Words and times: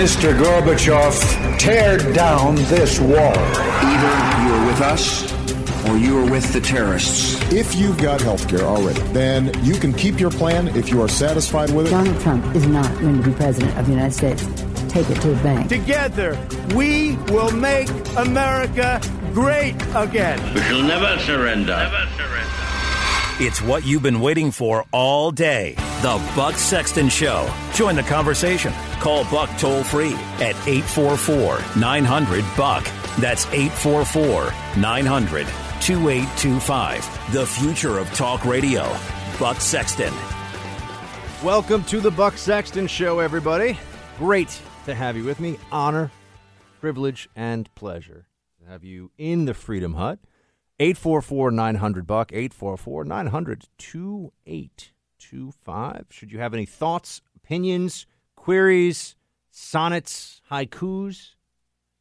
Mr. 0.00 0.32
Gorbachev, 0.32 1.58
tear 1.58 1.98
down 2.14 2.54
this 2.54 2.98
wall. 3.00 3.34
Either 3.36 4.48
you're 4.48 4.66
with 4.66 4.80
us 4.80 5.30
or 5.86 5.98
you're 5.98 6.30
with 6.30 6.50
the 6.52 6.60
terrorists. 6.60 7.34
If 7.52 7.74
you've 7.74 7.98
got 7.98 8.20
health 8.20 8.48
care 8.48 8.62
already, 8.62 9.00
then 9.12 9.52
you 9.62 9.74
can 9.74 9.92
keep 9.92 10.18
your 10.18 10.30
plan 10.30 10.68
if 10.68 10.90
you 10.90 11.02
are 11.02 11.08
satisfied 11.08 11.70
with 11.74 11.88
it. 11.88 11.90
Donald 11.90 12.18
Trump 12.20 12.56
is 12.56 12.66
not 12.66 12.90
going 13.00 13.20
to 13.22 13.28
be 13.28 13.34
president 13.34 13.76
of 13.76 13.84
the 13.84 13.92
United 13.92 14.12
States. 14.12 14.42
Take 14.88 15.10
it 15.10 15.20
to 15.20 15.28
the 15.34 15.42
bank. 15.42 15.68
Together, 15.68 16.38
we 16.74 17.16
will 17.28 17.50
make 17.50 17.90
America 18.16 19.00
great 19.32 19.74
again. 19.94 20.54
We 20.54 20.60
shall 20.62 20.82
never 20.82 21.18
surrender. 21.20 21.76
Never 21.76 22.06
surrender. 22.16 22.50
It's 23.42 23.62
what 23.62 23.86
you've 23.86 24.02
been 24.02 24.20
waiting 24.20 24.50
for 24.50 24.84
all 24.92 25.30
day. 25.30 25.74
The 26.02 26.32
Buck 26.36 26.56
Sexton 26.56 27.08
Show. 27.08 27.50
Join 27.72 27.94
the 27.94 28.02
conversation. 28.02 28.72
Call 29.00 29.24
Buck 29.30 29.48
toll 29.58 29.82
free 29.82 30.12
at 30.40 30.54
844 30.66 31.60
900 31.80 32.44
Buck. 32.56 32.84
That's 33.18 33.46
844 33.46 34.52
900 34.78 35.46
2825. 35.80 37.32
The 37.32 37.46
future 37.46 37.98
of 37.98 38.12
talk 38.12 38.44
radio. 38.44 38.82
Buck 39.38 39.60
Sexton. 39.60 40.12
Welcome 41.42 41.82
to 41.84 42.00
the 42.00 42.10
Buck 42.10 42.36
Sexton 42.36 42.86
Show, 42.86 43.20
everybody. 43.20 43.78
Great 44.18 44.60
to 44.84 44.94
have 44.94 45.16
you 45.16 45.24
with 45.24 45.40
me. 45.40 45.58
Honor, 45.72 46.10
privilege, 46.80 47.30
and 47.34 47.74
pleasure 47.74 48.26
to 48.26 48.29
have 48.70 48.84
you 48.84 49.10
in 49.18 49.46
the 49.46 49.54
Freedom 49.54 49.94
Hut. 49.94 50.20
844 50.78 51.50
900 51.50 52.06
Buck, 52.06 52.32
844 52.32 53.04
900 53.04 53.64
2825. 53.76 56.06
Should 56.08 56.30
you 56.30 56.38
have 56.38 56.54
any 56.54 56.66
thoughts, 56.66 57.20
opinions, 57.34 58.06
queries, 58.36 59.16
sonnets, 59.50 60.40
haikus? 60.50 61.30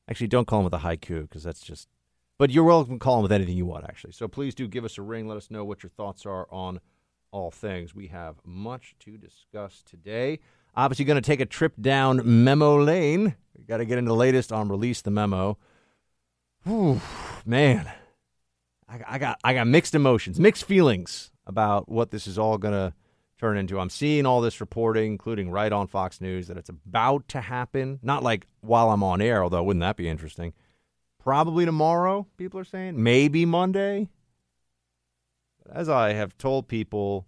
Actually, 0.07 0.27
don't 0.27 0.45
call 0.45 0.59
them 0.59 0.65
with 0.65 0.75
a 0.75 0.85
haiku 0.85 1.23
because 1.23 1.41
that's 1.43 1.61
just. 1.61 1.87
But 2.37 2.51
you're 2.51 2.63
welcome 2.63 2.99
to 2.99 3.03
call 3.03 3.15
them 3.15 3.23
with 3.23 3.31
anything 3.31 3.57
you 3.57 3.65
want, 3.65 3.85
actually. 3.85 4.13
So 4.13 4.27
please 4.27 4.53
do 4.53 4.67
give 4.67 4.85
us 4.85 4.99
a 4.99 5.01
ring. 5.01 5.27
Let 5.27 5.37
us 5.37 5.49
know 5.49 5.65
what 5.65 5.81
your 5.81 5.89
thoughts 5.89 6.27
are 6.27 6.45
on 6.51 6.81
all 7.31 7.49
things. 7.49 7.95
We 7.95 8.05
have 8.07 8.35
much 8.45 8.95
to 8.99 9.17
discuss 9.17 9.81
today. 9.81 10.37
Obviously, 10.75 11.05
going 11.05 11.21
to 11.21 11.27
take 11.27 11.41
a 11.41 11.47
trip 11.47 11.73
down 11.81 12.43
memo 12.43 12.79
lane. 12.81 13.35
We 13.57 13.63
got 13.63 13.77
to 13.77 13.85
get 13.85 13.97
into 13.97 14.09
the 14.09 14.15
latest 14.15 14.51
on 14.53 14.69
release 14.69 15.01
the 15.01 15.09
memo. 15.09 15.57
Whew, 16.63 17.01
man, 17.45 17.91
I, 18.87 18.99
I 19.07 19.17
got 19.17 19.39
I 19.43 19.53
got 19.53 19.67
mixed 19.67 19.95
emotions, 19.95 20.39
mixed 20.39 20.65
feelings 20.65 21.31
about 21.45 21.89
what 21.89 22.11
this 22.11 22.27
is 22.27 22.37
all 22.37 22.59
to 22.59 22.93
turn 23.39 23.57
into. 23.57 23.79
I'm 23.79 23.89
seeing 23.89 24.25
all 24.25 24.41
this 24.41 24.59
reporting, 24.59 25.11
including 25.11 25.49
right 25.49 25.71
on 25.71 25.87
Fox 25.87 26.19
News, 26.19 26.47
that 26.47 26.57
it's 26.57 26.69
about 26.69 27.27
to 27.29 27.41
happen. 27.41 27.99
Not 28.03 28.23
like 28.23 28.45
while 28.61 28.91
I'm 28.91 29.03
on 29.03 29.21
air, 29.21 29.43
although 29.43 29.63
wouldn't 29.63 29.81
that 29.81 29.95
be 29.95 30.09
interesting? 30.09 30.53
Probably 31.19 31.65
tomorrow, 31.65 32.27
people 32.37 32.59
are 32.59 32.65
saying. 32.65 33.01
Maybe 33.01 33.45
Monday. 33.45 34.09
But 35.63 35.75
as 35.75 35.89
I 35.89 36.13
have 36.13 36.37
told 36.37 36.67
people 36.67 37.27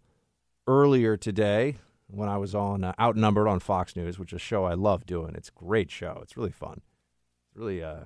earlier 0.68 1.18
today, 1.18 1.78
when 2.08 2.30
I 2.30 2.38
was 2.38 2.54
on 2.54 2.84
uh, 2.84 2.94
Outnumbered 3.00 3.48
on 3.48 3.60
Fox 3.60 3.96
News, 3.96 4.20
which 4.20 4.34
is 4.34 4.38
a 4.38 4.40
show 4.40 4.66
I 4.66 4.74
love 4.74 5.06
doing, 5.06 5.36
it's 5.36 5.50
a 5.50 5.54
great 5.54 5.90
show. 5.92 6.20
It's 6.22 6.38
really 6.38 6.52
fun. 6.52 6.82
It's 7.48 7.58
really 7.58 7.84
uh, 7.84 8.06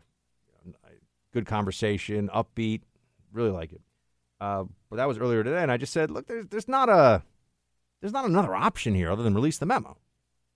good 1.35 1.45
conversation, 1.45 2.29
upbeat. 2.33 2.81
Really 3.33 3.51
like 3.51 3.73
it. 3.73 3.81
Uh, 4.39 4.63
but 4.89 4.95
that 4.95 5.07
was 5.07 5.17
earlier 5.17 5.43
today, 5.43 5.61
and 5.61 5.71
I 5.71 5.77
just 5.77 5.93
said, 5.93 6.09
look, 6.09 6.27
there's 6.27 6.47
there's 6.47 6.67
not 6.67 6.89
a 6.89 7.21
there's 8.01 8.13
not 8.13 8.25
another 8.25 8.55
option 8.55 8.95
here 8.95 9.11
other 9.11 9.21
than 9.21 9.35
release 9.35 9.57
the 9.57 9.65
memo. 9.65 9.97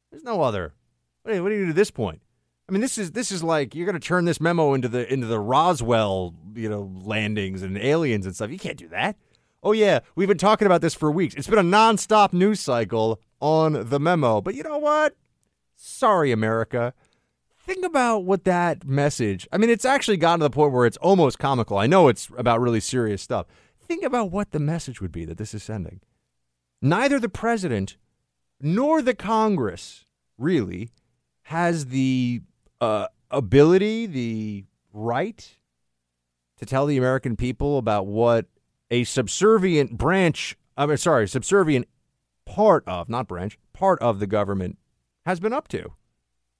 There's 0.10 0.24
no 0.24 0.42
other. 0.42 0.74
What 1.22 1.32
do 1.32 1.38
you, 1.38 1.44
what 1.44 1.50
do, 1.50 1.56
you 1.56 1.66
do 1.68 1.74
this 1.74 1.92
point? 1.92 2.22
I 2.68 2.72
mean, 2.72 2.82
this 2.82 2.98
is 2.98 3.12
this 3.12 3.32
is 3.32 3.44
like 3.44 3.76
you're 3.76 3.86
going 3.86 4.00
to 4.00 4.08
turn 4.08 4.26
this 4.26 4.40
memo 4.40 4.74
into 4.74 4.88
the 4.88 5.12
into 5.12 5.28
the 5.28 5.40
Roswell, 5.40 6.34
you 6.56 6.70
know, 6.70 6.92
landings 7.04 7.62
and 7.62 7.78
aliens 7.78 8.26
and 8.26 8.34
stuff. 8.34 8.52
You 8.52 8.60
can't 8.60 8.78
do 8.78 8.88
that. 8.90 9.18
Oh 9.62 9.74
yeah, 9.74 10.00
we've 10.16 10.30
been 10.30 10.38
talking 10.38 10.66
about 10.66 10.82
this 10.82 10.94
for 10.94 11.12
weeks. 11.12 11.36
It's 11.36 11.48
been 11.48 11.60
a 11.60 11.64
nonstop 11.64 12.32
news 12.32 12.62
cycle 12.62 13.20
on 13.42 13.90
the 13.90 14.00
memo. 14.00 14.40
But 14.40 14.56
you 14.56 14.64
know 14.64 14.78
what? 14.78 15.16
Sorry, 15.76 16.32
America. 16.32 16.94
Think 17.70 17.86
about 17.86 18.26
what 18.26 18.46
that 18.46 18.84
message. 18.84 19.48
I 19.52 19.60
mean, 19.60 19.70
it's 19.70 19.86
actually 19.86 20.18
gotten 20.18 20.40
to 20.40 20.46
the 20.46 20.50
point 20.50 20.74
where 20.74 20.88
it's 20.88 20.98
almost 20.98 21.38
comical. 21.38 21.78
I 21.78 21.86
know 21.86 22.08
it's 22.08 22.28
about 22.36 22.60
really 22.62 22.80
serious 22.80 23.22
stuff. 23.22 23.46
Think 23.80 24.04
about 24.04 24.32
what 24.32 24.50
the 24.50 24.60
message 24.60 25.02
would 25.02 25.12
be 25.12 25.24
that 25.26 25.38
this 25.38 25.54
is 25.54 25.62
sending 25.62 26.00
neither 26.82 27.20
the 27.20 27.30
president 27.30 27.98
nor 28.60 29.04
the 29.04 29.14
Congress 29.14 30.06
really 30.36 30.90
has 31.44 31.86
the 31.88 32.42
uh, 32.82 33.06
ability, 33.30 34.08
the 34.08 34.66
right 34.92 35.56
to 36.58 36.66
tell 36.66 36.88
the 36.88 36.98
American 36.98 37.36
people 37.36 37.78
about 37.78 38.08
what 38.08 38.48
a 38.90 39.04
subservient 39.04 39.96
branch, 39.96 40.58
I'm 40.76 40.98
sorry, 40.98 41.28
subservient 41.28 41.88
part 42.48 42.84
of, 42.88 43.10
not 43.10 43.28
branch, 43.28 43.60
part 43.74 44.02
of 44.02 44.20
the 44.20 44.26
government 44.26 44.80
has 45.28 45.40
been 45.40 45.54
up 45.54 45.68
to. 45.68 45.94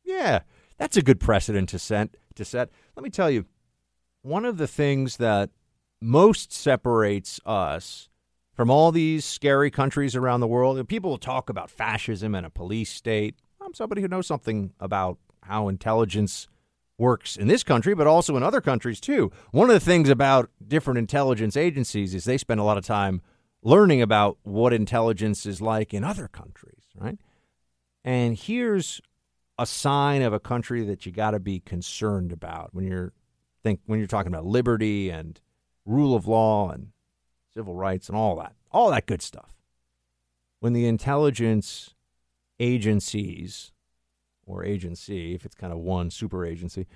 Yeah, 0.06 0.42
that's 0.80 0.98
a 0.98 1.04
good 1.04 1.20
precedent 1.20 1.70
to 1.70 1.80
set. 1.80 2.16
To 2.36 2.44
set. 2.44 2.70
Let 2.96 3.04
me 3.04 3.12
tell 3.12 3.30
you, 3.30 3.46
one 4.24 4.46
of 4.46 4.58
the 4.58 4.68
things 4.68 5.18
that 5.18 5.52
most 6.02 6.52
separates 6.52 7.40
us 7.46 8.10
from 8.60 8.70
all 8.70 8.92
these 8.92 9.24
scary 9.24 9.72
countries 9.72 10.16
around 10.16 10.42
the 10.42 10.48
world. 10.48 10.86
People 10.90 11.12
will 11.12 11.18
talk 11.18 11.50
about 11.50 11.70
fascism 11.70 12.36
and 12.36 12.46
a 12.46 12.50
police 12.50 12.92
state. 12.92 13.36
I'm 13.62 13.74
somebody 13.74 14.02
who 14.02 14.08
knows 14.08 14.28
something 14.28 14.74
about 14.80 15.18
how 15.44 15.68
intelligence 15.70 16.48
works 16.98 17.38
in 17.38 17.48
this 17.48 17.64
country, 17.64 17.94
but 17.94 18.08
also 18.08 18.36
in 18.36 18.44
other 18.44 18.60
countries 18.60 19.00
too. 19.00 19.32
One 19.52 19.70
of 19.70 19.74
the 19.74 19.80
things 19.80 20.10
about 20.10 20.50
different 20.66 20.98
intelligence 20.98 21.56
agencies 21.56 22.14
is 22.14 22.26
they 22.26 22.38
spend 22.38 22.60
a 22.60 22.64
lot 22.66 22.78
of 22.78 22.86
time 22.86 23.22
learning 23.64 24.02
about 24.02 24.38
what 24.44 24.74
intelligence 24.74 25.46
is 25.46 25.62
like 25.62 25.94
in 25.94 26.04
other 26.04 26.28
countries, 26.28 26.84
right? 26.96 27.18
And 28.04 28.38
here's 28.38 29.00
a 29.60 29.66
sign 29.66 30.22
of 30.22 30.32
a 30.32 30.40
country 30.40 30.84
that 30.86 31.06
you 31.06 31.12
got 31.12 31.32
to 31.32 31.40
be 31.40 31.60
concerned 31.60 32.32
about 32.32 32.74
when 32.74 32.88
you're 32.88 33.12
think 33.62 33.82
when 33.86 34.00
you're 34.00 34.08
talking 34.08 34.32
about 34.32 34.46
liberty 34.46 35.10
and 35.10 35.40
rule 35.86 36.16
of 36.16 36.28
law 36.28 36.72
and 36.72 36.88
civil 37.54 37.76
rights, 37.76 38.08
and 38.08 38.18
all 38.18 38.38
that, 38.38 38.54
all 38.72 38.90
that 38.90 39.06
good 39.06 39.22
stuff. 39.22 39.50
When 40.62 40.74
the 40.74 40.86
intelligence 40.86 41.94
agencies, 42.60 43.74
or 44.46 44.64
agency, 44.64 45.36
if 45.36 45.46
it's 45.46 45.56
kind 45.56 45.74
of 45.74 45.80
one 45.80 46.10
super 46.10 46.46
agency, 46.46 46.88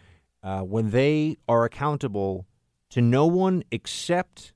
uh, 0.41 0.61
when 0.61 0.91
they 0.91 1.37
are 1.47 1.65
accountable 1.65 2.47
to 2.91 3.01
no 3.01 3.25
one 3.25 3.63
except 3.71 4.53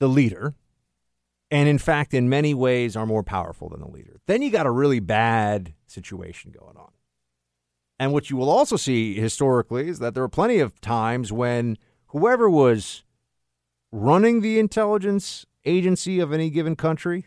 the 0.00 0.08
leader, 0.08 0.54
and 1.52 1.68
in 1.68 1.76
fact, 1.76 2.14
in 2.14 2.30
many 2.30 2.54
ways, 2.54 2.96
are 2.96 3.04
more 3.04 3.22
powerful 3.22 3.68
than 3.68 3.80
the 3.80 3.86
leader, 3.86 4.16
then 4.26 4.40
you 4.40 4.50
got 4.50 4.64
a 4.64 4.70
really 4.70 5.00
bad 5.00 5.74
situation 5.86 6.50
going 6.50 6.78
on. 6.78 6.90
And 8.00 8.14
what 8.14 8.30
you 8.30 8.38
will 8.38 8.48
also 8.48 8.76
see 8.76 9.14
historically 9.14 9.88
is 9.88 9.98
that 9.98 10.14
there 10.14 10.22
are 10.22 10.30
plenty 10.30 10.60
of 10.60 10.80
times 10.80 11.30
when 11.30 11.76
whoever 12.06 12.48
was 12.48 13.04
running 13.92 14.40
the 14.40 14.58
intelligence 14.58 15.44
agency 15.66 16.20
of 16.20 16.32
any 16.32 16.48
given 16.48 16.74
country. 16.74 17.26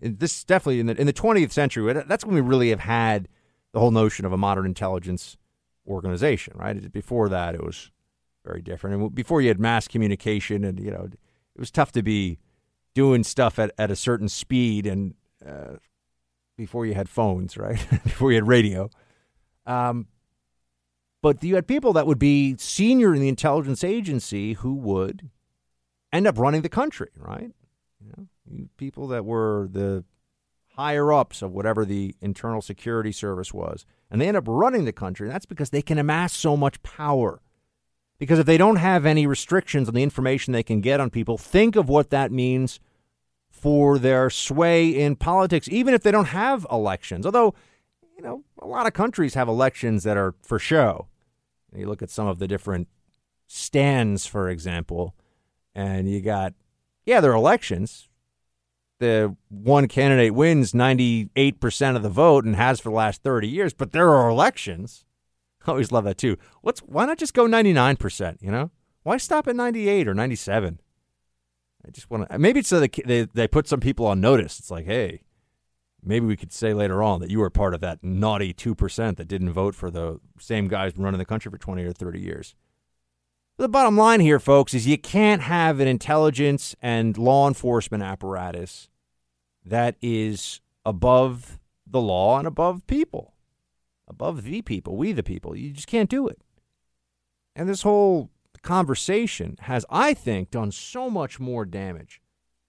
This 0.00 0.38
is 0.38 0.44
definitely 0.44 0.80
in 0.80 0.86
the 0.86 1.00
in 1.00 1.06
the 1.06 1.12
20th 1.12 1.52
century. 1.52 1.92
That's 1.92 2.24
when 2.24 2.34
we 2.34 2.40
really 2.40 2.70
have 2.70 2.80
had 2.80 3.28
the 3.72 3.78
whole 3.78 3.92
notion 3.92 4.26
of 4.26 4.32
a 4.32 4.36
modern 4.36 4.66
intelligence 4.66 5.36
organization. 5.86 6.54
Right 6.56 6.90
before 6.92 7.28
that, 7.28 7.54
it 7.54 7.62
was 7.62 7.92
very 8.44 8.62
different. 8.62 9.00
And 9.00 9.14
before 9.14 9.40
you 9.40 9.46
had 9.48 9.60
mass 9.60 9.86
communication, 9.86 10.64
and 10.64 10.80
you 10.80 10.90
know, 10.90 11.04
it 11.04 11.60
was 11.60 11.70
tough 11.70 11.92
to 11.92 12.02
be 12.02 12.38
doing 12.94 13.24
stuff 13.24 13.58
at, 13.58 13.72
at 13.78 13.90
a 13.90 13.96
certain 13.96 14.28
speed, 14.28 14.86
and 14.86 15.14
uh, 15.46 15.76
before 16.56 16.86
you 16.86 16.94
had 16.94 17.08
phones, 17.08 17.56
right? 17.56 17.84
before 18.04 18.30
you 18.30 18.36
had 18.36 18.48
radio. 18.48 18.90
Um, 19.66 20.06
but 21.22 21.42
you 21.44 21.54
had 21.54 21.66
people 21.66 21.92
that 21.92 22.06
would 22.06 22.18
be 22.18 22.56
senior 22.58 23.14
in 23.14 23.20
the 23.20 23.28
intelligence 23.28 23.84
agency 23.84 24.54
who 24.54 24.74
would 24.74 25.30
end 26.12 26.26
up 26.26 26.38
running 26.38 26.62
the 26.62 26.68
country, 26.68 27.10
right? 27.16 27.52
You 28.00 28.12
know, 28.16 28.66
people 28.76 29.06
that 29.08 29.24
were 29.24 29.68
the 29.70 30.04
higher 30.76 31.12
ups 31.12 31.42
of 31.42 31.52
whatever 31.52 31.84
the 31.84 32.14
internal 32.20 32.62
security 32.62 33.12
service 33.12 33.52
was, 33.52 33.84
and 34.10 34.20
they 34.20 34.28
end 34.28 34.36
up 34.36 34.48
running 34.48 34.86
the 34.86 34.92
country. 34.92 35.26
And 35.26 35.34
that's 35.34 35.46
because 35.46 35.70
they 35.70 35.82
can 35.82 35.98
amass 35.98 36.32
so 36.32 36.56
much 36.56 36.82
power. 36.82 37.42
Because 38.20 38.38
if 38.38 38.44
they 38.44 38.58
don't 38.58 38.76
have 38.76 39.06
any 39.06 39.26
restrictions 39.26 39.88
on 39.88 39.94
the 39.94 40.02
information 40.02 40.52
they 40.52 40.62
can 40.62 40.82
get 40.82 41.00
on 41.00 41.08
people, 41.08 41.38
think 41.38 41.74
of 41.74 41.88
what 41.88 42.10
that 42.10 42.30
means 42.30 42.78
for 43.50 43.98
their 43.98 44.28
sway 44.28 44.88
in 44.88 45.16
politics, 45.16 45.68
even 45.70 45.94
if 45.94 46.02
they 46.02 46.10
don't 46.10 46.26
have 46.26 46.66
elections. 46.70 47.24
Although, 47.24 47.54
you 48.14 48.22
know, 48.22 48.44
a 48.60 48.66
lot 48.66 48.86
of 48.86 48.92
countries 48.92 49.32
have 49.32 49.48
elections 49.48 50.04
that 50.04 50.18
are 50.18 50.34
for 50.42 50.58
show. 50.58 51.08
You 51.74 51.86
look 51.86 52.02
at 52.02 52.10
some 52.10 52.26
of 52.26 52.38
the 52.38 52.46
different 52.46 52.88
stands, 53.46 54.26
for 54.26 54.50
example, 54.50 55.14
and 55.74 56.06
you 56.06 56.20
got, 56.20 56.52
yeah, 57.06 57.20
there 57.20 57.32
are 57.32 57.36
elections. 57.36 58.10
The 58.98 59.34
one 59.48 59.88
candidate 59.88 60.34
wins 60.34 60.72
98% 60.72 61.96
of 61.96 62.02
the 62.02 62.10
vote 62.10 62.44
and 62.44 62.54
has 62.54 62.80
for 62.80 62.90
the 62.90 62.96
last 62.96 63.22
30 63.22 63.48
years, 63.48 63.72
but 63.72 63.92
there 63.92 64.10
are 64.10 64.28
elections. 64.28 65.06
I 65.66 65.70
always 65.70 65.92
love 65.92 66.04
that 66.04 66.18
too. 66.18 66.36
What's 66.62 66.80
why 66.80 67.06
not 67.06 67.18
just 67.18 67.34
go 67.34 67.46
99%, 67.46 68.38
you 68.40 68.50
know? 68.50 68.70
Why 69.02 69.16
stop 69.16 69.48
at 69.48 69.56
98 69.56 70.08
or 70.08 70.14
97? 70.14 70.80
I 71.86 71.90
just 71.90 72.10
want 72.10 72.28
to 72.28 72.38
maybe 72.38 72.60
it's 72.60 72.68
so 72.68 72.80
they, 72.80 72.88
they 72.88 73.22
they 73.32 73.48
put 73.48 73.66
some 73.66 73.80
people 73.80 74.06
on 74.06 74.20
notice. 74.20 74.58
It's 74.58 74.70
like, 74.70 74.84
"Hey, 74.84 75.22
maybe 76.02 76.26
we 76.26 76.36
could 76.36 76.52
say 76.52 76.74
later 76.74 77.02
on 77.02 77.20
that 77.20 77.30
you 77.30 77.38
were 77.38 77.48
part 77.48 77.74
of 77.74 77.80
that 77.80 78.04
naughty 78.04 78.52
2% 78.52 79.16
that 79.16 79.28
didn't 79.28 79.52
vote 79.52 79.74
for 79.74 79.90
the 79.90 80.20
same 80.38 80.68
guys 80.68 80.92
running 80.96 81.18
the 81.18 81.24
country 81.24 81.50
for 81.50 81.58
20 81.58 81.82
or 81.84 81.92
30 81.92 82.20
years." 82.20 82.54
The 83.56 83.68
bottom 83.68 83.96
line 83.96 84.20
here, 84.20 84.40
folks, 84.40 84.72
is 84.72 84.86
you 84.86 84.96
can't 84.96 85.42
have 85.42 85.80
an 85.80 85.88
intelligence 85.88 86.74
and 86.80 87.16
law 87.18 87.46
enforcement 87.46 88.02
apparatus 88.02 88.88
that 89.64 89.96
is 90.00 90.60
above 90.84 91.58
the 91.86 92.00
law 92.00 92.38
and 92.38 92.46
above 92.46 92.86
people, 92.86 93.34
above 94.10 94.42
the 94.42 94.60
people, 94.62 94.96
we 94.96 95.12
the 95.12 95.22
people. 95.22 95.56
You 95.56 95.70
just 95.70 95.86
can't 95.86 96.10
do 96.10 96.28
it. 96.28 96.38
And 97.56 97.68
this 97.68 97.82
whole 97.82 98.30
conversation 98.62 99.56
has, 99.60 99.86
I 99.88 100.12
think, 100.12 100.50
done 100.50 100.72
so 100.72 101.08
much 101.08 101.40
more 101.40 101.64
damage, 101.64 102.20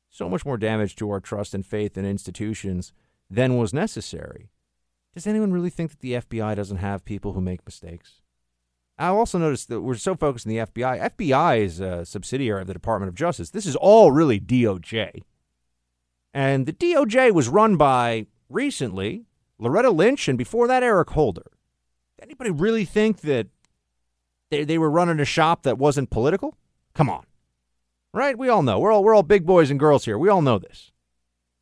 so 0.09 0.29
much 0.29 0.45
more 0.45 0.57
damage 0.57 0.95
to 0.97 1.09
our 1.09 1.19
trust 1.19 1.53
and 1.53 1.65
faith 1.65 1.97
in 1.97 2.05
institutions 2.05 2.93
than 3.29 3.57
was 3.57 3.73
necessary. 3.73 4.49
Does 5.13 5.27
anyone 5.27 5.51
really 5.51 5.69
think 5.69 5.91
that 5.91 5.99
the 5.99 6.13
FBI 6.13 6.55
doesn't 6.55 6.77
have 6.77 7.03
people 7.03 7.33
who 7.33 7.41
make 7.41 7.65
mistakes? 7.65 8.21
I 8.97 9.07
also 9.07 9.37
noticed 9.37 9.67
that 9.69 9.81
we're 9.81 9.95
so 9.95 10.15
focused 10.15 10.45
on 10.45 10.51
the 10.51 10.59
FBI. 10.59 11.11
FBI 11.17 11.59
is 11.59 11.79
a 11.79 12.05
subsidiary 12.05 12.61
of 12.61 12.67
the 12.67 12.73
Department 12.73 13.09
of 13.09 13.15
Justice. 13.15 13.49
This 13.49 13.65
is 13.65 13.75
all 13.75 14.11
really 14.11 14.39
DOJ. 14.39 15.23
And 16.33 16.65
the 16.65 16.73
DOJ 16.73 17.33
was 17.33 17.49
run 17.49 17.77
by 17.77 18.27
recently 18.47 19.25
Loretta 19.61 19.91
Lynch 19.91 20.27
and 20.27 20.37
before 20.37 20.67
that 20.67 20.83
Eric 20.83 21.11
Holder. 21.11 21.45
Anybody 22.21 22.49
really 22.49 22.83
think 22.83 23.21
that 23.21 23.47
they, 24.49 24.63
they 24.63 24.77
were 24.77 24.89
running 24.89 25.19
a 25.19 25.25
shop 25.25 25.63
that 25.63 25.77
wasn't 25.77 26.09
political? 26.09 26.57
Come 26.93 27.09
on. 27.09 27.25
Right? 28.13 28.37
We 28.37 28.49
all 28.49 28.63
know. 28.63 28.79
We're 28.79 28.91
all 28.91 29.03
we're 29.03 29.15
all 29.15 29.23
big 29.23 29.45
boys 29.45 29.71
and 29.71 29.79
girls 29.79 30.05
here. 30.05 30.17
We 30.17 30.29
all 30.29 30.41
know 30.41 30.59
this. 30.59 30.91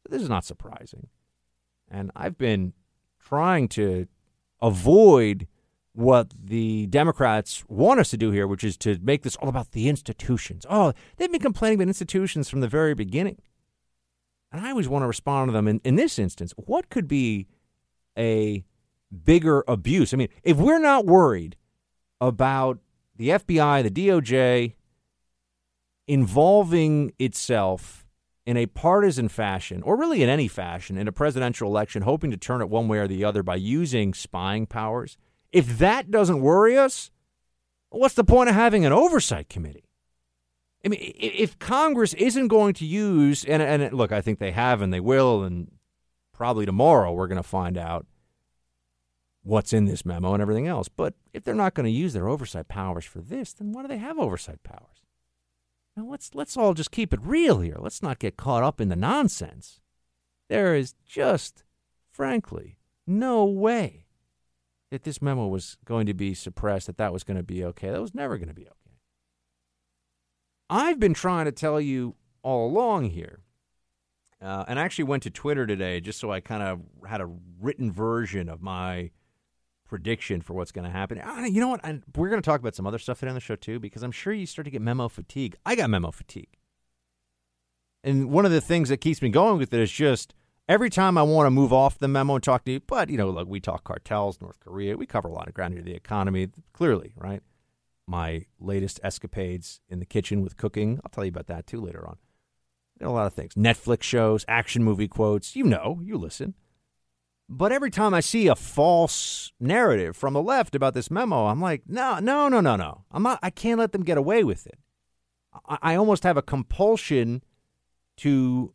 This 0.10 0.22
is 0.22 0.30
not 0.30 0.44
surprising. 0.44 1.08
And 1.88 2.12
I've 2.16 2.38
been 2.38 2.74
trying 3.24 3.68
to 3.70 4.08
avoid 4.62 5.48
what 5.94 6.32
the 6.42 6.88
Democrats 6.88 7.64
want 7.68 8.00
us 8.00 8.10
to 8.10 8.18
do 8.18 8.32
here, 8.32 8.48
which 8.48 8.64
is 8.64 8.78
to 8.78 8.98
make 9.02 9.24
this 9.24 9.36
all 9.36 9.50
about 9.50 9.72
the 9.72 9.90
institutions. 9.90 10.66
Oh, 10.70 10.94
they've 11.18 11.32
been 11.32 11.42
complaining 11.42 11.78
about 11.78 11.90
institutions 11.90 12.50
from 12.50 12.62
the 12.62 12.68
very 12.68 12.96
beginning. 12.96 13.42
And 14.52 14.66
I 14.66 14.72
always 14.72 14.88
want 14.88 15.04
to 15.04 15.08
respond 15.08 15.50
to 15.50 15.54
them 15.54 15.68
in, 15.68 15.82
in 15.84 15.96
this 15.96 16.18
instance. 16.18 16.54
What 16.58 16.90
could 16.90 17.08
be 17.08 17.48
a 18.18 18.64
bigger 19.24 19.64
abuse? 19.68 20.14
I 20.14 20.18
mean, 20.18 20.30
if 20.44 20.58
we're 20.58 20.80
not 20.80 21.06
worried 21.06 21.56
about 22.22 22.80
the 23.16 23.30
FBI, 23.30 23.84
the 23.84 24.08
DOJ 24.08 24.74
involving 26.08 27.14
itself 27.20 28.06
in 28.46 28.58
a 28.58 28.66
partisan 28.66 29.30
fashion, 29.30 29.84
or 29.84 29.96
really 29.96 30.24
in 30.24 30.30
any 30.30 30.48
fashion, 30.48 30.98
in 30.98 31.08
a 31.08 31.12
presidential 31.12 31.70
election, 31.70 32.02
hoping 32.02 32.32
to 32.32 32.38
turn 32.38 32.62
it 32.62 32.70
one 32.70 32.88
way 32.88 32.98
or 32.98 33.08
the 33.08 33.24
other 33.24 33.44
by 33.44 33.56
using 33.56 34.14
spying 34.14 34.66
powers 34.66 35.18
if 35.52 35.80
that 35.80 36.12
doesn't 36.12 36.42
worry 36.42 36.78
us, 36.78 37.12
what's 37.90 38.16
the 38.16 38.24
point 38.24 38.50
of 38.50 38.56
having 38.56 38.86
an 38.86 38.94
oversight 38.94 39.50
committee? 39.50 39.86
I 40.86 40.90
mean, 40.90 41.00
if 41.02 41.60
Congress 41.60 42.14
isn't 42.14 42.48
going 42.48 42.74
to 42.76 42.86
use, 42.86 43.44
and, 43.44 43.62
and 43.62 43.94
look, 43.94 44.12
I 44.12 44.22
think 44.22 44.40
they 44.40 44.52
have 44.52 44.82
and 44.82 44.94
they 44.94 45.00
will, 45.00 45.44
and 45.44 45.72
probably 46.40 46.66
tomorrow 46.66 47.12
we're 47.12 47.28
going 47.28 47.36
to 47.36 47.44
find 47.44 47.78
out 47.78 48.06
what's 49.44 49.74
in 49.74 49.84
this 49.84 50.06
memo 50.06 50.34
and 50.34 50.42
everything 50.42 50.68
else. 50.68 50.88
But 50.88 51.14
if 51.34 51.44
they're 51.44 51.54
not 51.54 51.74
going 51.74 51.84
to 51.84 51.92
use 51.92 52.14
their 52.14 52.30
oversight 52.30 52.70
powers 52.70 53.04
for 53.04 53.20
this, 53.20 53.52
then 53.52 53.74
why 53.74 53.82
do 53.82 53.90
they 53.90 53.98
have 53.98 54.18
oversight 54.18 54.64
powers? 54.64 55.04
Now 55.98 56.06
let's 56.06 56.34
let's 56.34 56.56
all 56.56 56.74
just 56.74 56.92
keep 56.92 57.14
it 57.14 57.20
real 57.22 57.60
here. 57.60 57.76
Let's 57.78 58.02
not 58.02 58.20
get 58.20 58.38
caught 58.38 58.64
up 58.64 58.80
in 58.80 58.88
the 58.88 58.96
nonsense. 58.96 59.82
There 60.48 60.76
is 60.76 60.96
just, 61.06 61.66
frankly, 62.10 62.78
no 63.06 63.44
way 63.44 64.06
that 64.92 65.04
this 65.04 65.22
memo 65.22 65.46
was 65.46 65.76
going 65.84 66.06
to 66.06 66.14
be 66.14 66.34
suppressed, 66.34 66.88
that 66.88 66.98
that 66.98 67.12
was 67.12 67.26
going 67.26 67.36
to 67.36 67.44
be 67.44 67.66
okay. 67.66 67.90
That 67.90 68.02
was 68.02 68.16
never 68.16 68.38
going 68.38 68.48
to 68.48 68.54
be 68.54 68.64
okay. 68.66 68.96
I've 70.70 71.02
been 71.02 71.14
trying 71.14 71.46
to 71.46 71.52
tell 71.52 71.82
you 71.82 72.16
all 72.44 72.66
along 72.66 73.10
here, 73.10 73.42
uh, 74.42 74.66
and 74.68 74.80
I 74.80 74.84
actually 74.84 75.06
went 75.06 75.24
to 75.24 75.30
Twitter 75.30 75.68
today 75.68 76.00
just 76.00 76.20
so 76.20 76.32
I 76.32 76.40
kind 76.40 76.64
of 76.64 76.82
had 77.08 77.22
a 77.22 77.30
written 77.60 77.92
version 77.92 78.50
of 78.50 78.62
my 78.62 79.12
prediction 79.86 80.40
for 80.40 80.54
what's 80.54 80.72
going 80.72 80.86
to 80.86 80.92
happen. 80.92 81.20
Uh, 81.20 81.46
you 81.50 81.60
know 81.60 81.68
what? 81.68 81.84
I, 81.84 82.00
we're 82.16 82.30
going 82.30 82.42
to 82.42 82.46
talk 82.46 82.60
about 82.60 82.76
some 82.76 82.88
other 82.88 83.00
stuff 83.00 83.20
today 83.20 83.30
on 83.30 83.36
the 83.36 83.42
show 83.42 83.56
too, 83.56 83.80
because 83.80 84.04
I'm 84.04 84.12
sure 84.12 84.32
you 84.32 84.46
start 84.46 84.66
to 84.66 84.72
get 84.72 84.82
memo 84.82 85.08
fatigue. 85.10 85.56
I 85.66 85.76
got 85.76 85.90
memo 85.90 86.12
fatigue. 86.12 86.58
And 88.04 88.30
one 88.30 88.46
of 88.46 88.52
the 88.52 88.62
things 88.62 88.90
that 88.90 88.98
keeps 88.98 89.22
me 89.22 89.30
going 89.30 89.58
with 89.58 89.74
it 89.74 89.80
is 89.80 89.92
just 89.92 90.34
every 90.70 90.90
time 90.90 91.18
I 91.18 91.24
want 91.24 91.48
to 91.48 91.52
move 91.52 91.74
off 91.74 91.98
the 91.98 92.08
memo 92.08 92.36
and 92.36 92.44
talk 92.44 92.64
to 92.66 92.72
you, 92.72 92.80
but 92.80 93.10
you 93.10 93.18
know, 93.18 93.30
like 93.30 93.48
we 93.48 93.60
talk 93.60 93.84
cartels, 93.84 94.40
North 94.40 94.60
Korea, 94.62 94.96
we 94.96 95.06
cover 95.06 95.28
a 95.28 95.34
lot 95.34 95.50
of 95.50 95.54
ground 95.54 95.74
here, 95.74 95.84
the 95.84 95.96
economy, 95.96 96.48
clearly, 96.72 97.14
right? 97.18 97.42
My 98.08 98.46
latest 98.60 99.00
escapades 99.04 99.82
in 99.90 100.00
the 100.00 100.06
kitchen 100.06 100.42
with 100.42 100.56
cooking, 100.56 101.00
I'll 101.04 101.10
tell 101.10 101.26
you 101.26 101.30
about 101.30 101.48
that 101.48 101.68
too 101.68 101.82
later 101.82 102.08
on. 102.08 102.18
A 103.02 103.10
lot 103.10 103.28
of 103.28 103.34
things, 103.34 103.54
Netflix 103.54 104.04
shows, 104.04 104.44
action 104.48 104.84
movie 104.84 105.08
quotes, 105.08 105.56
you 105.56 105.64
know, 105.64 106.00
you 106.04 106.18
listen. 106.18 106.54
But 107.48 107.72
every 107.72 107.90
time 107.90 108.14
I 108.14 108.20
see 108.20 108.48
a 108.48 108.56
false 108.56 109.52
narrative 109.60 110.16
from 110.16 110.34
the 110.34 110.42
left 110.42 110.76
about 110.76 110.94
this 110.94 111.10
memo, 111.10 111.48
I'm 111.48 111.60
like, 111.60 111.84
no, 111.88 112.20
no, 112.20 112.48
no, 112.48 112.60
no, 112.60 112.76
no. 112.76 113.06
I'm 113.12 113.24
not. 113.24 113.40
I 113.42 113.50
can't 113.50 113.80
let 113.80 113.92
them 113.92 114.04
get 114.04 114.20
away 114.20 114.44
with 114.44 114.68
it. 114.68 114.78
I, 115.68 115.78
I 115.82 115.96
almost 115.96 116.24
have 116.24 116.38
a 116.38 116.44
compulsion 116.44 117.44
to 118.18 118.74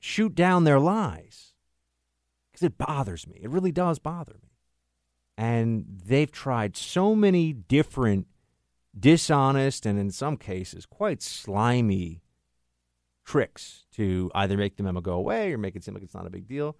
shoot 0.00 0.34
down 0.34 0.64
their 0.64 0.80
lies 0.80 1.52
because 2.50 2.64
it 2.64 2.78
bothers 2.78 3.26
me. 3.26 3.38
It 3.42 3.50
really 3.50 3.72
does 3.72 3.98
bother 3.98 4.34
me. 4.42 4.48
And 5.36 5.84
they've 6.04 6.30
tried 6.30 6.76
so 6.76 7.14
many 7.14 7.52
different 7.52 8.28
dishonest 8.98 9.86
and 9.86 9.98
in 9.98 10.10
some 10.10 10.36
cases 10.36 10.84
quite 10.84 11.22
slimy 11.22 12.22
tricks 13.24 13.84
to 13.92 14.30
either 14.34 14.56
make 14.56 14.76
the 14.76 14.82
memo 14.82 15.00
go 15.00 15.14
away 15.14 15.52
or 15.52 15.58
make 15.58 15.76
it 15.76 15.84
seem 15.84 15.94
like 15.94 16.02
it's 16.02 16.14
not 16.14 16.26
a 16.26 16.30
big 16.30 16.46
deal. 16.46 16.76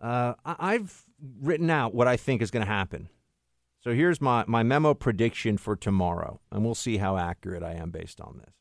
Uh, 0.00 0.34
I've 0.44 1.04
written 1.40 1.70
out 1.70 1.94
what 1.94 2.06
I 2.06 2.16
think 2.16 2.40
is 2.42 2.50
going 2.50 2.64
to 2.64 2.70
happen. 2.72 3.08
So 3.80 3.92
here's 3.92 4.20
my, 4.20 4.44
my 4.46 4.62
memo 4.62 4.94
prediction 4.94 5.56
for 5.56 5.76
tomorrow, 5.76 6.40
and 6.50 6.64
we'll 6.64 6.74
see 6.74 6.98
how 6.98 7.16
accurate 7.16 7.62
I 7.62 7.72
am 7.74 7.90
based 7.90 8.20
on 8.20 8.38
this. 8.38 8.54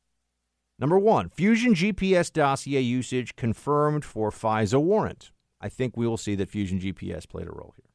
Number 0.80 1.00
one, 1.00 1.30
Fusion 1.30 1.74
GPS 1.74 2.32
dossier 2.32 2.82
usage 2.82 3.36
confirmed 3.36 4.06
for 4.06 4.30
FISA 4.30 4.82
warrant. 4.82 5.32
I 5.60 5.70
think 5.70 5.98
we 5.98 6.08
will 6.08 6.18
see 6.18 6.36
that 6.36 6.50
Fusion 6.50 6.80
GPS 6.80 7.28
played 7.28 7.48
a 7.48 7.52
role 7.52 7.74
here. 7.76 7.92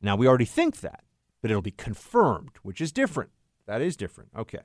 Now, 0.00 0.14
we 0.16 0.28
already 0.28 0.44
think 0.44 0.80
that, 0.80 1.02
but 1.42 1.50
it'll 1.50 1.62
be 1.62 1.72
confirmed, 1.72 2.52
which 2.62 2.80
is 2.80 2.92
different. 2.92 3.30
That 3.66 3.82
is 3.82 3.96
different. 3.96 4.30
Okay. 4.36 4.62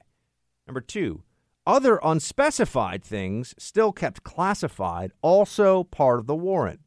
Number 0.67 0.81
two, 0.81 1.23
other 1.65 1.99
unspecified 2.03 3.03
things 3.03 3.55
still 3.57 3.91
kept 3.91 4.23
classified, 4.23 5.11
also 5.21 5.83
part 5.83 6.19
of 6.19 6.27
the 6.27 6.35
warrant. 6.35 6.81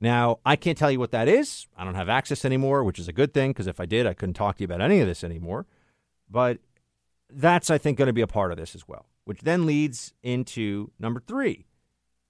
Now, 0.00 0.40
I 0.44 0.56
can't 0.56 0.76
tell 0.76 0.90
you 0.90 0.98
what 0.98 1.12
that 1.12 1.28
is. 1.28 1.68
I 1.76 1.84
don't 1.84 1.94
have 1.94 2.08
access 2.08 2.44
anymore, 2.44 2.82
which 2.82 2.98
is 2.98 3.08
a 3.08 3.12
good 3.12 3.32
thing 3.32 3.50
because 3.50 3.66
if 3.66 3.78
I 3.78 3.86
did, 3.86 4.06
I 4.06 4.14
couldn't 4.14 4.34
talk 4.34 4.56
to 4.56 4.62
you 4.62 4.64
about 4.64 4.80
any 4.80 5.00
of 5.00 5.06
this 5.06 5.22
anymore. 5.22 5.66
But 6.28 6.58
that's, 7.30 7.70
I 7.70 7.78
think, 7.78 7.98
going 7.98 8.06
to 8.06 8.12
be 8.12 8.20
a 8.20 8.26
part 8.26 8.50
of 8.50 8.58
this 8.58 8.74
as 8.74 8.88
well 8.88 9.06
which 9.24 9.40
then 9.42 9.66
leads 9.66 10.12
into 10.22 10.90
number 10.98 11.20
three. 11.20 11.66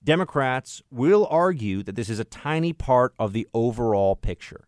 Democrats 0.05 0.83
will 0.91 1.27
argue 1.31 1.83
that 1.83 1.95
this 1.95 2.11
is 2.11 2.19
a 2.19 2.25
tiny 2.25 2.73
part 2.73 3.15
of 3.19 3.33
the 3.33 3.47
overall 3.55 4.17
picture. 4.17 4.67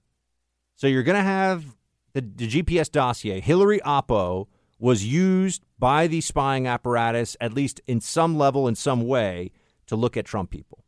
So 0.76 0.86
you're 0.86 1.02
going 1.02 1.18
to 1.18 1.22
have 1.22 1.76
the, 2.12 2.20
the, 2.20 2.48
GPS 2.48 2.90
dossier. 2.90 3.40
Hillary 3.40 3.80
Oppo 3.80 4.46
was 4.78 5.04
used 5.04 5.64
by 5.78 6.07
the 6.07 6.21
spying 6.21 6.66
apparatus, 6.66 7.37
at 7.40 7.52
least 7.52 7.81
in 7.87 8.00
some 8.00 8.37
level, 8.37 8.69
in 8.69 8.75
some 8.75 9.07
way, 9.07 9.50
to 9.87 9.97
look 9.97 10.16
at 10.16 10.25
Trump 10.25 10.50
people. 10.50 10.85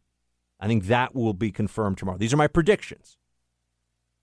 I 0.59 0.67
think 0.67 0.87
that 0.87 1.15
will 1.15 1.35
be 1.35 1.53
confirmed 1.53 1.99
tomorrow. 1.99 2.19
These 2.19 2.33
are 2.33 2.39
my 2.39 2.47
predictions. 2.47 3.19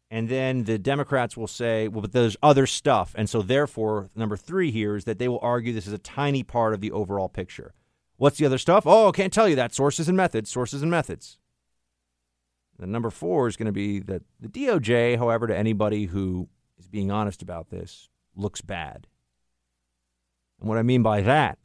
And 0.10 0.30
then 0.30 0.66
the 0.66 0.78
Democrats 0.78 1.36
will 1.36 1.48
say, 1.48 1.88
well, 1.88 2.02
but 2.02 2.12
there's 2.12 2.38
other 2.44 2.68
stuff. 2.68 3.16
And 3.18 3.28
so, 3.28 3.42
therefore, 3.42 4.10
number 4.16 4.38
three 4.38 4.70
here 4.70 4.96
is 4.96 5.06
that 5.06 5.18
they 5.18 5.28
will 5.28 5.40
argue 5.42 5.74
this 5.74 5.88
is 5.88 5.94
a 5.94 5.98
tiny 5.98 6.44
part 6.44 6.74
of 6.74 6.82
the 6.82 6.92
overall 6.92 7.30
picture. 7.30 7.74
What's 8.18 8.38
the 8.38 8.46
other 8.46 8.60
stuff? 8.60 8.84
Oh, 8.86 9.10
I 9.10 9.12
can't 9.12 9.34
tell 9.34 9.50
you 9.50 9.56
that. 9.56 9.74
Sources 9.74 10.08
and 10.08 10.16
methods, 10.16 10.52
sources 10.52 10.84
and 10.84 10.92
methods. 10.92 11.40
The 12.78 12.86
number 12.86 13.10
four 13.10 13.48
is 13.48 13.58
going 13.58 13.66
to 13.68 13.72
be 13.72 14.00
that 14.02 14.22
the 14.40 14.50
DOJ, 14.50 15.18
however, 15.18 15.48
to 15.48 15.58
anybody 15.58 16.06
who 16.06 16.48
is 16.78 16.88
being 16.88 17.12
honest 17.12 17.42
about 17.42 17.70
this, 17.70 18.10
looks 18.36 18.62
bad. 18.62 19.08
And 20.64 20.70
what 20.70 20.78
I 20.78 20.84
mean 20.84 21.04
by 21.04 21.20
that 21.20 21.60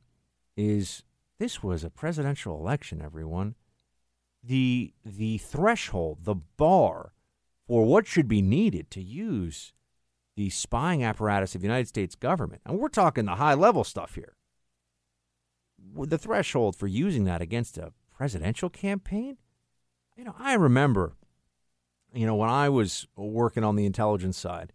is 0.57 1.05
this 1.39 1.63
was 1.63 1.85
a 1.85 1.91
presidential 1.91 2.59
election, 2.59 3.01
everyone. 3.01 3.55
The 4.43 4.93
the 5.05 5.39
threshold, 5.39 6.25
the 6.25 6.35
bar 6.35 7.13
for 7.69 7.85
what 7.85 8.09
should 8.09 8.27
be 8.27 8.43
needed 8.43 8.91
to 8.91 9.01
use 9.01 9.73
the 10.35 10.51
spying 10.51 11.05
apparatus 11.05 11.55
of 11.55 11.61
the 11.61 11.69
United 11.69 11.87
States 11.87 12.17
government. 12.17 12.61
And 12.67 12.81
we're 12.81 12.89
talking 12.89 13.25
the 13.25 13.37
high 13.37 13.55
level 13.55 13.85
stuff 13.85 14.17
here. 14.17 14.35
The 15.95 16.19
threshold 16.19 16.75
for 16.75 16.89
using 16.89 17.23
that 17.23 17.41
against 17.41 17.79
a 17.79 17.93
presidential 18.13 18.69
campaign? 18.69 19.37
You 20.17 20.25
know, 20.25 20.35
I 20.41 20.55
remember, 20.55 21.15
you 22.13 22.27
know, 22.27 22.35
when 22.35 22.51
I 22.51 22.69
was 22.69 23.07
working 23.15 23.63
on 23.63 23.77
the 23.77 23.87
intelligence 23.87 24.37
side, 24.37 24.73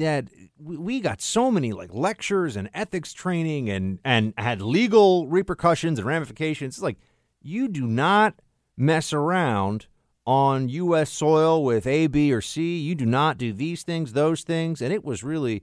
that 0.00 0.28
we 0.58 1.00
got 1.00 1.20
so 1.20 1.50
many 1.50 1.72
like 1.72 1.92
lectures 1.92 2.56
and 2.56 2.68
ethics 2.74 3.12
training 3.12 3.70
and 3.70 3.98
and 4.04 4.34
had 4.36 4.60
legal 4.60 5.26
repercussions 5.28 5.98
and 5.98 6.06
ramifications. 6.06 6.76
It's 6.76 6.82
like 6.82 6.98
you 7.40 7.68
do 7.68 7.86
not 7.86 8.40
mess 8.76 9.12
around 9.12 9.86
on 10.26 10.68
U.S. 10.68 11.10
soil 11.10 11.64
with 11.64 11.86
A, 11.86 12.06
B, 12.06 12.32
or 12.32 12.40
C. 12.40 12.78
You 12.78 12.94
do 12.94 13.06
not 13.06 13.38
do 13.38 13.52
these 13.52 13.82
things, 13.82 14.12
those 14.12 14.42
things, 14.42 14.82
and 14.82 14.92
it 14.92 15.04
was 15.04 15.24
really 15.24 15.62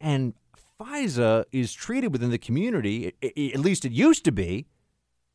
and 0.00 0.34
FISA 0.80 1.44
is 1.52 1.72
treated 1.72 2.12
within 2.12 2.30
the 2.30 2.38
community, 2.38 3.14
at 3.22 3.60
least 3.60 3.84
it 3.84 3.92
used 3.92 4.24
to 4.24 4.32
be, 4.32 4.66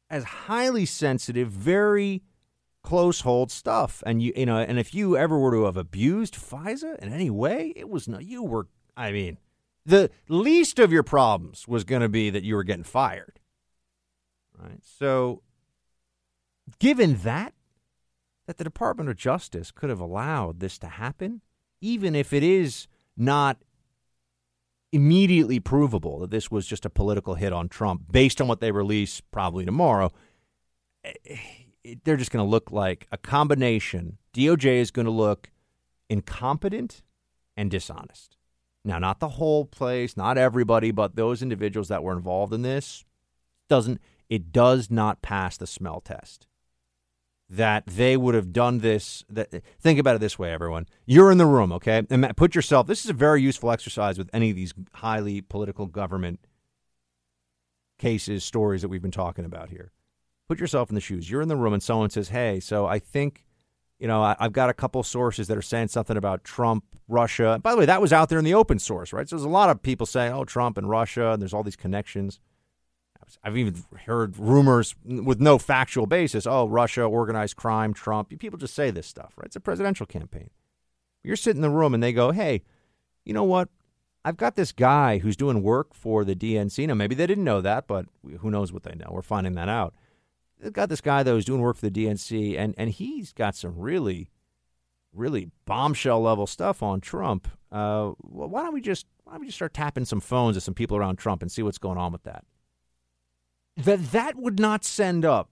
as 0.10 0.24
highly 0.24 0.86
sensitive, 0.86 1.50
very 1.50 2.22
close 2.84 3.22
hold 3.22 3.52
stuff. 3.52 4.04
And 4.06 4.22
you 4.22 4.34
you 4.36 4.46
know, 4.46 4.58
and 4.58 4.80
if 4.80 4.94
you 4.94 5.18
ever 5.18 5.38
were 5.38 5.52
to 5.52 5.66
have 5.66 5.78
abused 5.78 6.36
FISA 6.36 7.00
in 7.00 7.14
any 7.14 7.30
way, 7.30 7.74
it 7.76 7.90
was 7.90 8.08
no 8.08 8.20
you 8.20 8.44
were 8.44 8.68
I 8.96 9.12
mean, 9.12 9.38
the 9.86 10.10
least 10.28 10.80
of 10.80 10.92
your 10.92 11.04
problems 11.04 11.68
was 11.68 11.84
going 11.84 12.02
to 12.02 12.10
be 12.10 12.30
that 12.30 12.44
you 12.44 12.56
were 12.56 12.64
getting 12.64 12.84
fired. 12.84 13.40
Right? 14.58 14.82
So 14.84 15.42
given 16.80 17.18
that 17.24 17.54
that 18.48 18.58
the 18.58 18.64
Department 18.64 19.10
of 19.10 19.16
Justice 19.16 19.72
could 19.72 19.90
have 19.90 20.00
allowed 20.00 20.60
this 20.60 20.78
to 20.80 20.88
happen, 20.88 21.42
even 21.80 22.16
if 22.16 22.34
it 22.34 22.44
is 22.44 22.88
not 23.16 23.58
immediately 24.92 25.60
provable 25.60 26.20
that 26.20 26.32
this 26.32 26.52
was 26.52 26.68
just 26.68 26.86
a 26.86 26.90
political 26.90 27.36
hit 27.36 27.54
on 27.54 27.70
Trump 27.70 28.12
based 28.12 28.42
on 28.42 28.48
what 28.48 28.60
they 28.60 28.72
release 28.72 29.22
probably 29.32 29.64
tomorrow, 29.64 30.12
eh, 31.04 31.38
eh, 31.86 31.96
they're 32.04 32.18
just 32.18 32.32
going 32.32 32.46
to 32.46 32.50
look 32.50 32.72
like 32.72 33.08
a 33.12 33.18
combination. 33.18 34.18
DOJ 34.34 34.78
is 34.78 34.92
going 34.92 35.06
to 35.06 35.12
look 35.12 35.50
incompetent 36.10 37.02
and 37.58 37.70
dishonest. 37.70 38.38
Now, 38.84 38.98
not 38.98 39.20
the 39.20 39.30
whole 39.30 39.66
place, 39.66 40.18
not 40.18 40.38
everybody, 40.38 40.92
but 40.92 41.16
those 41.16 41.42
individuals 41.42 41.88
that 41.90 42.04
were 42.04 42.14
involved 42.14 42.54
in 42.54 42.64
this 42.64 43.06
doesn't 43.70 44.02
it 44.30 44.52
does 44.54 44.90
not 44.90 45.22
pass 45.22 45.58
the 45.58 45.68
smell 45.68 46.00
test 46.00 46.48
that 47.50 47.86
they 47.86 48.16
would 48.16 48.34
have 48.34 48.54
done 48.54 48.80
this. 48.80 49.26
That, 49.30 49.52
think 49.80 50.00
about 50.00 50.16
it 50.16 50.20
this 50.20 50.40
way, 50.40 50.54
everyone. 50.54 50.88
You're 51.06 51.32
in 51.32 51.38
the 51.38 51.46
room, 51.46 51.74
okay? 51.74 52.04
And 52.10 52.36
put 52.38 52.56
yourself, 52.56 52.88
this 52.88 53.04
is 53.04 53.12
a 53.12 53.14
very 53.14 53.42
useful 53.42 53.72
exercise 53.72 54.18
with 54.18 54.30
any 54.32 54.50
of 54.50 54.56
these 54.56 54.74
highly 54.94 55.42
political 55.42 55.86
government 55.86 56.40
cases, 58.00 58.46
stories 58.46 58.82
that 58.82 58.88
we've 58.88 59.02
been 59.02 59.12
talking 59.12 59.44
about 59.44 59.70
here. 59.70 59.92
Put 60.52 60.60
yourself 60.60 60.90
in 60.90 60.96
the 60.96 61.00
shoes. 61.00 61.32
You're 61.32 61.42
in 61.42 61.48
the 61.48 61.56
room 61.56 61.72
and 61.72 61.82
someone 61.82 62.10
says, 62.10 62.28
hey, 62.28 62.60
so 62.60 62.86
I 62.86 63.00
think, 63.00 63.46
you 64.00 64.08
know, 64.10 64.22
I, 64.22 64.36
have 64.38 64.52
got 64.52 64.70
a 64.70 64.74
couple 64.74 65.02
sources 65.02 65.48
that 65.48 65.58
are 65.58 65.62
saying 65.62 65.88
something 65.88 66.18
about 66.18 66.44
Trump, 66.44 66.84
Russia. 67.08 67.58
By 67.64 67.72
the 67.72 67.78
way, 67.78 67.86
that 67.86 68.02
was 68.02 68.12
out 68.12 68.28
there 68.28 68.38
in 68.38 68.44
the 68.44 68.54
open 68.54 68.78
source, 68.78 69.14
right? 69.14 69.30
So 69.30 69.38
there's 69.38 69.46
a 69.46 69.48
lot 69.48 69.70
of 69.70 69.82
people 69.82 70.06
saying, 70.06 70.34
oh, 70.34 70.44
Trump 70.44 70.78
and 70.78 70.90
Russia, 70.90 71.32
and 71.32 71.42
there's 71.42 71.54
all 71.54 71.64
these 71.64 71.78
connections. 71.78 72.42
I've 73.46 73.56
even 73.56 73.82
heard 74.06 74.38
rumors 74.38 74.94
with 75.06 75.40
no 75.40 75.58
factual 75.58 76.06
basis. 76.06 76.46
Oh, 76.46 76.68
Russia, 76.68 77.04
organized 77.04 77.56
crime, 77.56 77.94
Trump. 77.94 78.38
People 78.38 78.60
just 78.60 78.76
say 78.76 78.92
this 78.92 79.08
stuff, 79.08 79.32
right? 79.38 79.46
It's 79.46 79.56
a 79.56 79.62
presidential 79.62 80.06
campaign. 80.06 80.50
You're 81.24 81.38
sitting 81.38 81.64
in 81.64 81.72
the 81.72 81.78
room 81.78 81.94
and 81.94 82.04
they 82.04 82.12
go, 82.12 82.32
hey, 82.32 82.62
you 83.24 83.34
know 83.34 83.46
what? 83.46 83.70
I've 84.26 84.36
got 84.36 84.58
this 84.58 84.74
guy 84.74 85.20
who's 85.20 85.38
doing 85.38 85.64
work 85.64 85.94
for 85.94 86.26
the 86.26 86.36
DNC. 86.36 86.88
Now, 86.88 86.96
maybe 86.96 87.16
they 87.16 87.26
didn't 87.26 87.46
know 87.46 87.62
that, 87.62 87.88
but 87.88 88.08
who 88.40 88.52
knows 88.52 88.74
what 88.74 88.84
they 88.84 88.96
know? 88.96 89.12
We're 89.12 89.22
finding 89.22 89.56
that 89.56 89.70
out. 89.70 89.94
They've 90.62 90.72
got 90.72 90.90
this 90.90 91.02
guy, 91.02 91.24
though, 91.24 91.36
who's 91.36 91.46
doing 91.46 91.62
work 91.62 91.78
for 91.78 91.90
the 91.90 92.06
DNC, 92.06 92.58
and, 92.58 92.76
and 92.78 92.92
he's 92.92 93.34
got 93.34 93.56
some 93.56 93.78
really, 93.78 94.30
really 95.12 95.50
bombshell 95.66 96.22
level 96.22 96.46
stuff 96.46 96.84
on 96.84 97.02
Trump. 97.02 97.48
Uh, 97.72 98.10
why 98.20 98.64
don't 98.64 98.74
we 98.74 98.82
just 98.82 99.08
why 99.24 99.34
don't 99.34 99.42
we 99.42 99.48
just 99.48 99.58
start 99.58 99.74
tapping 99.74 100.06
some 100.06 100.20
phones 100.20 100.58
of 100.58 100.64
some 100.64 100.74
people 100.74 100.98
around 100.98 101.18
Trump 101.18 101.42
and 101.42 101.52
see 101.52 101.64
what's 101.64 101.78
going 101.78 101.98
on 101.98 102.12
with 102.12 102.24
that? 102.24 102.44
that 103.78 104.12
that 104.12 104.36
would 104.36 104.60
not 104.60 104.84
send 104.84 105.26
up 105.26 105.52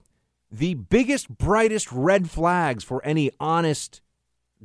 the 0.51 0.73
biggest, 0.73 1.29
brightest 1.37 1.91
red 1.91 2.29
flags 2.29 2.83
for 2.83 3.03
any 3.05 3.31
honest 3.39 4.01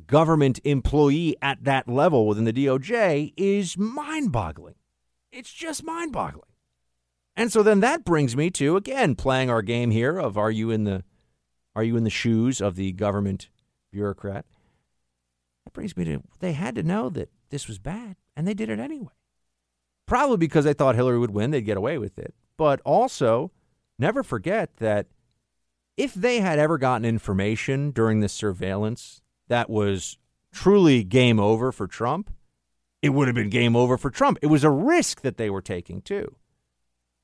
government 0.06 0.58
employee 0.64 1.36
at 1.40 1.62
that 1.64 1.88
level 1.88 2.26
within 2.26 2.44
the 2.44 2.52
DOJ 2.52 3.32
is 3.36 3.78
mind 3.78 4.32
boggling. 4.32 4.74
It's 5.30 5.52
just 5.52 5.84
mind 5.84 6.12
boggling. 6.12 6.48
And 7.36 7.50
so 7.50 7.62
then 7.62 7.80
that 7.80 8.04
brings 8.04 8.36
me 8.36 8.50
to 8.52 8.76
again 8.76 9.14
playing 9.14 9.50
our 9.50 9.62
game 9.62 9.90
here 9.90 10.18
of 10.18 10.38
are 10.38 10.50
you 10.50 10.70
in 10.70 10.84
the 10.84 11.04
are 11.74 11.82
you 11.82 11.96
in 11.96 12.04
the 12.04 12.10
shoes 12.10 12.60
of 12.60 12.76
the 12.76 12.92
government 12.92 13.48
bureaucrat? 13.92 14.44
That 15.64 15.72
brings 15.72 15.96
me 15.96 16.04
to 16.04 16.22
they 16.40 16.52
had 16.52 16.74
to 16.76 16.82
know 16.82 17.08
that 17.10 17.30
this 17.50 17.66
was 17.66 17.78
bad 17.78 18.16
and 18.36 18.46
they 18.46 18.54
did 18.54 18.68
it 18.68 18.78
anyway. 18.78 19.12
Probably 20.06 20.36
because 20.36 20.64
they 20.64 20.74
thought 20.74 20.94
Hillary 20.96 21.18
would 21.18 21.30
win, 21.30 21.50
they'd 21.50 21.62
get 21.62 21.76
away 21.76 21.98
with 21.98 22.18
it. 22.18 22.34
But 22.56 22.80
also, 22.84 23.50
never 23.98 24.22
forget 24.22 24.76
that 24.76 25.06
if 25.96 26.14
they 26.14 26.40
had 26.40 26.58
ever 26.58 26.78
gotten 26.78 27.04
information 27.04 27.90
during 27.90 28.20
this 28.20 28.32
surveillance 28.32 29.22
that 29.48 29.70
was 29.70 30.18
truly 30.52 31.04
game 31.04 31.40
over 31.40 31.72
for 31.72 31.86
Trump, 31.86 32.30
it 33.02 33.10
would 33.10 33.28
have 33.28 33.34
been 33.34 33.50
game 33.50 33.76
over 33.76 33.96
for 33.96 34.10
Trump. 34.10 34.38
It 34.42 34.46
was 34.46 34.64
a 34.64 34.70
risk 34.70 35.22
that 35.22 35.36
they 35.36 35.50
were 35.50 35.62
taking, 35.62 36.00
too. 36.02 36.36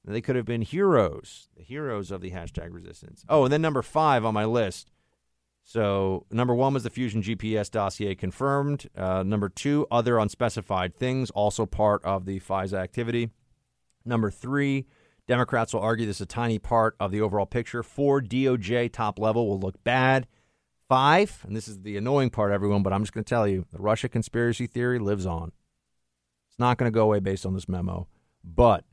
They 0.04 0.20
could 0.20 0.36
have 0.36 0.46
been 0.46 0.62
heroes, 0.62 1.48
the 1.56 1.62
heroes 1.62 2.10
of 2.10 2.20
the 2.20 2.30
hashtag 2.30 2.72
resistance. 2.72 3.24
Oh, 3.28 3.44
and 3.44 3.52
then 3.52 3.60
number 3.60 3.82
five 3.82 4.24
on 4.24 4.34
my 4.34 4.44
list. 4.46 4.90
So, 5.62 6.26
number 6.30 6.54
one 6.54 6.74
was 6.74 6.84
the 6.84 6.90
Fusion 6.90 7.22
GPS 7.22 7.70
dossier 7.70 8.14
confirmed. 8.14 8.88
Uh, 8.96 9.22
number 9.22 9.48
two, 9.48 9.86
other 9.90 10.18
unspecified 10.18 10.96
things, 10.96 11.30
also 11.30 11.66
part 11.66 12.02
of 12.04 12.24
the 12.24 12.40
FISA 12.40 12.78
activity. 12.78 13.30
Number 14.04 14.30
three, 14.30 14.86
Democrats 15.28 15.74
will 15.74 15.82
argue 15.82 16.06
this 16.06 16.16
is 16.16 16.22
a 16.22 16.26
tiny 16.26 16.58
part 16.58 16.96
of 16.98 17.12
the 17.12 17.20
overall 17.20 17.46
picture. 17.46 17.82
Four, 17.82 18.20
DOJ 18.20 18.90
top 18.92 19.18
level 19.18 19.48
will 19.48 19.60
look 19.60 19.84
bad. 19.84 20.26
Five, 20.88 21.44
and 21.46 21.54
this 21.54 21.68
is 21.68 21.82
the 21.82 21.96
annoying 21.96 22.30
part, 22.30 22.50
everyone, 22.50 22.82
but 22.82 22.92
I'm 22.92 23.02
just 23.02 23.12
going 23.12 23.22
to 23.22 23.28
tell 23.28 23.46
you 23.46 23.64
the 23.70 23.78
Russia 23.78 24.08
conspiracy 24.08 24.66
theory 24.66 24.98
lives 24.98 25.26
on. 25.26 25.52
It's 26.48 26.58
not 26.58 26.78
going 26.78 26.90
to 26.90 26.94
go 26.94 27.04
away 27.04 27.20
based 27.20 27.46
on 27.46 27.54
this 27.54 27.68
memo, 27.68 28.08
but 28.42 28.84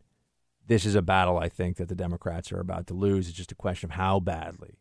this 0.68 0.86
is 0.86 0.96
a 0.96 1.02
battle 1.02 1.38
I 1.40 1.50
think 1.50 1.78
that 1.78 1.88
the 1.88 1.96
Democrats 1.96 2.52
are 2.52 2.60
about 2.60 2.88
to 2.88 2.94
lose. 2.94 3.28
It's 3.28 3.38
just 3.38 3.52
a 3.52 3.56
question 3.56 3.90
of 3.90 3.96
how 3.96 4.20
badly. 4.20 4.80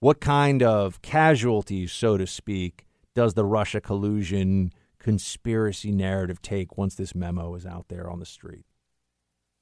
What 0.00 0.20
kind 0.20 0.62
of 0.62 1.00
casualties, 1.02 1.92
so 1.92 2.16
to 2.16 2.26
speak, 2.26 2.86
does 3.14 3.34
the 3.34 3.44
Russia 3.44 3.80
collusion 3.80 4.72
conspiracy 4.98 5.92
narrative 5.92 6.40
take 6.42 6.76
once 6.76 6.94
this 6.94 7.14
memo 7.14 7.54
is 7.54 7.66
out 7.66 7.86
there 7.88 8.10
on 8.10 8.18
the 8.18 8.26
street? 8.26 8.64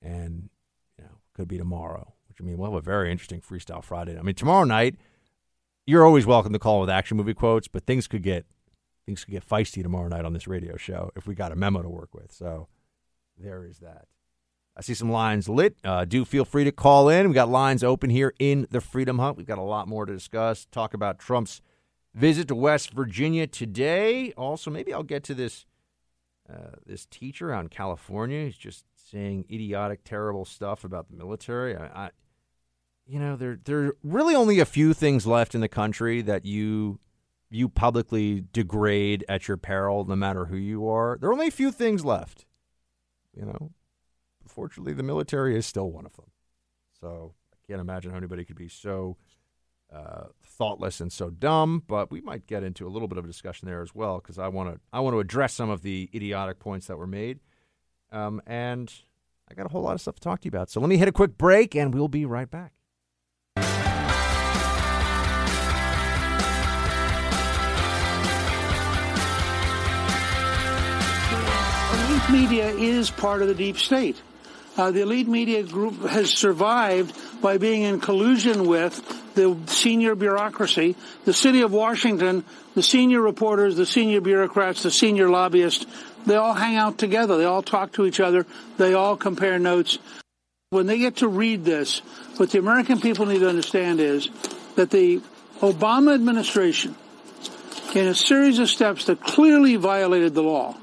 And 0.01 0.49
you 0.99 1.05
know, 1.05 1.19
could 1.35 1.49
be 1.49 1.59
tomorrow, 1.59 2.15
which 2.29 2.41
I 2.41 2.45
mean, 2.45 2.57
we'll 2.57 2.71
have 2.71 2.79
a 2.79 2.81
very 2.81 3.11
interesting 3.11 3.41
Freestyle 3.41 3.85
Friday. 3.85 4.19
I 4.19 4.23
mean, 4.23 4.35
tomorrow 4.35 4.65
night, 4.65 4.97
you're 5.87 6.07
always 6.07 6.27
welcome 6.27 6.53
to 6.53 6.59
call 6.59 6.81
with 6.81 6.91
action 6.91 7.17
movie 7.17 7.35
quotes, 7.35 7.69
but 7.69 7.85
things 7.85 8.07
could 8.07 8.23
get 8.23 8.47
things 9.05 9.25
could 9.25 9.33
get 9.33 9.49
feisty 9.49 9.83
tomorrow 9.83 10.09
night 10.09 10.25
on 10.25 10.33
this 10.33 10.47
radio 10.47 10.77
show 10.77 11.11
if 11.17 11.27
we 11.27 11.35
got 11.35 11.51
a 11.51 11.57
memo 11.57 11.83
to 11.83 11.89
work 11.89 12.15
with. 12.15 12.33
So 12.33 12.69
there 13.37 13.65
is 13.65 13.79
that. 13.79 14.07
I 14.77 14.81
see 14.81 14.95
some 14.95 15.11
lines 15.11 15.49
lit. 15.49 15.77
Uh, 15.85 16.05
do 16.05 16.25
feel 16.25 16.45
free 16.45 16.65
to 16.65 16.73
call 16.73 17.09
in. 17.09 17.27
We've 17.27 17.35
got 17.35 17.51
lines 17.51 17.85
open 17.85 18.11
here 18.11 18.33
in 18.39 18.67
the 18.71 18.81
Freedom 18.81 19.19
Hut. 19.19 19.37
We've 19.37 19.47
got 19.47 19.59
a 19.59 19.63
lot 19.63 19.87
more 19.87 20.07
to 20.07 20.13
discuss. 20.13 20.67
Talk 20.71 20.95
about 20.95 21.19
Trump's 21.19 21.61
visit 22.15 22.49
to 22.49 22.55
West 22.55 22.93
Virginia 22.93 23.47
today. 23.47 24.33
Also, 24.33 24.71
maybe 24.71 24.93
I'll 24.95 25.03
get 25.03 25.25
to 25.25 25.35
this 25.35 25.67
uh, 26.51 26.77
this 26.87 27.07
teacher 27.07 27.53
in 27.53 27.69
California. 27.69 28.45
He's 28.45 28.57
just 28.57 28.85
saying 29.11 29.45
idiotic, 29.51 30.05
terrible 30.05 30.45
stuff 30.45 30.85
about 30.85 31.11
the 31.11 31.17
military. 31.17 31.77
I, 31.77 32.07
I, 32.07 32.11
you 33.07 33.19
know, 33.19 33.37
there 33.37 33.59
there 33.63 33.85
are 33.85 33.97
really 34.03 34.35
only 34.35 34.59
a 34.59 34.65
few 34.65 34.95
things 34.95 35.27
left 35.27 35.55
in 35.55 35.61
the 35.61 35.69
country 35.69 36.23
that 36.23 36.45
you 36.45 36.99
you 37.51 37.69
publicly 37.69 38.45
degrade 38.53 39.25
at 39.29 39.47
your 39.47 39.59
peril, 39.59 40.05
no 40.07 40.17
matter 40.17 40.47
who 40.47 40.57
you 40.57 40.89
are. 40.89 41.19
There 41.21 41.29
are 41.29 41.33
only 41.35 41.49
a 41.49 41.53
few 41.53 41.71
things 41.71 42.05
left. 42.05 42.47
You 43.37 43.45
know, 43.45 43.71
fortunately, 44.47 44.93
the 44.93 45.03
military 45.03 45.57
is 45.57 45.67
still 45.67 45.91
one 45.91 46.07
of 46.07 46.15
them. 46.17 46.31
So 47.01 47.35
I 47.53 47.57
can't 47.67 47.81
imagine 47.81 48.11
how 48.11 48.17
anybody 48.17 48.45
could 48.45 48.57
be 48.57 48.69
so 48.69 49.17
uh, 49.93 50.27
thoughtless 50.45 51.01
and 51.01 51.13
so 51.13 51.31
dumb. 51.31 51.83
But 51.87 52.11
we 52.11 52.21
might 52.21 52.47
get 52.47 52.63
into 52.63 52.87
a 52.87 52.91
little 52.91 53.09
bit 53.09 53.19
of 53.19 53.25
a 53.25 53.29
discussion 53.29 53.67
there 53.67 53.83
as 53.83 53.95
well 53.95 54.19
because 54.19 54.39
I 54.39 54.49
want 54.49 54.75
to 54.75 54.81
I 54.93 55.01
want 55.01 55.15
to 55.15 55.21
address 55.21 55.55
some 55.55 55.71
of 55.71 55.83
the 55.83 56.11
idiotic 56.15 56.59
points 56.59 56.87
that 56.87 56.97
were 56.97 57.07
made. 57.07 57.41
Um, 58.11 58.43
and 58.47 58.93
I 59.51 59.55
got 59.55 59.67
a 59.67 59.69
whole 59.71 59.83
lot 59.83 59.95
of 59.95 60.01
stuff 60.01 60.17
to 60.17 60.21
talk 60.21 60.41
to 60.41 60.47
you 60.47 60.51
about. 60.51 60.71
So 60.71 60.81
let 60.81 60.89
me 60.89 60.97
hit 60.97 61.09
a 61.09 61.13
quick 61.13 61.39
break, 61.39 61.75
and 61.75 61.95
we'll 61.95 62.09
be 62.09 62.25
right 62.25 62.51
back. 62.51 62.73
media 72.33 72.69
is 72.71 73.11
part 73.11 73.43
of 73.43 73.49
the 73.49 73.55
deep 73.55 73.77
state. 73.77 74.23
Uh, 74.77 74.91
the 74.91 75.03
elite 75.03 75.29
media 75.29 75.63
group 75.63 76.01
has 76.09 76.31
survived 76.31 77.15
by 77.43 77.59
being 77.59 77.83
in 77.83 78.01
collusion 78.01 78.67
with 78.67 78.97
the 79.35 79.59
senior 79.67 80.15
bureaucracy, 80.15 80.97
the 81.25 81.33
city 81.33 81.61
of 81.61 81.73
Washington, 81.73 82.45
the 82.75 82.83
senior 82.83 83.21
reporters, 83.21 83.77
the 83.77 83.85
senior 83.85 84.21
bureaucrats, 84.21 84.83
the 84.83 84.91
senior 84.91 85.29
lobbyists. 85.29 85.85
They 86.25 86.37
all 86.37 86.55
hang 86.55 86.77
out 86.77 86.97
together. 86.97 87.37
They 87.37 87.45
all 87.45 87.63
talk 87.63 87.93
to 87.93 88.07
each 88.07 88.21
other. 88.21 88.47
They 88.79 88.95
all 88.95 89.17
compare 89.17 89.59
notes. 89.59 89.99
When 90.71 90.87
they 90.87 90.99
get 90.99 91.17
to 91.17 91.29
read 91.29 91.67
this, 91.67 91.99
what 92.39 92.51
the 92.51 92.59
American 92.59 92.99
people 92.99 93.27
need 93.27 93.41
to 93.41 93.49
understand 93.49 94.01
is 94.01 94.31
that 94.77 94.91
the 94.91 95.21
Obama 95.61 96.15
administration, 96.15 96.95
in 97.95 98.07
a 98.07 98.15
series 98.15 98.59
of 98.59 98.71
steps 98.71 99.05
that 99.05 99.21
clearly 99.21 99.77
violated 99.77 100.33
the 100.35 100.43
law, 100.43 100.77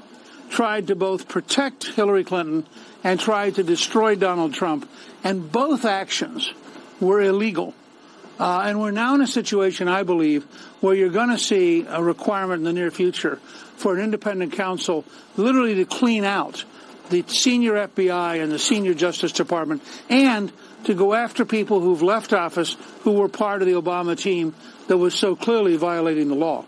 tried 0.48 0.88
to 0.88 0.94
both 0.94 1.26
protect 1.26 1.86
Hillary 1.86 2.22
Clinton 2.22 2.66
and 3.04 3.18
tried 3.18 3.56
to 3.56 3.62
destroy 3.62 4.14
Donald 4.14 4.54
Trump. 4.54 4.88
And 5.24 5.50
both 5.50 5.84
actions 5.84 6.52
were 7.00 7.20
illegal. 7.20 7.74
Uh, 8.38 8.62
and 8.64 8.80
we're 8.80 8.90
now 8.90 9.14
in 9.14 9.20
a 9.20 9.26
situation, 9.26 9.86
I 9.88 10.02
believe, 10.02 10.44
where 10.80 10.94
you're 10.94 11.10
going 11.10 11.28
to 11.28 11.38
see 11.38 11.84
a 11.86 12.02
requirement 12.02 12.60
in 12.60 12.64
the 12.64 12.72
near 12.72 12.90
future 12.90 13.36
for 13.76 13.94
an 13.94 14.02
independent 14.02 14.52
counsel 14.52 15.04
literally 15.36 15.74
to 15.76 15.84
clean 15.84 16.24
out 16.24 16.64
the 17.10 17.24
senior 17.26 17.74
FBI 17.74 18.42
and 18.42 18.50
the 18.50 18.58
senior 18.58 18.94
Justice 18.94 19.32
Department 19.32 19.82
and 20.08 20.52
to 20.84 20.94
go 20.94 21.12
after 21.12 21.44
people 21.44 21.80
who've 21.80 22.02
left 22.02 22.32
office 22.32 22.76
who 23.02 23.12
were 23.12 23.28
part 23.28 23.60
of 23.60 23.68
the 23.68 23.74
Obama 23.74 24.16
team 24.16 24.54
that 24.88 24.96
was 24.96 25.14
so 25.14 25.36
clearly 25.36 25.76
violating 25.76 26.28
the 26.28 26.34
law. 26.34 26.64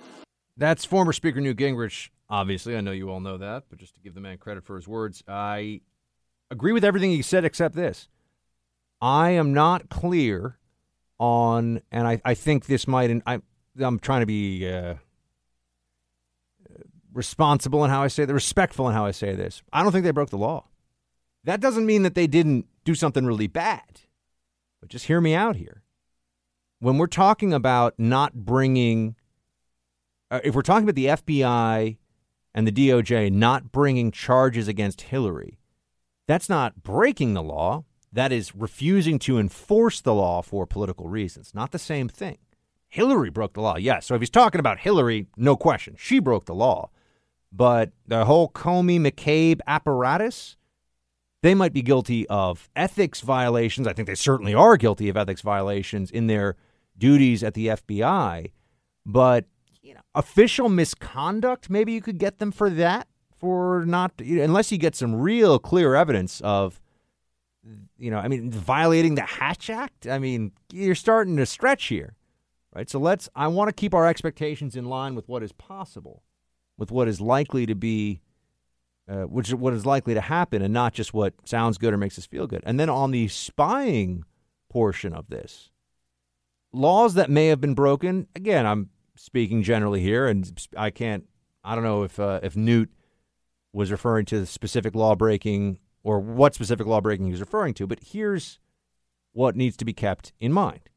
That's 0.58 0.84
former 0.84 1.12
Speaker 1.12 1.40
Newt 1.40 1.56
Gingrich 1.56 2.10
Obviously, 2.32 2.74
I 2.78 2.80
know 2.80 2.92
you 2.92 3.10
all 3.10 3.20
know 3.20 3.36
that, 3.36 3.64
but 3.68 3.78
just 3.78 3.94
to 3.96 4.00
give 4.00 4.14
the 4.14 4.20
man 4.22 4.38
credit 4.38 4.64
for 4.64 4.76
his 4.76 4.88
words, 4.88 5.22
I 5.28 5.82
agree 6.52 6.72
with 6.72 6.84
everything 6.84 7.10
he 7.10 7.22
said 7.22 7.44
except 7.44 7.74
this. 7.74 8.08
I 9.00 9.30
am 9.30 9.52
not 9.52 9.88
clear 9.88 10.58
on, 11.18 11.80
and 11.90 12.06
I, 12.06 12.20
I 12.24 12.34
think 12.34 12.66
this 12.66 12.86
might, 12.86 13.10
and 13.10 13.22
I, 13.26 13.40
I'm 13.80 13.98
trying 13.98 14.20
to 14.20 14.26
be 14.26 14.70
uh, 14.70 14.94
responsible 17.12 17.84
in 17.84 17.90
how 17.90 18.02
I 18.02 18.08
say 18.08 18.24
that, 18.24 18.32
respectful 18.32 18.86
in 18.88 18.94
how 18.94 19.06
I 19.06 19.10
say 19.10 19.34
this. 19.34 19.62
I 19.72 19.82
don't 19.82 19.90
think 19.90 20.04
they 20.04 20.12
broke 20.12 20.30
the 20.30 20.38
law. 20.38 20.68
That 21.44 21.60
doesn't 21.60 21.86
mean 21.86 22.04
that 22.04 22.14
they 22.14 22.28
didn't 22.28 22.66
do 22.84 22.94
something 22.94 23.26
really 23.26 23.48
bad, 23.48 24.02
but 24.80 24.90
just 24.90 25.06
hear 25.06 25.20
me 25.20 25.34
out 25.34 25.56
here. 25.56 25.82
When 26.78 26.98
we're 26.98 27.06
talking 27.06 27.52
about 27.52 27.94
not 27.98 28.34
bringing, 28.34 29.16
uh, 30.30 30.40
if 30.44 30.54
we're 30.54 30.62
talking 30.62 30.84
about 30.84 30.96
the 30.96 31.06
FBI 31.06 31.96
and 32.54 32.66
the 32.66 32.72
DOJ 32.72 33.32
not 33.32 33.72
bringing 33.72 34.10
charges 34.10 34.68
against 34.68 35.02
Hillary, 35.02 35.58
that's 36.26 36.48
not 36.48 36.82
breaking 36.82 37.34
the 37.34 37.42
law. 37.42 37.84
That 38.12 38.32
is 38.32 38.54
refusing 38.54 39.18
to 39.20 39.38
enforce 39.38 40.00
the 40.00 40.14
law 40.14 40.42
for 40.42 40.66
political 40.66 41.08
reasons. 41.08 41.54
Not 41.54 41.72
the 41.72 41.78
same 41.78 42.08
thing. 42.08 42.38
Hillary 42.88 43.30
broke 43.30 43.54
the 43.54 43.62
law, 43.62 43.76
yes. 43.76 44.06
So 44.06 44.14
if 44.14 44.20
he's 44.20 44.28
talking 44.28 44.58
about 44.58 44.80
Hillary, 44.80 45.26
no 45.36 45.56
question. 45.56 45.94
She 45.98 46.18
broke 46.18 46.44
the 46.44 46.54
law. 46.54 46.90
But 47.50 47.92
the 48.06 48.26
whole 48.26 48.50
Comey 48.50 49.00
McCabe 49.00 49.60
apparatus, 49.66 50.56
they 51.42 51.54
might 51.54 51.72
be 51.72 51.80
guilty 51.82 52.26
of 52.28 52.68
ethics 52.76 53.20
violations. 53.20 53.86
I 53.86 53.94
think 53.94 54.08
they 54.08 54.14
certainly 54.14 54.54
are 54.54 54.76
guilty 54.76 55.08
of 55.08 55.16
ethics 55.16 55.40
violations 55.40 56.10
in 56.10 56.26
their 56.26 56.56
duties 56.98 57.42
at 57.42 57.54
the 57.54 57.68
FBI. 57.68 58.52
But 59.06 59.46
you 59.82 59.94
know, 59.94 60.00
official 60.14 60.68
misconduct. 60.68 61.68
Maybe 61.68 61.92
you 61.92 62.00
could 62.00 62.18
get 62.18 62.38
them 62.38 62.52
for 62.52 62.70
that, 62.70 63.08
for 63.42 63.84
not 63.84 64.12
unless 64.20 64.70
you 64.70 64.78
get 64.78 64.94
some 64.94 65.16
real 65.16 65.58
clear 65.58 65.96
evidence 65.96 66.40
of, 66.42 66.80
you 67.98 68.08
know, 68.08 68.18
I 68.18 68.28
mean, 68.28 68.52
violating 68.52 69.16
the 69.16 69.22
Hatch 69.22 69.68
Act. 69.68 70.06
I 70.06 70.20
mean, 70.20 70.52
you're 70.72 70.94
starting 70.94 71.36
to 71.38 71.44
stretch 71.44 71.86
here, 71.86 72.14
right? 72.72 72.88
So 72.88 73.00
let's. 73.00 73.28
I 73.34 73.48
want 73.48 73.68
to 73.68 73.72
keep 73.72 73.94
our 73.94 74.06
expectations 74.06 74.76
in 74.76 74.84
line 74.84 75.16
with 75.16 75.28
what 75.28 75.42
is 75.42 75.50
possible, 75.50 76.22
with 76.78 76.92
what 76.92 77.08
is 77.08 77.20
likely 77.20 77.66
to 77.66 77.74
be. 77.74 78.20
Uh, 79.08 79.24
which 79.24 79.52
what 79.52 79.72
is 79.72 79.84
likely 79.84 80.14
to 80.14 80.20
happen, 80.20 80.62
and 80.62 80.72
not 80.72 80.94
just 80.94 81.12
what 81.12 81.34
sounds 81.44 81.76
good 81.76 81.92
or 81.92 81.96
makes 81.96 82.16
us 82.16 82.24
feel 82.24 82.46
good. 82.46 82.62
And 82.64 82.78
then 82.78 82.88
on 82.88 83.10
the 83.10 83.26
spying 83.26 84.24
portion 84.70 85.12
of 85.12 85.28
this, 85.28 85.70
laws 86.72 87.14
that 87.14 87.28
may 87.28 87.48
have 87.48 87.60
been 87.60 87.74
broken. 87.74 88.28
Again, 88.36 88.64
I'm 88.64 88.90
speaking 89.16 89.64
generally 89.64 90.00
here, 90.00 90.28
and 90.28 90.48
I 90.76 90.90
can't. 90.90 91.24
I 91.64 91.74
don't 91.74 91.82
know 91.82 92.04
if 92.04 92.20
uh, 92.20 92.38
if 92.44 92.56
Newt 92.56 92.90
was 93.72 93.90
referring 93.90 94.24
to 94.26 94.46
specific 94.46 94.94
law 94.94 95.14
breaking 95.14 95.78
or 96.02 96.20
what 96.20 96.54
specific 96.54 96.86
law 96.86 97.00
breaking 97.00 97.26
he 97.26 97.32
was 97.32 97.40
referring 97.40 97.74
to, 97.74 97.86
but 97.86 98.00
here's 98.02 98.58
what 99.32 99.56
needs 99.56 99.76
to 99.76 99.84
be 99.84 99.92
kept 99.92 100.32
in 100.40 100.52
mind. 100.52 100.90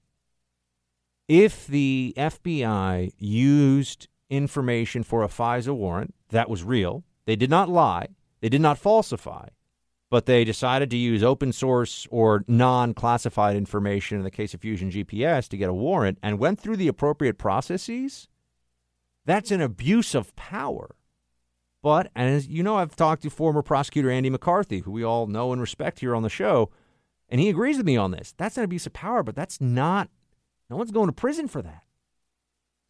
If 1.28 1.66
the 1.68 2.14
FBI 2.18 3.14
used 3.18 4.08
information 4.30 5.04
for 5.04 5.24
a 5.24 5.28
FISA 5.28 5.76
warrant 5.76 6.14
that 6.30 6.50
was 6.50 6.64
real, 6.64 7.04
they 7.26 7.36
did 7.36 7.50
not 7.50 7.70
lie, 7.70 8.10
they 8.42 8.50
did 8.50 8.62
not 8.62 8.78
falsify, 8.78 9.48
but 10.12 10.26
they 10.26 10.44
decided 10.44 10.90
to 10.92 10.98
use 10.98 11.24
open 11.24 11.52
source 11.52 12.08
or 12.12 12.44
non 12.48 12.94
classified 12.94 13.56
information 13.56 14.18
in 14.18 14.24
the 14.24 14.32
case 14.32 14.54
of 14.54 14.62
Fusion 14.62 14.92
GPS 14.92 15.48
to 15.50 15.58
get 15.58 15.70
a 15.70 15.74
warrant 15.74 16.20
and 16.22 16.38
went 16.38 16.60
through 16.60 16.78
the 16.78 16.88
appropriate 16.88 17.38
processes, 17.38 18.28
that's 19.26 19.52
an 19.52 19.62
abuse 19.62 20.14
of 20.14 20.36
power. 20.36 20.96
But, 21.86 22.10
and 22.16 22.28
as 22.34 22.48
you 22.48 22.64
know, 22.64 22.78
I've 22.78 22.96
talked 22.96 23.22
to 23.22 23.30
former 23.30 23.62
prosecutor 23.62 24.10
Andy 24.10 24.32
McCarthy, 24.32 24.80
who 24.80 24.92
we 24.92 25.04
all 25.04 25.28
know 25.28 25.52
and 25.52 25.62
respect 25.62 26.00
here 26.00 26.16
on 26.16 26.24
the 26.24 26.30
show, 26.32 26.72
and 27.30 27.40
he 27.40 27.48
agrees 27.48 27.78
with 27.78 27.86
me 27.86 27.96
on 27.96 28.10
this. 28.10 28.34
That's 28.38 28.58
an 28.58 28.64
abuse 28.64 28.88
of 28.88 28.94
power, 28.94 29.22
but 29.22 29.36
that's 29.36 29.62
not, 29.62 30.10
no 30.68 30.78
one's 30.78 30.90
going 30.90 31.10
to 31.10 31.14
prison 31.14 31.48
for 31.48 31.62
that. 31.62 31.84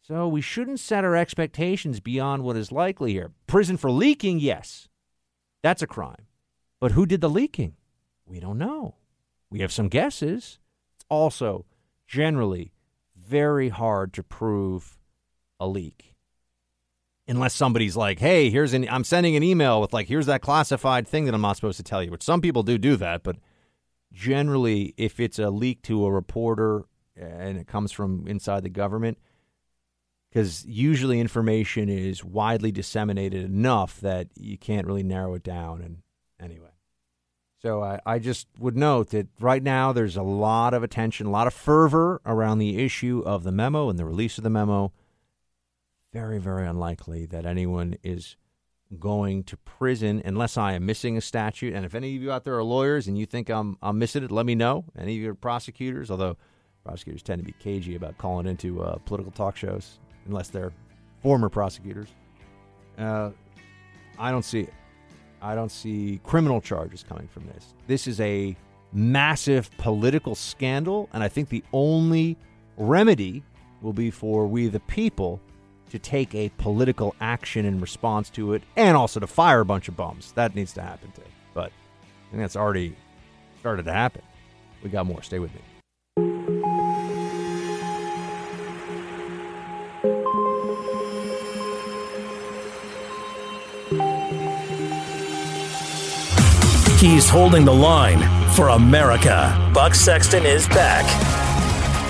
So 0.00 0.26
we 0.26 0.40
shouldn't 0.40 0.80
set 0.80 1.04
our 1.04 1.14
expectations 1.14 2.00
beyond 2.00 2.42
what 2.42 2.56
is 2.56 2.72
likely 2.72 3.12
here. 3.12 3.32
Prison 3.46 3.76
for 3.76 3.90
leaking, 3.90 4.38
yes, 4.38 4.88
that's 5.62 5.82
a 5.82 5.86
crime. 5.86 6.26
But 6.80 6.92
who 6.92 7.04
did 7.04 7.20
the 7.20 7.28
leaking? 7.28 7.74
We 8.24 8.40
don't 8.40 8.56
know. 8.56 8.94
We 9.50 9.58
have 9.58 9.72
some 9.72 9.88
guesses. 9.88 10.58
It's 10.96 11.04
also 11.10 11.66
generally 12.08 12.72
very 13.14 13.68
hard 13.68 14.14
to 14.14 14.22
prove 14.22 14.96
a 15.60 15.68
leak. 15.68 16.14
Unless 17.28 17.54
somebody's 17.54 17.96
like, 17.96 18.20
hey, 18.20 18.50
here's 18.50 18.72
an, 18.72 18.86
I'm 18.88 19.02
sending 19.02 19.34
an 19.34 19.42
email 19.42 19.80
with 19.80 19.92
like, 19.92 20.06
here's 20.06 20.26
that 20.26 20.42
classified 20.42 21.08
thing 21.08 21.24
that 21.24 21.34
I'm 21.34 21.40
not 21.40 21.56
supposed 21.56 21.78
to 21.78 21.82
tell 21.82 22.02
you, 22.02 22.10
which 22.10 22.22
some 22.22 22.40
people 22.40 22.62
do 22.62 22.78
do 22.78 22.96
that. 22.96 23.24
But 23.24 23.36
generally, 24.12 24.94
if 24.96 25.18
it's 25.18 25.38
a 25.38 25.50
leak 25.50 25.82
to 25.82 26.06
a 26.06 26.12
reporter 26.12 26.84
eh, 27.16 27.24
and 27.24 27.58
it 27.58 27.66
comes 27.66 27.90
from 27.90 28.28
inside 28.28 28.62
the 28.62 28.70
government, 28.70 29.18
because 30.28 30.64
usually 30.66 31.18
information 31.18 31.88
is 31.88 32.22
widely 32.22 32.70
disseminated 32.70 33.44
enough 33.44 34.00
that 34.00 34.28
you 34.36 34.56
can't 34.56 34.86
really 34.86 35.02
narrow 35.02 35.34
it 35.34 35.42
down. 35.42 35.80
And 35.82 36.02
anyway. 36.40 36.70
So 37.62 37.82
I, 37.82 38.00
I 38.06 38.18
just 38.18 38.46
would 38.58 38.76
note 38.76 39.10
that 39.10 39.28
right 39.40 39.62
now 39.62 39.92
there's 39.92 40.16
a 40.16 40.22
lot 40.22 40.74
of 40.74 40.82
attention, 40.82 41.26
a 41.26 41.30
lot 41.30 41.46
of 41.46 41.54
fervor 41.54 42.20
around 42.24 42.58
the 42.58 42.84
issue 42.84 43.22
of 43.26 43.42
the 43.42 43.52
memo 43.52 43.88
and 43.88 43.98
the 43.98 44.04
release 44.04 44.38
of 44.38 44.44
the 44.44 44.50
memo. 44.50 44.92
Very, 46.12 46.38
very 46.38 46.66
unlikely 46.66 47.26
that 47.26 47.44
anyone 47.44 47.96
is 48.02 48.36
going 48.98 49.42
to 49.44 49.56
prison 49.56 50.22
unless 50.24 50.56
I 50.56 50.74
am 50.74 50.86
missing 50.86 51.16
a 51.16 51.20
statute. 51.20 51.74
And 51.74 51.84
if 51.84 51.94
any 51.94 52.16
of 52.16 52.22
you 52.22 52.30
out 52.30 52.44
there 52.44 52.56
are 52.56 52.62
lawyers 52.62 53.08
and 53.08 53.18
you 53.18 53.26
think 53.26 53.48
I'm 53.50 53.76
I'm 53.82 53.98
missing 53.98 54.22
it, 54.22 54.30
let 54.30 54.46
me 54.46 54.54
know. 54.54 54.84
Any 54.96 55.16
of 55.16 55.22
your 55.22 55.34
prosecutors, 55.34 56.10
although 56.10 56.36
prosecutors 56.84 57.22
tend 57.22 57.40
to 57.40 57.44
be 57.44 57.52
cagey 57.52 57.96
about 57.96 58.16
calling 58.16 58.46
into 58.46 58.82
uh, 58.82 58.96
political 59.04 59.32
talk 59.32 59.56
shows 59.56 59.98
unless 60.26 60.48
they're 60.48 60.72
former 61.22 61.48
prosecutors. 61.48 62.08
Uh, 62.96 63.30
I 64.18 64.30
don't 64.30 64.44
see 64.44 64.60
it. 64.60 64.72
I 65.42 65.54
don't 65.54 65.70
see 65.70 66.20
criminal 66.24 66.60
charges 66.60 67.04
coming 67.06 67.28
from 67.28 67.46
this. 67.46 67.74
This 67.86 68.06
is 68.06 68.20
a 68.20 68.56
massive 68.92 69.70
political 69.78 70.34
scandal, 70.34 71.08
and 71.12 71.22
I 71.22 71.28
think 71.28 71.48
the 71.48 71.64
only 71.72 72.36
remedy 72.76 73.42
will 73.82 73.92
be 73.92 74.10
for 74.10 74.46
we, 74.46 74.68
the 74.68 74.80
people, 74.80 75.40
to 75.90 75.98
take 75.98 76.34
a 76.34 76.50
political 76.58 77.14
action 77.20 77.64
in 77.64 77.80
response 77.80 78.30
to 78.30 78.54
it 78.54 78.62
and 78.76 78.96
also 78.96 79.20
to 79.20 79.26
fire 79.26 79.60
a 79.60 79.64
bunch 79.64 79.88
of 79.88 79.96
bums. 79.96 80.32
That 80.32 80.54
needs 80.54 80.72
to 80.74 80.82
happen 80.82 81.12
too. 81.12 81.22
But 81.54 81.72
I 81.72 82.30
think 82.30 82.42
that's 82.42 82.56
already 82.56 82.96
started 83.60 83.84
to 83.84 83.92
happen. 83.92 84.22
We 84.82 84.90
got 84.90 85.06
more. 85.06 85.22
Stay 85.22 85.38
with 85.38 85.52
me. 85.54 85.60
He's 96.98 97.28
holding 97.28 97.64
the 97.64 97.74
line 97.74 98.20
for 98.54 98.70
America. 98.70 99.70
Buck 99.72 99.94
Sexton 99.94 100.44
is 100.44 100.66
back. 100.68 101.45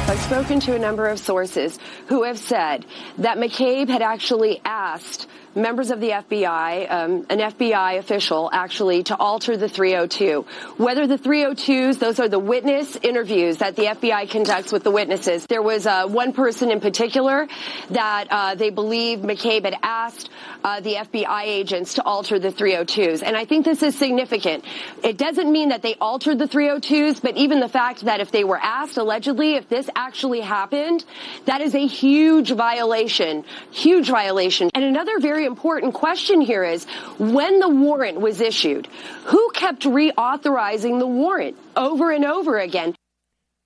I've 0.08 0.20
spoken 0.20 0.60
to 0.60 0.76
a 0.76 0.78
number 0.78 1.08
of 1.08 1.18
sources 1.18 1.80
who 2.06 2.22
have 2.22 2.38
said 2.38 2.86
that 3.18 3.38
McCabe 3.38 3.88
had 3.88 4.02
actually 4.02 4.60
asked 4.64 5.26
members 5.56 5.90
of 5.90 6.00
the 6.00 6.10
FBI, 6.10 6.90
um, 6.90 7.26
an 7.30 7.38
FBI 7.38 7.98
official 7.98 8.50
actually, 8.52 9.02
to 9.04 9.16
alter 9.16 9.56
the 9.56 9.68
302. 9.68 10.44
Whether 10.76 11.06
the 11.06 11.18
302s, 11.18 11.98
those 11.98 12.20
are 12.20 12.28
the 12.28 12.38
witness 12.38 12.96
interviews 12.96 13.58
that 13.58 13.74
the 13.74 13.84
FBI 13.84 14.30
conducts 14.30 14.72
with 14.72 14.84
the 14.84 14.90
witnesses. 14.90 15.46
There 15.46 15.62
was 15.62 15.86
uh, 15.86 16.06
one 16.06 16.32
person 16.32 16.70
in 16.70 16.80
particular 16.80 17.48
that 17.90 18.26
uh, 18.30 18.54
they 18.54 18.70
believe 18.70 19.20
McCabe 19.20 19.64
had 19.64 19.76
asked 19.82 20.30
uh, 20.62 20.80
the 20.80 20.94
FBI 20.94 21.44
agents 21.44 21.94
to 21.94 22.02
alter 22.04 22.38
the 22.38 22.50
302s. 22.50 23.22
And 23.22 23.36
I 23.36 23.44
think 23.44 23.64
this 23.64 23.82
is 23.82 23.96
significant. 23.96 24.64
It 25.02 25.16
doesn't 25.16 25.50
mean 25.50 25.70
that 25.70 25.82
they 25.82 25.94
altered 25.94 26.38
the 26.38 26.48
302s, 26.48 27.22
but 27.22 27.36
even 27.36 27.60
the 27.60 27.68
fact 27.68 28.02
that 28.02 28.20
if 28.20 28.30
they 28.30 28.44
were 28.44 28.58
asked, 28.58 28.96
allegedly, 28.96 29.54
if 29.54 29.68
this 29.68 29.88
actually 29.94 30.40
happened, 30.40 31.04
that 31.46 31.60
is 31.60 31.74
a 31.74 31.86
huge 31.86 32.50
violation, 32.50 33.44
huge 33.70 34.08
violation. 34.08 34.70
And 34.74 34.84
another 34.84 35.18
very 35.20 35.45
important 35.46 35.94
question 35.94 36.40
here 36.40 36.64
is 36.64 36.84
when 37.18 37.60
the 37.60 37.68
warrant 37.68 38.20
was 38.20 38.40
issued, 38.40 38.86
who 39.24 39.50
kept 39.54 39.84
reauthorizing 39.84 40.98
the 40.98 41.06
warrant 41.06 41.56
over 41.76 42.10
and 42.10 42.24
over 42.24 42.58
again? 42.58 42.94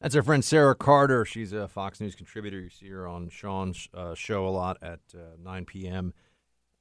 That's 0.01 0.15
our 0.15 0.23
friend 0.23 0.45
Sarah 0.45 0.75
Carter. 0.75 1.25
She's 1.25 1.53
a 1.53 1.69
Fox 1.69 2.01
News 2.01 2.15
contributor. 2.15 2.59
You 2.59 2.71
see 2.71 2.89
her 2.89 3.07
on 3.07 3.29
Sean's 3.29 3.89
uh, 3.93 4.15
show 4.15 4.47
a 4.47 4.51
lot 4.51 4.79
at 4.81 5.01
uh, 5.15 5.37
9 5.43 5.65
p.m. 5.67 6.15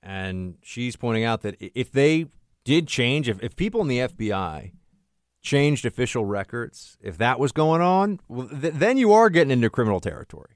And 0.02 0.56
she's 0.62 0.96
pointing 0.96 1.26
out 1.26 1.42
that 1.42 1.58
if 1.60 1.92
they 1.92 2.28
did 2.64 2.88
change, 2.88 3.28
if, 3.28 3.44
if 3.44 3.56
people 3.58 3.82
in 3.82 3.88
the 3.90 4.00
FBI 4.00 4.72
changed 5.42 5.86
official 5.86 6.26
records, 6.26 6.98
if 7.02 7.18
that 7.18 7.40
was 7.40 7.52
going 7.52 7.82
on, 7.82 8.20
well, 8.30 8.48
th- 8.48 8.74
then 8.76 8.98
you 8.98 9.12
are 9.12 9.30
getting 9.30 9.52
into 9.52 9.70
criminal 9.70 10.00
territory. 10.00 10.56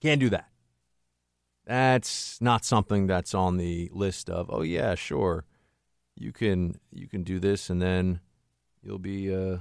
Can't 0.00 0.20
do 0.20 0.28
that. 0.30 0.48
That's 1.66 2.40
not 2.40 2.64
something 2.64 3.06
that's 3.06 3.34
on 3.34 3.56
the 3.56 3.90
list 3.92 4.30
of, 4.30 4.48
oh 4.50 4.62
yeah, 4.62 4.94
sure. 4.94 5.44
You 6.14 6.32
can 6.32 6.78
you 6.92 7.08
can 7.08 7.24
do 7.24 7.38
this 7.38 7.68
and 7.68 7.82
then 7.82 8.20
you'll 8.82 8.98
be 8.98 9.34
uh 9.34 9.58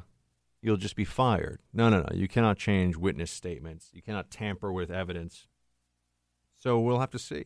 you'll 0.62 0.78
just 0.78 0.96
be 0.96 1.04
fired. 1.04 1.60
No, 1.74 1.90
no, 1.90 2.02
no. 2.02 2.10
You 2.14 2.28
cannot 2.28 2.58
change 2.58 2.96
witness 2.96 3.32
statements. 3.32 3.90
You 3.94 4.02
cannot 4.02 4.32
tamper 4.32 4.72
with 4.72 4.92
evidence. 4.92 5.48
So 6.58 6.80
we'll 6.80 7.00
have 7.00 7.12
to 7.12 7.20
see. 7.20 7.46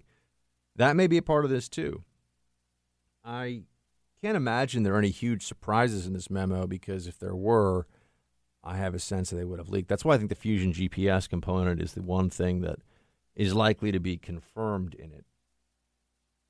That 0.75 0.95
may 0.95 1.07
be 1.07 1.17
a 1.17 1.21
part 1.21 1.45
of 1.45 1.51
this 1.51 1.67
too. 1.67 2.03
I 3.23 3.63
can't 4.21 4.37
imagine 4.37 4.83
there 4.83 4.95
are 4.95 4.99
any 4.99 5.09
huge 5.09 5.45
surprises 5.45 6.05
in 6.05 6.13
this 6.13 6.29
memo 6.29 6.67
because 6.67 7.07
if 7.07 7.19
there 7.19 7.35
were, 7.35 7.87
I 8.63 8.77
have 8.77 8.93
a 8.93 8.99
sense 8.99 9.29
that 9.29 9.37
they 9.37 9.45
would 9.45 9.59
have 9.59 9.69
leaked. 9.69 9.89
That's 9.89 10.05
why 10.05 10.15
I 10.15 10.17
think 10.17 10.29
the 10.29 10.35
Fusion 10.35 10.73
GPS 10.73 11.27
component 11.29 11.81
is 11.81 11.93
the 11.93 12.01
one 12.01 12.29
thing 12.29 12.61
that 12.61 12.79
is 13.39 13.55
likely 13.55 13.89
to 13.89 14.01
be 14.01 14.17
confirmed 14.17 14.93
in 14.93 15.13
it. 15.13 15.23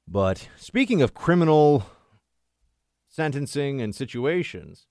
But 0.08 0.49
speaking 0.58 1.04
of 1.04 1.13
criminal 1.13 1.86
sentencing 3.08 3.80
and 3.80 3.93
situations, 3.93 4.88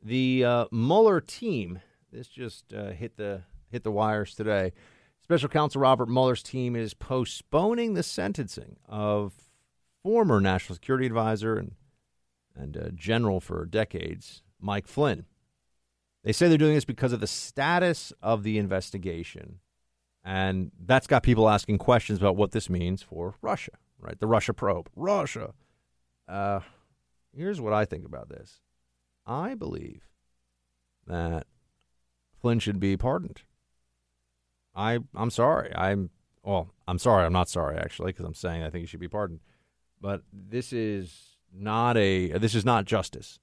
the 0.00 0.44
uh, 0.44 0.66
Mueller 0.70 1.20
team, 1.20 1.80
this 2.12 2.28
just 2.28 2.72
uh, 2.72 2.90
hit 2.90 3.16
the 3.16 3.42
hit 3.72 3.82
the 3.82 3.90
wires 3.90 4.36
today. 4.36 4.72
Special 5.20 5.48
Counsel 5.48 5.80
Robert 5.80 6.08
Mueller's 6.08 6.44
team 6.44 6.76
is 6.76 6.94
postponing 6.94 7.94
the 7.94 8.04
sentencing 8.04 8.76
of 8.88 9.32
former 10.04 10.40
National 10.40 10.76
Security 10.76 11.06
Advisor 11.06 11.56
and 11.56 11.72
and 12.54 12.76
uh, 12.76 12.88
general 12.94 13.40
for 13.40 13.66
decades, 13.66 14.42
Mike 14.60 14.86
Flynn. 14.86 15.26
They 16.22 16.30
say 16.30 16.46
they're 16.46 16.56
doing 16.56 16.74
this 16.74 16.84
because 16.84 17.12
of 17.12 17.18
the 17.18 17.26
status 17.26 18.12
of 18.22 18.44
the 18.44 18.58
investigation 18.58 19.58
and 20.26 20.72
that's 20.84 21.06
got 21.06 21.22
people 21.22 21.48
asking 21.48 21.78
questions 21.78 22.18
about 22.18 22.34
what 22.34 22.50
this 22.50 22.68
means 22.68 23.00
for 23.00 23.36
Russia, 23.40 23.70
right? 24.00 24.18
The 24.18 24.26
Russia 24.26 24.52
probe. 24.52 24.90
Russia. 24.96 25.54
Uh, 26.28 26.60
here's 27.32 27.60
what 27.60 27.72
I 27.72 27.84
think 27.84 28.04
about 28.04 28.28
this 28.28 28.60
I 29.24 29.54
believe 29.54 30.08
that 31.06 31.46
Flynn 32.40 32.58
should 32.58 32.80
be 32.80 32.96
pardoned. 32.96 33.42
I, 34.74 34.98
I'm 35.14 35.30
sorry. 35.30 35.72
I'm, 35.76 36.10
well, 36.42 36.70
I'm 36.88 36.98
sorry. 36.98 37.24
I'm 37.24 37.32
not 37.32 37.48
sorry, 37.48 37.78
actually, 37.78 38.08
because 38.08 38.26
I'm 38.26 38.34
saying 38.34 38.64
I 38.64 38.70
think 38.70 38.82
he 38.82 38.86
should 38.86 39.00
be 39.00 39.08
pardoned. 39.08 39.40
But 40.00 40.22
this 40.32 40.72
is 40.72 41.36
not 41.56 41.96
a, 41.96 42.32
this 42.32 42.56
is 42.56 42.64
not 42.64 42.84
justice. 42.84 43.38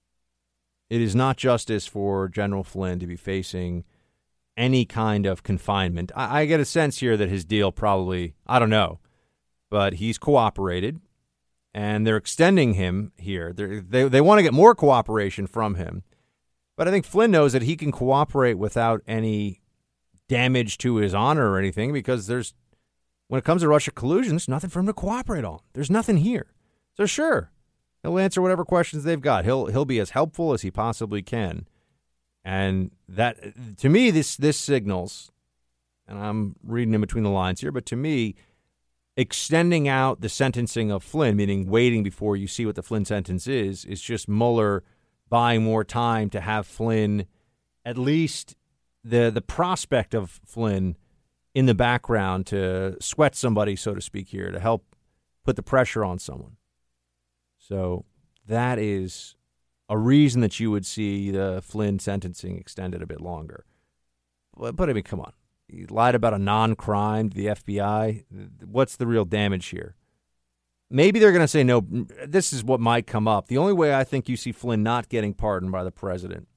It 0.89 1.00
is 1.00 1.15
not 1.15 1.38
justice 1.38 1.88
for 1.88 2.28
General 2.28 2.65
Flynn 2.65 3.00
to 3.00 3.08
be 3.08 3.15
facing 3.15 3.86
any 4.56 4.86
kind 4.86 5.26
of 5.26 5.44
confinement. 5.44 6.12
I, 6.16 6.42
I, 6.42 6.46
get 6.46 6.60
a 6.60 6.66
sense 6.66 7.00
here 7.00 7.18
that 7.18 7.30
his 7.30 7.44
deal 7.44 7.72
probably, 7.72 8.36
I 8.46 8.60
don't 8.60 8.70
know, 8.70 9.00
but 9.70 9.96
he's 9.96 10.18
cooperated 10.18 11.00
and 11.74 12.06
they're 12.06 12.18
extending 12.18 12.74
him 12.74 13.12
here. 13.18 13.52
They're, 13.52 13.82
they 13.82 14.08
they 14.08 14.22
want 14.22 14.39
to 14.39 14.44
get 14.44 14.54
more 14.54 14.76
cooperation 14.76 15.48
from 15.48 15.76
him. 15.76 16.04
But 16.76 16.88
I 16.88 16.92
think 16.92 17.06
Flynn 17.06 17.32
knows 17.32 17.54
that 17.54 17.63
he 17.63 17.76
can 17.76 17.92
cooperate 17.92 18.56
without 18.56 19.02
any 19.08 19.62
damage 20.28 20.78
to 20.80 20.96
his 20.96 21.13
honor 21.13 21.52
or 21.52 21.60
anything 21.60 21.94
because 21.94 22.28
there's, 22.28 22.54
when 23.28 23.38
it 23.38 23.46
comes 23.46 23.62
to 23.62 23.68
Russia 23.68 23.92
collusion, 23.92 24.34
there's 24.34 24.48
nothing 24.48 24.70
for 24.70 24.80
him 24.80 24.88
to 24.88 24.94
cooperate 24.94 25.46
on. 25.46 25.60
There's 25.74 25.92
nothing 25.92 26.18
here. 26.18 26.54
So 26.96 27.06
sure, 27.06 27.52
he'll 28.02 28.20
answer 28.20 28.42
whatever 28.42 28.66
questions 28.66 29.04
they've 29.04 29.22
got. 29.22 29.46
He'll 29.46 29.68
he'll 29.68 29.86
be 29.86 30.00
as 30.00 30.12
helpful 30.12 30.54
as 30.54 30.62
he 30.62 30.72
possibly 30.72 31.22
can. 31.22 31.68
And 32.43 32.91
that, 33.08 33.77
to 33.77 33.89
me, 33.89 34.12
this 34.12 34.36
this 34.36 34.60
signals, 34.60 35.32
and 36.08 36.19
I'm 36.19 36.56
reading 36.63 36.93
in 36.93 37.01
between 37.01 37.23
the 37.23 37.29
lines 37.29 37.62
here, 37.62 37.71
but 37.71 37.86
to 37.88 37.95
me, 37.95 38.36
extending 39.15 39.88
out 39.88 40.21
the 40.21 40.29
sentencing 40.29 40.91
of 40.91 41.03
Flynn, 41.03 41.38
meaning 41.38 41.69
waiting 41.69 42.03
before 42.03 42.36
you 42.36 42.47
see 42.47 42.65
what 42.65 42.75
the 42.75 42.84
Flynn 42.84 43.06
sentence 43.06 43.47
is, 43.47 43.86
is 43.86 44.01
just 44.01 44.27
Mueller 44.27 44.84
buying 45.29 45.63
more 45.63 45.84
time 45.84 46.29
to 46.32 46.41
have 46.41 46.67
Flynn, 46.67 47.25
at 47.86 47.97
least 47.97 48.56
the 49.03 49.32
the 49.32 49.41
prospect 49.41 50.13
of 50.13 50.41
Flynn 50.45 50.97
in 51.53 51.65
the 51.65 51.75
background 51.75 52.45
to 52.47 52.97
sweat 52.99 53.36
somebody, 53.36 53.75
so 53.75 53.93
to 53.93 54.01
speak, 54.01 54.29
here 54.29 54.51
to 54.51 54.60
help 54.60 54.95
put 55.43 55.56
the 55.56 55.63
pressure 55.63 56.03
on 56.03 56.19
someone. 56.19 56.58
So 57.58 58.06
that 58.47 58.79
is 58.79 59.36
a 59.93 59.97
reason 59.97 60.41
that 60.41 60.60
you 60.60 60.71
would 60.71 60.88
see 60.88 61.29
the 61.29 61.62
Flynn 61.63 61.99
sentencing 61.99 62.58
extended 62.58 63.03
a 63.03 63.06
bit 63.06 63.21
longer. 63.21 63.63
But, 64.58 64.75
but 64.75 64.89
I 64.89 64.93
mean, 64.93 65.03
come 65.03 65.19
on. 65.19 65.34
He 65.67 65.86
lied 65.86 66.15
about 66.15 66.34
a 66.34 66.39
non 66.39 66.75
crime 66.75 67.29
to 67.29 67.38
the 67.38 67.45
FBI. 67.45 68.23
What's 68.65 68.95
the 68.95 69.06
real 69.06 69.23
damage 69.23 69.67
here? 69.67 69.95
Maybe 70.89 71.19
they're 71.19 71.32
going 71.32 71.41
to 71.41 71.47
say 71.47 71.63
no. 71.63 71.86
This 72.25 72.51
is 72.51 72.63
what 72.63 72.79
might 72.79 73.06
come 73.06 73.27
up. 73.27 73.47
The 73.47 73.60
only 73.60 73.73
way 73.73 73.93
I 73.93 74.03
think 74.03 74.27
you 74.27 74.36
see 74.36 74.51
Flynn 74.51 74.82
not 74.82 75.10
getting 75.10 75.36
pardoned 75.36 75.71
by 75.71 75.84
the 75.84 75.91
president 75.91 76.47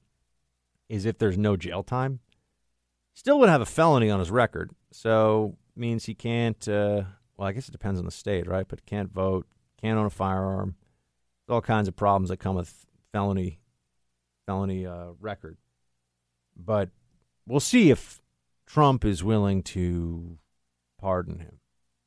is 0.89 1.05
if 1.05 1.19
there's 1.19 1.37
no 1.37 1.55
jail 1.55 1.83
time. 1.83 2.21
Still 3.13 3.37
would 3.39 3.49
have 3.49 3.61
a 3.61 3.67
felony 3.67 4.09
on 4.09 4.17
his 4.17 4.31
record, 4.31 4.71
so 4.91 5.57
means 5.75 6.05
he 6.05 6.15
can't. 6.15 6.67
Uh, 6.67 7.03
well, 7.37 7.47
I 7.47 7.51
guess 7.51 7.67
it 7.67 7.71
depends 7.71 7.99
on 7.99 8.05
the 8.05 8.11
state, 8.11 8.47
right? 8.47 8.67
But 8.67 8.87
can't 8.87 9.13
vote, 9.13 9.45
can't 9.79 9.99
own 9.99 10.07
a 10.07 10.09
firearm. 10.09 10.75
All 11.47 11.61
kinds 11.61 11.87
of 11.87 11.95
problems 11.95 12.29
that 12.29 12.37
come 12.37 12.55
with 12.55 12.86
felony 13.17 13.59
felony 14.45 14.85
uh, 14.85 15.09
record. 15.19 15.57
But 16.55 16.89
we'll 17.47 17.59
see 17.59 17.89
if 17.89 18.21
Trump 18.67 19.03
is 19.03 19.23
willing 19.23 19.63
to 19.63 20.37
pardon 20.99 21.39
him. 21.39 21.59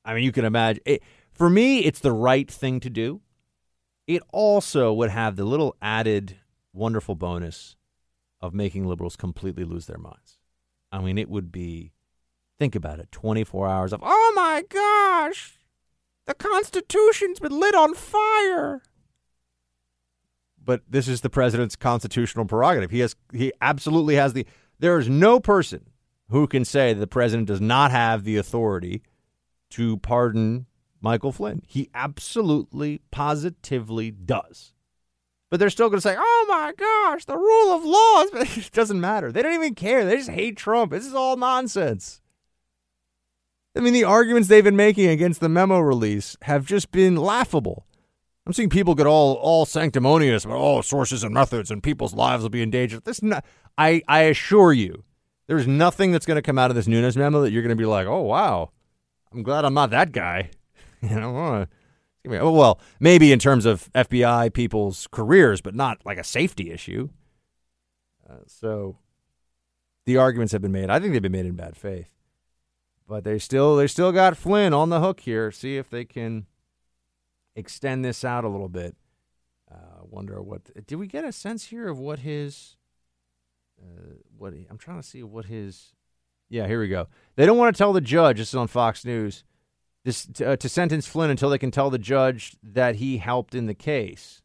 I 0.04 0.14
mean, 0.14 0.24
you 0.24 0.32
can 0.32 0.44
imagine. 0.44 0.82
It, 0.86 1.02
for 1.32 1.50
me, 1.50 1.80
it's 1.80 2.00
the 2.00 2.12
right 2.12 2.50
thing 2.50 2.80
to 2.80 2.90
do. 2.90 3.20
It 4.06 4.22
also 4.32 4.92
would 4.92 5.10
have 5.10 5.36
the 5.36 5.44
little 5.44 5.76
added 5.82 6.36
wonderful 6.72 7.16
bonus 7.16 7.76
of 8.40 8.54
making 8.54 8.86
liberals 8.86 9.16
completely 9.16 9.64
lose 9.64 9.86
their 9.86 9.98
minds. 9.98 10.38
I 10.92 11.00
mean, 11.00 11.18
it 11.18 11.28
would 11.28 11.52
be, 11.52 11.92
think 12.58 12.74
about 12.74 12.98
it, 13.00 13.12
24 13.12 13.68
hours 13.68 13.92
of, 13.92 14.00
oh 14.02 14.32
my 14.34 14.62
gosh, 14.68 15.58
the 16.26 16.34
Constitution's 16.34 17.38
been 17.40 17.58
lit 17.58 17.74
on 17.74 17.94
fire 17.94 18.82
but 20.70 20.82
this 20.88 21.08
is 21.08 21.22
the 21.22 21.28
president's 21.28 21.74
constitutional 21.74 22.44
prerogative. 22.44 22.92
He 22.92 23.00
has 23.00 23.16
he 23.32 23.52
absolutely 23.60 24.14
has 24.14 24.34
the 24.34 24.46
there 24.78 25.00
is 25.00 25.08
no 25.08 25.40
person 25.40 25.90
who 26.28 26.46
can 26.46 26.64
say 26.64 26.92
that 26.92 27.00
the 27.00 27.08
president 27.08 27.48
does 27.48 27.60
not 27.60 27.90
have 27.90 28.22
the 28.22 28.36
authority 28.36 29.02
to 29.70 29.96
pardon 29.96 30.66
Michael 31.00 31.32
Flynn. 31.32 31.60
He 31.66 31.90
absolutely 31.92 33.00
positively 33.10 34.12
does. 34.12 34.72
But 35.50 35.58
they're 35.58 35.70
still 35.70 35.88
going 35.88 35.98
to 35.98 36.08
say, 36.08 36.14
"Oh 36.16 36.46
my 36.48 36.72
gosh, 36.78 37.24
the 37.24 37.36
rule 37.36 37.74
of 37.74 37.84
law." 37.84 38.24
It 38.56 38.70
doesn't 38.72 39.00
matter. 39.00 39.32
They 39.32 39.42
don't 39.42 39.54
even 39.54 39.74
care. 39.74 40.04
They 40.04 40.18
just 40.18 40.30
hate 40.30 40.56
Trump. 40.56 40.92
This 40.92 41.04
is 41.04 41.14
all 41.14 41.36
nonsense. 41.36 42.20
I 43.74 43.80
mean, 43.80 43.92
the 43.92 44.04
arguments 44.04 44.48
they've 44.48 44.62
been 44.62 44.76
making 44.76 45.08
against 45.08 45.40
the 45.40 45.48
memo 45.48 45.80
release 45.80 46.36
have 46.42 46.64
just 46.64 46.92
been 46.92 47.16
laughable. 47.16 47.86
I'm 48.50 48.54
seeing 48.54 48.68
people 48.68 48.96
get 48.96 49.06
all 49.06 49.34
all 49.34 49.64
sanctimonious 49.64 50.44
about 50.44 50.58
oh 50.58 50.80
sources 50.80 51.22
and 51.22 51.32
methods 51.32 51.70
and 51.70 51.80
people's 51.80 52.14
lives 52.14 52.42
will 52.42 52.50
be 52.50 52.62
in 52.62 52.70
danger. 52.72 52.98
This 52.98 53.22
not, 53.22 53.44
I 53.78 54.02
I 54.08 54.22
assure 54.22 54.72
you, 54.72 55.04
there's 55.46 55.68
nothing 55.68 56.10
that's 56.10 56.26
going 56.26 56.34
to 56.34 56.42
come 56.42 56.58
out 56.58 56.68
of 56.68 56.74
this 56.74 56.88
Nunes 56.88 57.16
memo 57.16 57.42
that 57.42 57.52
you're 57.52 57.62
going 57.62 57.68
to 57.68 57.80
be 57.80 57.86
like, 57.86 58.08
oh 58.08 58.22
wow, 58.22 58.72
I'm 59.32 59.44
glad 59.44 59.64
I'm 59.64 59.74
not 59.74 59.90
that 59.90 60.10
guy. 60.10 60.50
you 61.00 61.10
know, 61.10 61.36
uh, 61.36 61.66
oh, 62.28 62.50
well, 62.50 62.80
maybe 62.98 63.30
in 63.30 63.38
terms 63.38 63.66
of 63.66 63.88
FBI 63.92 64.52
people's 64.52 65.06
careers, 65.12 65.60
but 65.60 65.76
not 65.76 66.04
like 66.04 66.18
a 66.18 66.24
safety 66.24 66.72
issue. 66.72 67.08
Uh, 68.28 68.38
so 68.48 68.98
the 70.06 70.16
arguments 70.16 70.52
have 70.52 70.62
been 70.62 70.72
made. 70.72 70.90
I 70.90 70.98
think 70.98 71.12
they've 71.12 71.22
been 71.22 71.30
made 71.30 71.46
in 71.46 71.54
bad 71.54 71.76
faith, 71.76 72.10
but 73.06 73.22
they 73.22 73.38
still 73.38 73.76
they 73.76 73.86
still 73.86 74.10
got 74.10 74.36
Flynn 74.36 74.74
on 74.74 74.88
the 74.88 74.98
hook 74.98 75.20
here. 75.20 75.52
See 75.52 75.76
if 75.76 75.88
they 75.88 76.04
can 76.04 76.46
extend 77.54 78.04
this 78.04 78.24
out 78.24 78.44
a 78.44 78.48
little 78.48 78.68
bit. 78.68 78.96
Uh, 79.70 80.04
wonder 80.04 80.42
what 80.42 80.62
did 80.86 80.96
we 80.96 81.06
get 81.06 81.24
a 81.24 81.32
sense 81.32 81.66
here 81.66 81.88
of 81.88 81.98
what 81.98 82.20
his 82.20 82.76
uh, 83.80 84.14
what 84.36 84.52
I'm 84.68 84.78
trying 84.78 85.00
to 85.00 85.06
see 85.06 85.22
what 85.22 85.46
his 85.46 85.92
yeah 86.48 86.66
here 86.66 86.80
we 86.80 86.88
go. 86.88 87.06
They 87.36 87.46
don't 87.46 87.58
want 87.58 87.74
to 87.74 87.78
tell 87.78 87.92
the 87.92 88.00
judge. 88.00 88.38
This 88.38 88.48
is 88.48 88.54
on 88.54 88.66
Fox 88.66 89.04
News. 89.04 89.44
This 90.04 90.26
to, 90.26 90.52
uh, 90.52 90.56
to 90.56 90.68
sentence 90.68 91.06
Flynn 91.06 91.30
until 91.30 91.50
they 91.50 91.58
can 91.58 91.70
tell 91.70 91.90
the 91.90 91.98
judge 91.98 92.56
that 92.62 92.96
he 92.96 93.18
helped 93.18 93.54
in 93.54 93.66
the 93.66 93.74
case. 93.74 94.42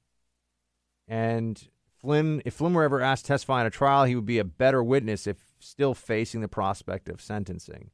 And 1.08 1.70
Flynn, 1.98 2.42
if 2.46 2.56
Flynn 2.56 2.74
were 2.74 2.84
ever 2.84 3.02
asked 3.02 3.26
to 3.26 3.30
testify 3.30 3.62
in 3.62 3.68
a 3.68 3.72
trial, 3.72 4.06
he 4.06 4.16
would 4.16 4.26
be 4.26 4.38
a 4.38 4.44
better 4.44 4.84
witness 4.84 5.26
if 5.26 5.38
still 5.60 5.94
facing 5.94 6.42
the 6.42 6.48
prospect 6.48 7.10
of 7.10 7.22
sentencing. 7.22 7.90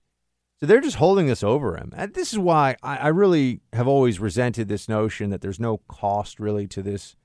So 0.61 0.67
they're 0.67 0.79
just 0.79 0.97
holding 0.97 1.25
this 1.25 1.43
over 1.43 1.75
him. 1.75 1.91
And 1.95 2.13
this 2.13 2.31
is 2.31 2.37
why 2.37 2.75
I, 2.83 2.97
I 2.97 3.07
really 3.07 3.61
have 3.73 3.87
always 3.87 4.19
resented 4.19 4.67
this 4.67 4.87
notion 4.87 5.31
that 5.31 5.41
there's 5.41 5.59
no 5.59 5.77
cost 5.87 6.39
really 6.39 6.67
to 6.67 6.83
this 6.83 7.15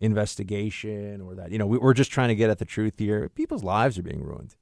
investigation 0.00 1.20
or 1.20 1.36
that, 1.36 1.52
you 1.52 1.58
know, 1.58 1.66
we, 1.66 1.78
we're 1.78 1.94
just 1.94 2.10
trying 2.10 2.28
to 2.28 2.34
get 2.34 2.50
at 2.50 2.58
the 2.58 2.64
truth 2.64 2.94
here. 2.98 3.28
People's 3.28 3.62
lives 3.62 3.98
are 3.98 4.02
being 4.02 4.24
ruined. 4.24 4.56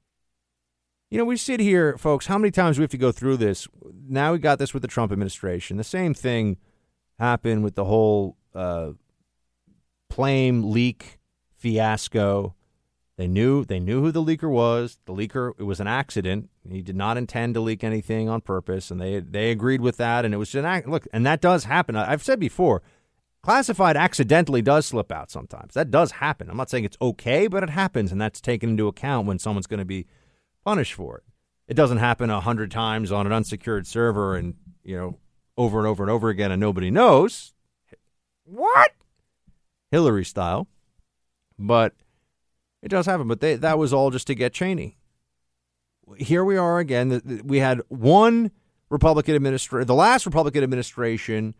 You 1.09 1.17
know, 1.17 1.25
we 1.25 1.35
sit 1.35 1.59
here, 1.59 1.97
folks, 1.97 2.27
how 2.27 2.37
many 2.37 2.51
times 2.51 2.77
we 2.77 2.83
have 2.83 2.91
to 2.91 2.97
go 2.97 3.11
through 3.11 3.37
this? 3.37 3.67
Now 4.07 4.33
we 4.33 4.37
got 4.37 4.59
this 4.59 4.73
with 4.73 4.83
the 4.83 4.87
Trump 4.87 5.11
administration. 5.11 5.77
The 5.77 5.83
same 5.83 6.13
thing 6.13 6.57
happened 7.17 7.63
with 7.63 7.73
the 7.73 7.85
whole 7.85 8.37
uh, 8.53 8.91
Plame 10.09 10.71
leak 10.71 11.19
fiasco. 11.57 12.53
They 13.17 13.27
knew 13.27 13.63
they 13.63 13.79
knew 13.79 14.01
who 14.01 14.11
the 14.11 14.23
leaker 14.23 14.49
was. 14.49 14.99
The 15.05 15.13
leaker 15.13 15.53
it 15.57 15.63
was 15.63 15.79
an 15.79 15.87
accident. 15.87 16.49
He 16.69 16.81
did 16.81 16.97
not 16.97 17.17
intend 17.17 17.53
to 17.53 17.61
leak 17.61 17.83
anything 17.83 18.27
on 18.27 18.41
purpose, 18.41 18.91
and 18.91 18.99
they 18.99 19.19
they 19.19 19.51
agreed 19.51 19.81
with 19.81 19.97
that. 19.97 20.25
And 20.25 20.33
it 20.33 20.37
was 20.37 20.53
an 20.53 20.65
act. 20.65 20.87
Look, 20.87 21.07
and 21.13 21.25
that 21.25 21.39
does 21.39 21.63
happen. 21.63 21.95
I've 21.95 22.23
said 22.23 22.39
before, 22.39 22.81
classified 23.41 23.95
accidentally 23.95 24.61
does 24.61 24.85
slip 24.85 25.13
out 25.13 25.31
sometimes. 25.31 25.73
That 25.75 25.91
does 25.91 26.11
happen. 26.11 26.49
I'm 26.49 26.57
not 26.57 26.69
saying 26.69 26.83
it's 26.83 26.97
okay, 27.01 27.47
but 27.47 27.63
it 27.63 27.69
happens, 27.69 28.11
and 28.11 28.19
that's 28.19 28.41
taken 28.41 28.71
into 28.71 28.87
account 28.87 29.27
when 29.27 29.39
someone's 29.39 29.67
going 29.67 29.79
to 29.79 29.85
be 29.85 30.07
punished 30.65 30.93
for 30.93 31.17
it. 31.17 31.23
It 31.69 31.75
doesn't 31.75 31.99
happen 31.99 32.29
a 32.29 32.41
hundred 32.41 32.69
times 32.69 33.13
on 33.13 33.25
an 33.25 33.31
unsecured 33.31 33.87
server, 33.87 34.35
and 34.35 34.55
you 34.83 34.97
know 34.97 35.17
over 35.57 35.79
and 35.79 35.87
over 35.87 36.03
and 36.03 36.11
over 36.11 36.27
again, 36.27 36.51
and 36.51 36.59
nobody 36.59 36.91
knows 36.91 37.53
what 38.43 38.91
Hillary 39.89 40.25
style. 40.25 40.67
But 41.57 41.93
it 42.85 42.89
does 42.89 43.07
happen, 43.07 43.27
but 43.27 43.41
they, 43.41 43.55
that 43.55 43.79
was 43.79 43.91
all 43.91 44.11
just 44.11 44.27
to 44.27 44.35
get 44.35 44.53
Cheney. 44.53 44.99
Here 46.17 46.45
we 46.45 46.55
are 46.55 46.77
again. 46.77 47.41
We 47.43 47.57
had 47.57 47.81
one 47.87 48.51
Republican 48.91 49.33
administration, 49.33 49.87
the 49.87 49.95
last 49.95 50.27
Republican 50.27 50.63
administration, 50.63 51.55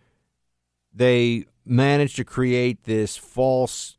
they 0.94 1.46
managed 1.66 2.16
to 2.18 2.24
create 2.24 2.84
this 2.84 3.18
false 3.18 3.98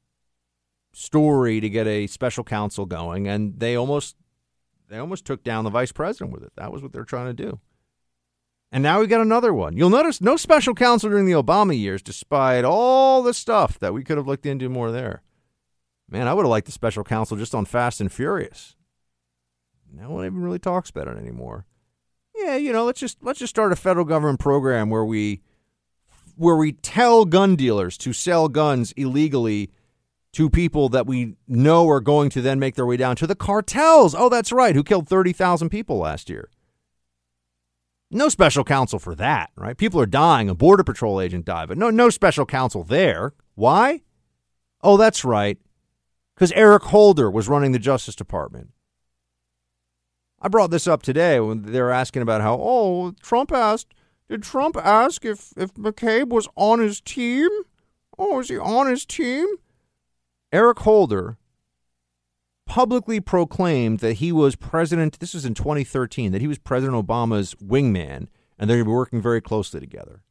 story 0.93 1.59
to 1.59 1.69
get 1.69 1.89
a 1.89 2.07
special 2.07 2.45
counsel 2.45 2.87
going, 2.87 3.27
and 3.27 3.59
they 3.59 3.75
almost 3.75 4.15
they 4.89 4.99
almost 4.99 5.25
took 5.25 5.43
down 5.43 5.65
the 5.65 5.71
vice 5.71 5.91
president 5.91 6.33
with 6.33 6.45
it. 6.45 6.53
That 6.55 6.73
was 6.73 6.81
what 6.81 6.93
they're 6.93 7.03
trying 7.03 7.35
to 7.37 7.43
do. 7.45 7.59
And 8.71 8.85
now 8.85 9.01
we've 9.01 9.09
got 9.09 9.21
another 9.21 9.53
one. 9.53 9.77
You'll 9.77 9.91
notice 9.91 10.21
no 10.21 10.37
special 10.37 10.75
counsel 10.75 11.11
during 11.11 11.27
the 11.27 11.33
Obama 11.33 11.77
years, 11.77 12.03
despite 12.03 12.65
all 12.65 13.25
the 13.25 13.35
stuff 13.35 13.81
that 13.81 13.93
we 13.93 14.05
could 14.05 14.17
have 14.17 14.29
looked 14.29 14.47
into 14.47 14.69
more 14.69 14.93
there. 14.93 15.23
Man, 16.09 16.29
I 16.29 16.35
would 16.35 16.45
have 16.45 16.51
liked 16.51 16.67
the 16.67 16.73
special 16.73 17.05
counsel 17.05 17.37
just 17.37 17.55
on 17.55 17.65
Fast 17.65 18.01
and 18.01 18.13
Furious. 18.13 18.77
No 19.93 20.11
one 20.11 20.27
even 20.27 20.43
really 20.43 20.59
talks 20.59 20.91
about 20.91 21.09
it 21.09 21.17
anymore. 21.17 21.67
Yeah, 22.35 22.57
you 22.57 22.73
know, 22.73 22.85
let's 22.85 23.01
just 23.01 23.19
let's 23.23 23.39
just 23.39 23.51
start 23.51 23.73
a 23.73 23.77
federal 23.77 24.05
government 24.05 24.41
program 24.41 24.91
where 24.91 25.05
we 25.05 25.41
where 26.37 26.57
we 26.57 26.73
tell 26.73 27.25
gun 27.25 27.57
dealers 27.57 27.97
to 27.99 28.13
sell 28.13 28.49
guns 28.49 28.93
illegally 28.93 29.71
to 30.33 30.51
people 30.51 30.91
that 30.91 31.07
we 31.07 31.35
know 31.49 31.89
are 31.89 32.01
going 32.01 32.29
to 32.29 32.43
then 32.43 32.59
make 32.59 32.75
their 32.75 32.85
way 32.85 32.99
down 32.99 33.17
to 33.17 33.27
the 33.27 33.35
cartels. 33.35 34.15
Oh, 34.15 34.29
that's 34.29 34.53
right, 34.53 34.75
who 34.75 34.85
killed 34.85 35.09
30,000 35.09 35.71
people 35.71 35.97
last 35.97 36.29
year. 36.29 36.51
No 38.11 38.29
special 38.29 38.63
counsel 38.63 38.99
for 38.99 39.15
that, 39.15 39.51
right? 39.57 39.79
People 39.79 39.99
are 39.99 40.07
dying. 40.07 40.51
A 40.51 40.55
border 40.55 40.85
patrol 40.85 41.23
agent 41.23 41.47
died, 41.47 41.69
but 41.69 41.79
no 41.79 41.91
no 41.91 42.11
special 42.11 42.45
counsel 42.45 42.85
there. 42.85 43.33
Why? 43.55 44.03
Oh, 44.83 44.99
that's 44.99 45.25
right 45.25 45.59
because 46.37 46.53
Eric 46.53 46.85
Holder 46.85 47.31
was 47.31 47.49
running 47.49 47.73
the 47.73 47.79
Justice 47.79 48.15
Department. 48.15 48.71
I 50.41 50.49
brought 50.49 50.71
this 50.71 50.87
up 50.87 51.03
today 51.03 51.41
when 51.41 51.63
they 51.63 51.81
were 51.81 51.91
asking 51.91 52.23
about 52.23 52.43
how, 52.43 52.59
oh, 52.61 53.15
Trump 53.23 53.51
asked, 53.51 53.95
did 54.29 54.43
Trump 54.43 54.77
ask 54.77 55.25
if, 55.25 55.53
if 55.57 55.73
McCabe 55.75 56.29
was 56.29 56.47
on 56.55 56.79
his 56.79 57.01
team? 57.01 57.49
Oh, 58.19 58.41
is 58.41 58.51
he 58.51 58.59
on 58.59 58.87
his 58.87 59.07
team? 59.07 59.47
Eric 60.53 60.81
Holder 60.81 61.39
publicly 62.67 63.21
proclaimed 63.21 64.01
that 64.01 64.15
he 64.15 64.31
was 64.31 64.57
president, 64.57 65.19
this 65.21 65.33
was 65.33 65.47
in 65.47 65.55
2013, 65.55 66.33
that 66.33 66.41
he 66.41 66.49
was 66.49 66.59
President 66.59 67.07
Obama's 67.07 67.55
wingman, 67.55 68.27
and 68.59 68.69
they're 68.69 68.77
going 68.77 68.85
to 68.85 68.91
be 68.91 68.95
working 68.95 69.23
very 69.23 69.41
closely 69.41 69.81
together. 69.81 70.23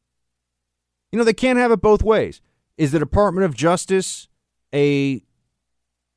You 1.11 1.17
know, 1.17 1.25
they 1.25 1.33
can't 1.33 1.57
have 1.57 1.71
it 1.71 1.81
both 1.81 2.03
ways. 2.03 2.41
Is 2.77 2.91
the 2.91 2.99
Department 2.99 3.45
of 3.45 3.55
Justice 3.55 4.27
a 4.73 5.23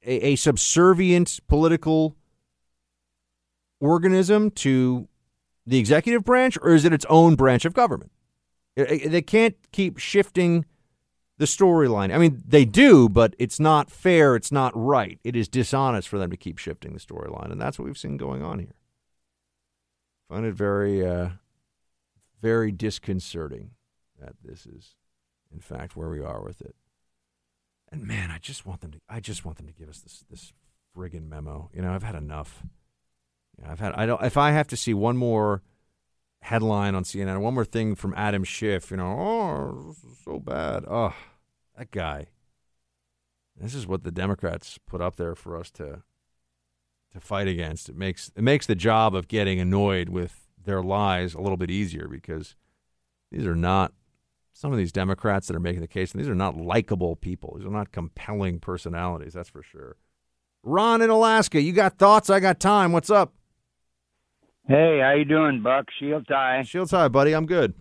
a, 0.08 0.28
a 0.28 0.36
subservient 0.36 1.40
political 1.46 2.16
organism 3.80 4.50
to 4.50 5.06
the 5.66 5.78
executive 5.78 6.24
branch, 6.24 6.58
or 6.62 6.74
is 6.74 6.84
it 6.84 6.92
its 6.92 7.04
own 7.08 7.36
branch 7.36 7.64
of 7.64 7.74
government? 7.74 8.10
They 8.74 9.22
can't 9.22 9.56
keep 9.70 9.98
shifting 9.98 10.64
the 11.36 11.44
storyline. 11.44 12.12
I 12.12 12.18
mean, 12.18 12.42
they 12.46 12.64
do, 12.64 13.08
but 13.08 13.34
it's 13.38 13.60
not 13.60 13.90
fair. 13.90 14.34
It's 14.34 14.50
not 14.50 14.72
right. 14.74 15.18
It 15.24 15.36
is 15.36 15.48
dishonest 15.48 16.08
for 16.08 16.18
them 16.18 16.30
to 16.30 16.36
keep 16.36 16.58
shifting 16.58 16.94
the 16.94 17.00
storyline, 17.00 17.52
and 17.52 17.60
that's 17.60 17.78
what 17.78 17.84
we've 17.84 17.98
seen 17.98 18.16
going 18.16 18.42
on 18.42 18.60
here. 18.60 18.74
I 20.30 20.34
find 20.34 20.46
it 20.46 20.54
very, 20.54 21.06
uh, 21.06 21.30
very 22.40 22.72
disconcerting 22.72 23.72
that 24.20 24.34
this 24.42 24.64
is, 24.64 24.94
in 25.52 25.60
fact, 25.60 25.96
where 25.96 26.08
we 26.08 26.20
are 26.20 26.42
with 26.42 26.60
it. 26.60 26.74
And 27.90 28.06
man, 28.06 28.30
I 28.30 28.38
just 28.38 28.66
want 28.66 28.80
them 28.80 28.92
to. 28.92 29.00
I 29.08 29.20
just 29.20 29.44
want 29.44 29.56
them 29.58 29.66
to 29.66 29.72
give 29.72 29.88
us 29.88 30.00
this 30.00 30.24
this 30.30 30.52
friggin' 30.96 31.28
memo. 31.28 31.70
You 31.72 31.82
know, 31.82 31.92
I've 31.92 32.02
had 32.02 32.14
enough. 32.14 32.62
I've 33.66 33.80
had. 33.80 33.92
I 33.94 34.06
don't. 34.06 34.22
If 34.22 34.36
I 34.36 34.52
have 34.52 34.68
to 34.68 34.76
see 34.76 34.94
one 34.94 35.16
more 35.16 35.62
headline 36.42 36.94
on 36.94 37.04
CNN, 37.04 37.40
one 37.40 37.54
more 37.54 37.64
thing 37.64 37.94
from 37.94 38.14
Adam 38.16 38.44
Schiff, 38.44 38.90
you 38.90 38.96
know, 38.96 39.18
oh, 39.18 39.94
so 40.24 40.38
bad. 40.38 40.84
Oh, 40.88 41.14
that 41.76 41.90
guy. 41.90 42.26
This 43.60 43.74
is 43.74 43.86
what 43.86 44.04
the 44.04 44.12
Democrats 44.12 44.78
put 44.86 45.00
up 45.00 45.16
there 45.16 45.34
for 45.34 45.56
us 45.56 45.70
to 45.72 46.02
to 47.12 47.20
fight 47.20 47.48
against. 47.48 47.88
It 47.88 47.96
makes 47.96 48.30
it 48.36 48.42
makes 48.42 48.66
the 48.66 48.74
job 48.74 49.14
of 49.14 49.28
getting 49.28 49.60
annoyed 49.60 50.08
with 50.10 50.48
their 50.62 50.82
lies 50.82 51.34
a 51.34 51.40
little 51.40 51.56
bit 51.56 51.70
easier 51.70 52.06
because 52.06 52.54
these 53.30 53.46
are 53.46 53.56
not 53.56 53.92
some 54.58 54.72
of 54.72 54.78
these 54.78 54.90
Democrats 54.90 55.46
that 55.46 55.54
are 55.54 55.60
making 55.60 55.82
the 55.82 55.86
case, 55.86 56.10
and 56.10 56.20
these 56.20 56.28
are 56.28 56.34
not 56.34 56.56
likable 56.56 57.14
people. 57.14 57.54
These 57.56 57.66
are 57.66 57.70
not 57.70 57.92
compelling 57.92 58.58
personalities, 58.58 59.34
that's 59.34 59.48
for 59.48 59.62
sure. 59.62 59.96
Ron 60.64 61.00
in 61.00 61.10
Alaska, 61.10 61.60
you 61.60 61.72
got 61.72 61.96
thoughts? 61.96 62.28
I 62.28 62.40
got 62.40 62.58
time. 62.58 62.90
What's 62.90 63.08
up? 63.08 63.32
Hey, 64.66 64.98
how 65.00 65.14
you 65.16 65.24
doing, 65.24 65.62
Buck? 65.62 65.86
Shield 66.00 66.26
tie. 66.26 66.64
Shield 66.64 66.90
tie, 66.90 67.06
buddy. 67.06 67.36
I'm 67.36 67.46
good. 67.46 67.72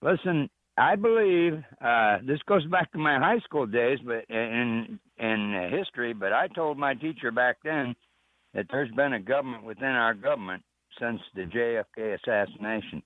Listen, 0.00 0.48
I 0.78 0.94
believe 0.94 1.54
uh, 1.84 2.18
this 2.24 2.38
goes 2.46 2.64
back 2.66 2.92
to 2.92 2.98
my 2.98 3.18
high 3.18 3.40
school 3.40 3.66
days, 3.66 3.98
but 4.04 4.24
in 4.28 5.00
in 5.18 5.70
history. 5.76 6.12
But 6.12 6.32
I 6.32 6.46
told 6.54 6.78
my 6.78 6.94
teacher 6.94 7.32
back 7.32 7.56
then 7.64 7.96
that 8.54 8.66
there's 8.70 8.90
been 8.92 9.12
a 9.12 9.20
government 9.20 9.64
within 9.64 9.88
our 9.88 10.14
government 10.14 10.62
since 11.00 11.20
the 11.34 11.42
JFK 11.42 12.14
assassination 12.14 13.02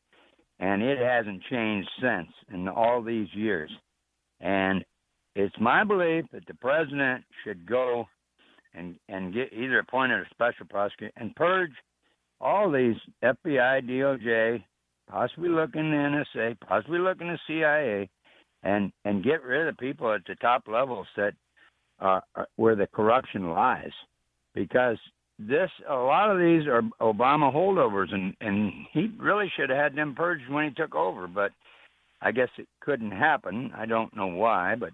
and 0.61 0.83
it 0.83 0.99
hasn't 0.99 1.42
changed 1.51 1.88
since 2.01 2.29
in 2.53 2.68
all 2.68 3.03
these 3.03 3.29
years. 3.33 3.71
And 4.40 4.85
it's 5.35 5.55
my 5.61 5.85
belief 5.85 6.25
that 6.33 6.47
the 6.47 6.55
president 6.55 7.25
should 7.44 7.66
go 7.66 8.07
and 8.75 8.97
and 9.09 9.33
get 9.33 9.53
either 9.53 9.79
appointed 9.79 10.21
a 10.21 10.31
special 10.31 10.66
prosecutor 10.68 11.12
and 11.16 11.35
purge 11.37 11.73
all 12.40 12.71
these 12.71 12.97
FBI, 13.23 13.88
DOJ, 13.88 14.62
possibly 15.11 15.49
looking 15.49 15.90
the 15.90 16.25
NSA, 16.37 16.61
possibly 16.61 16.99
looking 16.99 17.29
the 17.29 17.38
CIA, 17.47 18.09
and 18.62 18.92
and 19.05 19.25
get 19.25 19.42
rid 19.42 19.68
of 19.68 19.77
people 19.79 20.12
at 20.12 20.25
the 20.27 20.35
top 20.37 20.64
levels 20.68 21.07
that 21.16 21.33
uh, 22.01 22.21
where 22.57 22.77
the 22.77 22.87
corruption 22.87 23.51
lies, 23.51 23.92
because 24.55 24.99
this 25.38 25.70
a 25.88 25.94
lot 25.94 26.31
of 26.31 26.38
these 26.38 26.66
are 26.66 26.83
Obama 27.01 27.55
holdovers, 27.55 28.12
and 28.12 28.35
and 28.40 28.72
he 28.92 29.11
really 29.18 29.51
should 29.57 29.70
have 29.70 29.79
had 29.79 29.96
them 29.96 30.14
purged 30.14 30.48
when 30.48 30.68
he 30.68 30.74
took 30.74 30.94
over, 30.94 31.29
but 31.29 31.53
I 32.20 32.33
guess 32.33 32.48
it 32.59 32.66
couldn't 32.81 33.12
happen. 33.12 33.70
I 33.77 33.87
don't 33.87 34.14
know 34.16 34.27
why, 34.27 34.74
but 34.74 34.90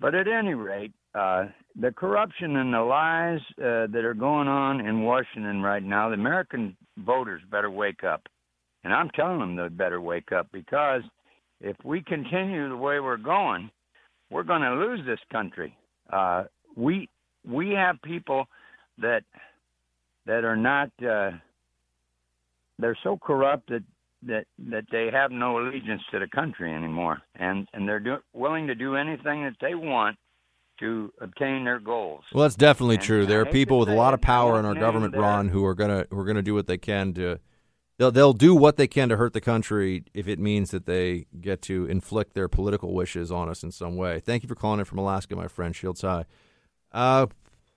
but 0.00 0.14
at 0.14 0.28
any 0.28 0.54
rate, 0.54 0.92
uh, 1.14 1.46
the 1.78 1.92
corruption 1.92 2.56
and 2.56 2.72
the 2.72 2.80
lies 2.80 3.40
uh, 3.58 3.86
that 3.92 4.04
are 4.04 4.14
going 4.14 4.48
on 4.48 4.80
in 4.80 5.02
Washington 5.02 5.62
right 5.62 5.82
now, 5.82 6.08
the 6.08 6.14
American 6.14 6.76
voters 6.98 7.42
better 7.50 7.70
wake 7.70 8.02
up, 8.02 8.22
and 8.84 8.94
I'm 8.94 9.10
telling 9.10 9.40
them 9.40 9.56
they 9.56 9.68
better 9.68 10.00
wake 10.00 10.32
up 10.32 10.48
because 10.52 11.02
if 11.60 11.76
we 11.84 12.02
continue 12.02 12.68
the 12.68 12.76
way 12.76 13.00
we're 13.00 13.16
going, 13.16 13.70
we're 14.30 14.42
going 14.42 14.62
to 14.62 14.74
lose 14.74 15.00
this 15.06 15.20
country. 15.30 15.76
Uh, 16.10 16.44
we 16.76 17.08
we 17.46 17.70
have 17.70 18.00
people 18.02 18.46
that 18.98 19.22
that 20.26 20.44
are 20.44 20.56
not 20.56 20.90
uh, 21.02 21.30
they're 22.78 22.98
so 23.02 23.16
corrupt 23.16 23.68
that 23.70 23.82
that 24.22 24.46
that 24.70 24.84
they 24.90 25.10
have 25.12 25.30
no 25.30 25.58
allegiance 25.58 26.02
to 26.10 26.18
the 26.18 26.28
country 26.28 26.72
anymore, 26.72 27.22
and 27.34 27.68
and 27.72 27.88
they're 27.88 28.00
do, 28.00 28.16
willing 28.32 28.66
to 28.66 28.74
do 28.74 28.96
anything 28.96 29.44
that 29.44 29.56
they 29.60 29.74
want 29.74 30.16
to 30.80 31.10
obtain 31.20 31.64
their 31.64 31.78
goals. 31.80 32.22
Well, 32.34 32.42
that's 32.42 32.54
definitely 32.56 32.96
And 32.96 33.04
true. 33.04 33.22
I 33.22 33.26
There 33.26 33.40
are 33.40 33.46
people 33.46 33.78
with 33.78 33.88
a 33.88 33.94
lot 33.94 34.12
of 34.14 34.20
power 34.20 34.58
in 34.58 34.66
our 34.66 34.74
government, 34.74 35.12
their- 35.12 35.22
Ron, 35.22 35.48
who 35.48 35.64
are 35.64 35.74
gonna 35.74 36.06
who 36.10 36.18
are 36.18 36.24
gonna 36.24 36.42
do 36.42 36.54
what 36.54 36.66
they 36.66 36.78
can 36.78 37.14
to. 37.14 37.38
They'll 37.98 38.10
they'll 38.10 38.34
do 38.34 38.54
what 38.54 38.76
they 38.76 38.86
can 38.86 39.08
to 39.08 39.16
hurt 39.16 39.32
the 39.32 39.40
country 39.40 40.04
if 40.12 40.28
it 40.28 40.38
means 40.38 40.70
that 40.72 40.84
they 40.84 41.26
get 41.40 41.62
to 41.62 41.86
inflict 41.86 42.34
their 42.34 42.46
political 42.46 42.92
wishes 42.92 43.32
on 43.32 43.48
us 43.48 43.62
in 43.62 43.70
some 43.70 43.96
way. 43.96 44.20
Thank 44.20 44.42
you 44.42 44.48
for 44.50 44.54
calling 44.54 44.80
in 44.80 44.84
from 44.84 44.98
Alaska, 44.98 45.34
my 45.34 45.48
friend. 45.48 45.74
Shields 45.74 46.02
high. 46.02 46.26
Uh, 46.92 47.26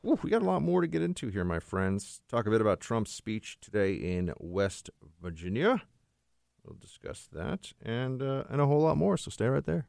ooh, 0.05 0.19
we 0.23 0.29
got 0.29 0.41
a 0.41 0.45
lot 0.45 0.61
more 0.61 0.81
to 0.81 0.87
get 0.87 1.01
into 1.01 1.29
here, 1.29 1.43
my 1.43 1.59
friends. 1.59 2.21
Talk 2.29 2.47
a 2.47 2.49
bit 2.49 2.61
about 2.61 2.79
Trump's 2.79 3.11
speech 3.11 3.57
today 3.61 3.93
in 3.93 4.33
West 4.39 4.89
Virginia. 5.21 5.81
We'll 6.63 6.77
discuss 6.79 7.27
that 7.31 7.73
and 7.81 8.21
uh, 8.21 8.43
and 8.49 8.61
a 8.61 8.65
whole 8.65 8.81
lot 8.81 8.97
more. 8.97 9.17
So 9.17 9.31
stay 9.31 9.47
right 9.47 9.65
there. 9.65 9.87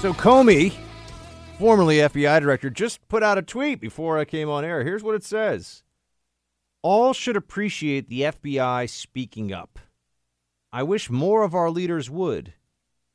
So 0.00 0.12
Comey, 0.12 0.74
formerly 1.58 1.96
FBI 1.96 2.40
director, 2.40 2.68
just 2.68 3.06
put 3.08 3.22
out 3.22 3.38
a 3.38 3.42
tweet 3.42 3.80
before 3.80 4.18
I 4.18 4.26
came 4.26 4.48
on 4.48 4.64
air. 4.64 4.84
Here's 4.84 5.02
what 5.02 5.14
it 5.14 5.24
says. 5.24 5.82
All 6.82 7.14
should 7.14 7.36
appreciate 7.36 8.08
the 8.08 8.22
FBI 8.22 8.88
speaking 8.88 9.52
up. 9.52 9.78
I 10.72 10.82
wish 10.82 11.08
more 11.08 11.42
of 11.42 11.54
our 11.54 11.70
leaders 11.70 12.10
would, 12.10 12.52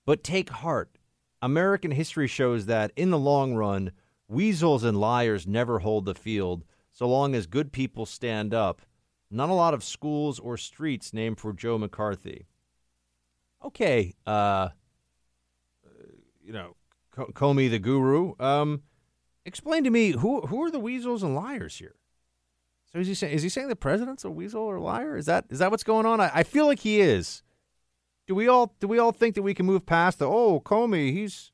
but 0.05 0.23
take 0.23 0.49
heart. 0.49 0.97
American 1.41 1.91
history 1.91 2.27
shows 2.27 2.65
that 2.65 2.91
in 2.95 3.11
the 3.11 3.19
long 3.19 3.53
run, 3.53 3.91
weasels 4.27 4.83
and 4.83 4.99
liars 4.99 5.45
never 5.45 5.79
hold 5.79 6.05
the 6.05 6.15
field 6.15 6.63
so 6.91 7.07
long 7.07 7.35
as 7.35 7.45
good 7.45 7.71
people 7.71 8.05
stand 8.05 8.53
up. 8.53 8.81
Not 9.29 9.49
a 9.49 9.53
lot 9.53 9.73
of 9.73 9.83
schools 9.83 10.39
or 10.39 10.57
streets 10.57 11.13
named 11.13 11.39
for 11.39 11.53
Joe 11.53 11.77
McCarthy. 11.77 12.47
Okay, 13.63 14.15
uh, 14.25 14.69
you 16.43 16.51
know, 16.51 16.75
Comey 17.33 17.69
the 17.69 17.79
guru. 17.79 18.33
Um, 18.39 18.83
explain 19.45 19.83
to 19.83 19.89
me 19.89 20.11
who 20.11 20.41
who 20.41 20.63
are 20.63 20.71
the 20.71 20.79
weasels 20.79 21.23
and 21.23 21.35
liars 21.35 21.77
here? 21.77 21.95
So 22.91 22.99
is 22.99 23.07
he 23.07 23.13
saying 23.13 23.33
is 23.33 23.43
he 23.43 23.49
saying 23.49 23.69
the 23.69 23.75
president's 23.75 24.25
a 24.25 24.31
weasel 24.31 24.61
or 24.61 24.79
liar? 24.79 25.17
Is 25.17 25.25
that 25.25 25.45
is 25.49 25.59
that 25.59 25.71
what's 25.71 25.83
going 25.83 26.05
on? 26.05 26.19
I, 26.19 26.31
I 26.33 26.43
feel 26.43 26.65
like 26.65 26.79
he 26.79 26.99
is. 26.99 27.43
Do 28.27 28.35
we 28.35 28.47
all 28.47 28.75
do 28.79 28.87
we 28.87 28.99
all 28.99 29.11
think 29.11 29.35
that 29.35 29.41
we 29.41 29.53
can 29.53 29.65
move 29.65 29.85
past 29.85 30.19
the 30.19 30.27
oh 30.27 30.59
Comey 30.59 31.13
he's 31.13 31.51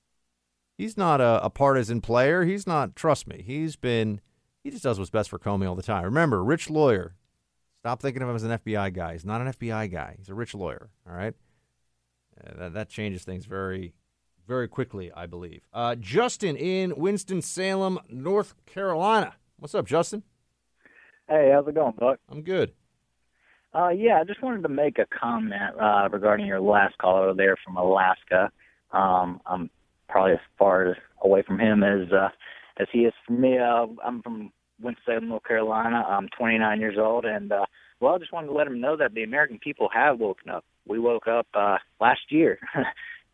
he's 0.78 0.98
not 0.98 1.22
a, 1.22 1.44
a 1.44 1.50
partisan 1.50 2.02
player. 2.02 2.44
He's 2.44 2.68
not. 2.68 2.96
Trust 2.96 3.28
me, 3.28 3.44
he's 3.46 3.76
been 3.76 4.22
he 4.64 4.72
just 4.72 4.84
does 4.84 5.00
what's 5.00 5.12
best 5.12 5.30
for 5.30 5.40
Comey 5.40 5.68
all 5.68 5.76
the 5.76 5.84
time. 5.84 6.04
Remember, 6.04 6.44
rich 6.44 6.70
lawyer. 6.70 7.16
Stop 7.80 8.02
thinking 8.02 8.22
of 8.22 8.30
him 8.30 8.36
as 8.36 8.44
an 8.44 8.58
FBI 8.58 8.94
guy. 8.94 9.14
He's 9.14 9.26
not 9.26 9.40
an 9.40 9.48
FBI 9.48 9.92
guy. 9.92 10.16
He's 10.18 10.30
a 10.30 10.34
rich 10.34 10.54
lawyer. 10.54 10.90
All 11.08 11.16
right. 11.16 11.34
Uh, 12.38 12.52
that, 12.58 12.74
that 12.74 12.90
changes 12.90 13.24
things 13.24 13.46
very, 13.46 13.94
very 14.48 14.68
quickly, 14.68 15.12
I 15.14 15.26
believe. 15.26 15.62
Uh, 15.74 15.96
Justin 15.96 16.56
in 16.56 16.94
Winston-Salem, 16.96 18.00
North 18.10 18.56
Carolina. 18.66 19.36
What's 19.60 19.76
up, 19.76 19.86
Justin? 19.86 20.24
Hey, 21.28 21.52
how's 21.54 21.68
it 21.68 21.76
going, 21.76 21.94
Buck? 21.98 22.20
I'm 22.30 22.42
good. 22.42 22.72
Uh, 23.74 23.90
yeah, 23.90 24.20
I 24.20 24.24
just 24.24 24.42
wanted 24.42 24.64
to 24.64 24.70
make 24.70 24.98
a 24.98 25.06
comment 25.06 25.80
uh, 25.80 26.08
regarding 26.12 26.48
your 26.48 26.62
last 26.62 26.98
caller 26.98 27.34
there 27.34 27.58
from 27.64 27.76
Alaska. 27.76 28.50
Um, 28.92 29.42
I'm 29.46 29.70
probably 30.08 30.34
as 30.34 30.40
far 30.58 30.92
as 30.92 30.98
away 31.22 31.44
from 31.46 31.60
him 31.60 31.84
as 31.84 32.12
uh, 32.12 32.30
as 32.80 32.88
he 32.92 33.00
is 33.00 33.14
from 33.26 33.42
me. 33.42 33.58
Uh, 33.58 33.88
I'm 34.04 34.22
from 34.22 34.52
Winston, 34.82 35.04
Salem, 35.06 35.30
North 35.30 35.44
Carolina. 35.44 36.04
I'm 36.08 36.30
29 36.38 36.80
years 36.80 36.98
old, 36.98 37.26
and 37.26 37.52
uh, 37.52 37.66
well, 38.00 38.16
I 38.16 38.18
just 38.20 38.32
wanted 38.32 38.48
to 38.48 38.54
let 38.54 38.68
him 38.68 38.80
know 38.80 38.96
that 38.96 39.14
the 39.14 39.24
American 39.24 39.60
people 39.60 39.90
have 39.94 40.20
woken 40.20 40.50
up. 40.50 40.64
We 40.88 41.00
woke 41.00 41.28
up 41.28 41.48
uh, 41.54 41.78
last 42.00 42.22
year 42.30 42.60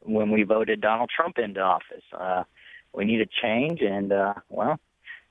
when 0.03 0.31
we 0.31 0.43
voted 0.43 0.81
Donald 0.81 1.09
Trump 1.15 1.37
into 1.37 1.61
office. 1.61 2.03
Uh, 2.17 2.43
we 2.93 3.05
need 3.05 3.21
a 3.21 3.25
change, 3.41 3.81
and 3.81 4.11
uh, 4.11 4.33
well, 4.49 4.79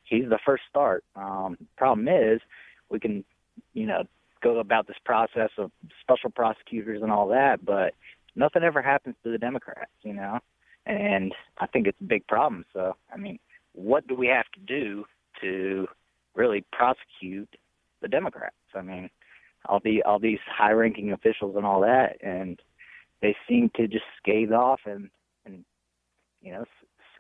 he's 0.03 0.29
the 0.29 0.39
first 0.45 0.65
start. 0.69 1.05
Um, 1.15 1.57
problem 1.77 2.09
is, 2.09 2.41
we 2.89 2.99
can, 2.99 3.25
you 3.73 3.87
know, 3.87 4.05
go 4.43 4.59
about 4.59 4.87
this 4.87 4.97
process 5.05 5.51
of 5.59 5.71
special 6.01 6.31
prosecutors 6.31 7.03
and 7.03 7.13
all 7.13 7.29
that, 7.29 7.65
but 7.65 7.95
nothing 8.35 8.63
ever 8.63 8.83
happens 8.83 9.15
to 9.23 9.31
the 9.31 9.39
Democrats, 9.39 9.93
you 10.03 10.13
know, 10.13 10.41
and 10.85 11.33
I 11.59 11.67
think 11.67 11.87
it's 11.87 12.01
a 12.01 12.05
big 12.05 12.27
problem. 12.27 12.65
So, 12.73 12.97
I 13.13 13.17
mean, 13.17 13.39
what 13.73 14.07
do 14.07 14.15
we 14.15 14.27
have 14.27 14.51
to 14.55 14.61
do 14.61 15.05
to 15.41 15.87
really 16.35 16.65
prosecute 16.73 17.55
the 18.01 18.09
Democrats? 18.09 18.57
I 18.75 18.83
mean, 18.83 19.11
all 19.67 19.81
the 19.83 20.03
all 20.03 20.19
these 20.19 20.41
high-ranking 20.47 21.13
officials 21.13 21.57
and 21.57 21.65
all 21.65 21.81
that, 21.83 22.17
and 22.21 22.61
they 23.23 23.35
seem 23.49 23.71
to 23.77 23.87
just 23.89 24.05
scathe 24.19 24.53
off 24.53 24.81
and 24.85 25.09
and 25.47 25.65
you 26.41 26.53
know 26.53 26.61
s- 26.63 26.69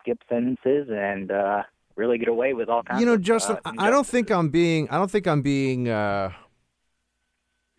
skip 0.00 0.18
sentences 0.28 0.88
and 0.92 1.30
uh 1.30 1.62
really 1.96 2.18
get 2.18 2.28
away 2.28 2.52
with 2.54 2.68
all 2.68 2.82
kinds. 2.82 3.00
You 3.00 3.06
know, 3.06 3.14
of, 3.14 3.22
Justin, 3.22 3.58
uh, 3.64 3.72
I 3.78 3.90
don't 3.90 4.06
think 4.06 4.30
I'm 4.30 4.48
being. 4.48 4.88
I 4.90 4.96
don't 4.98 5.10
think 5.10 5.26
I'm 5.26 5.42
being. 5.42 5.88
Uh, 5.88 6.30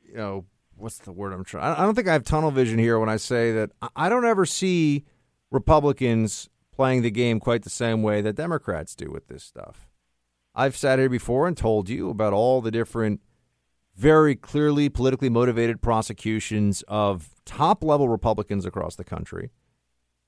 you 0.08 0.16
know, 0.16 0.46
what's 0.76 1.00
the 1.00 1.12
word 1.12 1.34
I'm 1.34 1.44
trying? 1.44 1.76
I 1.76 1.84
don't 1.84 1.96
think 1.96 2.08
I 2.08 2.14
have 2.14 2.24
tunnel 2.24 2.52
vision 2.52 2.78
here 2.78 3.00
when 3.00 3.10
I 3.10 3.18
say 3.18 3.52
that 3.54 3.72
I- 3.82 3.90
I 3.96 4.10
don't 4.10 4.26
ever 4.26 4.46
see 4.46 5.06
Republicans 5.52 6.50
playing 6.72 7.02
the 7.02 7.12
game 7.12 7.40
quite 7.40 7.64
the 7.64 7.70
same 7.70 8.04
way 8.04 8.22
that 8.22 8.34
Democrats 8.36 8.96
do 8.96 9.10
with 9.12 9.28
this 9.28 9.44
stuff. 9.44 9.88
I've 10.56 10.76
sat 10.78 11.00
here 11.00 11.10
before 11.10 11.48
and 11.48 11.58
told 11.58 11.90
you 11.90 12.10
about 12.12 12.34
all 12.34 12.62
the 12.62 12.70
different, 12.72 13.22
very 13.96 14.36
clearly 14.36 14.90
politically 14.90 15.30
motivated 15.30 15.82
prosecutions 15.82 16.84
of 16.88 17.30
top 17.46 17.84
level 17.84 18.10
Republicans 18.10 18.66
across 18.66 18.96
the 18.96 19.04
country. 19.04 19.52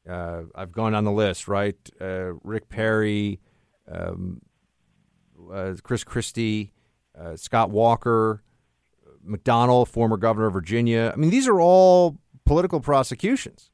Uh, 0.08 0.44
I've 0.54 0.72
gone 0.72 0.92
down 0.92 1.04
the 1.04 1.12
list, 1.12 1.48
right? 1.48 1.76
Uh, 2.00 2.34
Rick 2.44 2.70
Perry, 2.70 3.40
um, 3.92 4.42
uh, 5.52 5.74
Chris 5.82 6.04
Christie, 6.04 6.74
uh, 7.20 7.36
Scott 7.36 7.72
Walker, 7.72 8.44
McDonnell, 9.28 9.88
former 9.88 10.18
governor 10.18 10.48
of 10.48 10.54
Virginia. 10.54 11.12
I 11.12 11.18
mean, 11.18 11.32
these 11.32 11.48
are 11.48 11.60
all 11.60 12.18
political 12.46 12.80
prosecutions. 12.80 13.72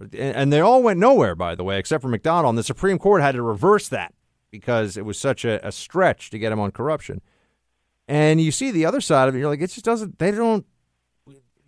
And, 0.00 0.14
and 0.14 0.52
they 0.52 0.60
all 0.60 0.82
went 0.82 0.98
nowhere, 0.98 1.34
by 1.34 1.54
the 1.54 1.64
way, 1.64 1.78
except 1.78 2.02
for 2.02 2.08
McDonnell. 2.08 2.48
And 2.48 2.58
the 2.58 2.62
Supreme 2.62 2.98
Court 2.98 3.20
had 3.20 3.32
to 3.32 3.42
reverse 3.42 3.88
that 3.88 4.14
because 4.50 4.96
it 4.96 5.04
was 5.04 5.18
such 5.18 5.44
a, 5.44 5.64
a 5.66 5.70
stretch 5.70 6.30
to 6.30 6.38
get 6.38 6.52
him 6.52 6.60
on 6.60 6.70
corruption. 6.70 7.20
And 8.06 8.40
you 8.40 8.50
see 8.50 8.70
the 8.70 8.84
other 8.84 9.00
side 9.00 9.28
of 9.28 9.34
it, 9.34 9.38
you're 9.38 9.48
like, 9.48 9.60
it 9.60 9.70
just 9.70 9.84
doesn't, 9.84 10.18
they 10.18 10.30
don't, 10.30 10.66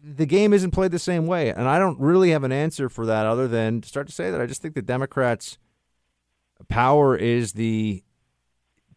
the 0.02 0.26
game 0.26 0.52
isn't 0.52 0.70
played 0.70 0.90
the 0.90 0.98
same 0.98 1.26
way. 1.26 1.50
And 1.50 1.68
I 1.68 1.78
don't 1.78 1.98
really 1.98 2.30
have 2.30 2.44
an 2.44 2.52
answer 2.52 2.88
for 2.88 3.06
that 3.06 3.26
other 3.26 3.48
than 3.48 3.80
to 3.80 3.88
start 3.88 4.06
to 4.06 4.12
say 4.12 4.30
that 4.30 4.40
I 4.40 4.46
just 4.46 4.62
think 4.62 4.74
the 4.74 4.82
Democrats' 4.82 5.58
power 6.68 7.16
is 7.16 7.52
the 7.52 8.02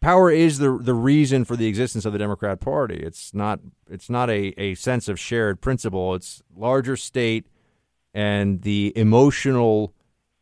power 0.00 0.30
is 0.30 0.58
the 0.58 0.78
the 0.78 0.94
reason 0.94 1.44
for 1.44 1.56
the 1.56 1.66
existence 1.66 2.04
of 2.04 2.12
the 2.12 2.18
Democrat 2.18 2.60
Party. 2.60 2.96
It's 2.96 3.34
not 3.34 3.60
it's 3.88 4.08
not 4.08 4.30
a, 4.30 4.54
a 4.60 4.74
sense 4.74 5.08
of 5.08 5.18
shared 5.18 5.60
principle. 5.60 6.14
It's 6.14 6.42
larger 6.54 6.96
state 6.96 7.46
and 8.14 8.62
the 8.62 8.92
emotional 8.96 9.94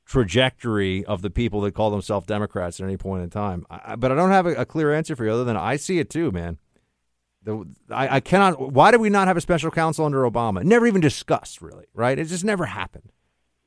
trajectory 0.07 1.05
of 1.05 1.20
the 1.22 1.30
people 1.30 1.61
that 1.61 1.74
call 1.74 1.90
themselves 1.90 2.26
Democrats 2.26 2.80
at 2.80 2.84
any 2.84 2.96
point 2.96 3.22
in 3.22 3.30
time. 3.30 3.66
I, 3.68 3.96
but 3.96 4.11
I 4.11 4.14
don't 4.14 4.30
have 4.30 4.46
a, 4.46 4.55
a 4.55 4.64
clear 4.64 4.92
answer 4.92 5.14
for 5.14 5.24
you 5.24 5.32
other 5.32 5.44
than 5.44 5.57
I 5.57 5.76
see 5.76 5.99
it 5.99 6.09
too, 6.09 6.30
man. 6.30 6.59
The, 7.49 7.66
I, 7.88 8.16
I 8.16 8.20
cannot. 8.20 8.72
Why 8.72 8.90
did 8.90 9.01
we 9.01 9.09
not 9.09 9.26
have 9.26 9.38
a 9.38 9.40
special 9.40 9.70
counsel 9.70 10.05
under 10.05 10.30
Obama? 10.30 10.62
Never 10.62 10.86
even 10.86 11.01
discussed, 11.01 11.62
really. 11.62 11.86
Right? 11.94 12.18
It 12.18 12.26
just 12.26 12.44
never 12.44 12.66
happened. 12.66 13.11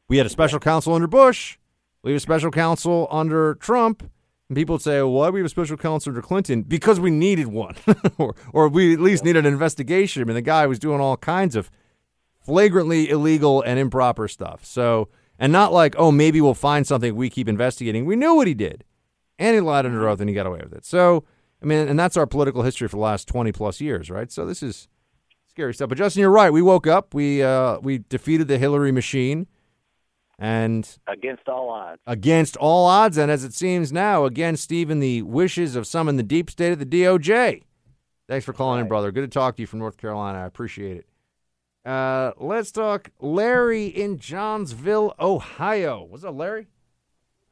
We 0.07 0.17
had 0.17 0.27
a 0.27 0.29
special 0.29 0.59
counsel 0.59 0.93
under 0.93 1.07
Bush. 1.07 1.57
We 2.03 2.11
have 2.11 2.17
a 2.17 2.19
special 2.19 2.51
counsel 2.51 3.07
under 3.09 3.55
Trump. 3.55 4.03
And 4.49 4.55
people 4.55 4.75
would 4.75 4.83
say, 4.83 4.97
well, 4.97 5.13
why 5.13 5.27
do 5.27 5.31
we 5.31 5.39
have 5.39 5.47
a 5.47 5.49
special 5.49 5.77
counsel 5.77 6.11
under 6.11 6.21
Clinton? 6.21 6.61
Because 6.61 6.99
we 6.99 7.09
needed 7.09 7.47
one, 7.47 7.75
or, 8.19 8.35
or 8.53 8.67
we 8.67 8.93
at 8.93 8.99
least 8.99 9.23
needed 9.23 9.47
an 9.47 9.51
investigation. 9.51 10.21
I 10.21 10.25
mean, 10.25 10.35
the 10.35 10.41
guy 10.41 10.67
was 10.67 10.77
doing 10.77 11.01
all 11.01 11.17
kinds 11.17 11.55
of 11.55 11.71
flagrantly 12.45 13.09
illegal 13.09 13.63
and 13.63 13.79
improper 13.79 14.27
stuff. 14.27 14.63
So, 14.63 15.07
and 15.39 15.51
not 15.51 15.73
like, 15.73 15.95
oh, 15.97 16.11
maybe 16.11 16.39
we'll 16.39 16.53
find 16.53 16.85
something 16.85 17.15
we 17.15 17.31
keep 17.31 17.47
investigating. 17.47 18.05
We 18.05 18.15
knew 18.15 18.35
what 18.35 18.45
he 18.45 18.53
did. 18.53 18.83
And 19.39 19.55
he 19.55 19.61
lied 19.61 19.87
under 19.87 20.07
oath 20.07 20.19
and 20.19 20.29
he 20.29 20.35
got 20.35 20.45
away 20.45 20.59
with 20.61 20.73
it. 20.73 20.85
So, 20.85 21.23
I 21.61 21.65
mean, 21.65 21.87
and 21.87 21.99
that's 21.99 22.17
our 22.17 22.25
political 22.25 22.63
history 22.63 22.87
for 22.87 22.97
the 22.97 23.01
last 23.01 23.27
20 23.27 23.51
plus 23.51 23.79
years, 23.79 24.09
right? 24.09 24.31
So 24.31 24.45
this 24.45 24.63
is 24.63 24.87
scary 25.47 25.73
stuff. 25.73 25.89
But 25.89 25.97
Justin, 25.97 26.21
you're 26.21 26.31
right. 26.31 26.51
We 26.51 26.61
woke 26.61 26.87
up. 26.87 27.13
We 27.13 27.43
uh, 27.43 27.79
we 27.79 27.99
defeated 28.09 28.47
the 28.47 28.57
Hillary 28.57 28.91
machine, 28.91 29.47
and 30.39 30.89
against 31.07 31.47
all 31.47 31.69
odds. 31.69 32.01
Against 32.07 32.57
all 32.57 32.87
odds, 32.87 33.17
and 33.17 33.29
as 33.29 33.43
it 33.43 33.53
seems 33.53 33.91
now, 33.91 34.25
against 34.25 34.71
even 34.71 34.99
the 34.99 35.21
wishes 35.21 35.75
of 35.75 35.85
some 35.85 36.09
in 36.09 36.17
the 36.17 36.23
deep 36.23 36.49
state 36.49 36.71
of 36.71 36.79
the 36.79 36.85
DOJ. 36.85 37.63
Thanks 38.27 38.45
for 38.45 38.53
calling 38.53 38.77
right. 38.77 38.83
in, 38.83 38.87
brother. 38.87 39.11
Good 39.11 39.21
to 39.21 39.27
talk 39.27 39.55
to 39.57 39.61
you 39.61 39.67
from 39.67 39.79
North 39.79 39.97
Carolina. 39.97 40.39
I 40.39 40.45
appreciate 40.45 40.97
it. 40.97 41.05
Uh, 41.85 42.31
let's 42.37 42.71
talk 42.71 43.09
Larry 43.19 43.87
in 43.87 44.19
Johnsville, 44.19 45.13
Ohio. 45.19 46.03
What's 46.03 46.23
up, 46.23 46.35
Larry? 46.35 46.67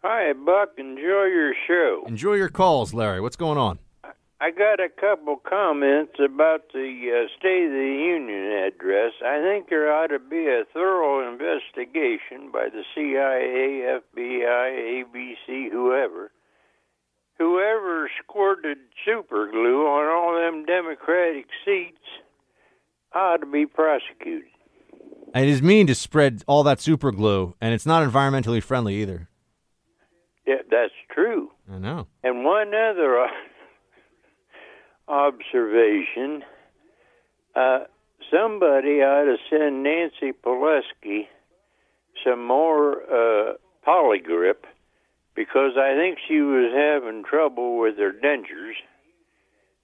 Hi, 0.04 0.34
Buck. 0.34 0.70
Enjoy 0.78 1.26
your 1.26 1.54
show. 1.68 2.04
Enjoy 2.08 2.36
your 2.36 2.48
calls, 2.48 2.94
Larry. 2.94 3.20
What's 3.20 3.36
going 3.36 3.58
on? 3.58 3.80
I 4.42 4.52
got 4.52 4.80
a 4.80 4.88
couple 4.88 5.36
comments 5.36 6.14
about 6.18 6.72
the 6.74 7.12
uh, 7.12 7.28
State 7.38 7.66
of 7.66 7.72
the 7.72 8.06
Union 8.08 8.52
address. 8.68 9.12
I 9.26 9.42
think 9.42 9.70
there 9.70 9.92
ought 9.94 10.08
to 10.08 10.20
be 10.20 10.48
a 10.48 10.64
thorough 10.74 11.30
investigation 11.30 12.50
by 12.52 12.70
the 12.70 12.84
CIA, 12.96 14.00
FBI, 14.00 15.04
ABC, 15.04 15.70
whoever. 15.70 16.32
Whoever 17.38 18.10
squirted 18.24 18.78
super 19.06 19.52
glue 19.52 19.86
on 19.86 20.08
all 20.08 20.40
them 20.40 20.66
Democratic 20.66 21.48
seats 21.66 21.98
ought 23.14 23.38
to 23.38 23.46
be 23.46 23.66
prosecuted. 23.66 24.48
It 25.36 25.50
is 25.50 25.62
mean 25.62 25.86
to 25.88 25.96
spread 25.96 26.44
all 26.48 26.64
that 26.64 26.80
super 26.80 27.12
glue, 27.12 27.56
and 27.60 27.74
it's 27.74 27.86
not 27.86 28.08
environmentally 28.08 28.64
friendly 28.64 28.96
either. 29.02 29.28
Yeah, 30.48 30.62
that's 30.72 30.94
true. 31.14 31.52
I 31.72 31.78
know. 31.78 32.08
And 32.24 32.46
one 32.46 32.70
other 32.74 33.28
observation. 35.10 36.44
Uh, 37.56 37.80
somebody 38.32 39.02
ought 39.02 39.26
to 39.26 39.38
send 39.50 39.84
Nancy 39.84 40.32
Pelosi 40.32 41.28
some 42.24 42.46
more 42.46 43.02
uh, 43.04 43.54
Poligrip 43.86 44.66
because 45.36 45.72
I 45.78 45.96
think 45.96 46.20
she 46.28 46.42
was 46.42 46.72
having 46.76 47.24
trouble 47.24 47.80
with 47.80 47.98
her 47.98 48.12
dentures. 48.12 48.76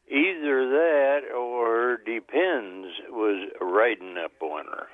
Either 0.08 0.70
that 0.70 1.22
or 1.36 1.66
her 1.66 1.98
Depends 1.98 2.88
was 3.10 3.50
riding 3.60 4.18
up 4.24 4.34
on 4.42 4.66
her. 4.66 4.88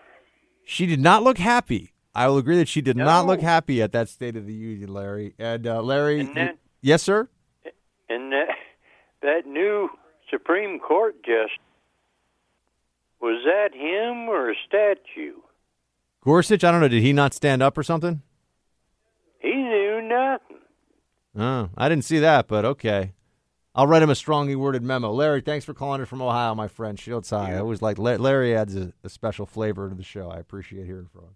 She 0.63 0.85
did 0.85 1.01
not 1.01 1.23
look 1.23 1.37
happy. 1.37 1.91
I 2.15 2.27
will 2.27 2.37
agree 2.37 2.57
that 2.57 2.69
she 2.69 2.81
did 2.81 2.95
no. 2.95 3.05
not 3.05 3.25
look 3.25 3.41
happy 3.41 3.81
at 3.81 3.91
that 3.91 4.07
State 4.07 4.35
of 4.37 4.45
the 4.45 4.53
Union, 4.53 4.93
Larry. 4.93 5.33
And 5.37 5.67
uh, 5.67 5.81
Larry, 5.81 6.19
and 6.21 6.35
that, 6.37 6.57
yes, 6.81 7.01
sir. 7.01 7.27
And 8.09 8.31
that 8.31 8.47
that 9.21 9.45
new 9.45 9.89
Supreme 10.31 10.79
Court 10.79 11.15
just 11.23 11.59
was 13.21 13.43
that 13.45 13.75
him 13.75 14.29
or 14.29 14.49
a 14.49 14.55
statue? 14.67 15.35
Gorsuch, 16.23 16.63
I 16.63 16.71
don't 16.71 16.81
know. 16.81 16.87
Did 16.87 17.03
he 17.03 17.13
not 17.13 17.33
stand 17.33 17.61
up 17.61 17.77
or 17.77 17.83
something? 17.83 18.21
He 19.39 19.53
knew 19.53 20.01
nothing. 20.01 20.57
Oh, 21.37 21.69
I 21.77 21.87
didn't 21.87 22.05
see 22.05 22.19
that, 22.19 22.47
but 22.47 22.65
okay. 22.65 23.13
I'll 23.73 23.87
write 23.87 24.01
him 24.01 24.09
a 24.09 24.15
strongly 24.15 24.55
worded 24.55 24.83
memo. 24.83 25.11
Larry, 25.11 25.41
thanks 25.41 25.65
for 25.65 25.73
calling 25.73 26.01
in 26.01 26.05
from 26.05 26.21
Ohio, 26.21 26.53
my 26.55 26.67
friend. 26.67 26.99
Shields 26.99 27.29
high. 27.29 27.53
I 27.53 27.59
always 27.59 27.81
like 27.81 27.97
Larry 27.97 28.55
adds 28.55 28.75
a, 28.75 28.91
a, 29.03 29.09
special 29.09 29.45
flavor 29.45 29.87
to 29.87 29.95
the 29.95 30.03
show. 30.03 30.29
I 30.29 30.39
appreciate 30.39 30.85
hearing 30.85 31.07
from 31.07 31.21
him. 31.21 31.35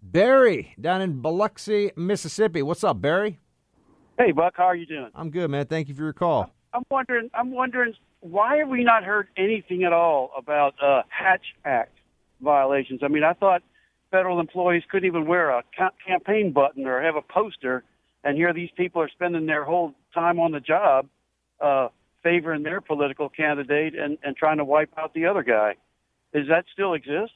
Barry 0.00 0.74
down 0.80 1.00
in 1.00 1.20
Biloxi, 1.20 1.90
Mississippi. 1.96 2.62
What's 2.62 2.84
up, 2.84 3.00
Barry? 3.00 3.40
Hey, 4.16 4.30
Buck. 4.30 4.54
How 4.56 4.64
are 4.64 4.76
you 4.76 4.86
doing? 4.86 5.10
I'm 5.14 5.30
good, 5.30 5.50
man. 5.50 5.66
Thank 5.66 5.88
you 5.88 5.94
for 5.94 6.02
your 6.02 6.12
call. 6.12 6.54
I'm 6.76 6.84
wondering. 6.90 7.30
I'm 7.32 7.52
wondering 7.52 7.94
why 8.20 8.58
have 8.58 8.68
we 8.68 8.84
not 8.84 9.02
heard 9.02 9.28
anything 9.36 9.84
at 9.84 9.92
all 9.92 10.30
about 10.36 10.74
uh, 10.82 11.02
Hatch 11.08 11.54
Act 11.64 11.96
violations? 12.40 13.00
I 13.02 13.08
mean, 13.08 13.24
I 13.24 13.32
thought 13.32 13.62
federal 14.10 14.40
employees 14.40 14.82
couldn't 14.90 15.06
even 15.06 15.26
wear 15.26 15.50
a 15.50 15.62
ca- 15.76 15.92
campaign 16.06 16.52
button 16.52 16.86
or 16.86 17.02
have 17.02 17.16
a 17.16 17.22
poster, 17.22 17.82
and 18.24 18.36
here 18.36 18.52
these 18.52 18.70
people 18.76 19.00
are 19.00 19.08
spending 19.08 19.46
their 19.46 19.64
whole 19.64 19.94
time 20.12 20.38
on 20.38 20.52
the 20.52 20.60
job 20.60 21.06
uh, 21.60 21.88
favoring 22.22 22.62
their 22.62 22.80
political 22.80 23.30
candidate 23.30 23.94
and, 23.94 24.18
and 24.22 24.36
trying 24.36 24.58
to 24.58 24.64
wipe 24.64 24.90
out 24.98 25.14
the 25.14 25.26
other 25.26 25.42
guy. 25.42 25.76
Does 26.34 26.48
that 26.48 26.66
still 26.72 26.92
exist? 26.92 27.32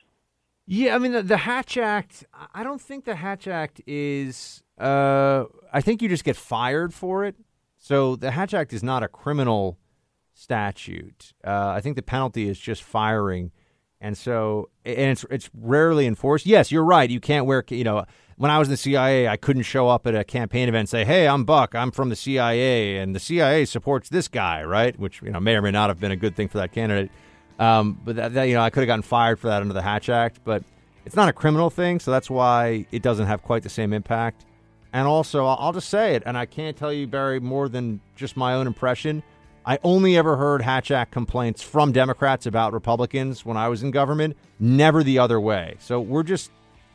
Yeah, 0.67 0.95
I 0.95 0.99
mean 0.99 1.13
the, 1.13 1.23
the 1.23 1.39
Hatch 1.39 1.79
Act. 1.79 2.25
I 2.55 2.63
don't 2.63 2.81
think 2.81 3.05
the 3.07 3.17
Hatch 3.17 3.49
Act 3.49 3.81
is. 3.87 4.63
Uh, 4.79 5.45
I 5.73 5.81
think 5.81 6.03
you 6.03 6.09
just 6.09 6.25
get 6.25 6.37
fired 6.37 6.93
for 6.93 7.25
it. 7.25 7.37
So 7.83 8.15
the 8.15 8.33
Hatch 8.33 8.53
Act 8.53 8.75
is 8.75 8.83
not 8.83 9.03
a 9.03 9.09
criminal 9.09 9.79
statute. 10.35 11.33
Uh, 11.43 11.69
I 11.69 11.81
think 11.81 11.97
the 11.97 12.03
penalty 12.03 12.47
is 12.47 12.61
just 12.61 12.83
firing, 12.83 13.53
and 14.03 14.17
so 14.19 14.69
and 14.85 15.13
it's 15.13 15.25
it's 15.31 15.49
rarely 15.55 16.07
enforced. 16.07 16.45
Yes, 16.45 16.71
you're 16.71 16.85
right. 16.85 17.09
You 17.09 17.21
can't 17.21 17.47
wear 17.47 17.65
you 17.71 17.83
know. 17.83 18.05
When 18.37 18.51
I 18.51 18.59
was 18.59 18.69
in 18.69 18.73
the 18.73 18.77
CIA, 18.77 19.29
I 19.29 19.37
couldn't 19.37 19.63
show 19.63 19.89
up 19.89 20.07
at 20.07 20.15
a 20.15 20.25
campaign 20.25 20.69
event 20.69 20.81
and 20.81 20.89
say, 20.91 21.05
"Hey, 21.07 21.27
I'm 21.27 21.45
Buck. 21.45 21.75
I'm 21.75 21.91
from 21.91 22.11
the 22.11 22.17
CIA, 22.17 22.99
and 22.99 23.15
the 23.15 23.21
CIA 23.21 23.65
supports 23.65 24.11
this 24.11 24.29
guy," 24.29 24.63
right? 24.63 24.99
Which 24.99 25.23
you 25.23 25.31
know 25.31 25.41
may 25.41 25.57
or 25.57 25.63
may 25.63 25.71
not 25.71 25.89
have 25.89 25.99
been 25.99 26.13
a 26.13 26.17
good 26.17 26.37
thing 26.37 26.49
for 26.49 26.59
that 26.59 26.73
candidate. 26.73 27.11
Um, 27.59 27.99
but 28.05 28.17
that, 28.17 28.35
that, 28.35 28.45
you 28.45 28.55
know, 28.55 28.63
I 28.63 28.71
could 28.71 28.81
have 28.81 28.87
gotten 28.89 29.03
fired 29.03 29.39
for 29.39 29.49
that 29.49 29.61
under 29.63 29.75
the 29.75 29.83
Hatch 29.83 30.09
Act. 30.11 30.41
But 30.45 30.65
it's 31.07 31.17
not 31.17 31.31
a 31.31 31.33
criminal 31.33 31.71
thing, 31.71 31.99
so 31.99 32.11
that's 32.11 32.29
why 32.29 32.87
it 32.93 33.03
doesn't 33.03 33.27
have 33.27 33.43
quite 33.43 33.63
the 33.63 33.71
same 33.71 33.95
impact. 33.95 34.45
And 34.93 35.07
also, 35.07 35.47
I'll 35.47 35.73
just 35.73 35.89
say 35.89 36.15
it, 36.15 36.23
and 36.27 36.37
I 36.37 36.47
can't 36.47 36.77
tell 36.77 36.93
you, 36.93 37.07
Barry, 37.07 37.39
more 37.39 37.69
than 37.69 38.01
just 38.17 38.37
my 38.37 38.55
own 38.55 38.67
impression. 38.67 39.23
I 39.65 39.79
only 39.85 40.17
ever 40.17 40.37
heard 40.37 40.63
Hatch 40.63 40.91
Act 40.91 41.13
complaints 41.13 41.63
from 41.63 41.93
Democrats 41.93 42.47
about 42.47 42.73
Republicans 42.73 43.45
when 43.45 43.57
I 43.57 43.69
was 43.69 43.83
in 43.83 43.91
government, 43.93 44.37
never 44.59 45.05
the 45.05 45.19
other 45.19 45.41
way. 45.41 45.77
So 45.79 46.01
we're 46.01 46.23
just 46.23 46.51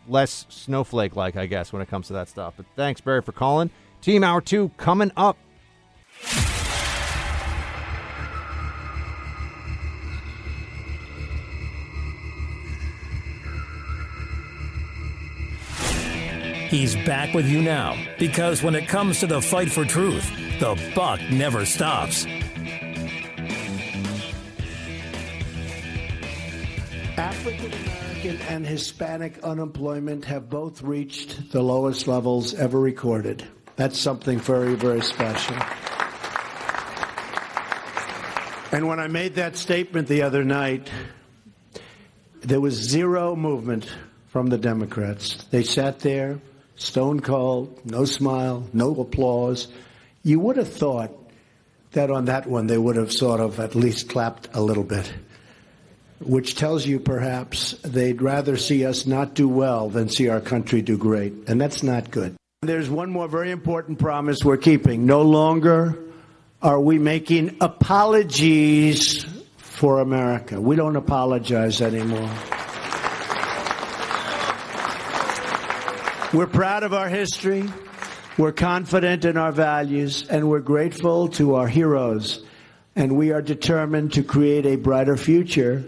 less 0.07 0.45
snowflake 0.49 1.15
like, 1.15 1.35
I 1.35 1.45
guess, 1.45 1.71
when 1.71 1.81
it 1.81 1.87
comes 1.87 2.07
to 2.07 2.13
that 2.13 2.27
stuff. 2.27 2.55
But 2.57 2.65
thanks, 2.75 3.01
Barry, 3.01 3.21
for 3.21 3.31
calling. 3.31 3.69
Team 4.01 4.23
Hour 4.23 4.41
2 4.41 4.71
coming 4.77 5.11
up. 5.15 5.37
He's 16.75 16.97
back 17.05 17.33
with 17.33 17.47
you 17.47 17.61
now 17.61 17.95
because 18.19 18.61
when 18.61 18.75
it 18.75 18.85
comes 18.89 19.21
to 19.21 19.27
the 19.27 19.41
fight 19.41 19.71
for 19.71 19.85
truth, 19.85 20.29
the 20.59 20.77
buck 20.93 21.21
never 21.31 21.65
stops. 21.65 22.25
African 27.15 27.71
American 27.71 28.41
and 28.53 28.67
Hispanic 28.67 29.41
unemployment 29.41 30.25
have 30.25 30.49
both 30.49 30.81
reached 30.81 31.53
the 31.53 31.63
lowest 31.63 32.09
levels 32.09 32.53
ever 32.55 32.77
recorded. 32.77 33.47
That's 33.77 33.97
something 33.97 34.37
very, 34.37 34.75
very 34.75 34.99
special. 34.99 35.55
And 38.73 38.85
when 38.89 38.99
I 38.99 39.07
made 39.07 39.35
that 39.35 39.55
statement 39.55 40.09
the 40.09 40.23
other 40.23 40.43
night, 40.43 40.89
there 42.41 42.59
was 42.59 42.73
zero 42.73 43.33
movement 43.33 43.89
from 44.27 44.47
the 44.47 44.57
Democrats. 44.57 45.41
They 45.51 45.63
sat 45.63 46.01
there, 46.01 46.41
stone 46.75 47.19
cold, 47.19 47.79
no 47.85 48.05
smile, 48.05 48.67
no 48.73 48.99
applause. 48.99 49.67
You 50.23 50.39
would 50.39 50.57
have 50.57 50.71
thought 50.71 51.11
that 51.91 52.11
on 52.11 52.25
that 52.25 52.47
one 52.47 52.67
they 52.67 52.77
would 52.77 52.95
have 52.95 53.11
sort 53.11 53.39
of 53.39 53.59
at 53.59 53.75
least 53.75 54.09
clapped 54.09 54.49
a 54.53 54.61
little 54.61 54.83
bit 54.83 55.11
which 56.19 56.55
tells 56.55 56.85
you 56.85 56.99
perhaps 56.99 57.73
they'd 57.83 58.21
rather 58.21 58.57
see 58.57 58.85
us 58.85 59.05
not 59.05 59.33
do 59.33 59.47
well 59.47 59.89
than 59.89 60.09
see 60.09 60.29
our 60.29 60.41
country 60.41 60.81
do 60.81 60.97
great. 60.97 61.33
And 61.47 61.59
that's 61.59 61.83
not 61.83 62.11
good. 62.11 62.35
There's 62.61 62.89
one 62.89 63.11
more 63.11 63.27
very 63.27 63.51
important 63.51 63.99
promise 63.99 64.43
we're 64.43 64.57
keeping. 64.57 65.05
No 65.05 65.21
longer 65.21 65.99
are 66.61 66.79
we 66.79 66.97
making 66.97 67.57
apologies 67.61 69.25
for 69.57 69.99
America. 69.99 70.59
We 70.59 70.75
don't 70.75 70.95
apologize 70.95 71.81
anymore. 71.81 72.29
We're 76.35 76.47
proud 76.47 76.83
of 76.83 76.93
our 76.93 77.07
history. 77.07 77.63
We're 78.37 78.51
confident 78.51 79.23
in 79.23 79.37
our 79.37 79.53
values 79.53 80.27
and 80.27 80.49
we're 80.49 80.59
grateful 80.59 81.29
to 81.29 81.55
our 81.55 81.69
heroes. 81.69 82.43
And 82.93 83.15
we 83.15 83.31
are 83.31 83.41
determined 83.41 84.11
to 84.13 84.21
create 84.21 84.65
a 84.65 84.75
brighter 84.75 85.15
future 85.15 85.85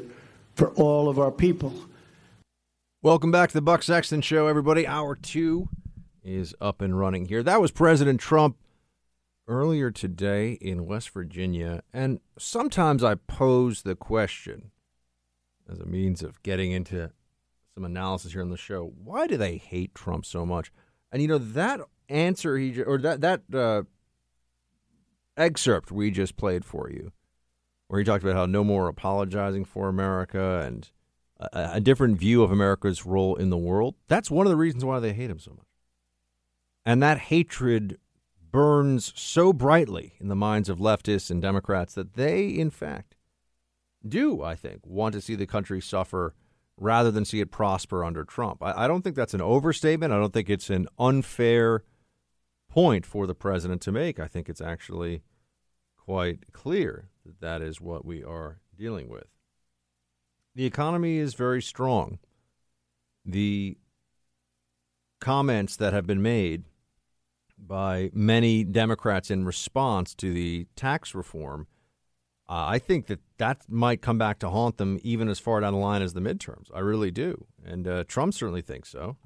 for 0.55 0.69
all 0.75 1.09
of 1.09 1.19
our 1.19 1.31
people. 1.31 1.73
Welcome 3.01 3.29
back 3.29 3.49
to 3.49 3.55
the 3.55 3.61
Buck 3.61 3.83
Sexton 3.83 4.21
Show, 4.21 4.47
everybody. 4.47 4.87
Hour 4.87 5.17
two 5.17 5.67
is 6.23 6.55
up 6.61 6.81
and 6.81 6.97
running 6.97 7.25
here. 7.25 7.43
That 7.43 7.59
was 7.59 7.71
President 7.71 8.21
Trump 8.21 8.55
earlier 9.49 9.91
today 9.91 10.53
in 10.53 10.85
West 10.85 11.09
Virginia. 11.09 11.83
And 11.91 12.21
sometimes 12.39 13.03
I 13.03 13.15
pose 13.15 13.81
the 13.81 13.97
question 13.97 14.71
as 15.69 15.81
a 15.81 15.85
means 15.85 16.23
of 16.23 16.41
getting 16.41 16.71
into 16.71 17.11
some 17.77 17.85
analysis 17.85 18.33
here 18.33 18.41
on 18.41 18.49
the 18.49 18.57
show 18.57 18.91
why 19.03 19.27
do 19.27 19.37
they 19.37 19.57
hate 19.57 19.93
Trump 19.93 20.25
so 20.25 20.47
much? 20.47 20.71
And 21.11 21.21
you 21.21 21.27
know, 21.27 21.37
that 21.37 21.79
answer 22.09 22.57
he 22.57 22.81
or 22.81 22.97
that, 22.97 23.21
that 23.21 23.41
uh, 23.53 23.83
excerpt 25.37 25.91
we 25.91 26.09
just 26.09 26.37
played 26.37 26.65
for 26.65 26.89
you, 26.89 27.11
where 27.87 27.99
he 27.99 28.03
talked 28.03 28.23
about 28.23 28.35
how 28.35 28.47
no 28.47 28.63
more 28.63 28.87
apologizing 28.87 29.63
for 29.63 29.89
America 29.89 30.63
and 30.65 30.89
a, 31.39 31.73
a 31.73 31.79
different 31.79 32.17
view 32.17 32.41
of 32.41 32.51
America's 32.51 33.05
role 33.05 33.35
in 33.35 33.51
the 33.51 33.57
world. 33.57 33.93
That's 34.07 34.31
one 34.31 34.47
of 34.47 34.49
the 34.49 34.57
reasons 34.57 34.83
why 34.83 34.99
they 34.99 35.13
hate 35.13 35.29
him 35.29 35.39
so 35.39 35.51
much. 35.51 35.67
And 36.83 37.03
that 37.03 37.19
hatred 37.19 37.99
burns 38.51 39.13
so 39.15 39.53
brightly 39.53 40.13
in 40.19 40.29
the 40.29 40.35
minds 40.35 40.67
of 40.67 40.79
leftists 40.79 41.29
and 41.29 41.43
Democrats 41.43 41.93
that 41.93 42.15
they, 42.15 42.47
in 42.47 42.71
fact, 42.71 43.15
do, 44.07 44.41
I 44.41 44.55
think, 44.55 44.83
want 44.83 45.13
to 45.13 45.21
see 45.21 45.35
the 45.35 45.45
country 45.45 45.79
suffer 45.79 46.33
rather 46.77 47.11
than 47.11 47.25
see 47.25 47.39
it 47.39 47.51
prosper 47.51 48.05
under 48.05 48.23
Trump. 48.23 48.61
I, 48.61 48.85
I, 48.85 48.87
don't 48.87 49.01
think 49.01 49.15
that's 49.15 49.33
an 49.33 49.41
overstatement. 49.41 50.13
I 50.13 50.17
don't 50.17 50.33
think 50.33 50.49
it's 50.49 50.69
an 50.69 50.87
unfair 50.99 51.83
point 52.69 53.05
for 53.05 53.25
the 53.25 53.35
president 53.35 53.81
to 53.83 53.91
make. 53.91 54.19
I 54.19 54.27
think 54.27 54.47
it's 54.47 54.61
actually 54.61 55.23
quite 55.97 56.53
clear 56.53 57.09
that 57.25 57.41
that 57.41 57.61
is 57.61 57.81
what 57.81 58.05
we 58.05 58.23
are 58.23 58.59
dealing 58.77 59.09
with. 59.09 59.25
The 60.55 60.65
economy 60.65 61.17
is 61.17 61.33
very 61.33 61.61
strong. 61.61 62.19
The 63.25 63.77
comments 65.19 65.75
that 65.77 65.93
have 65.93 66.05
been 66.05 66.21
made 66.21 66.63
by 67.57 68.11
many 68.13 68.63
Democrats 68.63 69.31
in 69.31 69.45
response 69.45 70.13
to 70.15 70.31
the 70.31 70.67
tax 70.75 71.15
reform, 71.15 71.67
uh, 72.49 72.65
I 72.67 72.79
think 72.79 73.07
that 73.07 73.19
that 73.37 73.61
might 73.69 74.01
come 74.01 74.17
back 74.17 74.39
to 74.39 74.49
haunt 74.49 74.77
them 74.77 74.99
even 75.03 75.29
as 75.29 75.39
far 75.39 75.59
down 75.59 75.73
the 75.73 75.79
line 75.79 76.01
as 76.01 76.13
the 76.13 76.21
midterms. 76.21 76.67
I 76.73 76.79
really 76.79 77.11
do. 77.11 77.45
And 77.65 77.87
uh, 77.87 78.03
Trump 78.07 78.33
certainly 78.33 78.61
thinks 78.61 78.89
so. 78.89 79.17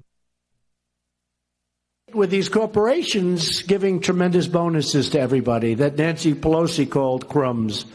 With 2.12 2.30
these 2.30 2.48
corporations 2.48 3.62
giving 3.62 4.00
tremendous 4.00 4.46
bonuses 4.46 5.10
to 5.10 5.20
everybody 5.20 5.74
that 5.74 5.96
Nancy 5.96 6.34
Pelosi 6.34 6.90
called 6.90 7.28
crumbs, 7.28 7.86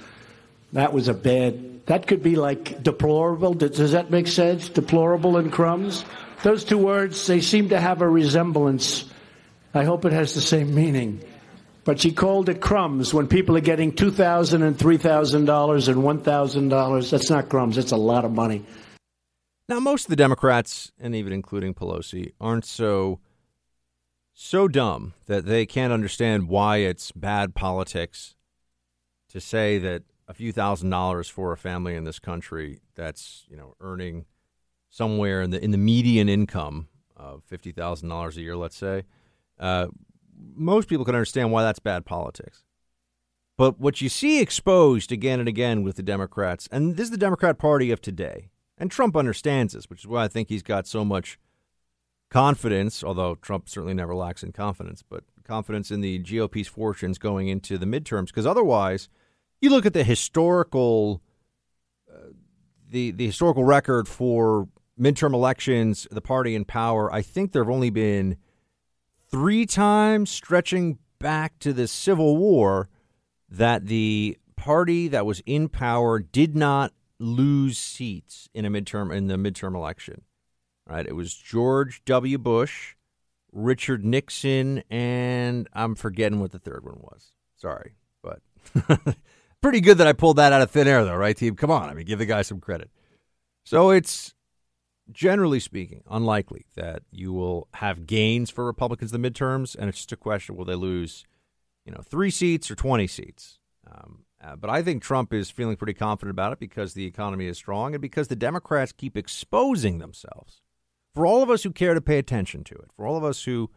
that 0.73 0.93
was 0.93 1.07
a 1.07 1.13
bad. 1.13 1.85
That 1.85 2.07
could 2.07 2.23
be 2.23 2.35
like 2.35 2.81
deplorable. 2.83 3.53
Does 3.53 3.91
that 3.91 4.09
make 4.09 4.27
sense? 4.27 4.69
Deplorable 4.69 5.37
and 5.37 5.51
crumbs? 5.51 6.03
Those 6.43 6.63
two 6.63 6.77
words, 6.77 7.27
they 7.27 7.41
seem 7.41 7.69
to 7.69 7.79
have 7.79 8.01
a 8.01 8.09
resemblance 8.09 9.05
I 9.77 9.83
hope 9.83 10.05
it 10.05 10.11
has 10.11 10.33
the 10.33 10.41
same 10.41 10.73
meaning. 10.73 11.21
But 11.87 12.01
she 12.01 12.11
called 12.11 12.49
it 12.49 12.59
crumbs 12.59 13.13
when 13.13 13.27
people 13.27 13.55
are 13.55 13.61
getting 13.61 13.93
$2,000 13.93 14.61
and 14.61 14.77
$3,000 14.77 15.33
and 15.37 15.45
$1,000. 15.47 17.09
That's 17.09 17.29
not 17.29 17.47
crumbs, 17.47 17.77
that's 17.77 17.93
a 17.93 17.97
lot 17.97 18.25
of 18.25 18.33
money. 18.33 18.65
Now, 19.69 19.79
most 19.79 20.03
of 20.03 20.09
the 20.09 20.17
Democrats, 20.17 20.91
and 20.99 21.15
even 21.15 21.31
including 21.31 21.73
Pelosi, 21.73 22.33
aren't 22.41 22.65
so 22.65 23.21
so 24.33 24.67
dumb 24.67 25.13
that 25.27 25.45
they 25.45 25.65
can't 25.65 25.93
understand 25.93 26.49
why 26.49 26.77
it's 26.77 27.13
bad 27.13 27.55
politics 27.55 28.35
to 29.29 29.39
say 29.39 29.77
that 29.77 30.03
a 30.27 30.33
few 30.33 30.51
thousand 30.51 30.89
dollars 30.89 31.29
for 31.29 31.53
a 31.53 31.57
family 31.57 31.95
in 31.95 32.03
this 32.03 32.19
country 32.19 32.81
that's 32.95 33.45
you 33.49 33.55
know 33.55 33.75
earning 33.79 34.25
somewhere 34.89 35.41
in 35.41 35.51
the 35.51 35.63
in 35.63 35.71
the 35.71 35.77
median 35.77 36.27
income 36.27 36.89
of 37.15 37.45
fifty 37.45 37.71
thousand 37.71 38.09
dollars 38.09 38.35
a 38.35 38.41
year, 38.41 38.57
let's 38.57 38.75
say, 38.75 39.03
uh, 39.57 39.87
most 40.55 40.87
people 40.87 41.05
can 41.05 41.15
understand 41.15 41.51
why 41.51 41.63
that's 41.63 41.79
bad 41.79 42.05
politics. 42.05 42.63
But 43.57 43.79
what 43.79 44.01
you 44.01 44.09
see 44.09 44.39
exposed 44.39 45.11
again 45.11 45.39
and 45.39 45.49
again 45.49 45.83
with 45.83 45.95
the 45.95 46.03
Democrats, 46.03 46.67
and 46.71 46.95
this 46.95 47.05
is 47.05 47.11
the 47.11 47.17
Democrat 47.17 47.57
Party 47.57 47.91
of 47.91 48.01
today, 48.01 48.49
and 48.77 48.91
Trump 48.91 49.17
understands 49.17 49.73
this, 49.73 49.89
which 49.89 50.01
is 50.01 50.07
why 50.07 50.23
I 50.23 50.27
think 50.27 50.49
he's 50.49 50.61
got 50.61 50.85
so 50.85 51.03
much 51.03 51.39
confidence, 52.29 53.03
although 53.03 53.35
Trump 53.35 53.67
certainly 53.67 53.95
never 53.95 54.13
lacks 54.13 54.43
in 54.43 54.51
confidence, 54.51 55.03
but 55.07 55.23
confidence 55.43 55.89
in 55.89 56.01
the 56.01 56.19
GOP's 56.19 56.67
fortunes 56.67 57.17
going 57.17 57.47
into 57.47 57.77
the 57.77 57.85
midterms. 57.85 58.27
Because 58.27 58.45
otherwise, 58.45 59.09
you 59.59 59.71
look 59.71 59.85
at 59.85 59.93
the 59.93 60.03
historical, 60.03 61.21
uh, 62.11 62.29
the 62.89 63.11
the 63.11 63.25
historical 63.25 63.63
record 63.63 64.07
for 64.07 64.67
midterm 64.99 65.33
elections, 65.33 66.07
the 66.11 66.21
party 66.21 66.53
in 66.53 66.65
power. 66.65 67.11
I 67.11 67.21
think 67.21 67.51
there 67.51 67.63
have 67.63 67.73
only 67.73 67.89
been 67.89 68.37
three 69.29 69.65
times 69.65 70.29
stretching 70.29 70.97
back 71.19 71.59
to 71.59 71.73
the 71.73 71.87
Civil 71.87 72.37
War 72.37 72.89
that 73.49 73.87
the 73.87 74.37
party 74.55 75.07
that 75.07 75.25
was 75.25 75.41
in 75.45 75.69
power 75.69 76.19
did 76.19 76.55
not 76.55 76.93
lose 77.19 77.77
seats 77.77 78.49
in 78.53 78.65
a 78.65 78.69
midterm 78.69 79.15
in 79.15 79.27
the 79.27 79.35
midterm 79.35 79.75
election. 79.75 80.21
Right? 80.85 81.05
It 81.05 81.15
was 81.15 81.33
George 81.33 82.01
W. 82.05 82.37
Bush, 82.37 82.95
Richard 83.51 84.05
Nixon, 84.05 84.83
and 84.89 85.67
I'm 85.73 85.95
forgetting 85.95 86.39
what 86.39 86.51
the 86.51 86.59
third 86.59 86.85
one 86.85 86.99
was. 87.01 87.31
Sorry, 87.57 87.93
but 88.21 88.39
pretty 89.61 89.81
good 89.81 89.97
that 89.97 90.07
I 90.07 90.13
pulled 90.13 90.37
that 90.37 90.53
out 90.53 90.61
of 90.61 90.71
thin 90.71 90.87
air, 90.87 91.03
though, 91.03 91.15
right, 91.15 91.35
team? 91.35 91.55
Come 91.55 91.71
on, 91.71 91.89
I 91.89 91.93
mean, 91.93 92.05
give 92.05 92.19
the 92.19 92.25
guy 92.25 92.41
some 92.41 92.61
credit. 92.61 92.89
So 93.65 93.89
it's 93.89 94.33
generally 95.11 95.59
speaking, 95.59 96.03
unlikely 96.09 96.65
that 96.75 97.03
you 97.11 97.33
will 97.33 97.67
have 97.75 98.07
gains 98.07 98.49
for 98.49 98.65
Republicans 98.65 99.13
in 99.13 99.21
the 99.21 99.29
midterms, 99.29 99.75
and 99.75 99.89
it's 99.89 99.99
just 99.99 100.11
a 100.11 100.17
question: 100.17 100.55
will 100.55 100.65
they 100.65 100.75
lose, 100.75 101.25
you 101.85 101.91
know, 101.91 102.01
three 102.01 102.31
seats 102.31 102.69
or 102.69 102.75
twenty 102.75 103.07
seats? 103.07 103.59
Um, 103.89 104.25
uh, 104.43 104.55
but 104.55 104.69
I 104.69 104.83
think 104.83 105.01
Trump 105.01 105.33
is 105.33 105.49
feeling 105.49 105.77
pretty 105.77 105.93
confident 105.93 106.31
about 106.31 106.53
it 106.53 106.59
because 106.59 106.93
the 106.93 107.05
economy 107.05 107.47
is 107.47 107.57
strong 107.57 107.95
and 107.95 108.01
because 108.01 108.27
the 108.27 108.35
Democrats 108.35 108.91
keep 108.91 109.17
exposing 109.17 109.97
themselves. 109.97 110.61
For 111.15 111.25
all 111.25 111.41
of 111.41 111.49
us 111.49 111.63
who 111.63 111.71
care 111.71 111.95
to 111.95 112.01
pay 112.01 112.19
attention 112.19 112.63
to 112.65 112.75
it, 112.75 112.91
for 112.95 113.07
all 113.07 113.17
of 113.17 113.23
us 113.23 113.45
who 113.45 113.71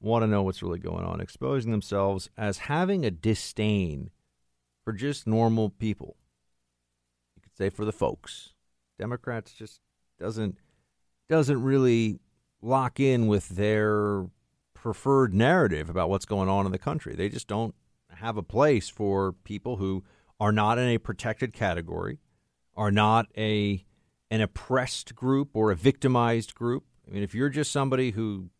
want 0.00 0.22
to 0.24 0.26
know 0.26 0.42
what's 0.42 0.62
really 0.62 0.80
going 0.80 1.04
on, 1.04 1.20
exposing 1.20 1.70
themselves 1.70 2.28
as 2.36 2.58
having 2.58 3.04
a 3.04 3.10
disdain 3.10 4.10
for 4.84 4.92
just 4.92 5.26
normal 5.26 5.70
people. 5.70 6.16
You 7.36 7.42
could 7.42 7.56
say 7.56 7.70
for 7.70 7.84
the 7.84 7.92
folks. 7.92 8.54
Democrats 8.98 9.52
just 9.52 9.80
doesn't 10.18 10.56
doesn't 11.28 11.62
really 11.62 12.20
lock 12.62 13.00
in 13.00 13.26
with 13.26 13.48
their 13.50 14.26
preferred 14.74 15.34
narrative 15.34 15.90
about 15.90 16.08
what's 16.08 16.24
going 16.24 16.48
on 16.48 16.66
in 16.66 16.72
the 16.72 16.78
country. 16.78 17.14
They 17.14 17.28
just 17.28 17.48
don't 17.48 17.74
have 18.10 18.36
a 18.36 18.42
place 18.42 18.88
for 18.88 19.32
people 19.32 19.76
who 19.76 20.04
are 20.38 20.52
not 20.52 20.78
in 20.78 20.88
a 20.88 20.98
protected 20.98 21.52
category, 21.52 22.18
are 22.76 22.90
not 22.90 23.26
a 23.36 23.84
an 24.30 24.40
oppressed 24.40 25.14
group 25.14 25.50
or 25.54 25.70
a 25.70 25.76
victimized 25.76 26.54
group. 26.54 26.84
I 27.06 27.12
mean, 27.12 27.22
if 27.22 27.34
you're 27.34 27.48
just 27.48 27.70
somebody 27.70 28.10
who 28.10 28.50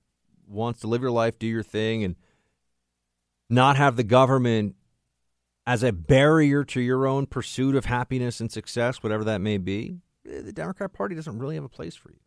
wants 0.47 0.81
to 0.81 0.87
live 0.87 1.03
your 1.03 1.11
life, 1.11 1.39
do 1.39 1.47
your 1.47 1.63
thing, 1.63 2.05
and 2.05 2.15
not 3.51 3.77
have 3.77 3.97
the 3.97 4.05
government 4.05 4.77
as 5.67 5.83
a 5.83 5.93
barrier 5.93 6.65
to 6.65 6.81
your 6.81 7.07
own 7.07 7.27
pursuit 7.27 7.75
of 7.75 7.87
happiness 7.87 8.41
and 8.41 8.51
success, 8.53 9.03
whatever 9.03 9.25
that 9.25 9.41
may 9.41 9.59
be, 9.59 10.01
the 10.27 10.53
Democrat 10.53 10.93
Party 10.93 11.15
doesn't 11.15 11.39
really 11.39 11.55
have 11.55 11.65
a 11.65 11.69
place 11.69 11.95
for 11.95 12.11
you. 12.11 12.19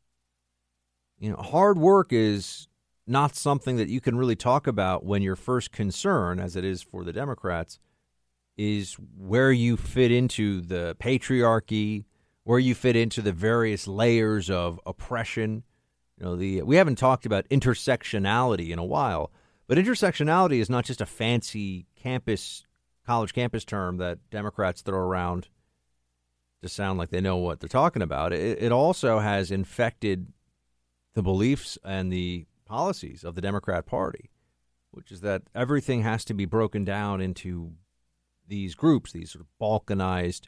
You 1.19 1.31
know, 1.31 1.37
hard 1.37 1.77
work 1.77 2.13
is 2.13 2.67
not 3.05 3.35
something 3.35 3.77
that 3.77 3.89
you 3.89 3.99
can 3.99 4.17
really 4.17 4.35
talk 4.35 4.67
about 4.67 5.03
when 5.03 5.21
your 5.21 5.35
first 5.35 5.71
concern, 5.71 6.39
as 6.39 6.55
it 6.55 6.63
is 6.63 6.81
for 6.81 7.03
the 7.03 7.11
Democrats, 7.11 7.79
is 8.57 8.93
where 9.17 9.51
you 9.51 9.77
fit 9.77 10.11
into 10.11 10.61
the 10.61 10.95
patriarchy, 10.99 12.05
where 12.43 12.59
you 12.59 12.75
fit 12.75 12.95
into 12.95 13.21
the 13.21 13.31
various 13.31 13.87
layers 13.87 14.49
of 14.49 14.79
oppression. 14.85 15.63
You 16.17 16.25
know, 16.25 16.35
the 16.35 16.61
we 16.63 16.75
haven't 16.75 16.97
talked 16.97 17.25
about 17.25 17.47
intersectionality 17.49 18.69
in 18.69 18.79
a 18.79 18.85
while, 18.85 19.31
but 19.67 19.77
intersectionality 19.77 20.59
is 20.59 20.69
not 20.69 20.85
just 20.85 21.01
a 21.01 21.05
fancy 21.05 21.87
campus 21.95 22.65
college 23.05 23.33
campus 23.33 23.65
term 23.65 23.97
that 23.97 24.19
Democrats 24.29 24.81
throw 24.81 24.99
around 24.99 25.47
to 26.61 26.69
sound 26.69 26.97
like 26.99 27.09
they 27.09 27.21
know 27.21 27.37
what 27.37 27.59
they're 27.59 27.69
talking 27.69 28.01
about. 28.01 28.33
It, 28.33 28.61
it 28.61 28.71
also 28.71 29.19
has 29.19 29.51
infected 29.51 30.33
the 31.13 31.23
beliefs 31.23 31.77
and 31.83 32.11
the 32.11 32.45
policies 32.65 33.23
of 33.23 33.35
the 33.35 33.41
Democrat 33.41 33.85
Party, 33.85 34.29
which 34.91 35.11
is 35.11 35.21
that 35.21 35.43
everything 35.55 36.03
has 36.03 36.23
to 36.25 36.33
be 36.33 36.45
broken 36.45 36.83
down 36.83 37.21
into 37.21 37.73
these 38.47 38.75
groups, 38.75 39.11
these 39.11 39.31
sort 39.31 39.45
of 39.45 39.47
balkanized, 39.61 40.47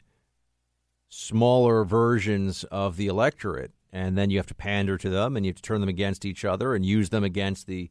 smaller 1.08 1.84
versions 1.84 2.64
of 2.64 2.96
the 2.96 3.06
electorate. 3.06 3.72
And 3.92 4.16
then 4.16 4.30
you 4.30 4.38
have 4.38 4.46
to 4.46 4.54
pander 4.54 4.96
to 4.98 5.10
them 5.10 5.36
and 5.36 5.44
you 5.44 5.50
have 5.50 5.56
to 5.56 5.62
turn 5.62 5.80
them 5.80 5.88
against 5.88 6.24
each 6.24 6.44
other 6.44 6.74
and 6.74 6.84
use 6.84 7.10
them 7.10 7.24
against 7.24 7.66
the 7.66 7.90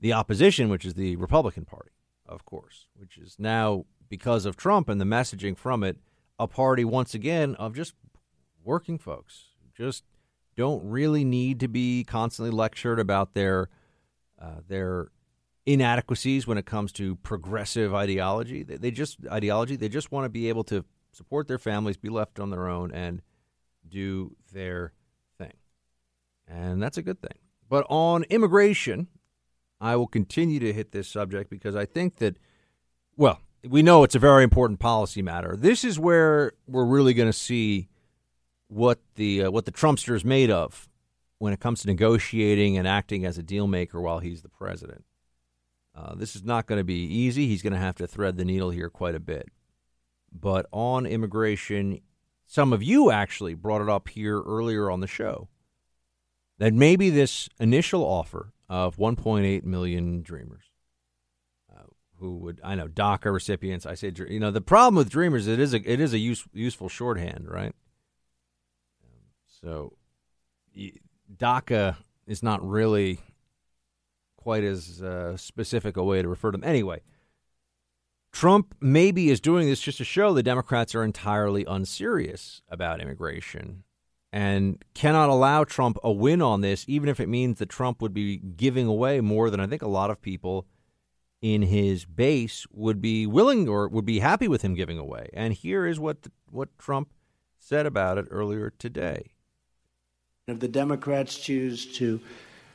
the 0.00 0.12
opposition, 0.12 0.68
which 0.68 0.84
is 0.84 0.94
the 0.94 1.16
Republican 1.16 1.64
Party, 1.64 1.92
of 2.26 2.44
course, 2.44 2.88
which 2.94 3.16
is 3.16 3.36
now 3.38 3.86
because 4.08 4.44
of 4.44 4.56
Trump 4.56 4.88
and 4.88 5.00
the 5.00 5.04
messaging 5.04 5.56
from 5.56 5.82
it 5.82 5.96
a 6.38 6.48
party 6.48 6.84
once 6.84 7.14
again 7.14 7.54
of 7.56 7.74
just 7.74 7.94
working 8.62 8.98
folks, 8.98 9.46
just 9.76 10.04
don't 10.56 10.84
really 10.84 11.24
need 11.24 11.60
to 11.60 11.68
be 11.68 12.04
constantly 12.04 12.50
lectured 12.50 13.00
about 13.00 13.34
their 13.34 13.68
uh, 14.40 14.60
their 14.66 15.08
inadequacies 15.66 16.46
when 16.46 16.58
it 16.58 16.66
comes 16.66 16.92
to 16.92 17.16
progressive 17.16 17.94
ideology. 17.94 18.62
They, 18.62 18.76
they 18.76 18.90
just 18.90 19.18
ideology. 19.30 19.76
They 19.76 19.88
just 19.88 20.12
want 20.12 20.24
to 20.24 20.28
be 20.28 20.48
able 20.48 20.64
to 20.64 20.84
support 21.12 21.48
their 21.48 21.58
families, 21.58 21.96
be 21.96 22.08
left 22.08 22.38
on 22.40 22.50
their 22.50 22.68
own, 22.68 22.90
and 22.92 23.22
do 23.88 24.36
their 24.52 24.92
thing, 25.38 25.54
and 26.48 26.82
that's 26.82 26.98
a 26.98 27.02
good 27.02 27.20
thing. 27.20 27.38
But 27.68 27.86
on 27.88 28.24
immigration, 28.24 29.08
I 29.80 29.96
will 29.96 30.06
continue 30.06 30.60
to 30.60 30.72
hit 30.72 30.92
this 30.92 31.08
subject 31.08 31.50
because 31.50 31.74
I 31.76 31.84
think 31.84 32.16
that, 32.16 32.36
well, 33.16 33.40
we 33.68 33.82
know 33.82 34.04
it's 34.04 34.14
a 34.14 34.20
very 34.20 34.44
important 34.44 34.80
policy 34.80 35.22
matter. 35.22 35.56
This 35.56 35.84
is 35.84 35.98
where 35.98 36.52
we're 36.66 36.84
really 36.84 37.14
going 37.14 37.28
to 37.28 37.32
see 37.32 37.88
what 38.68 39.00
the 39.14 39.44
uh, 39.44 39.50
what 39.50 39.64
the 39.64 39.72
Trumpster 39.72 40.14
is 40.14 40.24
made 40.24 40.50
of 40.50 40.88
when 41.38 41.52
it 41.52 41.60
comes 41.60 41.82
to 41.82 41.88
negotiating 41.88 42.76
and 42.76 42.86
acting 42.86 43.24
as 43.24 43.38
a 43.38 43.42
deal 43.42 43.66
maker 43.66 44.00
while 44.00 44.18
he's 44.18 44.42
the 44.42 44.48
president. 44.48 45.04
Uh, 45.94 46.14
this 46.14 46.34
is 46.34 46.42
not 46.42 46.66
going 46.66 46.78
to 46.78 46.84
be 46.84 47.04
easy. 47.04 47.46
He's 47.46 47.62
going 47.62 47.72
to 47.72 47.78
have 47.78 47.96
to 47.96 48.06
thread 48.06 48.36
the 48.36 48.44
needle 48.44 48.70
here 48.70 48.90
quite 48.90 49.14
a 49.14 49.20
bit. 49.20 49.48
But 50.32 50.66
on 50.72 51.06
immigration, 51.06 52.00
some 52.46 52.72
of 52.72 52.82
you 52.82 53.10
actually 53.10 53.54
brought 53.54 53.82
it 53.82 53.88
up 53.88 54.08
here 54.08 54.42
earlier 54.42 54.90
on 54.90 55.00
the 55.00 55.06
show 55.06 55.48
that 56.58 56.74
maybe 56.74 57.10
this 57.10 57.48
initial 57.60 58.02
offer 58.02 58.52
of 58.68 58.96
1.8 58.96 59.64
million 59.64 60.22
dreamers 60.22 60.64
who 62.18 62.36
would 62.38 62.60
I 62.64 62.74
know 62.74 62.88
DACA 62.88 63.32
recipients. 63.32 63.86
I 63.86 63.94
say 63.94 64.12
you 64.28 64.40
know 64.40 64.50
the 64.50 64.60
problem 64.60 64.96
with 64.96 65.10
dreamers 65.10 65.46
it 65.46 65.58
is 65.58 65.74
a 65.74 65.90
it 65.90 66.00
is 66.00 66.12
a 66.12 66.18
use, 66.18 66.44
useful 66.52 66.88
shorthand, 66.88 67.48
right? 67.48 67.74
So 69.46 69.94
DACA 71.36 71.96
is 72.26 72.42
not 72.42 72.66
really 72.66 73.20
quite 74.36 74.64
as 74.64 75.02
uh, 75.02 75.36
specific 75.36 75.96
a 75.96 76.04
way 76.04 76.22
to 76.22 76.28
refer 76.28 76.50
to 76.50 76.58
them. 76.58 76.68
Anyway, 76.68 77.00
Trump 78.32 78.74
maybe 78.80 79.30
is 79.30 79.40
doing 79.40 79.66
this 79.66 79.80
just 79.80 79.98
to 79.98 80.04
show 80.04 80.34
the 80.34 80.42
Democrats 80.42 80.94
are 80.94 81.04
entirely 81.04 81.64
unserious 81.64 82.62
about 82.68 83.00
immigration 83.00 83.84
and 84.32 84.84
cannot 84.94 85.28
allow 85.28 85.62
Trump 85.62 85.96
a 86.02 86.10
win 86.10 86.42
on 86.42 86.60
this, 86.60 86.84
even 86.88 87.08
if 87.08 87.20
it 87.20 87.28
means 87.28 87.58
that 87.58 87.68
Trump 87.68 88.02
would 88.02 88.12
be 88.12 88.36
giving 88.36 88.86
away 88.86 89.20
more 89.20 89.48
than 89.48 89.60
I 89.60 89.66
think 89.66 89.80
a 89.80 89.88
lot 89.88 90.10
of 90.10 90.20
people 90.20 90.66
in 91.44 91.60
his 91.60 92.06
base 92.06 92.66
would 92.72 93.02
be 93.02 93.26
willing 93.26 93.68
or 93.68 93.86
would 93.86 94.06
be 94.06 94.20
happy 94.20 94.48
with 94.48 94.62
him 94.62 94.74
giving 94.74 94.96
away. 94.96 95.28
And 95.34 95.52
here 95.52 95.84
is 95.84 96.00
what 96.00 96.16
what 96.50 96.70
Trump 96.78 97.10
said 97.58 97.84
about 97.84 98.16
it 98.16 98.26
earlier 98.30 98.72
today. 98.78 99.32
If 100.48 100.60
the 100.60 100.68
Democrats 100.68 101.38
choose 101.38 101.98
to 101.98 102.18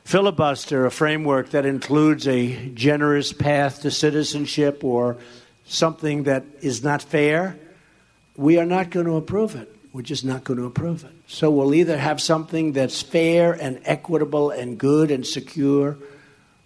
filibuster 0.03 0.85
a 0.85 0.91
framework 0.91 1.49
that 1.49 1.65
includes 1.65 2.27
a 2.27 2.69
generous 2.75 3.33
path 3.33 3.81
to 3.81 3.89
citizenship 3.89 4.83
or 4.83 5.17
something 5.65 6.23
that 6.23 6.45
is 6.61 6.83
not 6.83 7.01
fair, 7.01 7.57
we 8.37 8.59
are 8.59 8.67
not 8.67 8.91
going 8.91 9.07
to 9.07 9.15
approve 9.15 9.55
it. 9.55 9.75
We're 9.93 10.03
just 10.03 10.23
not 10.23 10.43
going 10.43 10.59
to 10.59 10.67
approve 10.67 11.03
it. 11.03 11.15
So 11.25 11.49
we'll 11.49 11.73
either 11.73 11.97
have 11.97 12.21
something 12.21 12.73
that's 12.73 13.01
fair 13.01 13.51
and 13.53 13.81
equitable 13.85 14.51
and 14.51 14.77
good 14.77 15.09
and 15.09 15.25
secure, 15.25 15.97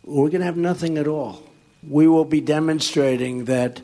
or 0.03 0.23
we're 0.23 0.29
going 0.31 0.41
to 0.41 0.45
have 0.45 0.57
nothing 0.57 0.97
at 0.97 1.07
all. 1.07 1.52
We 1.87 2.07
will 2.07 2.25
be 2.25 2.41
demonstrating 2.41 3.45
that 3.45 3.81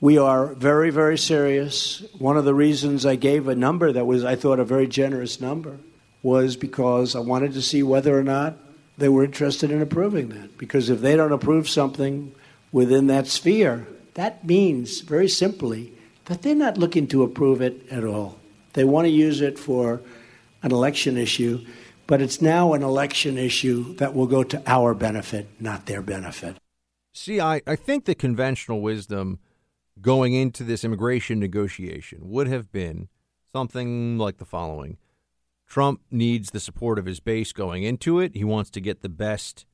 we 0.00 0.16
are 0.18 0.54
very, 0.54 0.90
very 0.90 1.18
serious. 1.18 2.02
One 2.18 2.36
of 2.36 2.44
the 2.44 2.54
reasons 2.54 3.04
I 3.04 3.16
gave 3.16 3.48
a 3.48 3.54
number 3.54 3.92
that 3.92 4.06
was, 4.06 4.24
I 4.24 4.36
thought, 4.36 4.58
a 4.58 4.64
very 4.64 4.86
generous 4.86 5.40
number 5.40 5.78
was 6.22 6.56
because 6.56 7.14
I 7.14 7.20
wanted 7.20 7.52
to 7.54 7.62
see 7.62 7.82
whether 7.82 8.18
or 8.18 8.22
not 8.22 8.56
they 8.98 9.08
were 9.08 9.24
interested 9.24 9.70
in 9.70 9.80
approving 9.80 10.28
that. 10.30 10.58
Because 10.58 10.90
if 10.90 11.00
they 11.00 11.16
don't 11.16 11.32
approve 11.32 11.68
something 11.68 12.34
within 12.72 13.06
that 13.08 13.26
sphere, 13.26 13.86
that 14.14 14.44
means 14.44 15.00
very 15.00 15.28
simply 15.28 15.92
that 16.26 16.42
they're 16.42 16.54
not 16.54 16.78
looking 16.78 17.06
to 17.08 17.22
approve 17.22 17.60
it 17.60 17.86
at 17.90 18.04
all. 18.04 18.38
They 18.74 18.84
want 18.84 19.06
to 19.06 19.10
use 19.10 19.40
it 19.40 19.58
for 19.58 20.00
an 20.62 20.72
election 20.72 21.16
issue, 21.16 21.64
but 22.06 22.20
it's 22.20 22.40
now 22.40 22.74
an 22.74 22.82
election 22.82 23.38
issue 23.38 23.94
that 23.96 24.14
will 24.14 24.26
go 24.26 24.44
to 24.44 24.62
our 24.66 24.94
benefit, 24.94 25.48
not 25.58 25.86
their 25.86 26.02
benefit. 26.02 26.56
See, 27.12 27.40
I, 27.40 27.60
I 27.66 27.76
think 27.76 28.04
the 28.04 28.14
conventional 28.14 28.80
wisdom 28.80 29.40
going 30.00 30.32
into 30.32 30.64
this 30.64 30.84
immigration 30.84 31.38
negotiation 31.38 32.20
would 32.22 32.46
have 32.46 32.70
been 32.72 33.08
something 33.52 34.16
like 34.16 34.38
the 34.38 34.44
following 34.44 34.96
Trump 35.66 36.00
needs 36.10 36.50
the 36.50 36.58
support 36.58 36.98
of 36.98 37.06
his 37.06 37.20
base 37.20 37.52
going 37.52 37.84
into 37.84 38.18
it. 38.18 38.34
He 38.34 38.42
wants 38.42 38.70
to 38.70 38.80
get 38.80 39.02
the 39.02 39.08
best 39.08 39.66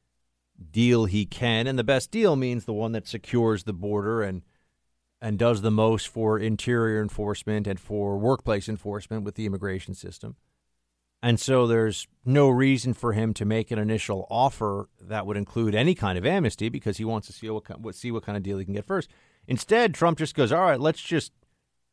deal 0.70 1.06
he 1.06 1.24
can, 1.24 1.66
and 1.66 1.78
the 1.78 1.84
best 1.84 2.10
deal 2.10 2.36
means 2.36 2.66
the 2.66 2.74
one 2.74 2.92
that 2.92 3.08
secures 3.08 3.64
the 3.64 3.72
border 3.72 4.22
and 4.22 4.42
and 5.22 5.38
does 5.38 5.62
the 5.62 5.70
most 5.70 6.08
for 6.08 6.38
interior 6.38 7.00
enforcement 7.00 7.66
and 7.66 7.80
for 7.80 8.18
workplace 8.18 8.68
enforcement 8.68 9.24
with 9.24 9.34
the 9.34 9.46
immigration 9.46 9.94
system. 9.94 10.36
And 11.26 11.40
so 11.40 11.66
there's 11.66 12.06
no 12.24 12.48
reason 12.48 12.94
for 12.94 13.12
him 13.12 13.34
to 13.34 13.44
make 13.44 13.72
an 13.72 13.80
initial 13.80 14.28
offer 14.30 14.88
that 15.00 15.26
would 15.26 15.36
include 15.36 15.74
any 15.74 15.92
kind 15.92 16.16
of 16.16 16.24
amnesty 16.24 16.68
because 16.68 16.98
he 16.98 17.04
wants 17.04 17.26
to 17.26 17.32
see 17.32 17.50
what 17.50 17.64
see 17.96 18.12
what 18.12 18.22
kind 18.22 18.36
of 18.36 18.44
deal 18.44 18.58
he 18.58 18.64
can 18.64 18.74
get 18.74 18.84
first. 18.84 19.10
Instead, 19.48 19.92
Trump 19.92 20.18
just 20.18 20.36
goes, 20.36 20.52
"All 20.52 20.60
right, 20.60 20.78
let's 20.78 21.02
just 21.02 21.32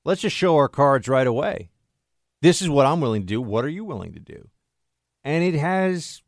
let's 0.06 0.22
just 0.22 0.36
show 0.36 0.56
our 0.56 0.70
cards 0.70 1.08
right 1.08 1.26
away. 1.26 1.72
This 2.44 2.62
is 2.62 2.70
what 2.70 2.86
I'm 2.86 3.02
willing 3.02 3.24
to 3.24 3.26
do. 3.26 3.42
What 3.42 3.66
are 3.66 3.70
you 3.70 3.84
willing 3.84 4.14
to 4.14 4.20
do? 4.20 4.50
And 5.24 5.44
it 5.44 5.56
has 5.56 6.22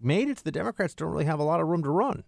made 0.00 0.28
it 0.28 0.38
so 0.38 0.42
the 0.44 0.52
Democrats 0.52 0.94
don't 0.94 1.10
really 1.10 1.24
have 1.24 1.40
a 1.40 1.42
lot 1.42 1.60
of 1.60 1.66
room 1.66 1.82
to 1.82 1.90
run. 1.90 2.22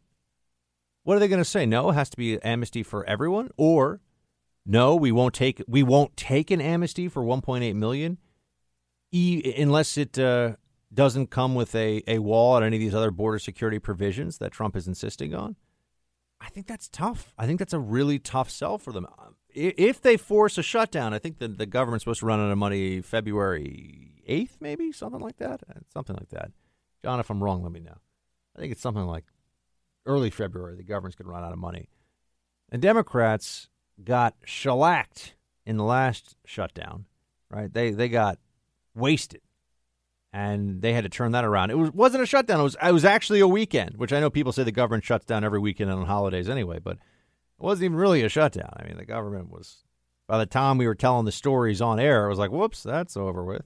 What 1.04 1.16
are 1.16 1.20
they 1.20 1.28
going 1.28 1.38
to 1.38 1.44
say? 1.44 1.64
No, 1.64 1.90
it 1.90 1.94
has 1.94 2.10
to 2.10 2.16
be 2.16 2.42
amnesty 2.42 2.82
for 2.82 3.04
everyone, 3.04 3.50
or 3.56 4.00
no, 4.66 4.96
we 4.96 5.12
won't 5.12 5.34
take 5.34 5.62
we 5.68 5.84
won't 5.84 6.16
take 6.16 6.50
an 6.50 6.60
amnesty 6.60 7.06
for 7.06 7.22
1.8 7.22 7.76
million, 7.76 8.18
unless 9.12 9.96
it 9.96 10.18
uh, 10.18 10.56
doesn't 10.92 11.30
come 11.30 11.54
with 11.54 11.74
a, 11.74 12.02
a 12.06 12.18
wall 12.18 12.56
and 12.56 12.64
any 12.64 12.76
of 12.76 12.80
these 12.80 12.94
other 12.94 13.10
border 13.10 13.38
security 13.38 13.78
provisions 13.78 14.38
that 14.38 14.52
Trump 14.52 14.76
is 14.76 14.86
insisting 14.86 15.34
on. 15.34 15.56
I 16.40 16.50
think 16.50 16.66
that's 16.66 16.88
tough. 16.88 17.34
I 17.36 17.46
think 17.46 17.58
that's 17.58 17.72
a 17.72 17.78
really 17.80 18.18
tough 18.18 18.48
sell 18.48 18.78
for 18.78 18.92
them 18.92 19.06
if 19.58 20.00
they 20.00 20.16
force 20.16 20.58
a 20.58 20.62
shutdown, 20.62 21.14
I 21.14 21.18
think 21.18 21.38
the, 21.38 21.48
the 21.48 21.66
government's 21.66 22.04
supposed 22.04 22.20
to 22.20 22.26
run 22.26 22.40
out 22.40 22.50
of 22.50 22.58
money 22.58 23.00
February 23.00 24.22
8th, 24.28 24.56
maybe 24.60 24.92
something 24.92 25.20
like 25.20 25.38
that. 25.38 25.62
Uh, 25.68 25.80
something 25.92 26.16
like 26.16 26.28
that. 26.30 26.52
John, 27.02 27.20
if 27.20 27.30
I'm 27.30 27.42
wrong, 27.42 27.62
let 27.62 27.72
me 27.72 27.80
know. 27.80 27.96
I 28.56 28.60
think 28.60 28.72
it's 28.72 28.80
something 28.80 29.04
like 29.04 29.24
early 30.06 30.30
February. 30.30 30.76
The 30.76 30.84
government's 30.84 31.16
going 31.16 31.26
to 31.26 31.32
run 31.32 31.44
out 31.44 31.52
of 31.52 31.58
money. 31.58 31.88
And 32.70 32.82
Democrats 32.82 33.68
got 34.04 34.34
shellacked 34.44 35.34
in 35.64 35.76
the 35.76 35.84
last 35.84 36.36
shutdown, 36.44 37.06
right? 37.50 37.72
They 37.72 37.90
they 37.90 38.08
got 38.08 38.38
wasted, 38.98 39.40
and 40.32 40.82
they 40.82 40.92
had 40.92 41.04
to 41.04 41.10
turn 41.10 41.32
that 41.32 41.44
around. 41.44 41.70
It 41.70 41.78
was 41.78 41.90
wasn't 41.92 42.22
a 42.22 42.26
shutdown. 42.26 42.60
It 42.60 42.64
was 42.64 42.76
it 42.82 42.92
was 42.92 43.04
actually 43.04 43.40
a 43.40 43.48
weekend, 43.48 43.96
which 43.96 44.12
I 44.12 44.20
know 44.20 44.30
people 44.30 44.52
say 44.52 44.64
the 44.64 44.72
government 44.72 45.04
shuts 45.04 45.24
down 45.24 45.44
every 45.44 45.58
weekend 45.58 45.90
on 45.90 46.06
holidays 46.06 46.48
anyway, 46.48 46.78
but 46.78 46.96
it 46.96 47.64
wasn't 47.64 47.86
even 47.86 47.96
really 47.96 48.22
a 48.22 48.28
shutdown. 48.28 48.72
I 48.76 48.86
mean, 48.86 48.96
the 48.96 49.04
government 49.04 49.50
was, 49.50 49.84
by 50.26 50.38
the 50.38 50.46
time 50.46 50.78
we 50.78 50.86
were 50.86 50.94
telling 50.94 51.24
the 51.24 51.32
stories 51.32 51.80
on 51.80 51.98
air, 51.98 52.26
it 52.26 52.30
was 52.30 52.38
like, 52.38 52.52
whoops, 52.52 52.82
that's 52.82 53.16
over 53.16 53.44
with. 53.44 53.64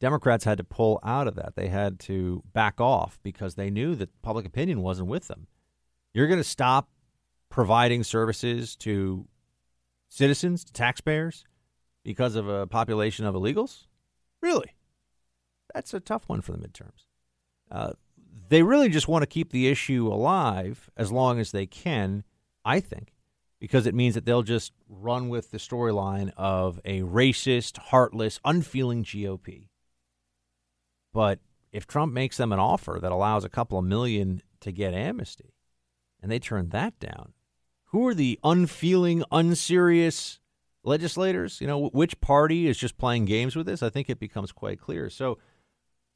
Democrats 0.00 0.44
had 0.44 0.58
to 0.58 0.64
pull 0.64 1.00
out 1.04 1.28
of 1.28 1.36
that. 1.36 1.54
They 1.54 1.68
had 1.68 2.00
to 2.00 2.42
back 2.52 2.80
off 2.80 3.20
because 3.22 3.54
they 3.54 3.70
knew 3.70 3.94
that 3.94 4.10
public 4.22 4.44
opinion 4.44 4.82
wasn't 4.82 5.08
with 5.08 5.28
them. 5.28 5.46
You're 6.12 6.26
going 6.26 6.40
to 6.40 6.44
stop 6.44 6.88
providing 7.48 8.02
services 8.02 8.74
to 8.76 9.26
citizens, 10.08 10.64
to 10.64 10.72
taxpayers, 10.72 11.44
because 12.04 12.34
of 12.34 12.48
a 12.48 12.66
population 12.66 13.24
of 13.24 13.34
illegals? 13.34 13.86
Really? 14.44 14.76
That's 15.72 15.94
a 15.94 16.00
tough 16.00 16.28
one 16.28 16.42
for 16.42 16.52
the 16.52 16.58
midterms. 16.58 17.06
Uh, 17.70 17.94
they 18.48 18.62
really 18.62 18.90
just 18.90 19.08
want 19.08 19.22
to 19.22 19.26
keep 19.26 19.50
the 19.50 19.68
issue 19.68 20.06
alive 20.06 20.90
as 20.96 21.10
long 21.10 21.40
as 21.40 21.50
they 21.50 21.66
can 21.66 22.24
I 22.64 22.80
think, 22.80 23.12
because 23.60 23.86
it 23.86 23.94
means 23.94 24.14
that 24.14 24.24
they'll 24.24 24.42
just 24.42 24.72
run 24.88 25.28
with 25.28 25.50
the 25.50 25.58
storyline 25.58 26.32
of 26.36 26.80
a 26.84 27.00
racist, 27.00 27.78
heartless, 27.78 28.40
unfeeling 28.44 29.04
GOP. 29.04 29.68
But 31.12 31.40
if 31.72 31.86
Trump 31.86 32.12
makes 32.12 32.36
them 32.36 32.52
an 32.52 32.58
offer 32.58 32.98
that 33.00 33.12
allows 33.12 33.44
a 33.44 33.50
couple 33.50 33.78
of 33.78 33.84
million 33.84 34.42
to 34.60 34.72
get 34.72 34.94
amnesty 34.94 35.54
and 36.20 36.30
they 36.30 36.38
turn 36.38 36.70
that 36.70 36.98
down, 36.98 37.34
who 37.86 38.06
are 38.08 38.14
the 38.14 38.40
unfeeling, 38.42 39.22
unserious 39.30 40.40
legislators? 40.84 41.60
You 41.60 41.66
know, 41.66 41.88
which 41.88 42.20
party 42.20 42.66
is 42.68 42.78
just 42.78 42.96
playing 42.98 43.24
games 43.24 43.56
with 43.56 43.66
this? 43.66 43.82
I 43.82 43.90
think 43.90 44.08
it 44.08 44.20
becomes 44.20 44.52
quite 44.52 44.80
clear. 44.80 45.10
So 45.10 45.38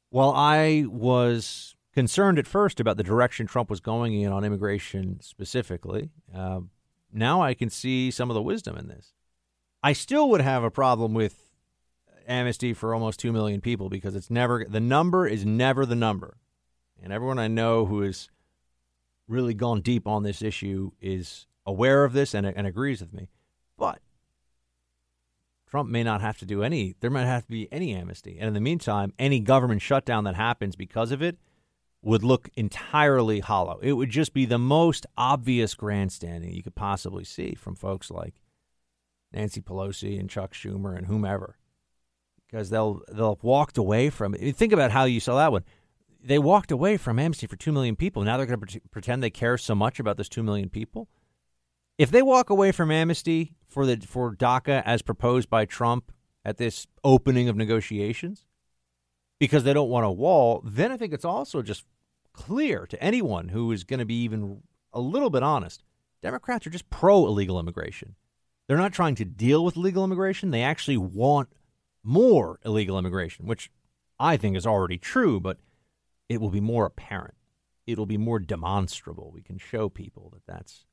while 0.09 0.31
I 0.31 0.85
was 0.87 1.75
concerned 1.93 2.39
at 2.39 2.47
first 2.47 2.79
about 2.79 2.97
the 2.97 3.03
direction 3.03 3.47
Trump 3.47 3.69
was 3.69 3.79
going 3.79 4.13
in 4.13 4.31
on 4.31 4.43
immigration 4.43 5.19
specifically. 5.21 6.09
Uh, 6.33 6.61
now 7.11 7.41
I 7.41 7.53
can 7.53 7.69
see 7.69 8.11
some 8.11 8.29
of 8.29 8.35
the 8.35 8.41
wisdom 8.41 8.77
in 8.77 8.87
this. 8.87 9.13
I 9.81 9.93
still 9.93 10.29
would 10.29 10.41
have 10.41 10.63
a 10.63 10.71
problem 10.71 11.13
with 11.13 11.49
amnesty 12.27 12.73
for 12.73 12.93
almost 12.93 13.19
2 13.19 13.31
million 13.31 13.59
people 13.59 13.89
because 13.89 14.15
it's 14.15 14.29
never 14.29 14.65
the 14.65 14.79
number 14.79 15.27
is 15.27 15.45
never 15.45 15.85
the 15.85 15.95
number. 15.95 16.37
And 17.01 17.11
everyone 17.11 17.39
I 17.39 17.47
know 17.47 17.85
who 17.85 18.03
is 18.03 18.29
really 19.27 19.53
gone 19.53 19.81
deep 19.81 20.07
on 20.07 20.23
this 20.23 20.41
issue 20.41 20.91
is 21.01 21.47
aware 21.65 22.03
of 22.03 22.13
this 22.13 22.33
and, 22.33 22.45
and 22.45 22.67
agrees 22.67 23.01
with 23.01 23.13
me. 23.13 23.29
But 23.77 23.99
Trump 25.69 25.89
may 25.89 26.03
not 26.03 26.21
have 26.21 26.37
to 26.39 26.45
do 26.45 26.63
any, 26.63 26.95
there 26.99 27.11
might 27.11 27.25
have 27.25 27.45
to 27.45 27.51
be 27.51 27.71
any 27.71 27.93
amnesty. 27.93 28.37
And 28.39 28.47
in 28.47 28.53
the 28.55 28.59
meantime, 28.59 29.13
any 29.19 29.39
government 29.39 29.81
shutdown 29.81 30.23
that 30.23 30.35
happens 30.35 30.75
because 30.75 31.11
of 31.11 31.21
it 31.21 31.37
would 32.01 32.23
look 32.23 32.49
entirely 32.55 33.39
hollow. 33.39 33.79
It 33.83 33.93
would 33.93 34.09
just 34.09 34.33
be 34.33 34.45
the 34.45 34.57
most 34.57 35.05
obvious 35.15 35.75
grandstanding 35.75 36.53
you 36.53 36.63
could 36.63 36.75
possibly 36.75 37.23
see 37.23 37.53
from 37.53 37.75
folks 37.75 38.09
like 38.09 38.41
Nancy 39.31 39.61
Pelosi 39.61 40.19
and 40.19 40.29
Chuck 40.29 40.53
Schumer 40.53 40.97
and 40.97 41.05
whomever. 41.05 41.57
Because 42.47 42.71
they'll 42.71 43.01
they'll 43.11 43.37
walked 43.43 43.77
away 43.77 44.09
from 44.09 44.33
it. 44.33 44.55
Think 44.55 44.73
about 44.73 44.89
how 44.89 45.03
you 45.03 45.19
saw 45.19 45.35
that 45.35 45.51
one. 45.51 45.65
They 46.23 46.39
walked 46.39 46.71
away 46.71 46.97
from 46.97 47.19
amnesty 47.19 47.45
for 47.45 47.55
two 47.55 47.71
million 47.71 47.95
people. 47.95 48.23
Now 48.23 48.37
they're 48.37 48.47
going 48.47 48.59
to 48.59 48.81
pretend 48.89 49.21
they 49.21 49.29
care 49.29 49.57
so 49.57 49.75
much 49.75 49.99
about 49.99 50.17
those 50.17 50.29
two 50.29 50.41
million 50.41 50.69
people. 50.69 51.07
If 51.99 52.11
they 52.11 52.21
walk 52.21 52.49
away 52.49 52.71
from 52.71 52.91
amnesty 52.91 53.55
for 53.67 53.85
the 53.85 53.97
for 53.97 54.33
DACA 54.33 54.81
as 54.85 55.01
proposed 55.01 55.49
by 55.49 55.65
Trump 55.65 56.13
at 56.45 56.55
this 56.55 56.87
opening 57.03 57.49
of 57.49 57.57
negotiations 57.57 58.45
because 59.37 59.65
they 59.65 59.73
don't 59.73 59.89
want 59.89 60.05
a 60.05 60.11
wall, 60.11 60.61
then 60.63 60.93
I 60.93 60.97
think 60.97 61.13
it's 61.13 61.25
also 61.25 61.61
just 61.61 61.83
clear 62.31 62.87
to 62.87 63.03
anyone 63.03 63.49
who 63.49 63.69
is 63.73 63.83
going 63.83 63.99
to 63.99 64.05
be 64.05 64.23
even 64.23 64.61
a 64.93 65.01
little 65.01 65.29
bit 65.29 65.43
honest. 65.43 65.83
Democrats 66.21 66.65
are 66.65 66.69
just 66.69 66.89
pro 66.89 67.27
illegal 67.27 67.59
immigration. 67.59 68.15
They're 68.67 68.77
not 68.77 68.93
trying 68.93 69.15
to 69.15 69.25
deal 69.25 69.65
with 69.65 69.75
legal 69.75 70.05
immigration. 70.05 70.51
They 70.51 70.63
actually 70.63 70.97
want 70.97 71.49
more 72.01 72.61
illegal 72.63 72.97
immigration, 72.97 73.45
which 73.45 73.69
I 74.17 74.37
think 74.37 74.55
is 74.55 74.65
already 74.65 74.97
true, 74.97 75.41
but 75.41 75.57
it 76.29 76.39
will 76.39 76.49
be 76.49 76.61
more 76.61 76.85
apparent. 76.85 77.35
It'll 77.85 78.05
be 78.05 78.17
more 78.17 78.39
demonstrable. 78.39 79.31
We 79.33 79.41
can 79.41 79.57
show 79.57 79.89
people 79.89 80.29
that 80.33 80.45
that's 80.47 80.85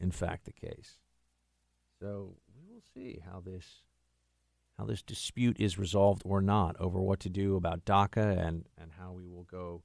in 0.00 0.10
fact 0.10 0.44
the 0.44 0.52
case. 0.52 0.98
So 2.00 2.36
we 2.54 2.72
will 2.72 2.82
see 2.94 3.20
how 3.24 3.40
this 3.44 3.82
how 4.78 4.84
this 4.84 5.02
dispute 5.02 5.56
is 5.58 5.78
resolved 5.78 6.22
or 6.24 6.42
not 6.42 6.76
over 6.78 7.00
what 7.00 7.20
to 7.20 7.30
do 7.30 7.56
about 7.56 7.86
DACA 7.86 8.38
and, 8.38 8.66
and 8.76 8.90
how 8.98 9.12
we 9.12 9.26
will 9.26 9.44
go 9.44 9.82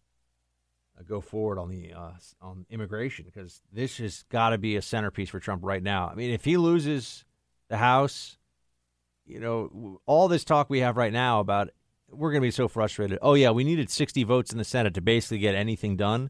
uh, 1.00 1.04
go 1.04 1.22
forward 1.22 1.58
on 1.58 1.70
the 1.70 1.94
uh, 1.94 2.12
on 2.42 2.66
immigration 2.70 3.26
because 3.26 3.62
this 3.72 3.98
has 3.98 4.26
got 4.30 4.50
to 4.50 4.58
be 4.58 4.76
a 4.76 4.82
centerpiece 4.82 5.30
for 5.30 5.40
Trump 5.40 5.64
right 5.64 5.82
now. 5.82 6.10
I 6.10 6.16
mean, 6.16 6.32
if 6.32 6.44
he 6.44 6.58
loses 6.58 7.24
the 7.70 7.78
House, 7.78 8.38
you 9.26 9.40
know, 9.40 10.02
all 10.06 10.28
this 10.28 10.44
talk 10.44 10.70
we 10.70 10.80
have 10.80 10.98
right 10.98 11.14
now 11.14 11.40
about 11.40 11.70
we're 12.10 12.32
going 12.32 12.42
to 12.42 12.48
be 12.48 12.52
so 12.52 12.68
frustrated. 12.68 13.18
Oh 13.22 13.36
yeah, 13.36 13.52
we 13.52 13.64
needed 13.64 13.90
60 13.90 14.26
votes 14.26 14.52
in 14.52 14.58
the 14.58 14.66
Senate 14.66 14.94
to 14.96 15.02
basically 15.02 15.38
get 15.38 15.56
anything 15.56 15.96
done. 15.96 16.30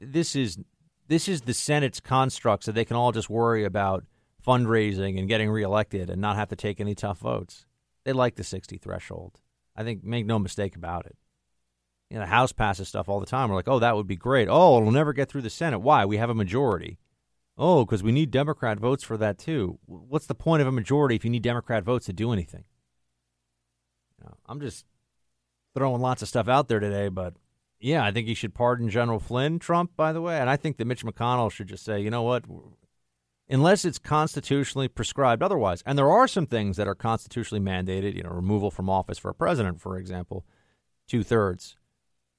This 0.00 0.34
is 0.34 0.58
this 1.08 1.28
is 1.28 1.42
the 1.42 1.54
Senate's 1.54 2.00
construct 2.00 2.64
so 2.64 2.72
they 2.72 2.84
can 2.84 2.96
all 2.96 3.12
just 3.12 3.30
worry 3.30 3.64
about 3.64 4.04
fundraising 4.46 5.18
and 5.18 5.28
getting 5.28 5.50
reelected 5.50 6.10
and 6.10 6.20
not 6.20 6.36
have 6.36 6.48
to 6.48 6.56
take 6.56 6.80
any 6.80 6.94
tough 6.94 7.18
votes. 7.18 7.66
They 8.04 8.12
like 8.12 8.36
the 8.36 8.44
60 8.44 8.78
threshold. 8.78 9.40
I 9.74 9.82
think 9.82 10.04
make 10.04 10.26
no 10.26 10.38
mistake 10.38 10.76
about 10.76 11.06
it. 11.06 11.16
You 12.10 12.16
know, 12.16 12.22
the 12.22 12.28
House 12.28 12.52
passes 12.52 12.88
stuff 12.88 13.08
all 13.08 13.18
the 13.18 13.26
time. 13.26 13.48
We're 13.48 13.56
like, 13.56 13.68
oh, 13.68 13.80
that 13.80 13.96
would 13.96 14.06
be 14.06 14.16
great. 14.16 14.48
Oh, 14.48 14.78
it'll 14.78 14.92
never 14.92 15.12
get 15.12 15.28
through 15.28 15.42
the 15.42 15.50
Senate. 15.50 15.80
Why? 15.80 16.04
We 16.04 16.18
have 16.18 16.30
a 16.30 16.34
majority. 16.34 16.98
Oh, 17.58 17.84
because 17.84 18.02
we 18.02 18.12
need 18.12 18.30
Democrat 18.30 18.78
votes 18.78 19.02
for 19.02 19.16
that 19.16 19.38
too. 19.38 19.78
What's 19.86 20.26
the 20.26 20.34
point 20.34 20.62
of 20.62 20.68
a 20.68 20.72
majority 20.72 21.16
if 21.16 21.24
you 21.24 21.30
need 21.30 21.42
Democrat 21.42 21.84
votes 21.84 22.06
to 22.06 22.12
do 22.12 22.32
anything? 22.32 22.64
You 24.18 24.26
know, 24.26 24.34
I'm 24.46 24.60
just 24.60 24.84
throwing 25.74 26.00
lots 26.00 26.22
of 26.22 26.28
stuff 26.28 26.48
out 26.48 26.68
there 26.68 26.80
today, 26.80 27.08
but 27.08 27.34
yeah, 27.78 28.04
I 28.04 28.10
think 28.10 28.26
he 28.26 28.34
should 28.34 28.54
pardon 28.54 28.88
General 28.88 29.18
Flynn, 29.18 29.58
Trump, 29.58 29.92
by 29.96 30.12
the 30.12 30.20
way. 30.20 30.38
And 30.38 30.48
I 30.48 30.56
think 30.56 30.76
that 30.78 30.86
Mitch 30.86 31.04
McConnell 31.04 31.50
should 31.50 31.68
just 31.68 31.84
say, 31.84 32.00
you 32.00 32.10
know 32.10 32.22
what? 32.22 32.44
Unless 33.48 33.84
it's 33.84 33.98
constitutionally 33.98 34.88
prescribed 34.88 35.42
otherwise. 35.42 35.82
And 35.86 35.98
there 35.98 36.10
are 36.10 36.26
some 36.26 36.46
things 36.46 36.76
that 36.78 36.88
are 36.88 36.94
constitutionally 36.94 37.64
mandated, 37.64 38.14
you 38.14 38.22
know, 38.22 38.30
removal 38.30 38.70
from 38.70 38.88
office 38.88 39.18
for 39.18 39.30
a 39.30 39.34
president, 39.34 39.80
for 39.80 39.98
example, 39.98 40.44
two 41.06 41.22
thirds. 41.22 41.76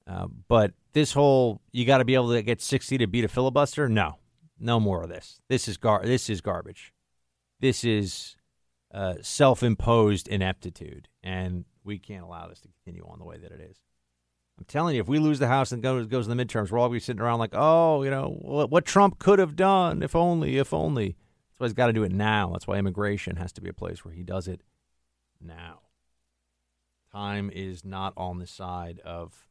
Uh, 0.06 0.26
but 0.48 0.72
this 0.92 1.12
whole, 1.12 1.60
you 1.70 1.84
got 1.84 1.98
to 1.98 2.04
be 2.04 2.14
able 2.14 2.32
to 2.32 2.42
get 2.42 2.60
60 2.60 2.98
to 2.98 3.06
beat 3.06 3.24
a 3.24 3.28
filibuster? 3.28 3.88
No, 3.88 4.16
no 4.58 4.80
more 4.80 5.02
of 5.02 5.08
this. 5.08 5.40
This 5.48 5.68
is, 5.68 5.76
gar- 5.76 6.04
this 6.04 6.28
is 6.28 6.40
garbage. 6.40 6.92
This 7.60 7.84
is 7.84 8.36
uh, 8.92 9.14
self 9.20 9.62
imposed 9.62 10.28
ineptitude. 10.28 11.08
And 11.22 11.64
we 11.84 11.98
can't 11.98 12.24
allow 12.24 12.48
this 12.48 12.60
to 12.62 12.68
continue 12.68 13.06
on 13.06 13.18
the 13.18 13.24
way 13.24 13.38
that 13.38 13.52
it 13.52 13.60
is. 13.60 13.78
I'm 14.58 14.64
telling 14.64 14.96
you, 14.96 15.00
if 15.00 15.08
we 15.08 15.20
lose 15.20 15.38
the 15.38 15.46
House 15.46 15.70
and 15.70 15.82
goes 15.82 16.06
goes 16.08 16.26
in 16.26 16.36
the 16.36 16.44
midterms, 16.44 16.70
we're 16.70 16.78
all 16.78 16.88
be 16.88 16.98
sitting 16.98 17.22
around 17.22 17.38
like, 17.38 17.54
oh, 17.54 18.02
you 18.02 18.10
know, 18.10 18.36
what, 18.40 18.70
what 18.70 18.84
Trump 18.84 19.20
could 19.20 19.38
have 19.38 19.54
done, 19.54 20.02
if 20.02 20.16
only, 20.16 20.58
if 20.58 20.74
only. 20.74 21.16
That's 21.50 21.60
why 21.60 21.66
he's 21.66 21.74
got 21.74 21.86
to 21.86 21.92
do 21.92 22.02
it 22.02 22.12
now. 22.12 22.50
That's 22.52 22.66
why 22.66 22.76
immigration 22.76 23.36
has 23.36 23.52
to 23.52 23.60
be 23.60 23.68
a 23.68 23.74
place 23.74 24.04
where 24.04 24.14
he 24.14 24.24
does 24.24 24.48
it 24.48 24.62
now. 25.40 25.80
Time 27.12 27.50
is 27.54 27.84
not 27.84 28.12
on 28.16 28.38
the 28.38 28.46
side 28.46 29.00
of 29.04 29.46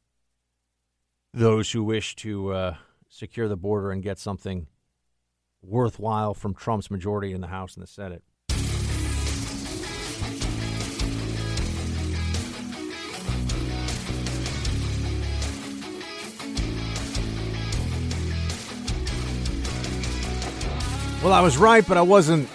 those 1.34 1.72
who 1.72 1.84
wish 1.84 2.16
to 2.18 2.52
uh, 2.52 2.76
secure 3.08 3.48
the 3.48 3.56
border 3.56 3.92
and 3.92 4.04
get 4.04 4.20
something 4.20 4.68
worthwhile 5.62 6.34
from 6.34 6.54
Trump's 6.54 6.92
majority 6.92 7.32
in 7.32 7.42
the 7.42 7.48
House 7.48 7.76
and 7.76 7.84
the 7.84 7.88
Senate. 7.88 8.24
Well, 21.24 21.34
I 21.34 21.42
was 21.42 21.58
right, 21.58 21.86
but 21.86 21.98
I 21.98 22.04
wasn't 22.04 22.48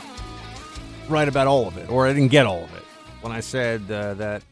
right 1.08 1.26
about 1.26 1.48
all 1.48 1.66
of 1.66 1.76
it, 1.76 1.90
or 1.90 2.06
I 2.06 2.12
didn't 2.12 2.30
get 2.30 2.46
all 2.46 2.62
of 2.62 2.72
it. 2.74 2.84
When 3.20 3.32
I 3.32 3.40
said 3.40 3.90
uh, 3.90 4.14
that 4.14 4.44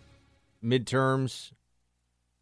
midterms, 0.63 1.53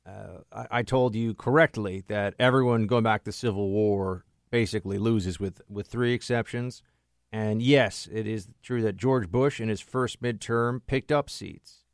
uh, 0.06 0.38
I, 0.50 0.66
I, 0.78 0.82
told 0.82 1.14
you 1.14 1.34
correctly 1.34 2.04
that 2.08 2.34
everyone 2.38 2.86
going 2.86 3.04
back 3.04 3.24
to 3.24 3.32
Civil 3.32 3.68
War 3.68 4.24
basically 4.50 4.98
loses, 4.98 5.38
with, 5.38 5.60
with 5.68 5.86
three 5.86 6.14
exceptions. 6.14 6.82
And 7.30 7.60
yes, 7.60 8.08
it 8.10 8.26
is 8.26 8.48
true 8.62 8.80
that 8.82 8.96
George 8.96 9.30
Bush 9.30 9.60
in 9.60 9.68
his 9.68 9.82
first 9.82 10.22
midterm 10.22 10.80
picked 10.86 11.12
up 11.12 11.28
seats. 11.28 11.84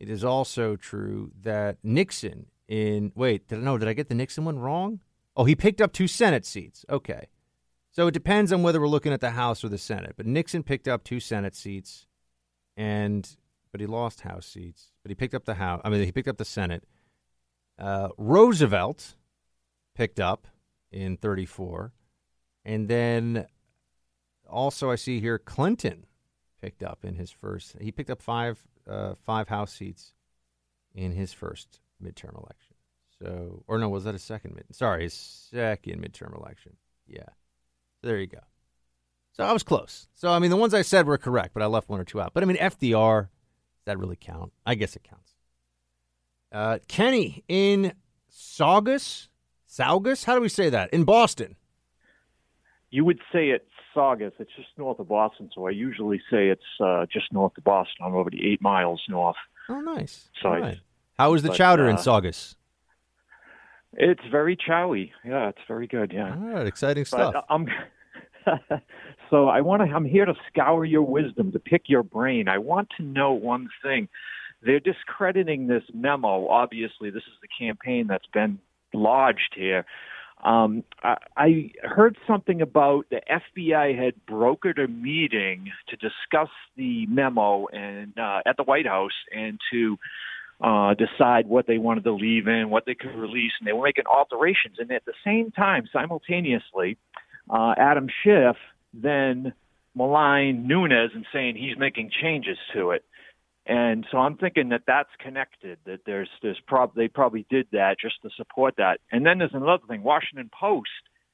It 0.00 0.10
is 0.10 0.24
also 0.24 0.74
true 0.74 1.30
that 1.40 1.78
Nixon 1.84 2.46
in 2.66 3.12
wait, 3.14 3.46
did 3.46 3.60
I 3.60 3.62
know? 3.62 3.78
Did 3.78 3.88
I 3.88 3.92
get 3.92 4.08
the 4.08 4.16
Nixon 4.16 4.44
one 4.44 4.58
wrong? 4.58 5.00
Oh, 5.36 5.44
he 5.44 5.54
picked 5.54 5.80
up 5.80 5.92
two 5.92 6.08
Senate 6.08 6.44
seats. 6.44 6.84
Okay. 6.90 7.28
So 7.92 8.06
it 8.06 8.12
depends 8.14 8.52
on 8.52 8.62
whether 8.62 8.80
we're 8.80 8.88
looking 8.88 9.12
at 9.12 9.20
the 9.20 9.32
House 9.32 9.62
or 9.62 9.68
the 9.68 9.78
Senate. 9.78 10.14
But 10.16 10.26
Nixon 10.26 10.62
picked 10.62 10.88
up 10.88 11.04
two 11.04 11.20
Senate 11.20 11.54
seats, 11.54 12.06
and 12.74 13.36
but 13.70 13.80
he 13.80 13.86
lost 13.86 14.22
House 14.22 14.46
seats. 14.46 14.92
But 15.02 15.10
he 15.10 15.14
picked 15.14 15.34
up 15.34 15.44
the 15.44 15.54
House. 15.54 15.82
I 15.84 15.90
mean, 15.90 16.02
he 16.02 16.10
picked 16.10 16.28
up 16.28 16.38
the 16.38 16.44
Senate. 16.44 16.84
Uh, 17.78 18.08
Roosevelt 18.16 19.14
picked 19.94 20.18
up 20.18 20.46
in 20.90 21.18
34, 21.18 21.92
and 22.64 22.88
then 22.88 23.46
also 24.48 24.90
I 24.90 24.96
see 24.96 25.20
here 25.20 25.38
Clinton 25.38 26.06
picked 26.62 26.82
up 26.82 27.04
in 27.04 27.16
his 27.16 27.30
first. 27.30 27.76
He 27.78 27.92
picked 27.92 28.10
up 28.10 28.22
five 28.22 28.58
uh, 28.88 29.14
five 29.22 29.48
House 29.48 29.72
seats 29.72 30.14
in 30.94 31.12
his 31.12 31.34
first 31.34 31.80
midterm 32.02 32.36
election. 32.36 32.74
So, 33.18 33.64
or 33.68 33.78
no, 33.78 33.90
was 33.90 34.04
that 34.04 34.14
a 34.14 34.18
second 34.18 34.54
mid? 34.54 34.64
Sorry, 34.74 35.02
his 35.02 35.12
second 35.14 36.02
midterm 36.02 36.34
election. 36.34 36.76
Yeah. 37.06 37.28
There 38.02 38.18
you 38.18 38.26
go. 38.26 38.40
So 39.32 39.44
I 39.44 39.52
was 39.52 39.62
close. 39.62 40.08
So 40.14 40.30
I 40.30 40.38
mean, 40.38 40.50
the 40.50 40.56
ones 40.56 40.74
I 40.74 40.82
said 40.82 41.06
were 41.06 41.18
correct, 41.18 41.54
but 41.54 41.62
I 41.62 41.66
left 41.66 41.88
one 41.88 42.00
or 42.00 42.04
two 42.04 42.20
out. 42.20 42.34
But 42.34 42.42
I 42.42 42.46
mean, 42.46 42.58
FDR, 42.58 43.22
does 43.22 43.28
that 43.86 43.98
really 43.98 44.16
count? 44.20 44.52
I 44.66 44.74
guess 44.74 44.94
it 44.96 45.02
counts. 45.04 45.32
Uh, 46.50 46.78
Kenny 46.86 47.44
in 47.48 47.94
Saugus, 48.28 49.28
Saugus. 49.66 50.24
How 50.24 50.34
do 50.34 50.42
we 50.42 50.50
say 50.50 50.68
that 50.68 50.90
in 50.92 51.04
Boston? 51.04 51.56
You 52.90 53.06
would 53.06 53.20
say 53.32 53.48
it's 53.48 53.64
Saugus. 53.94 54.34
It's 54.38 54.50
just 54.54 54.68
north 54.76 54.98
of 54.98 55.08
Boston, 55.08 55.50
so 55.54 55.66
I 55.66 55.70
usually 55.70 56.18
say 56.30 56.48
it's 56.48 56.62
uh, 56.78 57.06
just 57.10 57.32
north 57.32 57.56
of 57.56 57.64
Boston. 57.64 58.04
I'm 58.04 58.14
already 58.14 58.52
eight 58.52 58.60
miles 58.60 59.00
north. 59.08 59.36
Oh, 59.70 59.80
nice. 59.80 60.28
So 60.42 60.50
right. 60.50 60.80
How 61.18 61.32
is 61.34 61.42
the 61.42 61.48
but, 61.48 61.56
chowder 61.56 61.86
uh, 61.86 61.90
in 61.90 61.98
Saugus? 61.98 62.56
It's 63.94 64.22
very 64.30 64.56
chowy. 64.56 65.10
Yeah, 65.24 65.48
it's 65.48 65.60
very 65.68 65.86
good. 65.86 66.12
Yeah. 66.14 66.34
All 66.34 66.54
right, 66.54 66.66
exciting 66.66 67.04
stuff. 67.04 67.34
But 67.34 67.44
I'm 67.50 67.68
so 69.30 69.48
I 69.48 69.60
want 69.60 69.82
to. 69.82 69.94
I'm 69.94 70.04
here 70.04 70.24
to 70.24 70.34
scour 70.48 70.84
your 70.84 71.02
wisdom, 71.02 71.52
to 71.52 71.58
pick 71.58 71.82
your 71.86 72.02
brain. 72.02 72.48
I 72.48 72.58
want 72.58 72.88
to 72.96 73.02
know 73.02 73.32
one 73.32 73.68
thing. 73.82 74.08
They're 74.62 74.80
discrediting 74.80 75.66
this 75.66 75.82
memo. 75.92 76.48
Obviously, 76.48 77.10
this 77.10 77.24
is 77.24 77.34
the 77.42 77.48
campaign 77.58 78.06
that's 78.08 78.26
been 78.32 78.58
lodged 78.94 79.54
here. 79.56 79.84
Um, 80.44 80.82
I, 81.02 81.16
I 81.36 81.70
heard 81.82 82.16
something 82.26 82.62
about 82.62 83.06
the 83.10 83.20
FBI 83.30 83.96
had 83.96 84.14
brokered 84.28 84.82
a 84.82 84.88
meeting 84.88 85.70
to 85.88 85.96
discuss 85.96 86.50
the 86.76 87.06
memo 87.06 87.66
and 87.68 88.18
uh, 88.18 88.40
at 88.44 88.56
the 88.56 88.64
White 88.64 88.86
House 88.86 89.12
and 89.32 89.60
to 89.72 89.96
uh, 90.62 90.94
decide 90.94 91.48
what 91.48 91.66
they 91.66 91.78
wanted 91.78 92.04
to 92.04 92.12
leave 92.12 92.46
in, 92.46 92.70
what 92.70 92.86
they 92.86 92.94
could 92.94 93.14
release, 93.14 93.52
and 93.58 93.66
they 93.66 93.72
were 93.72 93.84
making 93.84 94.06
alterations. 94.06 94.76
And 94.78 94.90
at 94.92 95.04
the 95.04 95.14
same 95.24 95.50
time, 95.50 95.88
simultaneously, 95.92 96.96
uh, 97.50 97.74
Adam 97.76 98.08
Schiff 98.22 98.56
then 98.94 99.52
maligned 99.96 100.66
Nunes 100.66 101.10
and 101.14 101.26
saying 101.32 101.56
he's 101.56 101.76
making 101.76 102.10
changes 102.22 102.56
to 102.74 102.92
it. 102.92 103.04
And 103.66 104.06
so 104.10 104.18
I'm 104.18 104.36
thinking 104.36 104.70
that 104.70 104.82
that's 104.86 105.10
connected. 105.20 105.78
That 105.84 106.00
there's 106.06 106.28
there's 106.42 106.58
prob 106.66 106.94
they 106.94 107.08
probably 107.08 107.46
did 107.48 107.66
that 107.72 107.96
just 108.00 108.22
to 108.22 108.30
support 108.36 108.74
that. 108.78 109.00
And 109.10 109.24
then 109.24 109.38
there's 109.38 109.54
another 109.54 109.84
thing. 109.88 110.02
Washington 110.02 110.50
Post. 110.58 110.88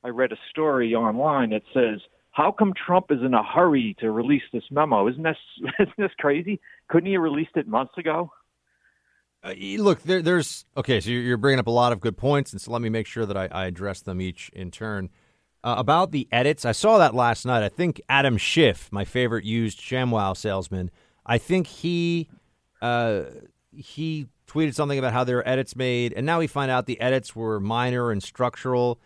I 0.05 0.09
read 0.09 0.33
a 0.33 0.37
story 0.51 0.95
online 0.95 1.51
that 1.51 1.63
says, 1.73 2.01
"How 2.31 2.53
come 2.53 2.73
Trump 2.75 3.07
is 3.11 3.23
in 3.23 3.33
a 3.33 3.43
hurry 3.43 3.97
to 4.01 4.11
release 4.11 4.43
this 4.53 4.65
memo? 4.71 5.09
Isn't 5.09 5.23
this 5.23 5.39
isn't 5.81 5.97
this 5.97 6.13
crazy? 6.19 6.61
Couldn't 6.89 7.07
he 7.07 7.15
have 7.15 7.23
released 7.23 7.57
it 7.57 7.67
months 7.67 7.97
ago?" 7.97 8.31
Uh, 9.43 9.55
look, 9.79 10.03
there, 10.03 10.21
there's 10.21 10.65
okay. 10.77 11.01
So 11.01 11.11
you're 11.11 11.37
bringing 11.37 11.61
up 11.61 11.67
a 11.67 11.73
lot 11.73 11.93
of 11.93 12.01
good 12.01 12.17
points, 12.17 12.53
and 12.53 12.61
so 12.61 12.73
let 12.73 12.83
me 12.83 12.89
make 12.89 13.07
sure 13.07 13.25
that 13.25 13.37
I, 13.37 13.49
I 13.51 13.67
address 13.67 14.01
them 14.01 14.21
each 14.21 14.51
in 14.51 14.71
turn. 14.71 15.11
Uh, 15.65 15.75
about 15.79 16.13
the 16.13 16.29
edits, 16.31 16.65
I 16.65 16.73
saw 16.73 16.99
that 16.99 17.15
last 17.15 17.45
night. 17.45 17.63
I 17.63 17.69
think 17.69 18.01
Adam 18.09 18.37
Schiff, 18.37 18.89
my 18.93 19.05
favorite 19.05 19.45
used 19.45 19.81
ShamWow 19.81 20.37
salesman, 20.37 20.91
I 21.27 21.39
think 21.39 21.67
he 21.67 22.29
uh, 22.81 23.25
he 23.71 24.27
tweeted 24.47 24.75
something 24.75 24.99
about 24.99 25.13
how 25.13 25.25
there 25.25 25.47
edits 25.49 25.77
made, 25.77 26.13
and 26.15 26.27
now 26.27 26.39
we 26.39 26.47
find 26.47 26.71
out 26.71 26.87
the 26.87 27.01
edits 27.01 27.37
were 27.37 27.61
minor 27.61 28.11
and 28.11 28.23
structural. 28.23 28.99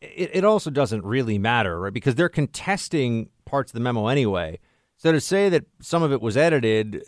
It, 0.00 0.30
it 0.34 0.44
also 0.44 0.70
doesn't 0.70 1.04
really 1.04 1.38
matter, 1.38 1.80
right? 1.80 1.92
Because 1.92 2.14
they're 2.14 2.28
contesting 2.28 3.28
parts 3.44 3.70
of 3.70 3.74
the 3.74 3.80
memo 3.80 4.08
anyway. 4.08 4.58
So 4.96 5.12
to 5.12 5.20
say 5.20 5.48
that 5.50 5.66
some 5.80 6.02
of 6.02 6.12
it 6.12 6.20
was 6.20 6.36
edited, 6.36 7.02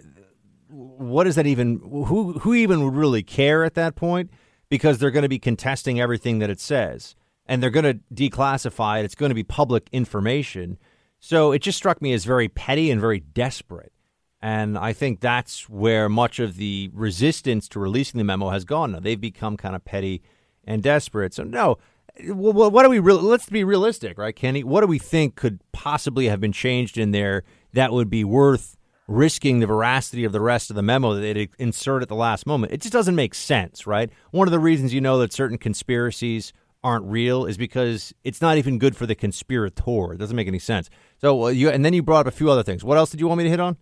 what 0.69 1.27
is 1.27 1.35
that 1.37 1.47
even? 1.47 1.81
Who 1.81 2.39
who 2.41 2.55
even 2.55 2.85
would 2.85 2.95
really 2.95 3.23
care 3.23 3.65
at 3.65 3.75
that 3.75 3.95
point? 3.95 4.31
Because 4.69 4.99
they're 4.99 5.11
going 5.11 5.23
to 5.23 5.29
be 5.29 5.39
contesting 5.39 6.01
everything 6.01 6.41
that 6.41 6.51
it 6.51 6.61
says, 6.61 7.15
and 7.47 7.63
they're 7.63 7.71
going 7.71 7.85
to 7.85 8.01
declassify 8.15 9.01
it. 9.01 9.05
It's 9.05 9.15
going 9.15 9.31
to 9.31 9.35
be 9.35 9.45
public 9.45 9.89
information. 9.93 10.79
So 11.21 11.53
it 11.53 11.61
just 11.61 11.79
struck 11.79 12.01
me 12.01 12.13
as 12.13 12.25
very 12.25 12.49
petty 12.49 12.91
and 12.91 13.01
very 13.01 13.21
desperate. 13.21 13.93
And 14.41 14.79
I 14.79 14.93
think 14.93 15.21
that's 15.21 15.69
where 15.69 16.09
much 16.09 16.39
of 16.39 16.57
the 16.57 16.91
resistance 16.93 17.67
to 17.71 17.81
releasing 17.81 18.19
the 18.19 18.25
memo 18.25 18.51
has 18.51 18.65
gone. 18.65 18.93
Now 18.93 19.01
they've 19.01 19.21
become 19.21 19.57
kind 19.57 19.75
of 19.75 19.85
petty 19.85 20.23
and 20.65 20.83
desperate. 20.83 21.35
So 21.35 21.43
no, 21.43 21.79
well, 22.27 22.71
what 22.71 22.83
do 22.83 22.91
we? 22.91 22.99
Re- 22.99 23.15
let's 23.15 23.49
be 23.49 23.65
realistic, 23.65 24.19
right, 24.19 24.35
Kenny? 24.35 24.65
What 24.65 24.83
do 24.83 24.87
we 24.87 24.99
think 24.99 25.35
could 25.35 25.61
possibly 25.73 26.29
have 26.29 26.41
been 26.41 26.53
changed 26.53 26.99
in 26.99 27.11
there 27.11 27.45
that 27.73 27.93
would 27.93 28.11
be 28.11 28.25
worth 28.25 28.78
risking 29.09 29.59
the 29.59 29.67
veracity 29.67 30.25
of 30.25 30.33
the 30.33 30.41
rest 30.41 30.71
of 30.71 30.77
the 30.77 30.83
memo 30.83 31.15
that 31.15 31.21
they 31.21 31.49
insert 31.59 32.03
at 32.03 32.09
the 32.09 32.15
last 32.15 32.47
moment? 32.47 32.73
It 32.73 32.83
just 32.83 32.93
doesn't 32.93 33.17
make 33.17 33.35
sense, 33.35 33.87
right? 33.87 34.11
One 34.31 34.47
of 34.47 34.53
the 34.53 34.61
reasons 34.61 34.95
you 34.95 35.01
know 35.01 35.19
that 35.19 35.33
certain 35.33 35.59
conspiracies 35.59 36.53
aren't 36.85 37.05
real 37.07 37.45
is 37.45 37.57
because 37.57 38.15
it's 38.23 38.41
not 38.41 38.57
even 38.57 38.79
good 38.79 38.97
for 38.97 39.07
the 39.07 39.15
conspirator. 39.15 40.13
It 40.13 40.19
doesn't 40.19 40.37
make 40.37 40.47
any 40.47 40.61
sense. 40.61 40.89
So 41.21 41.49
you 41.49 41.71
and 41.71 41.85
then 41.85 41.93
you 41.93 42.03
brought 42.03 42.21
up 42.21 42.33
a 42.33 42.37
few 42.37 42.51
other 42.51 42.63
things. 42.63 42.85
What 42.85 42.99
else 42.99 43.11
did 43.11 43.19
you 43.19 43.27
want 43.27 43.39
me 43.39 43.45
to 43.45 43.51
hit 43.51 43.61
on? 43.61 43.77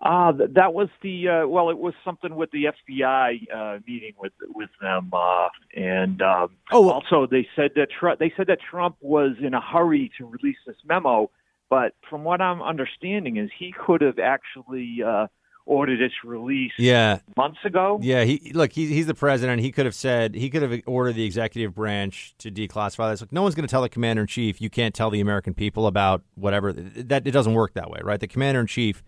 Uh, 0.00 0.32
that 0.54 0.72
was 0.72 0.88
the 1.02 1.28
uh, 1.28 1.48
well, 1.48 1.70
it 1.70 1.78
was 1.78 1.92
something 2.04 2.36
with 2.36 2.50
the 2.52 2.66
FBI 2.66 3.52
uh, 3.52 3.78
meeting 3.84 4.12
with 4.16 4.32
with 4.54 4.70
them, 4.80 5.10
uh, 5.12 5.48
and 5.74 6.22
um, 6.22 6.50
oh, 6.70 6.88
also 6.88 7.26
they 7.26 7.48
said 7.56 7.72
that 7.74 7.88
Tr- 7.90 8.16
they 8.16 8.32
said 8.36 8.46
that 8.46 8.58
Trump 8.70 8.96
was 9.00 9.32
in 9.42 9.54
a 9.54 9.60
hurry 9.60 10.12
to 10.16 10.24
release 10.24 10.56
this 10.64 10.76
memo, 10.86 11.32
but 11.70 11.94
from 12.08 12.24
what 12.24 12.40
I'm 12.40 12.62
understanding 12.62 13.36
is 13.36 13.50
he 13.56 13.72
could 13.72 14.00
have 14.00 14.18
actually 14.18 15.02
uh, 15.06 15.26
ordered 15.66 16.00
its 16.00 16.14
release 16.24 16.72
yeah. 16.78 17.18
months 17.36 17.58
ago. 17.64 17.98
Yeah, 18.02 18.24
he 18.24 18.52
look 18.54 18.72
he, 18.72 18.86
he's 18.86 19.06
the 19.06 19.14
president. 19.14 19.60
He 19.60 19.70
could 19.70 19.84
have 19.84 19.94
said 19.94 20.34
he 20.34 20.50
could 20.50 20.62
have 20.62 20.80
ordered 20.86 21.14
the 21.14 21.24
executive 21.24 21.74
branch 21.74 22.34
to 22.38 22.50
declassify 22.50 23.12
this. 23.12 23.20
Like 23.20 23.32
no 23.32 23.42
one's 23.42 23.54
going 23.54 23.66
to 23.66 23.70
tell 23.70 23.82
the 23.82 23.88
commander 23.88 24.22
in 24.22 24.28
chief 24.28 24.60
you 24.60 24.70
can't 24.70 24.94
tell 24.94 25.10
the 25.10 25.20
American 25.20 25.54
people 25.54 25.86
about 25.86 26.22
whatever 26.34 26.72
that 26.72 27.26
it 27.26 27.30
doesn't 27.30 27.54
work 27.54 27.74
that 27.74 27.90
way, 27.90 28.00
right? 28.02 28.18
The 28.18 28.26
commander 28.26 28.60
in 28.60 28.66
chief 28.66 29.02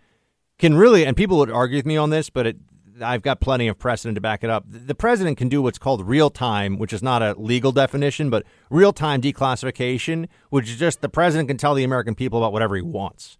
can 0.59 0.75
really, 0.75 1.05
and 1.05 1.17
people 1.17 1.37
would 1.39 1.51
argue 1.51 1.77
with 1.77 1.87
me 1.87 1.97
on 1.97 2.11
this, 2.11 2.29
but 2.29 2.45
it, 2.45 2.57
I've 3.01 3.21
got 3.21 3.39
plenty 3.39 3.67
of 3.67 3.77
precedent 3.77 4.15
to 4.15 4.21
back 4.21 4.43
it 4.43 4.49
up. 4.49 4.63
The 4.67 4.95
president 4.95 5.37
can 5.37 5.49
do 5.49 5.61
what's 5.61 5.77
called 5.77 6.07
real 6.07 6.29
time, 6.29 6.77
which 6.77 6.93
is 6.93 7.03
not 7.03 7.21
a 7.21 7.33
legal 7.39 7.71
definition, 7.71 8.29
but 8.29 8.45
real 8.69 8.93
time 8.93 9.21
declassification, 9.21 10.27
which 10.49 10.69
is 10.69 10.77
just 10.77 11.01
the 11.01 11.09
president 11.09 11.47
can 11.47 11.57
tell 11.57 11.75
the 11.75 11.83
American 11.83 12.15
people 12.15 12.39
about 12.39 12.53
whatever 12.53 12.75
he 12.75 12.81
wants. 12.81 13.37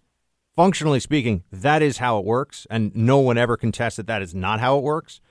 Functionally 0.55 0.99
speaking, 0.99 1.43
that 1.51 1.81
is 1.81 1.97
how 1.97 2.19
it 2.19 2.25
works, 2.25 2.67
and 2.69 2.95
no 2.95 3.19
one 3.19 3.37
ever 3.37 3.57
contests 3.57 3.95
that 3.95 4.07
that 4.07 4.21
is 4.21 4.35
not 4.35 4.59
how 4.59 4.77
it 4.77 4.83
works. 4.83 5.21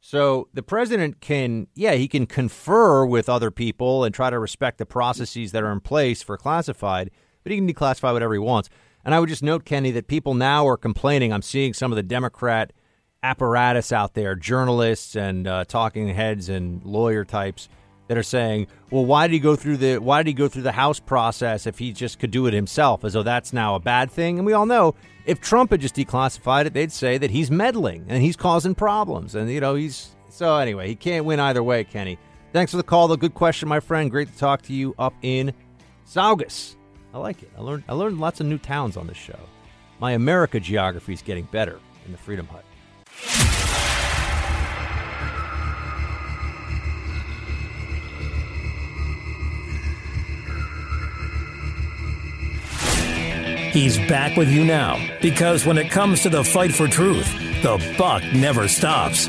So 0.00 0.48
the 0.54 0.62
president 0.62 1.20
can, 1.20 1.66
yeah, 1.74 1.94
he 1.94 2.06
can 2.06 2.26
confer 2.26 3.04
with 3.04 3.28
other 3.28 3.50
people 3.50 4.04
and 4.04 4.14
try 4.14 4.30
to 4.30 4.38
respect 4.38 4.78
the 4.78 4.86
processes 4.86 5.52
that 5.52 5.64
are 5.64 5.72
in 5.72 5.80
place 5.80 6.22
for 6.22 6.36
classified, 6.36 7.10
but 7.42 7.50
he 7.50 7.58
can 7.58 7.68
declassify 7.68 8.12
whatever 8.12 8.34
he 8.34 8.38
wants. 8.38 8.70
And 9.04 9.14
I 9.14 9.20
would 9.20 9.28
just 9.28 9.42
note, 9.42 9.64
Kenny, 9.64 9.90
that 9.92 10.06
people 10.06 10.34
now 10.34 10.66
are 10.68 10.76
complaining. 10.76 11.32
I'm 11.32 11.42
seeing 11.42 11.74
some 11.74 11.90
of 11.90 11.96
the 11.96 12.02
Democrat 12.02 12.72
apparatus 13.22 13.92
out 13.92 14.14
there, 14.14 14.34
journalists 14.34 15.16
and 15.16 15.46
uh, 15.46 15.64
talking 15.64 16.08
heads 16.08 16.48
and 16.48 16.84
lawyer 16.84 17.24
types 17.24 17.68
that 18.08 18.16
are 18.16 18.22
saying, 18.22 18.66
"Well, 18.90 19.04
why 19.04 19.26
did 19.26 19.34
he 19.34 19.40
go 19.40 19.56
through 19.56 19.78
the 19.78 19.98
why 19.98 20.22
did 20.22 20.28
he 20.28 20.34
go 20.34 20.48
through 20.48 20.62
the 20.62 20.72
House 20.72 21.00
process 21.00 21.66
if 21.66 21.78
he 21.78 21.92
just 21.92 22.18
could 22.18 22.30
do 22.30 22.46
it 22.46 22.54
himself?" 22.54 23.04
As 23.04 23.12
though 23.12 23.22
that's 23.22 23.52
now 23.52 23.74
a 23.74 23.80
bad 23.80 24.10
thing. 24.10 24.38
And 24.38 24.46
we 24.46 24.52
all 24.52 24.66
know 24.66 24.94
if 25.26 25.40
Trump 25.40 25.70
had 25.70 25.80
just 25.80 25.96
declassified 25.96 26.66
it, 26.66 26.72
they'd 26.72 26.92
say 26.92 27.18
that 27.18 27.30
he's 27.30 27.50
meddling 27.50 28.06
and 28.08 28.22
he's 28.22 28.36
causing 28.36 28.74
problems. 28.74 29.34
And 29.34 29.50
you 29.50 29.60
know 29.60 29.74
he's 29.74 30.14
so 30.28 30.56
anyway, 30.56 30.88
he 30.88 30.94
can't 30.94 31.24
win 31.24 31.40
either 31.40 31.62
way, 31.62 31.84
Kenny. 31.84 32.18
Thanks 32.52 32.70
for 32.70 32.78
the 32.78 32.82
call. 32.82 33.08
The 33.08 33.16
good 33.16 33.34
question, 33.34 33.68
my 33.68 33.80
friend. 33.80 34.10
Great 34.10 34.32
to 34.32 34.38
talk 34.38 34.62
to 34.62 34.72
you 34.72 34.94
up 34.98 35.14
in 35.22 35.52
Saugus. 36.04 36.76
I 37.12 37.18
like 37.18 37.42
it. 37.42 37.50
I 37.56 37.60
learned 37.60 37.84
I 37.88 37.92
learned 37.92 38.20
lots 38.20 38.40
of 38.40 38.46
new 38.46 38.58
towns 38.58 38.96
on 38.96 39.06
this 39.06 39.18
show. 39.18 39.38
My 40.00 40.12
America 40.12 40.60
geography 40.60 41.12
is 41.12 41.22
getting 41.22 41.44
better 41.46 41.80
in 42.06 42.12
the 42.12 42.18
Freedom 42.18 42.46
Hut. 42.46 42.64
He's 53.72 53.98
back 54.08 54.36
with 54.36 54.48
you 54.48 54.64
now 54.64 54.98
because 55.20 55.64
when 55.64 55.78
it 55.78 55.90
comes 55.90 56.22
to 56.22 56.28
the 56.28 56.42
fight 56.42 56.72
for 56.72 56.88
truth, 56.88 57.32
the 57.62 57.78
buck 57.96 58.22
never 58.34 58.66
stops 58.66 59.28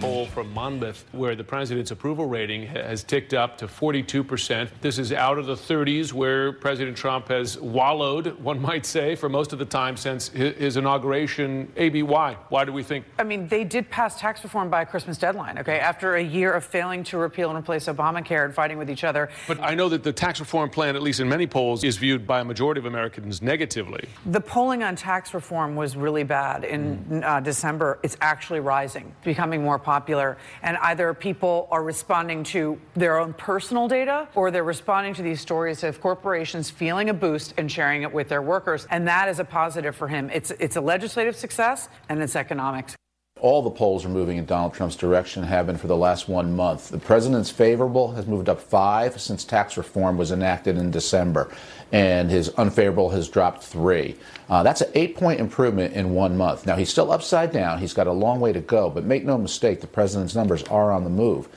poll 0.00 0.26
from 0.26 0.52
Monmouth 0.52 1.04
where 1.12 1.34
the 1.34 1.44
president's 1.44 1.90
approval 1.90 2.26
rating 2.26 2.66
has 2.66 3.02
ticked 3.02 3.32
up 3.32 3.56
to 3.58 3.66
42%. 3.66 4.68
This 4.80 4.98
is 4.98 5.12
out 5.12 5.38
of 5.38 5.46
the 5.46 5.54
30s 5.54 6.12
where 6.12 6.52
President 6.52 6.96
Trump 6.96 7.28
has 7.28 7.58
wallowed, 7.58 8.38
one 8.40 8.60
might 8.60 8.84
say, 8.84 9.14
for 9.14 9.28
most 9.28 9.52
of 9.52 9.58
the 9.58 9.64
time 9.64 9.96
since 9.96 10.28
his 10.28 10.76
inauguration. 10.76 11.72
AB, 11.76 12.02
why? 12.02 12.34
Why 12.48 12.64
do 12.64 12.72
we 12.72 12.82
think? 12.82 13.06
I 13.18 13.24
mean, 13.24 13.48
they 13.48 13.64
did 13.64 13.88
pass 13.90 14.20
tax 14.20 14.42
reform 14.44 14.68
by 14.68 14.82
a 14.82 14.86
Christmas 14.86 15.16
deadline, 15.16 15.58
okay, 15.58 15.78
after 15.78 16.16
a 16.16 16.22
year 16.22 16.52
of 16.52 16.64
failing 16.64 17.02
to 17.04 17.18
repeal 17.18 17.48
and 17.48 17.58
replace 17.58 17.86
Obamacare 17.86 18.44
and 18.44 18.54
fighting 18.54 18.78
with 18.78 18.90
each 18.90 19.04
other. 19.04 19.30
But 19.48 19.60
I 19.60 19.74
know 19.74 19.88
that 19.88 20.02
the 20.02 20.12
tax 20.12 20.40
reform 20.40 20.70
plan, 20.70 20.96
at 20.96 21.02
least 21.02 21.20
in 21.20 21.28
many 21.28 21.46
polls, 21.46 21.82
is 21.84 21.96
viewed 21.96 22.26
by 22.26 22.40
a 22.40 22.44
majority 22.44 22.78
of 22.78 22.86
Americans 22.86 23.40
negatively. 23.40 24.08
The 24.26 24.40
polling 24.40 24.82
on 24.82 24.96
tax 24.96 25.32
reform 25.32 25.76
was 25.76 25.96
really 25.96 26.24
bad 26.24 26.64
in 26.64 26.98
mm. 26.98 27.24
uh, 27.24 27.40
December. 27.40 27.98
It's 28.02 28.16
actually 28.20 28.60
rising, 28.60 29.14
becoming 29.24 29.61
more 29.62 29.78
popular 29.78 30.02
popular. 30.02 30.36
And 30.62 30.76
either 30.78 31.14
people 31.14 31.68
are 31.70 31.82
responding 31.82 32.44
to 32.44 32.78
their 32.94 33.18
own 33.18 33.32
personal 33.34 33.88
data 33.88 34.28
or 34.34 34.50
they're 34.50 34.64
responding 34.64 35.14
to 35.14 35.22
these 35.22 35.40
stories 35.40 35.84
of 35.84 36.00
corporations 36.00 36.70
feeling 36.70 37.08
a 37.08 37.14
boost 37.14 37.54
and 37.56 37.70
sharing 37.70 38.02
it 38.02 38.12
with 38.12 38.28
their 38.28 38.42
workers. 38.42 38.86
And 38.90 39.06
that 39.06 39.28
is 39.28 39.38
a 39.38 39.44
positive 39.44 39.94
for 39.94 40.08
him. 40.08 40.30
It's, 40.30 40.50
it's 40.52 40.76
a 40.76 40.80
legislative 40.80 41.36
success 41.36 41.88
and 42.08 42.22
it's 42.22 42.36
economics 42.36 42.96
all 43.42 43.60
the 43.60 43.70
polls 43.70 44.04
are 44.04 44.08
moving 44.08 44.36
in 44.36 44.46
Donald 44.46 44.72
Trump's 44.72 44.94
direction, 44.94 45.42
have 45.42 45.66
been 45.66 45.76
for 45.76 45.88
the 45.88 45.96
last 45.96 46.28
one 46.28 46.54
month. 46.54 46.90
The 46.90 46.98
president's 46.98 47.50
favorable 47.50 48.12
has 48.12 48.24
moved 48.24 48.48
up 48.48 48.60
five 48.60 49.20
since 49.20 49.44
tax 49.44 49.76
reform 49.76 50.16
was 50.16 50.30
enacted 50.30 50.78
in 50.78 50.92
December, 50.92 51.52
and 51.92 52.30
his 52.30 52.48
unfavorable 52.50 53.10
has 53.10 53.28
dropped 53.28 53.62
three. 53.62 54.16
Uh, 54.48 54.62
that's 54.62 54.80
an 54.80 54.90
eight 54.94 55.16
point 55.16 55.38
improvement 55.38 55.94
in 55.94 56.14
one 56.14 56.36
month. 56.36 56.66
Now, 56.66 56.76
he's 56.76 56.90
still 56.90 57.12
upside 57.12 57.52
down. 57.52 57.78
He's 57.78 57.92
got 57.92 58.06
a 58.06 58.12
long 58.12 58.40
way 58.40 58.52
to 58.52 58.60
go, 58.60 58.90
but 58.90 59.04
make 59.04 59.24
no 59.24 59.36
mistake, 59.36 59.80
the 59.80 59.86
president's 59.86 60.34
numbers 60.34 60.62
are 60.64 60.90
on 60.90 61.04
the 61.04 61.10
move. 61.10 61.48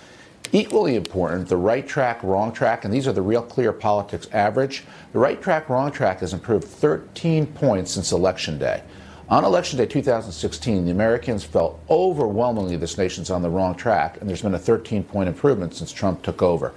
Equally 0.52 0.96
important, 0.96 1.48
the 1.48 1.58
right 1.58 1.88
track, 1.88 2.22
wrong 2.22 2.52
track, 2.52 2.86
and 2.86 2.94
these 2.94 3.08
are 3.08 3.14
the 3.14 3.22
real 3.22 3.42
clear 3.42 3.74
politics 3.74 4.28
average. 4.32 4.84
The 5.12 5.20
right 5.20 5.42
track, 5.42 5.70
wrong 5.70 5.92
track 5.92 6.20
has 6.20 6.34
improved 6.34 6.66
13 6.66 7.48
points 7.48 7.92
since 7.92 8.12
Election 8.12 8.60
Day. 8.60 8.84
On 9.28 9.44
Election 9.44 9.80
Day 9.80 9.88
2016, 9.88 10.86
the 10.86 10.92
Americans 10.92 11.44
felt 11.44 11.82
overwhelmingly 11.90 12.78
this 12.78 12.98
nation's 12.98 13.32
on 13.32 13.42
the 13.42 13.50
wrong 13.50 13.74
track, 13.74 14.18
and 14.22 14.30
there's 14.30 14.44
been 14.44 14.54
a 14.54 14.60
13 14.60 15.04
point 15.04 15.28
improvement 15.28 15.74
since 15.74 15.92
Trump 15.92 16.22
took 16.22 16.44
over. 16.44 16.74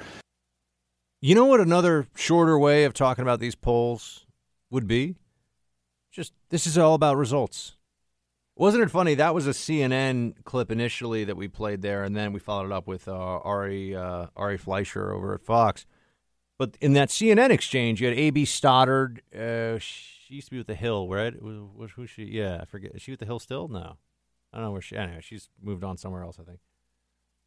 You 1.20 1.34
know 1.34 1.46
what 1.46 1.60
another 1.60 2.06
shorter 2.14 2.56
way 2.56 2.84
of 2.84 2.94
talking 2.94 3.22
about 3.22 3.40
these 3.40 3.56
polls 3.56 4.24
would 4.70 4.86
be? 4.86 5.16
Just 6.12 6.32
this 6.50 6.64
is 6.64 6.78
all 6.78 6.94
about 6.94 7.16
results. 7.16 7.74
Wasn't 8.54 8.82
it 8.82 8.90
funny? 8.90 9.14
That 9.14 9.34
was 9.34 9.46
a 9.46 9.50
CNN 9.50 10.44
clip 10.44 10.70
initially 10.70 11.24
that 11.24 11.36
we 11.36 11.48
played 11.48 11.82
there, 11.82 12.04
and 12.04 12.16
then 12.16 12.32
we 12.32 12.38
followed 12.38 12.66
it 12.66 12.72
up 12.72 12.86
with 12.86 13.08
uh, 13.08 13.12
Ari 13.12 13.96
uh, 13.96 14.26
Ari 14.36 14.58
Fleischer 14.58 15.12
over 15.12 15.34
at 15.34 15.42
Fox. 15.42 15.86
But 16.56 16.76
in 16.80 16.92
that 16.92 17.08
CNN 17.08 17.50
exchange, 17.50 18.00
you 18.00 18.08
had 18.08 18.16
A.B. 18.16 18.44
Stoddard. 18.44 19.22
Uh, 19.32 19.78
she 19.78 20.34
used 20.34 20.48
to 20.48 20.50
be 20.52 20.58
with 20.58 20.66
the 20.66 20.74
Hill, 20.74 21.08
right? 21.08 21.34
Was, 21.40 21.92
who 21.92 22.06
she? 22.06 22.24
Yeah, 22.24 22.58
I 22.60 22.64
forget. 22.64 22.92
Is 22.94 23.02
she 23.02 23.12
with 23.12 23.20
the 23.20 23.26
Hill 23.26 23.38
still? 23.40 23.66
No, 23.66 23.96
I 24.52 24.56
don't 24.56 24.66
know 24.66 24.72
where 24.72 24.80
she. 24.80 24.96
Anyway, 24.96 25.20
she's 25.20 25.48
moved 25.60 25.82
on 25.82 25.96
somewhere 25.96 26.22
else, 26.22 26.38
I 26.40 26.44
think. 26.44 26.60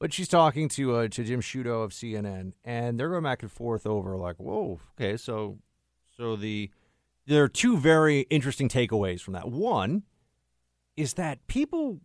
But 0.01 0.13
she's 0.13 0.27
talking 0.27 0.67
to 0.69 0.95
uh, 0.95 1.07
to 1.09 1.23
Jim 1.23 1.41
Sciutto 1.41 1.83
of 1.83 1.91
CNN, 1.91 2.53
and 2.65 2.99
they're 2.99 3.11
going 3.11 3.21
back 3.21 3.43
and 3.43 3.51
forth 3.51 3.85
over 3.85 4.17
like, 4.17 4.37
whoa, 4.37 4.79
okay, 4.99 5.15
so 5.15 5.59
so 6.17 6.35
the 6.35 6.71
there 7.27 7.43
are 7.43 7.47
two 7.47 7.77
very 7.77 8.21
interesting 8.31 8.67
takeaways 8.67 9.21
from 9.21 9.35
that. 9.35 9.51
One 9.51 10.01
is 10.97 11.13
that 11.13 11.45
people 11.45 12.01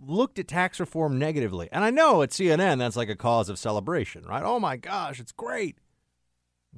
looked 0.00 0.38
at 0.38 0.48
tax 0.48 0.80
reform 0.80 1.18
negatively, 1.18 1.68
and 1.70 1.84
I 1.84 1.90
know 1.90 2.22
at 2.22 2.30
CNN 2.30 2.78
that's 2.78 2.96
like 2.96 3.10
a 3.10 3.14
cause 3.14 3.50
of 3.50 3.58
celebration, 3.58 4.24
right? 4.24 4.42
Oh 4.42 4.58
my 4.58 4.78
gosh, 4.78 5.20
it's 5.20 5.32
great. 5.32 5.76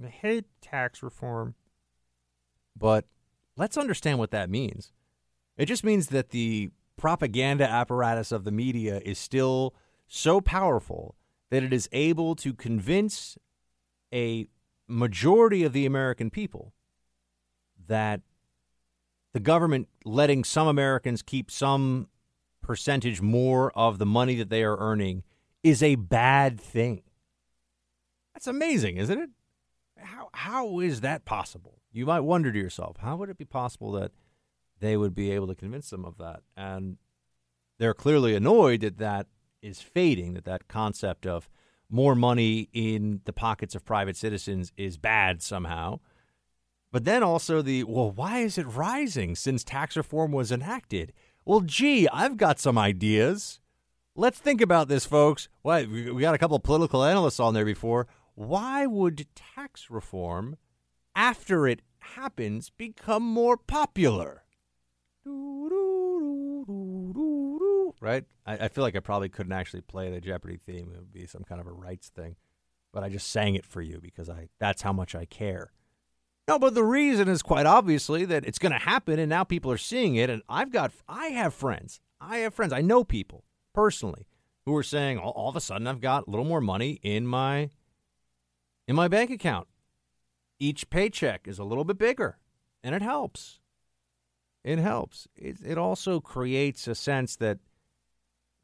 I 0.05 0.09
hate 0.09 0.47
tax 0.61 1.01
reform, 1.01 1.55
but 2.77 3.05
let's 3.57 3.79
understand 3.79 4.19
what 4.19 4.33
that 4.33 4.51
means. 4.51 4.91
It 5.57 5.67
just 5.67 5.85
means 5.85 6.09
that 6.09 6.31
the 6.31 6.71
propaganda 6.97 7.71
apparatus 7.71 8.33
of 8.33 8.43
the 8.43 8.51
media 8.51 9.01
is 9.05 9.17
still 9.17 9.77
so 10.07 10.41
powerful 10.41 11.17
that 11.51 11.63
it 11.63 11.73
is 11.73 11.89
able 11.93 12.35
to 12.37 12.53
convince 12.53 13.39
a 14.13 14.47
majority 14.89 15.65
of 15.65 15.73
the 15.73 15.87
American 15.87 16.31
people 16.31 16.73
that 17.89 18.21
the 19.33 19.41
government 19.41 19.89
letting 20.05 20.45
some 20.45 20.67
Americans 20.67 21.23
keep 21.23 21.51
some 21.51 22.09
percentage 22.63 23.21
more 23.21 23.71
of 23.77 23.99
the 23.99 24.07
money 24.07 24.35
that 24.37 24.51
they 24.51 24.63
are 24.63 24.77
earning 24.79 25.23
is 25.63 25.83
a 25.83 25.95
bad 25.97 26.61
thing. 26.61 27.03
That's 28.35 28.47
amazing, 28.47 28.97
isn't 28.97 29.19
it? 29.19 29.31
How 29.99 30.29
how 30.33 30.81
is 30.81 31.01
that 31.01 31.25
possible? 31.25 31.81
You 31.93 32.07
might 32.07 32.21
wonder 32.21 32.53
to 32.53 32.59
yourself, 32.59 32.99
how 32.99 33.17
would 33.17 33.31
it 33.31 33.39
be 33.39 33.45
possible 33.45 33.93
that 33.93 34.13
they 34.79 34.97
would 34.97 35.15
be 35.15 35.31
able 35.31 35.47
to 35.47 35.55
convince 35.55 35.91
them 35.91 36.05
of 36.05 36.19
that? 36.19 36.43
And 36.57 36.99
they're 37.79 37.95
clearly 37.95 38.35
annoyed 38.35 38.83
that 38.83 38.99
that 38.99 39.27
is 39.67 39.83
fading, 39.83 40.35
that 40.35 40.45
that 40.45 40.69
concept 40.69 41.27
of 41.27 41.49
more 41.91 42.14
money 42.14 42.69
in 42.73 43.21
the 43.25 43.33
pockets 43.33 43.75
of 43.75 43.85
private 43.85 44.17
citizens 44.17 44.73
is 44.77 44.97
bad 44.97 45.43
somehow. 45.43 46.01
But 46.93 47.05
then 47.05 47.23
also 47.23 47.62
the, 47.62 47.85
well, 47.85 48.11
why 48.11 48.39
is 48.39 48.59
it 48.59 48.67
rising 48.67 49.35
since 49.35 49.62
tax 49.62 49.97
reform 49.97 50.33
was 50.33 50.51
enacted? 50.53 51.12
Well, 51.45 51.61
gee, 51.61 52.09
I've 52.09 52.37
got 52.37 52.59
some 52.59 52.79
ideas. 52.79 53.61
Let's 54.14 54.39
think 54.39 54.61
about 54.61 54.89
this, 54.89 55.05
folks. 55.05 55.49
What 55.62 55.89
we 55.89 56.21
got 56.23 56.35
a 56.35 56.39
couple 56.39 56.57
of 56.57 56.62
political 56.62 57.05
analysts 57.05 57.39
on 57.39 57.55
there 57.55 57.64
before. 57.64 58.07
Why 58.35 58.87
would 58.87 59.27
tax 59.35 59.91
reform, 59.91 60.57
after 61.14 61.67
it 61.67 61.83
happens, 61.99 62.71
become 62.71 63.23
more 63.23 63.57
popular? 63.57 64.45
Right? 68.01 68.24
I, 68.44 68.55
I 68.55 68.68
feel 68.68 68.82
like 68.82 68.97
I 68.97 69.01
probably 69.01 69.28
couldn't 69.28 69.53
actually 69.53 69.80
play 69.80 70.11
the 70.11 70.20
Jeopardy 70.20 70.57
theme. 70.57 70.92
It 70.92 70.99
would 70.99 71.12
be 71.12 71.26
some 71.26 71.44
kind 71.44 71.61
of 71.61 71.66
a 71.66 71.72
rights 71.72 72.09
thing. 72.09 72.36
But 72.92 73.03
I 73.03 73.09
just 73.09 73.30
sang 73.30 73.55
it 73.55 73.66
for 73.66 73.82
you 73.82 74.01
because 74.01 74.30
I 74.30 74.49
that's 74.59 74.82
how 74.82 74.92
much 74.92 75.14
I 75.14 75.24
care. 75.24 75.72
No, 76.49 76.59
but 76.59 76.74
the 76.74 76.84
reason 76.84 77.28
is 77.28 77.42
quite 77.42 77.66
obviously 77.66 78.24
that 78.26 78.44
it's 78.47 78.59
going 78.59 78.72
to 78.72 78.78
happen, 78.78 79.18
and 79.18 79.28
now 79.28 79.42
people 79.42 79.70
are 79.72 79.78
seeing 79.78 80.14
it. 80.14 80.30
And 80.30 80.42
I've 80.49 80.70
got, 80.70 80.92
I 81.09 81.28
have 81.28 81.53
friends, 81.53 82.01
I 82.20 82.38
have 82.38 82.55
friends, 82.55 82.72
I 82.72 82.82
know 82.82 83.03
people 83.03 83.44
personally 83.74 84.26
who 84.64 84.76
are 84.76 84.82
saying 84.82 85.18
all, 85.18 85.32
all 85.32 85.49
of 85.49 85.57
a 85.57 85.61
sudden 85.61 85.86
I've 85.86 86.01
got 86.01 86.26
a 86.26 86.30
little 86.30 86.44
more 86.44 86.61
money 86.61 87.01
in 87.03 87.26
my 87.26 87.70
in 88.86 88.94
my 88.94 89.09
bank 89.09 89.30
account. 89.30 89.66
Each 90.59 90.88
paycheck 90.88 91.49
is 91.49 91.59
a 91.59 91.64
little 91.64 91.84
bit 91.84 91.99
bigger, 91.99 92.38
and 92.82 92.94
it 92.94 93.03
helps. 93.03 93.59
It 94.64 94.78
helps. 94.78 95.28
It, 95.36 95.59
it 95.64 95.78
also 95.78 96.20
creates 96.20 96.88
a 96.88 96.94
sense 96.94 97.36
that 97.36 97.59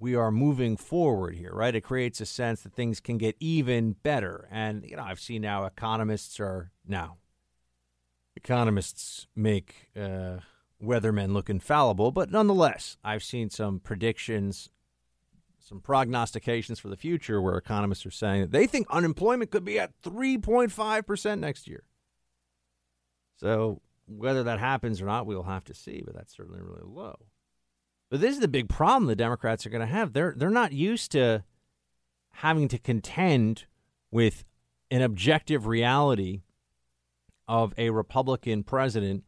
we 0.03 0.17
are 0.17 0.33
moving 0.33 0.77
forward 0.77 1.37
here, 1.37 1.53
right? 1.55 1.77
It 1.77 1.83
creates 1.83 2.21
a 2.21 2.27
sense 2.27 2.63
that 2.63 2.75
things 2.75 2.99
can 2.99 3.19
get 3.19 3.37
even 3.39 3.93
better. 4.03 4.49
And, 4.51 4.85
you 4.85 4.97
know, 4.97 5.05
I've 5.05 5.21
seen 5.21 5.43
now 5.43 5.65
economists 5.65 6.41
are 6.41 6.73
now 6.85 7.19
economists 8.35 9.29
make 9.37 9.91
uh, 9.97 10.39
weathermen 10.83 11.33
look 11.33 11.49
infallible, 11.49 12.11
but 12.11 12.33
nonetheless, 12.33 12.97
I've 13.05 13.23
seen 13.23 13.49
some 13.49 13.79
predictions, 13.79 14.71
some 15.61 15.81
prognostications 15.81 16.81
for 16.81 16.89
the 16.89 16.97
future 16.97 17.41
where 17.41 17.57
economists 17.57 18.05
are 18.05 18.11
saying 18.11 18.41
that 18.41 18.51
they 18.51 18.67
think 18.67 18.89
unemployment 18.91 19.53
could 19.53 19.65
be 19.65 19.79
at 19.79 19.93
3.5% 20.03 21.39
next 21.39 21.69
year. 21.69 21.85
So, 23.37 23.81
whether 24.07 24.43
that 24.43 24.59
happens 24.59 25.01
or 25.01 25.07
not, 25.07 25.27
we'll 25.27 25.45
have 25.45 25.65
to 25.65 25.75
see, 25.75 26.03
but 26.05 26.17
that's 26.17 26.35
certainly 26.37 26.61
really 26.61 26.83
low. 26.85 27.15
But 28.13 28.21
this 28.21 28.35
is 28.35 28.41
the 28.41 28.49
big 28.49 28.69
problem 28.69 29.07
the 29.07 29.17
Democrats 29.17 29.65
are 29.65 29.71
going 29.71 29.81
to 29.81 29.87
have. 29.87 30.13
They're 30.13 30.35
they're 30.37 30.51
not 30.51 30.73
used 30.73 31.13
to 31.13 31.45
having 32.35 32.69
to 32.69 32.79
contend 32.79 33.65
with 34.11 34.45
an 34.91 35.01
objective 35.01 35.67
reality 35.67 36.43
of 37.49 37.73
a 37.79 37.89
Republican 37.89 38.65
president 38.65 39.25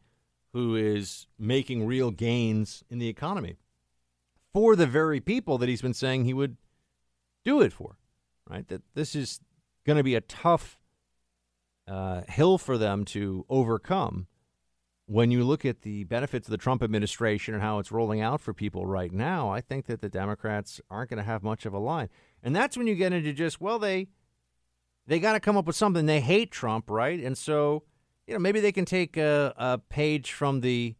who 0.53 0.75
is 0.75 1.25
making 1.39 1.87
real 1.87 2.11
gains 2.11 2.83
in 2.87 2.99
the 2.99 3.07
economy 3.07 3.57
for 4.53 4.75
the 4.75 4.85
very 4.85 5.19
people 5.19 5.57
that 5.57 5.67
he's 5.67 5.81
been 5.81 5.95
saying 5.95 6.25
he 6.25 6.33
would 6.35 6.55
do 7.43 7.61
it 7.61 7.73
for, 7.73 7.97
right? 8.47 8.67
That 8.67 8.83
this 8.93 9.15
is 9.15 9.39
going 9.83 9.97
to 9.97 10.03
be 10.03 10.13
a 10.13 10.21
tough 10.21 10.79
uh, 11.87 12.21
hill 12.27 12.59
for 12.59 12.77
them 12.77 13.03
to 13.05 13.47
overcome 13.49 14.27
when 15.07 15.31
you 15.31 15.43
look 15.43 15.65
at 15.65 15.81
the 15.81 16.03
benefits 16.05 16.47
of 16.47 16.51
the 16.51 16.57
Trump 16.57 16.81
administration 16.81 17.53
and 17.53 17.61
how 17.61 17.79
it's 17.79 17.91
rolling 17.91 18.21
out 18.21 18.41
for 18.41 18.53
people 18.53 18.85
right 18.85 19.11
now, 19.11 19.49
I 19.49 19.61
think 19.61 19.85
that 19.85 20.01
the 20.01 20.09
Democrats 20.09 20.81
aren't 20.89 21.11
going 21.11 21.17
to 21.17 21.23
have 21.23 21.43
much 21.43 21.65
of 21.65 21.73
a 21.73 21.79
line. 21.79 22.09
And 22.41 22.55
that's 22.55 22.75
when 22.75 22.87
you 22.87 22.95
get 22.95 23.13
into 23.13 23.33
just, 23.33 23.61
well, 23.61 23.79
they 23.79 24.07
they 25.07 25.19
got 25.19 25.33
to 25.33 25.39
come 25.39 25.55
up 25.55 25.67
with 25.67 25.75
something. 25.75 26.07
They 26.07 26.21
hate 26.21 26.49
Trump, 26.49 26.89
right? 26.89 27.19
And 27.19 27.37
so 27.37 27.83
you 28.27 28.33
know, 28.33 28.39
maybe 28.39 28.59
they 28.59 28.71
can 28.71 28.85
take 28.85 29.17
a, 29.17 29.53
a 29.57 29.77
page 29.77 30.31
from 30.31 30.61
the 30.61 30.95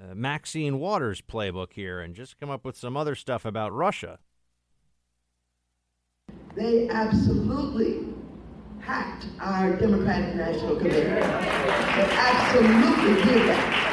uh, 0.00 0.14
Maxine 0.14 0.78
Waters 0.78 1.20
playbook 1.20 1.72
here 1.72 2.00
and 2.00 2.14
just 2.14 2.38
come 2.38 2.50
up 2.50 2.64
with 2.64 2.76
some 2.76 2.96
other 2.96 3.14
stuff 3.14 3.44
about 3.44 3.72
Russia. 3.72 4.18
They 6.54 6.88
absolutely 6.88 8.12
hacked 8.88 9.26
our 9.38 9.76
Democratic 9.76 10.34
National 10.34 10.74
Committee. 10.76 11.00
They 11.00 12.08
absolutely 12.16 13.22
did 13.22 13.48
that. 13.50 13.84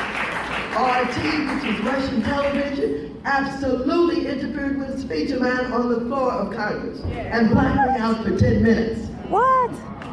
RT, 0.79 1.17
which 1.53 1.75
is 1.75 1.83
Russian 1.83 2.21
television, 2.23 3.21
absolutely 3.25 4.25
interfered 4.25 4.79
with 4.79 4.91
a 4.91 4.99
speech 5.01 5.31
of 5.31 5.41
mine 5.41 5.65
on 5.73 5.89
the 5.89 5.99
floor 5.99 6.31
of 6.31 6.55
Congress 6.55 7.01
and 7.01 7.49
blacked 7.49 7.91
me 7.91 7.97
out 7.99 8.23
for 8.23 8.39
10 8.39 8.63
minutes. 8.63 9.09
What? 9.27 9.71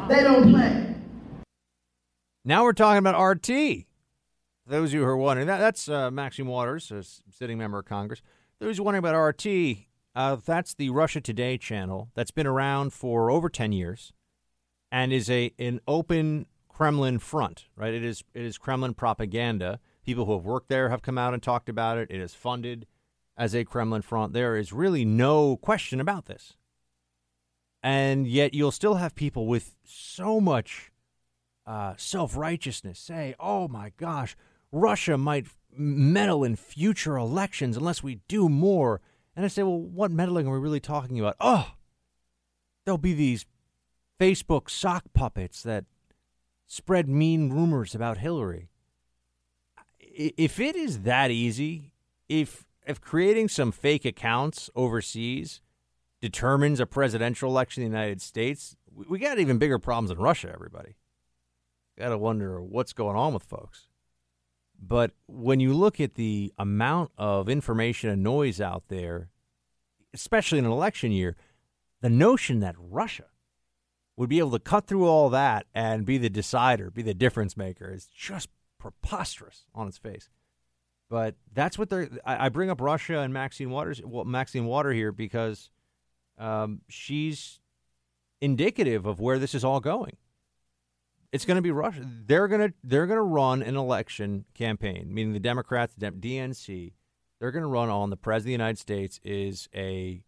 They 0.09 0.21
don't 0.21 0.51
play. 0.51 0.95
Now 2.43 2.63
we're 2.63 2.73
talking 2.73 2.97
about 2.97 3.17
RT. 3.17 3.85
Those 4.67 4.89
of 4.89 4.95
you 4.95 4.99
who 4.99 5.05
are 5.05 5.15
wondering, 5.15 5.47
that, 5.47 5.59
that's 5.59 5.87
uh, 5.87 6.11
Maxine 6.11 6.47
Waters, 6.47 6.91
a 6.91 7.03
sitting 7.31 7.57
member 7.57 7.79
of 7.79 7.85
Congress. 7.85 8.21
Those 8.59 8.75
who 8.75 8.83
are 8.83 8.87
wondering 8.87 9.05
about 9.05 9.15
RT, 9.15 9.85
uh, 10.13 10.35
that's 10.45 10.73
the 10.73 10.89
Russia 10.89 11.21
Today 11.21 11.57
channel 11.57 12.09
that's 12.15 12.31
been 12.31 12.47
around 12.47 12.91
for 12.91 13.31
over 13.31 13.47
10 13.47 13.71
years 13.71 14.11
and 14.93 15.11
is 15.11 15.27
a 15.29 15.51
an 15.57 15.81
open 15.87 16.45
Kremlin 16.69 17.17
front, 17.17 17.65
right? 17.75 17.93
It 17.93 18.03
is 18.03 18.23
it 18.33 18.43
is 18.43 18.57
Kremlin 18.59 18.93
propaganda. 18.93 19.79
People 20.05 20.25
who 20.25 20.33
have 20.33 20.45
worked 20.45 20.69
there 20.69 20.89
have 20.89 21.01
come 21.01 21.17
out 21.17 21.33
and 21.33 21.41
talked 21.41 21.67
about 21.67 21.97
it. 21.97 22.11
It 22.11 22.21
is 22.21 22.33
funded 22.35 22.85
as 23.35 23.55
a 23.55 23.65
Kremlin 23.65 24.03
front. 24.03 24.33
There 24.33 24.55
is 24.55 24.71
really 24.71 25.03
no 25.03 25.57
question 25.57 25.99
about 25.99 26.27
this. 26.27 26.53
And 27.81 28.27
yet 28.27 28.53
you'll 28.53 28.71
still 28.71 28.95
have 28.95 29.15
people 29.15 29.47
with 29.47 29.75
so 29.83 30.39
much 30.39 30.91
uh, 31.65 31.95
self 31.97 32.37
righteousness 32.37 32.99
say, 32.99 33.33
oh 33.39 33.67
my 33.67 33.93
gosh, 33.97 34.35
Russia 34.71 35.17
might 35.17 35.47
meddle 35.75 36.43
in 36.43 36.55
future 36.55 37.17
elections 37.17 37.75
unless 37.77 38.03
we 38.03 38.19
do 38.27 38.47
more. 38.47 39.01
And 39.35 39.43
I 39.43 39.47
say, 39.47 39.63
well, 39.63 39.79
what 39.79 40.11
meddling 40.11 40.47
are 40.47 40.53
we 40.53 40.59
really 40.59 40.79
talking 40.79 41.19
about? 41.19 41.35
Oh, 41.39 41.71
there'll 42.85 42.99
be 42.99 43.13
these 43.13 43.45
Facebook 44.23 44.69
sock 44.69 45.03
puppets 45.13 45.63
that 45.63 45.83
spread 46.65 47.09
mean 47.09 47.49
rumors 47.49 47.93
about 47.93 48.19
Hillary. 48.19 48.69
If 49.99 50.61
it 50.61 50.77
is 50.77 51.01
that 51.01 51.29
easy, 51.29 51.91
if 52.29 52.63
if 52.87 53.01
creating 53.01 53.49
some 53.49 53.73
fake 53.73 54.05
accounts 54.05 54.69
overseas 54.77 55.59
determines 56.21 56.79
a 56.79 56.85
presidential 56.85 57.49
election 57.49 57.83
in 57.83 57.91
the 57.91 57.97
United 57.97 58.21
States, 58.21 58.77
we 58.95 59.19
got 59.19 59.39
even 59.39 59.57
bigger 59.57 59.77
problems 59.77 60.09
in 60.09 60.17
Russia, 60.17 60.49
everybody. 60.53 60.95
Got 61.97 62.09
to 62.09 62.17
wonder 62.17 62.61
what's 62.61 62.93
going 62.93 63.17
on 63.17 63.33
with 63.33 63.43
folks. 63.43 63.89
But 64.81 65.11
when 65.27 65.59
you 65.59 65.73
look 65.73 65.99
at 65.99 66.15
the 66.15 66.53
amount 66.57 67.11
of 67.17 67.49
information 67.49 68.09
and 68.09 68.23
noise 68.23 68.61
out 68.61 68.83
there, 68.87 69.31
especially 70.13 70.59
in 70.59 70.65
an 70.65 70.71
election 70.71 71.11
year, 71.11 71.35
the 71.99 72.09
notion 72.09 72.61
that 72.61 72.75
Russia 72.79 73.25
would 74.15 74.29
be 74.29 74.39
able 74.39 74.51
to 74.51 74.59
cut 74.59 74.87
through 74.87 75.07
all 75.07 75.29
that 75.29 75.65
and 75.73 76.05
be 76.05 76.17
the 76.17 76.29
decider, 76.29 76.91
be 76.91 77.01
the 77.01 77.13
difference 77.13 77.57
maker, 77.57 77.91
is 77.91 78.05
just 78.05 78.49
preposterous 78.77 79.65
on 79.73 79.87
its 79.87 79.97
face. 79.97 80.29
But 81.09 81.35
that's 81.53 81.77
what 81.77 81.89
they're. 81.89 82.09
I, 82.25 82.45
I 82.45 82.49
bring 82.49 82.69
up 82.69 82.81
Russia 82.81 83.19
and 83.19 83.33
Maxine 83.33 83.69
Waters, 83.69 84.01
well, 84.03 84.25
Maxine 84.25 84.65
Water 84.65 84.91
here 84.91 85.11
because 85.11 85.69
um, 86.37 86.81
she's 86.87 87.59
indicative 88.41 89.05
of 89.05 89.19
where 89.19 89.39
this 89.39 89.55
is 89.55 89.63
all 89.63 89.79
going. 89.79 90.17
It's 91.31 91.45
going 91.45 91.55
to 91.55 91.61
be 91.61 91.71
Russia. 91.71 92.01
They're 92.03 92.47
going 92.47 92.69
to 92.69 92.73
they're 92.83 93.07
going 93.07 93.17
to 93.17 93.23
run 93.23 93.61
an 93.63 93.75
election 93.75 94.45
campaign, 94.53 95.13
meaning 95.13 95.33
the 95.33 95.39
Democrats, 95.39 95.93
the 95.97 96.11
DNC. 96.11 96.93
They're 97.39 97.51
going 97.51 97.63
to 97.63 97.69
run 97.69 97.89
on 97.89 98.09
the 98.09 98.17
president 98.17 98.41
of 98.41 98.45
the 98.45 98.63
United 98.63 98.79
States 98.79 99.19
is 99.23 99.67
a 99.75 100.23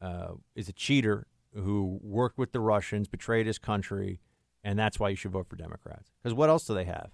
uh, 0.00 0.32
is 0.54 0.68
a 0.68 0.72
cheater 0.72 1.26
who 1.54 1.98
worked 2.02 2.38
with 2.38 2.52
the 2.52 2.60
Russians, 2.60 3.08
betrayed 3.08 3.46
his 3.46 3.58
country, 3.58 4.20
and 4.62 4.78
that's 4.78 4.98
why 4.98 5.10
you 5.10 5.16
should 5.16 5.32
vote 5.32 5.48
for 5.48 5.56
Democrats. 5.56 6.10
Because 6.22 6.34
what 6.34 6.48
else 6.48 6.64
do 6.64 6.74
they 6.74 6.84
have? 6.84 7.10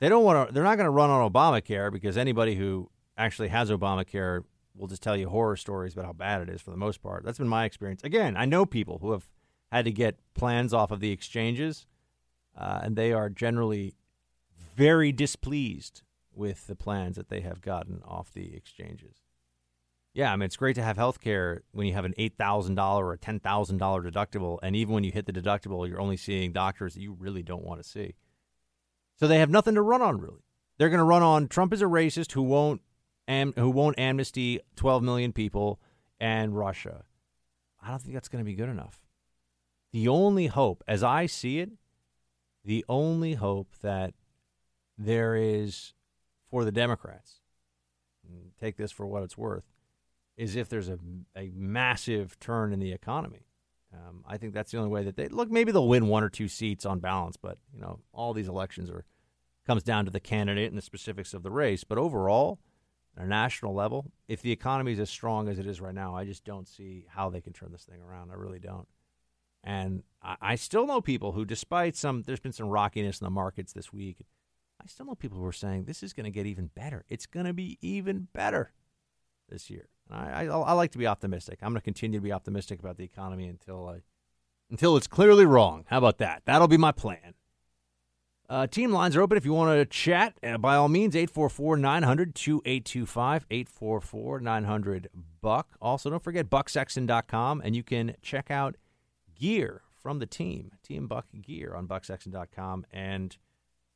They 0.00 0.08
don't 0.08 0.24
want 0.24 0.48
to. 0.48 0.54
They're 0.54 0.64
not 0.64 0.76
going 0.76 0.86
to 0.86 0.90
run 0.90 1.10
on 1.10 1.30
Obamacare 1.30 1.92
because 1.92 2.16
anybody 2.16 2.54
who 2.54 2.90
actually 3.16 3.48
has 3.48 3.70
Obamacare 3.70 4.42
will 4.74 4.88
just 4.88 5.02
tell 5.02 5.16
you 5.16 5.28
horror 5.28 5.56
stories 5.56 5.92
about 5.92 6.06
how 6.06 6.12
bad 6.12 6.42
it 6.42 6.48
is 6.48 6.60
for 6.60 6.70
the 6.70 6.76
most 6.76 7.02
part. 7.02 7.24
That's 7.24 7.38
been 7.38 7.48
my 7.48 7.64
experience. 7.64 8.02
Again, 8.02 8.36
I 8.36 8.44
know 8.44 8.66
people 8.66 8.98
who 9.00 9.12
have 9.12 9.28
had 9.70 9.84
to 9.84 9.92
get 9.92 10.18
plans 10.34 10.72
off 10.72 10.90
of 10.90 11.00
the 11.00 11.10
exchanges, 11.10 11.86
uh, 12.56 12.80
and 12.82 12.96
they 12.96 13.12
are 13.12 13.28
generally 13.28 13.94
very 14.74 15.12
displeased 15.12 16.02
with 16.34 16.66
the 16.66 16.76
plans 16.76 17.16
that 17.16 17.28
they 17.28 17.40
have 17.40 17.60
gotten 17.60 18.02
off 18.04 18.32
the 18.32 18.54
exchanges. 18.54 19.18
Yeah, 20.14 20.32
I 20.32 20.36
mean, 20.36 20.46
it's 20.46 20.56
great 20.56 20.74
to 20.74 20.82
have 20.82 20.96
health 20.98 21.20
care 21.20 21.62
when 21.72 21.86
you 21.86 21.94
have 21.94 22.04
an 22.04 22.14
$8,000 22.18 22.98
or 22.98 23.14
a 23.14 23.18
$10,000 23.18 23.40
deductible. 23.40 24.58
And 24.62 24.76
even 24.76 24.92
when 24.92 25.04
you 25.04 25.12
hit 25.12 25.24
the 25.24 25.32
deductible, 25.32 25.88
you're 25.88 26.00
only 26.00 26.18
seeing 26.18 26.52
doctors 26.52 26.94
that 26.94 27.00
you 27.00 27.16
really 27.18 27.42
don't 27.42 27.64
want 27.64 27.82
to 27.82 27.88
see. 27.88 28.14
So 29.18 29.26
they 29.26 29.38
have 29.38 29.48
nothing 29.48 29.74
to 29.74 29.82
run 29.82 30.02
on, 30.02 30.20
really. 30.20 30.44
They're 30.76 30.90
going 30.90 30.98
to 30.98 31.04
run 31.04 31.22
on 31.22 31.48
Trump 31.48 31.72
is 31.72 31.80
a 31.80 31.86
racist 31.86 32.32
who 32.32 32.42
won't 32.42 32.82
am, 33.28 33.52
who 33.56 33.70
won't 33.70 33.98
amnesty 33.98 34.60
12 34.76 35.02
million 35.02 35.32
people 35.32 35.80
and 36.20 36.56
Russia. 36.56 37.04
I 37.82 37.88
don't 37.90 38.00
think 38.02 38.14
that's 38.14 38.28
going 38.28 38.44
to 38.44 38.48
be 38.48 38.54
good 38.54 38.68
enough. 38.68 39.00
The 39.92 40.08
only 40.08 40.46
hope, 40.46 40.82
as 40.86 41.02
I 41.02 41.26
see 41.26 41.58
it, 41.60 41.70
the 42.64 42.84
only 42.88 43.34
hope 43.34 43.68
that 43.82 44.14
there 44.96 45.34
is 45.34 45.94
for 46.50 46.64
the 46.64 46.72
Democrats, 46.72 47.40
take 48.60 48.76
this 48.76 48.92
for 48.92 49.06
what 49.06 49.22
it's 49.22 49.36
worth, 49.36 49.71
is 50.42 50.56
if 50.56 50.68
there's 50.68 50.88
a, 50.88 50.98
a 51.36 51.52
massive 51.54 52.38
turn 52.40 52.72
in 52.72 52.80
the 52.80 52.92
economy. 52.92 53.46
Um, 53.94 54.24
I 54.26 54.38
think 54.38 54.54
that's 54.54 54.72
the 54.72 54.78
only 54.78 54.90
way 54.90 55.04
that 55.04 55.16
they 55.16 55.28
look. 55.28 55.50
Maybe 55.50 55.70
they'll 55.70 55.86
win 55.86 56.08
one 56.08 56.24
or 56.24 56.28
two 56.28 56.48
seats 56.48 56.84
on 56.84 56.98
balance, 56.98 57.36
but 57.36 57.58
you 57.72 57.80
know, 57.80 58.00
all 58.12 58.32
these 58.32 58.48
elections 58.48 58.90
are 58.90 59.04
comes 59.66 59.84
down 59.84 60.04
to 60.06 60.10
the 60.10 60.18
candidate 60.18 60.70
and 60.70 60.76
the 60.76 60.82
specifics 60.82 61.34
of 61.34 61.44
the 61.44 61.50
race. 61.50 61.84
But 61.84 61.98
overall, 61.98 62.58
at 63.16 63.22
a 63.22 63.26
national 63.26 63.74
level, 63.74 64.10
if 64.26 64.42
the 64.42 64.50
economy 64.50 64.92
is 64.92 64.98
as 64.98 65.10
strong 65.10 65.48
as 65.48 65.60
it 65.60 65.66
is 65.66 65.80
right 65.80 65.94
now, 65.94 66.16
I 66.16 66.24
just 66.24 66.44
don't 66.44 66.66
see 66.66 67.06
how 67.08 67.30
they 67.30 67.40
can 67.40 67.52
turn 67.52 67.70
this 67.70 67.84
thing 67.84 68.00
around. 68.02 68.32
I 68.32 68.34
really 68.34 68.58
don't. 68.58 68.88
And 69.62 70.02
I, 70.22 70.36
I 70.40 70.54
still 70.56 70.86
know 70.86 71.00
people 71.00 71.32
who, 71.32 71.44
despite 71.44 71.94
some, 71.94 72.22
there's 72.22 72.40
been 72.40 72.52
some 72.52 72.68
rockiness 72.68 73.20
in 73.20 73.24
the 73.24 73.30
markets 73.30 73.72
this 73.72 73.92
week. 73.92 74.16
I 74.82 74.86
still 74.88 75.06
know 75.06 75.14
people 75.14 75.38
who 75.38 75.46
are 75.46 75.52
saying 75.52 75.84
this 75.84 76.02
is 76.02 76.12
going 76.12 76.24
to 76.24 76.30
get 76.30 76.46
even 76.46 76.70
better. 76.74 77.04
It's 77.08 77.26
going 77.26 77.46
to 77.46 77.52
be 77.52 77.78
even 77.82 78.26
better 78.32 78.72
this 79.48 79.70
year. 79.70 79.88
I, 80.12 80.44
I, 80.44 80.44
I 80.44 80.72
like 80.72 80.92
to 80.92 80.98
be 80.98 81.06
optimistic. 81.06 81.58
I'm 81.62 81.70
going 81.70 81.80
to 81.80 81.84
continue 81.84 82.18
to 82.18 82.22
be 82.22 82.32
optimistic 82.32 82.78
about 82.80 82.96
the 82.96 83.04
economy 83.04 83.46
until 83.46 83.88
I, 83.88 84.02
until 84.70 84.96
it's 84.96 85.06
clearly 85.06 85.46
wrong. 85.46 85.84
How 85.88 85.98
about 85.98 86.18
that? 86.18 86.42
That'll 86.44 86.68
be 86.68 86.76
my 86.76 86.92
plan. 86.92 87.34
Uh, 88.48 88.66
team 88.66 88.92
lines 88.92 89.16
are 89.16 89.22
open 89.22 89.38
if 89.38 89.46
you 89.46 89.52
want 89.54 89.78
to 89.78 89.86
chat. 89.86 90.34
Uh, 90.42 90.58
by 90.58 90.76
all 90.76 90.88
means, 90.88 91.16
844 91.16 91.78
900 91.78 92.34
2825, 92.34 93.46
844 93.50 94.40
900 94.40 95.08
Buck. 95.40 95.68
Also, 95.80 96.10
don't 96.10 96.22
forget 96.22 96.50
bucksexton.com, 96.50 97.62
and 97.64 97.74
you 97.74 97.82
can 97.82 98.14
check 98.20 98.50
out 98.50 98.76
gear 99.34 99.82
from 100.02 100.18
the 100.18 100.26
team, 100.26 100.72
Team 100.82 101.06
Buck 101.06 101.26
Gear 101.40 101.74
on 101.74 101.86
bucksexton.com. 101.86 102.84
And 102.92 103.36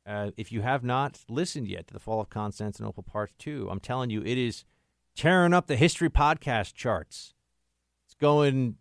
uh, 0.07 0.31
if 0.37 0.51
you 0.51 0.61
have 0.61 0.83
not 0.83 1.19
listened 1.29 1.67
yet 1.67 1.85
to 1.87 1.93
the 1.93 1.99
Fall 1.99 2.21
of 2.21 2.29
Constantinople 2.29 3.03
Part 3.03 3.33
2, 3.37 3.67
I'm 3.69 3.79
telling 3.79 4.09
you, 4.09 4.21
it 4.23 4.37
is 4.37 4.63
tearing 5.17 5.53
up 5.53 5.67
the 5.67 5.75
history 5.75 6.09
podcast 6.09 6.75
charts. 6.75 7.33
It's 8.05 8.13
going 8.13 8.75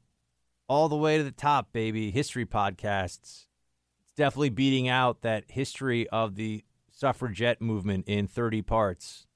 all 0.69 0.89
the 0.89 0.97
way 0.97 1.17
to 1.17 1.25
the 1.25 1.33
top, 1.33 1.73
baby. 1.73 2.11
History 2.11 2.45
podcasts 2.45 3.47
It's 4.05 4.15
definitely 4.17 4.51
beating 4.51 4.87
out 4.89 5.23
that 5.23 5.45
history 5.49 6.09
of 6.11 6.37
the 6.37 6.63
suffragette 6.93 7.61
movement 7.61 8.05
in 8.07 8.29
30 8.29 8.63
parts 8.63 9.27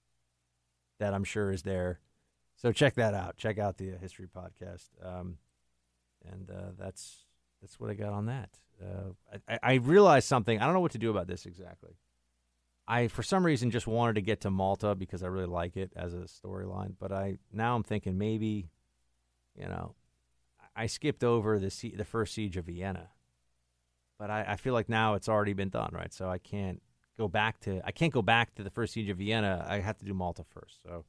that 0.98 1.14
I'm 1.14 1.24
sure 1.24 1.50
is 1.50 1.62
there. 1.62 2.00
So 2.54 2.70
check 2.72 2.94
that 2.94 3.14
out. 3.14 3.38
Check 3.38 3.58
out 3.58 3.78
the 3.78 3.94
uh, 3.94 3.98
history 3.98 4.28
podcast. 4.28 4.88
Um, 5.02 5.38
and 6.30 6.50
uh, 6.50 6.72
that's 6.78 7.24
that's 7.62 7.80
what 7.80 7.90
I 7.90 7.94
got 7.94 8.12
on 8.12 8.26
that. 8.26 8.50
Uh, 8.82 9.38
I, 9.48 9.58
I 9.62 9.74
realized 9.74 10.28
something. 10.28 10.58
I 10.58 10.64
don't 10.64 10.74
know 10.74 10.80
what 10.80 10.92
to 10.92 10.98
do 10.98 11.10
about 11.10 11.26
this 11.26 11.46
exactly. 11.46 11.96
I 12.90 13.08
for 13.08 13.22
some 13.22 13.44
reason 13.46 13.70
just 13.70 13.86
wanted 13.86 14.16
to 14.16 14.22
get 14.22 14.40
to 14.42 14.50
Malta 14.50 14.94
because 14.94 15.22
I 15.22 15.28
really 15.28 15.46
like 15.46 15.76
it 15.76 15.92
as 15.94 16.14
a 16.14 16.26
storyline. 16.26 16.94
But 16.98 17.12
I 17.12 17.38
now 17.52 17.76
I'm 17.76 17.82
thinking 17.82 18.18
maybe, 18.18 18.70
you 19.54 19.66
know, 19.66 19.94
I 20.74 20.86
skipped 20.86 21.24
over 21.24 21.58
the 21.58 21.92
the 21.96 22.04
first 22.04 22.34
siege 22.34 22.56
of 22.56 22.66
Vienna 22.66 23.10
but 24.20 24.30
I, 24.30 24.44
I, 24.48 24.56
feel 24.56 24.74
like 24.74 24.90
now 24.90 25.14
it's 25.14 25.30
already 25.30 25.54
been 25.54 25.70
done, 25.70 25.88
right? 25.92 26.12
So 26.12 26.28
I 26.28 26.36
can't 26.36 26.82
go 27.16 27.26
back 27.26 27.58
to 27.60 27.80
I 27.84 27.90
can't 27.90 28.12
go 28.12 28.20
back 28.20 28.54
to 28.56 28.62
the 28.62 28.68
first 28.68 28.92
siege 28.92 29.08
of 29.08 29.16
Vienna. 29.16 29.64
I 29.66 29.80
have 29.80 29.96
to 29.98 30.04
do 30.04 30.12
Malta 30.12 30.44
first. 30.44 30.82
So 30.82 31.06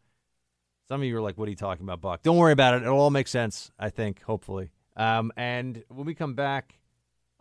some 0.88 1.02
of 1.02 1.06
you 1.06 1.18
are 1.18 1.22
like, 1.22 1.38
"What 1.38 1.48
are 1.48 1.52
you 1.52 1.58
talking 1.58 1.84
about, 1.84 2.00
Buck?" 2.00 2.24
Don't 2.24 2.38
worry 2.38 2.54
about 2.54 2.74
it. 2.74 2.84
It'll 2.84 2.98
all 2.98 3.10
make 3.10 3.28
sense. 3.28 3.70
I 3.78 3.90
think, 3.90 4.22
hopefully. 4.24 4.72
Um, 4.96 5.34
and 5.36 5.84
when 5.90 6.06
we 6.06 6.16
come 6.16 6.36
back, 6.36 6.80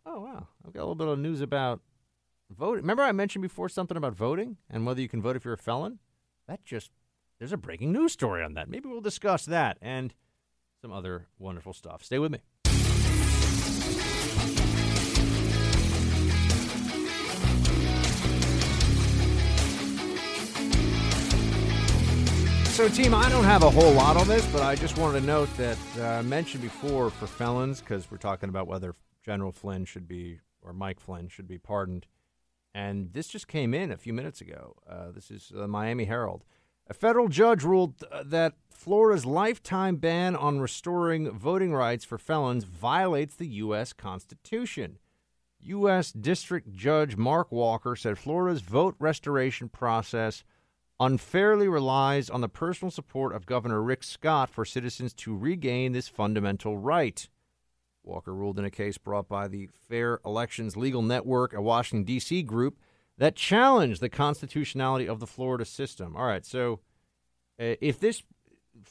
oh 0.05 0.20
wow, 0.20 0.49
I've 0.66 0.72
got 0.72 0.80
a 0.80 0.82
little 0.82 0.97
bit 0.97 1.07
of 1.07 1.20
news 1.20 1.41
about 1.41 1.80
voting. 2.51 2.82
Remember, 2.82 3.03
I 3.03 3.12
mentioned 3.12 3.42
before 3.42 3.68
something 3.68 3.96
about 3.96 4.14
voting 4.14 4.57
and 4.68 4.84
whether 4.84 5.01
you 5.01 5.09
can 5.09 5.22
vote 5.22 5.36
if 5.36 5.44
you're 5.44 5.55
a 5.55 5.59
felon. 5.59 5.98
That 6.48 6.64
just 6.64 6.90
there's 7.38 7.53
a 7.53 7.57
breaking 7.57 7.92
news 7.92 8.12
story 8.12 8.42
on 8.42 8.54
that. 8.54 8.68
Maybe 8.68 8.88
we'll 8.88 9.00
discuss 9.00 9.45
that 9.46 9.79
and 9.80 10.14
some 10.83 10.92
other 10.92 11.29
wonderful 11.38 11.72
stuff. 11.72 12.03
Stay 12.03 12.18
with 12.18 12.33
me. 12.33 12.41
So, 22.80 22.88
team, 22.88 23.14
I 23.14 23.29
don't 23.29 23.45
have 23.45 23.62
a 23.62 23.68
whole 23.68 23.92
lot 23.92 24.16
on 24.16 24.26
this, 24.26 24.46
but 24.46 24.62
I 24.62 24.74
just 24.74 24.96
wanted 24.96 25.20
to 25.20 25.26
note 25.26 25.54
that 25.58 25.76
uh, 25.99 26.04
I 26.04 26.22
mentioned 26.22 26.62
before 26.62 27.11
for 27.11 27.26
felons, 27.26 27.80
because 27.80 28.11
we're 28.11 28.16
talking 28.16 28.49
about 28.49 28.66
whether 28.66 28.95
General 29.22 29.53
Flynn 29.53 29.84
should 29.84 30.08
be, 30.08 30.41
or 30.62 30.72
Mike 30.72 30.99
Flynn 30.99 31.29
should 31.29 31.46
be 31.46 31.58
pardoned. 31.58 32.07
And 32.75 33.13
this 33.13 33.29
just 33.29 33.49
came 33.49 33.75
in 33.75 33.91
a 33.91 33.97
few 33.97 34.13
minutes 34.13 34.41
ago. 34.41 34.76
Uh, 34.88 35.11
this 35.13 35.30
is 35.30 35.51
the 35.53 35.67
Miami 35.67 36.05
Herald. 36.05 36.45
A 36.87 36.95
federal 36.95 37.29
judge 37.29 37.63
ruled 37.63 38.05
uh, 38.11 38.22
that 38.26 38.55
Florida's 38.68 39.26
lifetime 39.26 39.97
ban 39.97 40.34
on 40.34 40.61
restoring 40.61 41.30
voting 41.30 41.72
rights 41.72 42.05
for 42.05 42.18
felons 42.18 42.64
violates 42.64 43.34
the 43.37 43.47
U.S. 43.47 43.92
Constitution. 43.92 44.99
U.S. 45.61 46.11
District 46.11 46.72
Judge 46.72 47.17
Mark 47.17 47.53
Walker 47.53 47.95
said 47.95 48.18
Florida's 48.18 48.63
vote 48.63 48.97
restoration 48.99 49.68
process 49.68 50.42
unfairly 50.99 51.68
relies 51.68 52.29
on 52.29 52.41
the 52.41 52.49
personal 52.49 52.91
support 52.91 53.34
of 53.34 53.47
Governor 53.47 53.83
Rick 53.83 54.03
Scott 54.03 54.51
for 54.51 54.64
citizens 54.64 55.13
to 55.14 55.37
regain 55.37 55.92
this 55.92 56.09
fundamental 56.09 56.76
right. 56.76 57.29
Walker 58.02 58.34
ruled 58.34 58.58
in 58.58 58.64
a 58.64 58.70
case 58.70 58.98
brought 58.98 59.28
by 59.28 59.48
the 59.48 59.68
Fair 59.88 60.20
Elections 60.24 60.76
Legal 60.76 61.02
Network, 61.02 61.52
a 61.52 61.60
Washington, 61.60 62.04
D.C. 62.04 62.42
group 62.42 62.78
that 63.18 63.36
challenged 63.36 64.00
the 64.00 64.08
constitutionality 64.08 65.06
of 65.06 65.20
the 65.20 65.26
Florida 65.26 65.64
system. 65.64 66.16
All 66.16 66.24
right, 66.24 66.44
so 66.44 66.80
uh, 67.60 67.76
if 67.80 68.00
this 68.00 68.22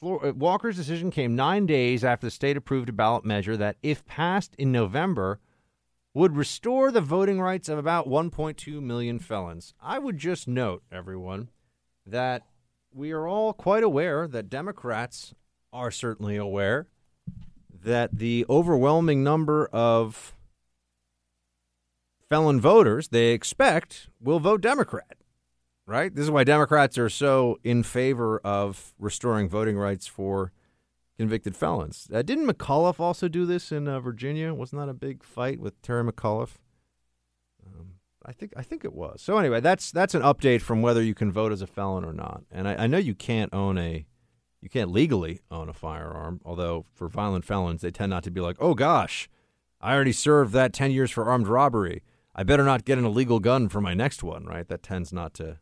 uh, 0.03 0.33
Walker's 0.35 0.75
decision 0.75 1.09
came 1.11 1.35
nine 1.35 1.65
days 1.65 2.03
after 2.03 2.27
the 2.27 2.31
state 2.31 2.55
approved 2.55 2.89
a 2.89 2.93
ballot 2.93 3.25
measure 3.25 3.57
that, 3.57 3.77
if 3.81 4.05
passed 4.05 4.55
in 4.57 4.71
November, 4.71 5.39
would 6.13 6.35
restore 6.35 6.91
the 6.91 7.01
voting 7.01 7.39
rights 7.39 7.69
of 7.69 7.77
about 7.77 8.07
1.2 8.07 8.81
million 8.81 9.19
felons. 9.19 9.73
I 9.81 9.99
would 9.99 10.17
just 10.17 10.47
note, 10.47 10.83
everyone, 10.91 11.49
that 12.05 12.43
we 12.93 13.11
are 13.11 13.27
all 13.27 13.53
quite 13.53 13.83
aware 13.83 14.27
that 14.27 14.49
Democrats 14.49 15.33
are 15.71 15.91
certainly 15.91 16.35
aware 16.35 16.87
that 17.83 18.17
the 18.17 18.45
overwhelming 18.49 19.23
number 19.23 19.67
of 19.67 20.33
felon 22.27 22.61
voters 22.61 23.07
they 23.09 23.31
expect 23.31 24.07
will 24.21 24.39
vote 24.39 24.61
Democrat. 24.61 25.17
right? 25.85 26.13
This 26.13 26.25
is 26.25 26.31
why 26.31 26.43
Democrats 26.43 26.97
are 26.97 27.09
so 27.09 27.57
in 27.63 27.81
favor 27.83 28.39
of 28.43 28.93
restoring 28.99 29.49
voting 29.49 29.77
rights 29.77 30.05
for 30.05 30.51
convicted 31.17 31.55
felons. 31.55 32.07
Uh, 32.13 32.21
didn't 32.21 32.47
McAuliffe 32.47 32.99
also 32.99 33.27
do 33.27 33.45
this 33.45 33.71
in 33.71 33.87
uh, 33.87 33.99
Virginia? 33.99 34.53
Wasn't 34.53 34.79
that 34.79 34.89
a 34.89 34.93
big 34.93 35.23
fight 35.23 35.59
with 35.59 35.81
Terry 35.81 36.03
McAuliffe? 36.03 36.57
Um, 37.65 37.95
I 38.25 38.31
think 38.33 38.53
I 38.55 38.61
think 38.61 38.85
it 38.85 38.93
was. 38.93 39.21
So 39.21 39.37
anyway, 39.37 39.59
that's 39.59 39.91
that's 39.91 40.13
an 40.13 40.21
update 40.21 40.61
from 40.61 40.81
whether 40.81 41.01
you 41.01 41.15
can 41.15 41.31
vote 41.31 41.51
as 41.51 41.61
a 41.61 41.67
felon 41.67 42.05
or 42.05 42.13
not. 42.13 42.43
And 42.51 42.67
I, 42.67 42.83
I 42.83 42.87
know 42.87 42.99
you 42.99 43.15
can't 43.15 43.53
own 43.53 43.77
a 43.77 44.05
you 44.61 44.69
can't 44.69 44.91
legally 44.91 45.41
own 45.49 45.69
a 45.69 45.73
firearm, 45.73 46.41
although 46.43 46.85
for 46.93 47.07
violent 47.07 47.45
felons 47.45 47.81
they 47.81 47.91
tend 47.91 48.09
not 48.09 48.23
to 48.23 48.31
be 48.31 48.41
like, 48.41 48.57
oh 48.59 48.73
gosh, 48.73 49.29
I 49.81 49.93
already 49.93 50.11
served 50.11 50.53
that 50.53 50.73
ten 50.73 50.91
years 50.91 51.11
for 51.11 51.25
armed 51.25 51.47
robbery. 51.47 52.03
I 52.35 52.43
better 52.43 52.63
not 52.63 52.85
get 52.85 52.97
an 52.97 53.05
illegal 53.05 53.39
gun 53.39 53.69
for 53.69 53.81
my 53.81 53.93
next 53.93 54.23
one, 54.23 54.45
right? 54.45 54.67
That 54.67 54.83
tends 54.83 55.11
not 55.11 55.33
to 55.35 55.59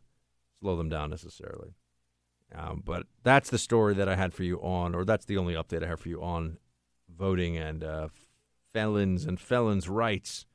slow 0.60 0.76
them 0.76 0.88
down 0.88 1.10
necessarily. 1.10 1.74
Um, 2.54 2.82
but 2.84 3.04
that's 3.22 3.50
the 3.50 3.58
story 3.58 3.94
that 3.94 4.08
I 4.08 4.16
had 4.16 4.32
for 4.32 4.42
you 4.42 4.58
on, 4.60 4.94
or 4.94 5.04
that's 5.04 5.26
the 5.26 5.36
only 5.36 5.54
update 5.54 5.84
I 5.84 5.88
have 5.88 6.00
for 6.00 6.08
you 6.08 6.22
on 6.22 6.58
voting 7.14 7.56
and 7.56 7.84
uh, 7.84 8.08
felons 8.72 9.24
and 9.24 9.38
felons' 9.40 9.88
rights. 9.88 10.46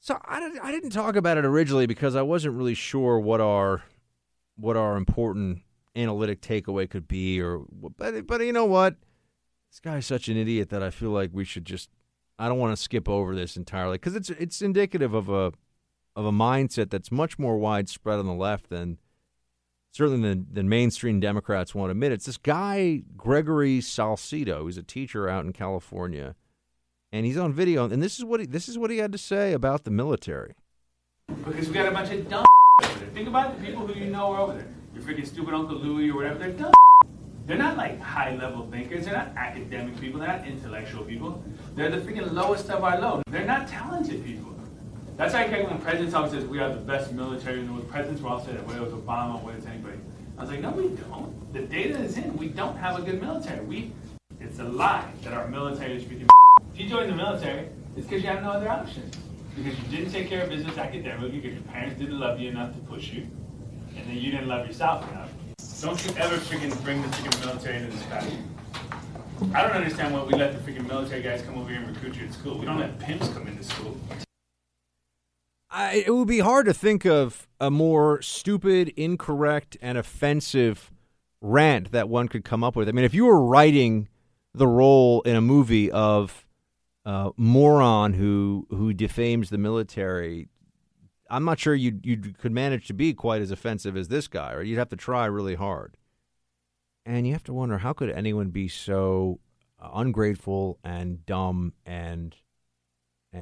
So 0.00 0.18
I, 0.24 0.50
I 0.62 0.70
didn't 0.70 0.90
talk 0.90 1.16
about 1.16 1.38
it 1.38 1.44
originally 1.44 1.86
because 1.86 2.14
I 2.14 2.22
wasn't 2.22 2.56
really 2.56 2.74
sure 2.74 3.18
what 3.18 3.40
our 3.40 3.82
what 4.56 4.76
our 4.76 4.96
important 4.96 5.62
analytic 5.96 6.40
takeaway 6.40 6.88
could 6.88 7.08
be, 7.08 7.40
or 7.40 7.64
but 7.96 8.26
but 8.26 8.40
you 8.40 8.52
know 8.52 8.64
what, 8.64 8.96
this 9.70 9.80
guy's 9.80 10.06
such 10.06 10.28
an 10.28 10.36
idiot 10.36 10.70
that 10.70 10.82
I 10.82 10.90
feel 10.90 11.10
like 11.10 11.30
we 11.32 11.44
should 11.44 11.64
just. 11.64 11.88
I 12.38 12.48
don't 12.48 12.58
want 12.58 12.76
to 12.76 12.82
skip 12.82 13.08
over 13.08 13.34
this 13.34 13.56
entirely 13.56 13.94
because 13.94 14.16
it's 14.16 14.30
it's 14.30 14.60
indicative 14.60 15.14
of 15.14 15.28
a 15.28 15.52
of 16.16 16.26
a 16.26 16.32
mindset 16.32 16.90
that's 16.90 17.10
much 17.10 17.38
more 17.38 17.58
widespread 17.58 18.18
on 18.18 18.26
the 18.26 18.34
left 18.34 18.70
than 18.70 18.98
certainly 19.92 20.28
than, 20.28 20.46
than 20.52 20.68
mainstream 20.68 21.20
Democrats 21.20 21.74
want 21.74 21.88
to 21.88 21.92
admit. 21.92 22.12
It's 22.12 22.26
this 22.26 22.36
guy 22.36 23.02
Gregory 23.16 23.80
Salcedo, 23.80 24.62
who's 24.62 24.78
a 24.78 24.82
teacher 24.82 25.28
out 25.28 25.44
in 25.44 25.52
California, 25.52 26.34
and 27.12 27.24
he's 27.24 27.38
on 27.38 27.52
video. 27.52 27.88
And 27.88 28.02
this 28.02 28.18
is 28.18 28.24
what 28.24 28.40
he, 28.40 28.46
this 28.46 28.68
is 28.68 28.76
what 28.76 28.90
he 28.90 28.98
had 28.98 29.12
to 29.12 29.18
say 29.18 29.52
about 29.52 29.84
the 29.84 29.90
military. 29.90 30.54
Because 31.44 31.68
we 31.68 31.74
got 31.74 31.86
a 31.86 31.90
bunch 31.90 32.10
of 32.10 32.28
dumb. 32.28 32.46
Think 33.14 33.28
about 33.28 33.56
the 33.56 33.64
people 33.64 33.86
who 33.86 33.98
you 33.98 34.10
know 34.10 34.32
are 34.32 34.40
over 34.40 34.54
there. 34.54 34.68
Freaking 35.04 35.26
stupid 35.26 35.52
Uncle 35.52 35.76
Louie 35.76 36.10
or 36.10 36.16
whatever. 36.16 36.38
They're 36.38 36.52
dumb. 36.52 36.72
They're 37.46 37.58
not 37.58 37.76
like 37.76 38.00
high 38.00 38.34
level 38.36 38.66
thinkers. 38.70 39.04
They're 39.04 39.14
not 39.14 39.36
academic 39.36 40.00
people. 40.00 40.18
They're 40.18 40.28
not 40.28 40.46
intellectual 40.46 41.04
people. 41.04 41.44
They're 41.74 41.90
the 41.90 41.98
freaking 41.98 42.32
lowest 42.32 42.70
of 42.70 42.82
our 42.82 42.98
low. 42.98 43.22
They're 43.26 43.44
not 43.44 43.68
talented 43.68 44.24
people. 44.24 44.54
That's 45.18 45.34
why 45.34 45.44
I 45.44 45.48
get 45.48 45.68
when 45.68 45.78
presidents 45.78 46.14
always 46.14 46.32
says 46.32 46.46
we 46.46 46.58
are 46.58 46.70
the 46.70 46.80
best 46.80 47.12
military 47.12 47.60
in 47.60 47.66
the 47.66 47.72
world. 47.74 47.90
Presidents 47.90 48.22
will 48.22 48.30
all 48.30 48.44
say 48.44 48.52
that, 48.52 48.66
whether 48.66 48.82
it's 48.82 48.94
Obama, 48.94 49.42
whether 49.42 49.58
it's 49.58 49.66
anybody. 49.66 49.98
I 50.38 50.40
was 50.40 50.50
like, 50.50 50.60
no, 50.60 50.70
we 50.70 50.88
don't. 50.88 51.52
The 51.52 51.60
data 51.60 51.98
is 51.98 52.16
in. 52.16 52.34
We 52.38 52.48
don't 52.48 52.76
have 52.78 52.98
a 52.98 53.02
good 53.02 53.20
military. 53.20 53.62
We, 53.64 53.92
it's 54.40 54.58
a 54.58 54.64
lie 54.64 55.12
that 55.22 55.34
our 55.34 55.46
military 55.48 55.96
is 55.96 56.04
freaking. 56.04 56.28
If 56.72 56.80
you 56.80 56.88
join 56.88 57.08
the 57.08 57.14
military, 57.14 57.68
it's 57.96 58.06
because 58.06 58.22
you 58.24 58.30
have 58.30 58.42
no 58.42 58.50
other 58.50 58.68
option. 58.68 59.08
Because 59.54 59.78
you 59.78 59.96
didn't 59.96 60.10
take 60.10 60.28
care 60.28 60.42
of 60.42 60.48
business 60.48 60.76
academically, 60.76 61.38
because 61.38 61.52
your 61.52 61.62
parents 61.64 62.00
didn't 62.00 62.18
love 62.18 62.40
you 62.40 62.48
enough 62.48 62.74
to 62.74 62.80
push 62.80 63.12
you, 63.12 63.28
and 63.96 64.06
then 64.06 64.16
you 64.16 64.30
didn't 64.30 64.48
love 64.48 64.66
yourself 64.66 65.08
enough. 65.10 65.30
Don't 65.80 66.04
you 66.04 66.14
ever 66.16 66.36
freaking 66.36 66.82
bring 66.82 67.02
the 67.02 67.08
freaking 67.08 67.46
military 67.46 67.76
into 67.76 67.96
this 67.96 68.06
country. 68.06 68.38
I 69.52 69.62
don't 69.62 69.72
understand 69.72 70.14
why 70.14 70.22
we 70.22 70.34
let 70.34 70.52
the 70.52 70.72
freaking 70.72 70.86
military 70.86 71.22
guys 71.22 71.42
come 71.42 71.58
over 71.58 71.68
here 71.68 71.80
and 71.80 71.94
recruit 71.94 72.16
you 72.16 72.26
at 72.26 72.32
school. 72.32 72.58
We 72.58 72.66
don't 72.66 72.78
let 72.78 72.98
pimps 72.98 73.28
come 73.28 73.46
into 73.46 73.64
school. 73.64 73.98
I, 75.70 76.04
it 76.06 76.14
would 76.14 76.28
be 76.28 76.38
hard 76.38 76.66
to 76.66 76.74
think 76.74 77.04
of 77.04 77.48
a 77.60 77.70
more 77.70 78.22
stupid, 78.22 78.92
incorrect, 78.96 79.76
and 79.82 79.98
offensive 79.98 80.92
rant 81.40 81.90
that 81.92 82.08
one 82.08 82.28
could 82.28 82.44
come 82.44 82.62
up 82.62 82.76
with. 82.76 82.88
I 82.88 82.92
mean, 82.92 83.04
if 83.04 83.12
you 83.12 83.26
were 83.26 83.44
writing 83.44 84.08
the 84.54 84.68
role 84.68 85.20
in 85.22 85.34
a 85.34 85.40
movie 85.40 85.90
of 85.90 86.46
a 87.04 87.30
moron 87.36 88.14
who 88.14 88.66
who 88.70 88.94
defames 88.94 89.50
the 89.50 89.58
military, 89.58 90.48
I'm 91.34 91.44
not 91.44 91.58
sure 91.58 91.74
you 91.74 91.98
you 92.04 92.16
could 92.38 92.52
manage 92.52 92.86
to 92.86 92.94
be 92.94 93.12
quite 93.12 93.42
as 93.42 93.50
offensive 93.50 93.96
as 93.96 94.06
this 94.06 94.28
guy, 94.28 94.52
or 94.52 94.62
you'd 94.62 94.78
have 94.78 94.90
to 94.90 94.96
try 94.96 95.26
really 95.26 95.56
hard. 95.56 95.96
And 97.04 97.26
you 97.26 97.32
have 97.32 97.42
to 97.44 97.52
wonder 97.52 97.78
how 97.78 97.92
could 97.92 98.08
anyone 98.10 98.50
be 98.50 98.68
so 98.68 99.40
ungrateful 99.80 100.78
and 100.84 101.26
dumb 101.26 101.72
and 101.84 102.36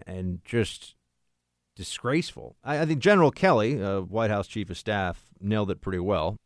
and 0.06 0.40
just 0.42 0.94
disgraceful. 1.76 2.56
I, 2.64 2.80
I 2.80 2.86
think 2.86 3.00
General 3.00 3.30
Kelly, 3.30 3.82
uh, 3.82 4.00
White 4.00 4.30
House 4.30 4.46
Chief 4.46 4.70
of 4.70 4.78
Staff, 4.78 5.26
nailed 5.38 5.70
it 5.70 5.82
pretty 5.82 5.98
well. 5.98 6.36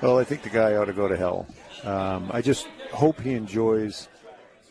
Well, 0.00 0.18
I 0.18 0.24
think 0.24 0.42
the 0.42 0.50
guy 0.50 0.76
ought 0.76 0.84
to 0.84 0.92
go 0.92 1.08
to 1.08 1.16
hell. 1.16 1.48
Um, 1.82 2.30
I 2.32 2.40
just 2.42 2.66
hope 2.92 3.20
he 3.20 3.32
enjoys 3.32 4.08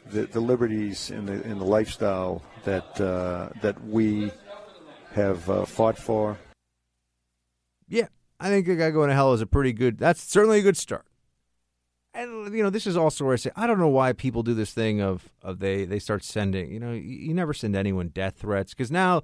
the, 0.07 0.27
the 0.27 0.39
liberties 0.39 1.11
and 1.11 1.27
the, 1.27 1.41
in 1.43 1.59
the 1.59 1.65
lifestyle 1.65 2.41
that 2.63 2.99
uh, 3.01 3.49
that 3.61 3.83
we 3.85 4.31
have 5.13 5.49
uh, 5.49 5.65
fought 5.65 5.97
for. 5.97 6.37
Yeah, 7.87 8.07
I 8.39 8.49
think 8.49 8.65
the 8.65 8.75
guy 8.75 8.91
going 8.91 9.09
to 9.09 9.15
hell 9.15 9.33
is 9.33 9.41
a 9.41 9.45
pretty 9.45 9.73
good. 9.73 9.97
That's 9.97 10.21
certainly 10.23 10.59
a 10.59 10.63
good 10.63 10.77
start 10.77 11.05
and 12.13 12.53
you 12.53 12.63
know 12.63 12.69
this 12.69 12.87
is 12.87 12.97
also 12.97 13.25
where 13.25 13.33
I 13.33 13.37
say 13.37 13.51
I 13.55 13.67
don't 13.67 13.79
know 13.79 13.87
why 13.87 14.13
people 14.13 14.43
do 14.43 14.53
this 14.53 14.73
thing 14.73 15.01
of 15.01 15.31
of 15.41 15.59
they 15.59 15.85
they 15.85 15.99
start 15.99 16.23
sending 16.23 16.71
you 16.71 16.79
know 16.79 16.91
you, 16.91 17.01
you 17.01 17.33
never 17.33 17.53
send 17.53 17.75
anyone 17.75 18.09
death 18.09 18.37
threats 18.37 18.73
because 18.73 18.91
now 18.91 19.21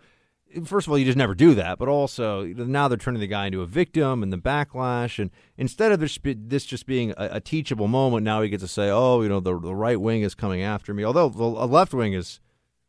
first 0.63 0.87
of 0.87 0.91
all 0.91 0.97
you 0.97 1.05
just 1.05 1.17
never 1.17 1.35
do 1.35 1.53
that 1.55 1.77
but 1.77 1.89
also 1.89 2.43
now 2.45 2.87
they're 2.87 2.97
turning 2.97 3.19
the 3.19 3.27
guy 3.27 3.47
into 3.47 3.61
a 3.61 3.65
victim 3.65 4.23
and 4.23 4.31
the 4.31 4.37
backlash 4.37 5.19
and 5.19 5.29
instead 5.57 5.91
of 5.91 5.99
this, 5.99 6.17
this 6.23 6.65
just 6.65 6.85
being 6.85 7.11
a, 7.17 7.29
a 7.33 7.41
teachable 7.41 7.89
moment 7.89 8.23
now 8.23 8.41
he 8.41 8.49
gets 8.49 8.63
to 8.63 8.67
say 8.67 8.89
oh 8.89 9.21
you 9.21 9.29
know 9.29 9.41
the 9.41 9.59
the 9.59 9.75
right 9.75 9.99
wing 9.99 10.21
is 10.21 10.33
coming 10.33 10.61
after 10.61 10.93
me 10.93 11.03
although 11.03 11.29
the 11.29 11.43
left 11.43 11.93
wing 11.93 12.13
is 12.13 12.39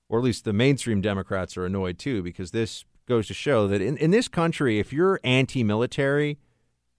or 0.08 0.18
at 0.18 0.24
least 0.24 0.44
the 0.44 0.52
mainstream 0.52 1.00
Democrats 1.00 1.56
are 1.56 1.66
annoyed 1.66 1.98
too 1.98 2.22
because 2.22 2.50
this 2.50 2.84
goes 3.06 3.26
to 3.26 3.34
show 3.34 3.66
that 3.68 3.80
in, 3.80 3.96
in 3.96 4.10
this 4.10 4.28
country 4.28 4.78
if 4.78 4.92
you're 4.92 5.18
anti-military 5.24 6.38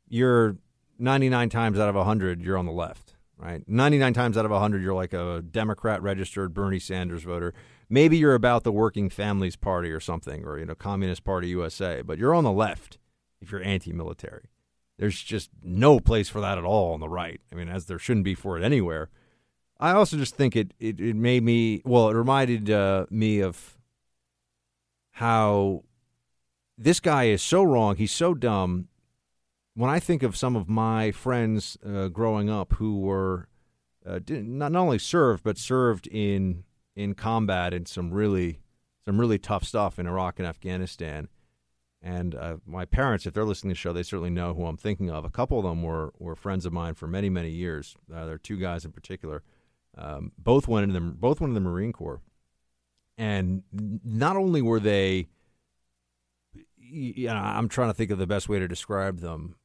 you're 0.10 0.57
99 0.98 1.49
times 1.49 1.80
out 1.80 1.88
of 1.88 1.95
100, 1.95 2.41
you're 2.41 2.57
on 2.57 2.65
the 2.65 2.72
left, 2.72 3.15
right? 3.38 3.64
99 3.68 4.14
times 4.14 4.38
out 4.38 4.45
of 4.45 4.52
100, 4.52 4.81
you're 4.81 4.94
like 4.94 5.14
a 5.14 5.41
Democrat 5.41 6.02
registered 6.02 6.53
Bernie 6.53 6.80
Sanders 6.80 7.23
voter. 7.23 7.53
Maybe 7.90 8.18
you're 8.18 8.36
about 8.36 8.64
the 8.64 8.72
Working 8.72 9.10
Families 9.10 9.56
Party 9.56 9.91
or 9.91 9.99
something, 9.99 10.44
or, 10.45 10.60
you 10.60 10.65
know, 10.65 10.76
Communist 10.76 11.23
Party 11.23 11.48
USA, 11.49 12.02
but 12.02 12.18
you're 12.18 12.36
on 12.36 12.44
the 12.44 12.52
left 12.52 12.98
if 13.40 13.52
you're 13.52 13.64
anti 13.64 13.94
military. 13.94 14.49
There's 14.98 15.22
just 15.22 15.49
no 15.64 16.02
place 16.02 16.27
for 16.27 16.41
that 16.41 16.57
at 16.57 16.65
all 16.65 16.94
on 16.94 16.99
the 16.99 17.07
right. 17.07 17.40
I 17.52 17.56
mean, 17.56 17.69
as 17.69 17.86
there 17.86 17.98
shouldn't 17.98 18.26
be 18.26 18.36
for 18.36 18.57
it 18.57 18.64
anywhere. 18.64 19.10
I 19.80 19.91
also 19.91 20.18
just 20.18 20.35
think 20.35 20.56
it, 20.56 20.73
it, 20.80 20.99
it 20.99 21.15
made 21.15 21.43
me, 21.43 21.81
well, 21.85 22.10
it 22.10 22.14
reminded 22.15 22.69
uh, 22.69 23.06
me 23.10 23.39
of 23.39 23.77
how 25.11 25.84
this 26.77 26.99
guy 26.99 27.26
is 27.26 27.41
so 27.41 27.64
wrong. 27.64 27.95
He's 27.95 28.11
so 28.11 28.34
dumb 28.34 28.89
when 29.76 29.89
I 29.89 29.99
think 29.99 30.23
of 30.23 30.35
some 30.35 30.57
of 30.57 30.68
my 30.68 31.11
friends 31.11 31.77
uh, 31.85 32.10
growing 32.10 32.49
up 32.49 32.73
who 32.73 32.99
were 32.99 33.47
uh, 34.06 34.19
not, 34.27 34.73
not 34.73 34.81
only 34.81 34.99
served 34.99 35.43
but 35.43 35.57
served 35.57 36.07
in 36.07 36.64
in 36.95 37.14
combat 37.14 37.73
in 37.73 37.85
some 37.85 38.11
really 38.11 38.60
some 39.06 39.19
really 39.19 39.38
tough 39.39 39.64
stuff 39.64 39.97
in 39.97 40.07
Iraq 40.07 40.39
and 40.39 40.47
Afghanistan. 40.47 41.30
And 42.01 42.35
uh, 42.35 42.57
my 42.65 42.85
parents, 42.85 43.26
if 43.26 43.34
they're 43.34 43.43
listening 43.45 43.72
to 43.72 43.73
the 43.73 43.80
show, 43.80 43.93
they 43.93 44.03
certainly 44.03 44.30
know 44.30 44.53
who 44.53 44.65
I'm 44.65 44.77
thinking 44.77 45.10
of. 45.10 45.26
A 45.26 45.30
couple 45.30 45.60
of 45.60 45.65
them 45.65 45.84
were, 45.84 46.14
were 46.18 46.35
friends 46.35 46.65
of 46.65 46.72
mine 46.72 46.93
for 46.93 47.07
many, 47.07 47.30
many 47.30 47.49
years. 47.49 47.95
Uh, 48.14 48.26
there 48.26 48.35
are 48.35 48.38
two 48.38 48.57
guys 48.57 48.85
in 48.85 48.91
particular. 48.91 49.43
Um, 50.00 50.32
both 50.38 50.68
went 50.68 50.86
into 50.86 50.98
the 50.98 51.06
both 51.06 51.42
went 51.42 51.52
in 51.52 51.56
the 51.56 51.70
Marine 51.70 51.92
Corps, 51.92 52.22
and 53.18 53.64
not 53.74 54.38
only 54.38 54.62
were 54.62 54.80
they, 54.80 55.28
you 56.78 57.28
know, 57.28 57.36
I'm 57.36 57.68
trying 57.68 57.90
to 57.90 57.94
think 57.94 58.10
of 58.10 58.18
the 58.18 58.26
best 58.26 58.48
way 58.48 58.60
to 58.60 58.68
describe 58.68 59.20
them. 59.20 59.56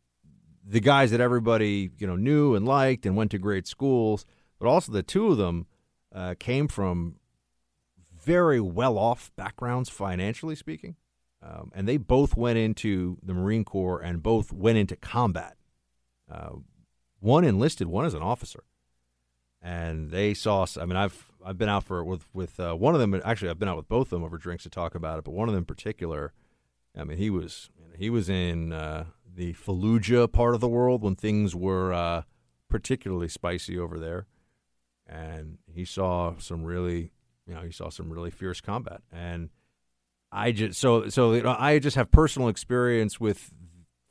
The 0.66 0.81
guys 0.81 1.12
that 1.12 1.20
everybody 1.20 1.90
you 1.98 2.06
know 2.06 2.16
knew 2.16 2.56
and 2.56 2.66
liked 2.66 3.06
and 3.06 3.16
went 3.16 3.31
to 3.31 3.39
great 3.39 3.69
schools, 3.69 4.27
but 4.59 4.66
also 4.66 4.90
the 4.90 5.05
two 5.05 5.28
of 5.28 5.36
them 5.36 5.66
uh, 6.12 6.35
came 6.40 6.66
from 6.66 7.15
very 8.12 8.61
well 8.61 8.98
off 8.98 9.31
backgrounds 9.36 9.89
financially 9.89 10.56
speaking, 10.56 10.97
um, 11.43 11.70
and 11.77 11.86
they 11.86 11.97
both 11.97 12.36
went 12.36 12.59
into 12.59 13.19
the 13.23 13.35
Marine 13.35 13.65
Corps 13.65 14.01
and 14.01 14.20
both 14.20 14.52
went 14.52 14.78
into 14.78 14.97
combat. 14.97 15.56
Uh, 16.28 16.56
one 17.20 17.44
enlisted, 17.44 17.86
one 17.86 18.05
as 18.05 18.15
an 18.15 18.23
officer, 18.23 18.65
and 19.64 20.10
they 20.10 20.34
saw. 20.34 20.66
I 20.78 20.84
mean, 20.84 20.96
I've 20.96 21.26
I've 21.44 21.58
been 21.58 21.70
out 21.70 21.84
for 21.84 22.04
with 22.04 22.26
with 22.34 22.60
uh, 22.60 22.74
one 22.74 22.94
of 22.94 23.00
them. 23.00 23.20
Actually, 23.24 23.48
I've 23.48 23.58
been 23.58 23.68
out 23.68 23.78
with 23.78 23.88
both 23.88 24.08
of 24.08 24.10
them 24.10 24.22
over 24.22 24.36
drinks 24.36 24.62
to 24.64 24.70
talk 24.70 24.94
about 24.94 25.18
it. 25.18 25.24
But 25.24 25.32
one 25.32 25.48
of 25.48 25.54
them 25.54 25.62
in 25.62 25.64
particular, 25.64 26.32
I 26.96 27.02
mean, 27.02 27.16
he 27.16 27.30
was 27.30 27.70
he 27.98 28.10
was 28.10 28.28
in 28.28 28.72
uh, 28.72 29.06
the 29.34 29.54
Fallujah 29.54 30.30
part 30.30 30.54
of 30.54 30.60
the 30.60 30.68
world 30.68 31.02
when 31.02 31.16
things 31.16 31.56
were 31.56 31.92
uh, 31.94 32.22
particularly 32.68 33.28
spicy 33.28 33.78
over 33.78 33.98
there, 33.98 34.26
and 35.06 35.58
he 35.66 35.86
saw 35.86 36.34
some 36.38 36.62
really, 36.62 37.12
you 37.46 37.54
know, 37.54 37.62
he 37.62 37.72
saw 37.72 37.88
some 37.88 38.12
really 38.12 38.30
fierce 38.30 38.60
combat. 38.60 39.00
And 39.10 39.48
I 40.30 40.52
just 40.52 40.78
so 40.78 41.08
so 41.08 41.32
you 41.32 41.42
know, 41.42 41.56
I 41.58 41.78
just 41.78 41.96
have 41.96 42.10
personal 42.10 42.48
experience 42.48 43.18
with 43.18 43.50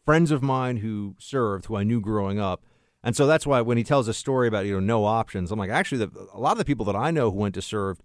friends 0.03 0.31
of 0.31 0.41
mine 0.41 0.77
who 0.77 1.15
served, 1.19 1.67
who 1.67 1.75
I 1.75 1.84
knew 1.84 2.01
growing 2.01 2.39
up, 2.39 2.63
and 3.03 3.15
so 3.15 3.27
that's 3.27 3.45
why 3.45 3.61
when 3.61 3.77
he 3.77 3.84
tells 3.84 4.07
a 4.07 4.13
story 4.13 4.47
about 4.47 4.65
you 4.65 4.73
know 4.73 4.80
no 4.80 5.05
options, 5.05 5.51
I'm 5.51 5.59
like 5.59 5.69
actually 5.69 6.05
the, 6.05 6.30
a 6.34 6.39
lot 6.39 6.53
of 6.53 6.57
the 6.57 6.65
people 6.65 6.85
that 6.85 6.95
I 6.95 7.11
know 7.11 7.31
who 7.31 7.38
went 7.38 7.55
to 7.55 7.61
serve 7.61 7.99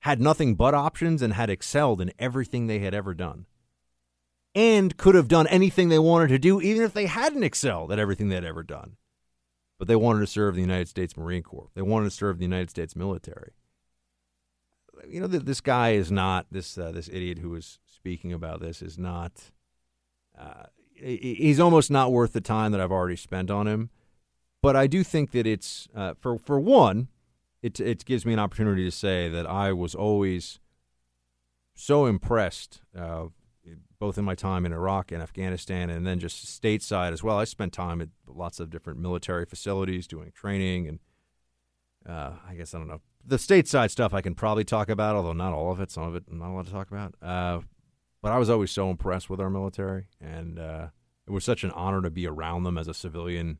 had 0.00 0.20
nothing 0.20 0.54
but 0.54 0.74
options 0.74 1.22
and 1.22 1.32
had 1.34 1.50
excelled 1.50 2.00
in 2.00 2.12
everything 2.18 2.66
they 2.66 2.80
had 2.80 2.94
ever 2.94 3.14
done, 3.14 3.46
and 4.54 4.96
could 4.96 5.14
have 5.14 5.28
done 5.28 5.46
anything 5.46 5.88
they 5.88 5.98
wanted 5.98 6.28
to 6.28 6.38
do 6.38 6.60
even 6.60 6.82
if 6.82 6.92
they 6.92 7.06
hadn't 7.06 7.44
excelled 7.44 7.92
at 7.92 7.98
everything 7.98 8.28
they'd 8.28 8.44
ever 8.44 8.62
done. 8.62 8.96
But 9.78 9.88
they 9.88 9.96
wanted 9.96 10.20
to 10.20 10.26
serve 10.26 10.54
the 10.54 10.60
United 10.60 10.88
States 10.88 11.16
Marine 11.16 11.42
Corps. 11.42 11.70
They 11.74 11.82
wanted 11.82 12.10
to 12.10 12.16
serve 12.16 12.38
the 12.38 12.44
United 12.44 12.70
States 12.70 12.94
military 12.94 13.52
you 15.08 15.20
know, 15.20 15.26
this 15.26 15.60
guy 15.60 15.90
is 15.90 16.10
not 16.10 16.46
this 16.50 16.76
uh, 16.78 16.92
this 16.92 17.08
idiot 17.08 17.38
who 17.38 17.54
is 17.54 17.78
speaking 17.86 18.32
about 18.32 18.60
this 18.60 18.82
is 18.82 18.98
not. 18.98 19.50
Uh, 20.38 20.64
he's 20.94 21.60
almost 21.60 21.90
not 21.90 22.12
worth 22.12 22.32
the 22.32 22.40
time 22.40 22.72
that 22.72 22.80
I've 22.80 22.92
already 22.92 23.16
spent 23.16 23.50
on 23.50 23.66
him. 23.66 23.90
But 24.62 24.76
I 24.76 24.86
do 24.86 25.02
think 25.02 25.32
that 25.32 25.46
it's 25.46 25.88
uh, 25.94 26.14
for 26.20 26.38
for 26.38 26.60
one, 26.60 27.08
it 27.62 27.80
it 27.80 28.04
gives 28.04 28.24
me 28.24 28.32
an 28.32 28.38
opportunity 28.38 28.84
to 28.84 28.92
say 28.92 29.28
that 29.28 29.46
I 29.46 29.72
was 29.72 29.94
always 29.94 30.60
so 31.74 32.06
impressed, 32.06 32.80
uh, 32.96 33.26
both 33.98 34.18
in 34.18 34.24
my 34.24 34.36
time 34.36 34.64
in 34.64 34.72
Iraq 34.72 35.10
and 35.10 35.20
Afghanistan, 35.20 35.90
and 35.90 36.06
then 36.06 36.20
just 36.20 36.46
stateside 36.46 37.12
as 37.12 37.24
well. 37.24 37.38
I 37.38 37.44
spent 37.44 37.72
time 37.72 38.00
at 38.00 38.10
lots 38.26 38.60
of 38.60 38.70
different 38.70 39.00
military 39.00 39.46
facilities 39.46 40.06
doing 40.06 40.30
training, 40.32 40.86
and 40.86 40.98
uh, 42.08 42.34
I 42.48 42.54
guess 42.54 42.72
I 42.72 42.78
don't 42.78 42.88
know 42.88 43.00
the 43.24 43.36
stateside 43.36 43.90
stuff 43.90 44.14
I 44.14 44.20
can 44.20 44.34
probably 44.34 44.64
talk 44.64 44.88
about, 44.88 45.16
although 45.16 45.32
not 45.32 45.52
all 45.52 45.72
of 45.72 45.80
it. 45.80 45.90
Some 45.90 46.04
of 46.04 46.14
it 46.14 46.24
I'm 46.30 46.38
not 46.38 46.50
allowed 46.50 46.66
to 46.66 46.72
talk 46.72 46.90
about. 46.90 47.14
Uh, 47.20 47.60
but 48.20 48.30
I 48.30 48.38
was 48.38 48.48
always 48.48 48.70
so 48.70 48.90
impressed 48.90 49.28
with 49.28 49.40
our 49.40 49.50
military, 49.50 50.06
and 50.20 50.58
uh, 50.58 50.88
it 51.26 51.32
was 51.32 51.44
such 51.44 51.64
an 51.64 51.72
honor 51.72 52.00
to 52.02 52.10
be 52.10 52.28
around 52.28 52.62
them 52.62 52.78
as 52.78 52.86
a 52.86 52.94
civilian 52.94 53.58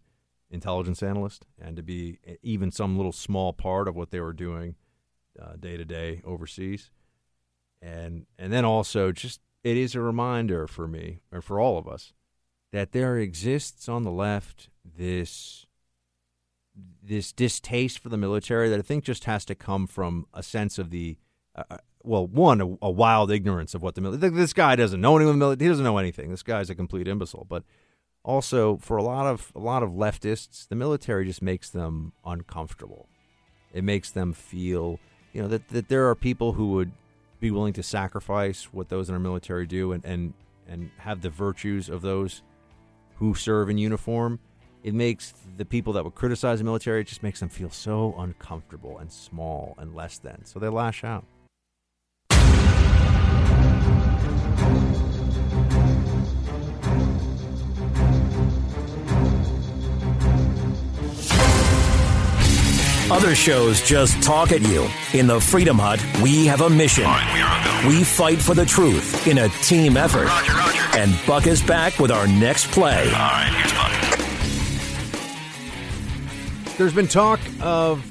intelligence 0.53 1.03
analyst, 1.03 1.47
and 1.61 1.77
to 1.77 1.83
be 1.83 2.19
even 2.43 2.71
some 2.71 2.97
little 2.97 3.13
small 3.13 3.53
part 3.53 3.89
of 3.89 3.97
what 3.97 4.11
they 4.11 4.21
were 4.21 4.33
doing 4.33 4.77
uh, 5.41 5.57
day 5.59 5.77
to 5.77 5.85
day 5.85 6.23
overseas. 6.25 6.91
And 7.81 8.27
and 8.39 8.53
then 8.53 8.65
also 8.65 9.11
just 9.11 9.41
it 9.65 9.77
is 9.77 9.95
a 9.95 10.01
reminder 10.01 10.67
for 10.67 10.87
me 10.87 11.21
or 11.33 11.41
for 11.41 11.59
all 11.59 11.79
of 11.79 11.89
us 11.89 12.13
that 12.71 12.93
there 12.93 13.19
exists 13.19 13.89
on 13.89 14.03
the 14.03 14.11
left 14.11 14.69
this 14.85 15.67
this 17.03 17.33
distaste 17.33 17.99
for 17.99 18.09
the 18.09 18.17
military 18.17 18.69
that 18.69 18.79
I 18.79 18.83
think 18.83 19.05
just 19.05 19.25
has 19.25 19.45
to 19.47 19.55
come 19.55 19.87
from 19.87 20.27
a 20.33 20.43
sense 20.43 20.79
of 20.79 20.91
the 20.91 21.17
uh, 21.57 21.65
uh 21.71 21.79
well, 22.05 22.27
one 22.27 22.61
a, 22.61 22.67
a, 22.83 22.91
wild 22.91 23.31
ignorance 23.31 23.75
of 23.75 23.83
what 23.83 23.95
the 23.95 24.01
military. 24.01 24.33
This 24.33 24.53
guy 24.53 24.75
doesn't 24.75 25.01
know 25.01 25.17
anything. 25.17 25.41
He 25.61 25.69
doesn't 25.69 25.85
know 25.85 25.99
anything. 25.99 26.31
This 26.31 26.43
guy's 26.43 26.71
a 26.71 26.75
complete 26.75 27.07
imbecile. 27.07 27.47
But 27.49 27.65
also 28.25 28.77
for 28.77 28.97
a 28.97 29.03
lot 29.03 29.27
of 29.27 29.53
a 29.55 29.61
lot 29.61 29.83
of 29.83 29.91
leftists, 29.91 30.69
the 30.69 30.75
military 30.75 31.25
just 31.25 31.43
makes 31.43 31.71
them 31.71 32.13
uncomfortable. 32.25 33.09
It 33.73 33.85
makes 33.85 34.11
them 34.11 34.33
feel, 34.33 34.99
you 35.33 35.43
know, 35.43 35.49
that 35.49 35.69
that 35.69 35.89
there 35.89 36.09
are 36.09 36.15
people 36.15 36.53
who 36.53 36.73
would 36.73 36.93
be 37.41 37.51
willing 37.51 37.73
to 37.73 37.83
sacrifice 37.83 38.65
what 38.73 38.89
those 38.89 39.09
in 39.09 39.15
our 39.15 39.21
military 39.21 39.67
do 39.67 39.93
and 39.93 40.05
and 40.05 40.35
and 40.69 40.91
have 40.99 41.23
the 41.23 41.31
virtues 41.31 41.89
of 41.89 42.03
those 42.03 42.43
who 43.17 43.35
serve 43.35 43.69
in 43.69 43.79
uniform 43.79 44.39
it 44.83 44.95
makes 44.95 45.33
the 45.57 45.65
people 45.65 45.93
that 45.93 46.05
would 46.05 46.15
criticize 46.15 46.59
the 46.59 46.65
military, 46.65 47.01
it 47.01 47.07
just 47.07 47.23
makes 47.23 47.41
them 47.41 47.49
feel 47.49 47.71
so 47.71 48.15
uncomfortable 48.19 48.99
and 48.99 49.11
small 49.13 49.75
and 49.79 49.95
less 49.95 50.19
than. 50.19 50.45
So 50.45 50.59
they 50.59 50.69
lash 50.69 51.05
out. 51.05 51.25
Other 63.13 63.35
shows 63.35 63.83
just 63.83 64.23
talk 64.23 64.53
at 64.53 64.63
you. 64.63 64.89
In 65.13 65.27
the 65.27 65.39
Freedom 65.39 65.79
Hut, 65.79 66.03
we 66.23 66.47
have 66.47 66.63
a 66.63 66.71
mission. 66.71 67.05
we, 67.87 67.99
we 67.99 68.05
fight 68.05 68.39
for 68.39 68.55
the 68.55 68.65
truth 68.65 69.27
in 69.27 69.37
a 69.37 69.51
team 69.51 69.99
effort. 69.99 70.29
Roger, 70.29 70.53
Roger. 70.55 70.81
And 70.97 71.15
Buck 71.27 71.47
is 71.47 71.61
back 71.63 71.99
with 71.99 72.11
our 72.11 72.27
next 72.27 72.71
play. 72.71 73.05
All 73.05 73.11
right, 73.11 73.53
here's 73.55 73.73
Buck. 76.65 76.79
There's 76.79 76.95
been 76.95 77.07
talk 77.07 77.39
of 77.61 78.03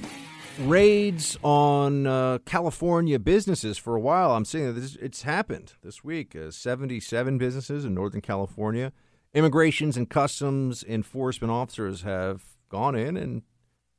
raids 0.59 1.35
on 1.41 2.05
uh, 2.05 2.37
California 2.45 3.17
businesses 3.17 3.79
for 3.79 3.95
a 3.95 3.99
while. 3.99 4.33
I'm 4.33 4.45
seeing 4.45 4.67
that 4.67 4.79
this, 4.79 4.97
it's 4.97 5.23
happened 5.23 5.73
this 5.81 6.03
week. 6.03 6.35
Uh, 6.35 6.51
77 6.51 7.39
businesses 7.39 7.85
in 7.85 7.95
Northern 7.95 8.21
California. 8.21 8.93
Immigrations 9.33 9.97
and 9.97 10.07
customs 10.07 10.83
enforcement 10.87 11.51
officers 11.51 12.03
have 12.03 12.43
gone 12.69 12.93
in 12.93 13.17
and 13.17 13.41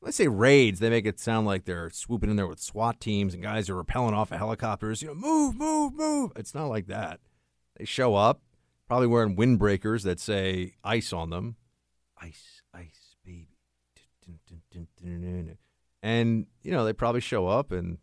let's 0.02 0.16
say 0.16 0.28
raids. 0.28 0.80
They 0.80 0.90
make 0.90 1.06
it 1.06 1.18
sound 1.18 1.46
like 1.46 1.64
they're 1.64 1.88
swooping 1.90 2.28
in 2.28 2.36
there 2.36 2.46
with 2.46 2.60
SWAT 2.60 3.00
teams 3.00 3.32
and 3.32 3.42
guys 3.42 3.70
are 3.70 3.82
rappelling 3.82 4.12
off 4.12 4.32
of 4.32 4.38
helicopters. 4.38 5.00
You 5.00 5.08
know, 5.08 5.14
move, 5.14 5.56
move, 5.56 5.94
move. 5.94 6.32
It's 6.36 6.54
not 6.54 6.66
like 6.66 6.88
that. 6.88 7.20
They 7.76 7.84
show 7.84 8.14
up, 8.14 8.42
probably 8.88 9.06
wearing 9.06 9.36
windbreakers 9.36 10.02
that 10.02 10.20
say 10.20 10.74
ice 10.84 11.12
on 11.12 11.30
them. 11.30 11.56
Ice, 12.20 12.60
ice 12.74 13.16
baby. 13.24 13.48
and 16.02 16.46
you 16.62 16.72
know 16.72 16.84
they 16.84 16.92
probably 16.92 17.20
show 17.20 17.46
up 17.46 17.72
and 17.72 17.98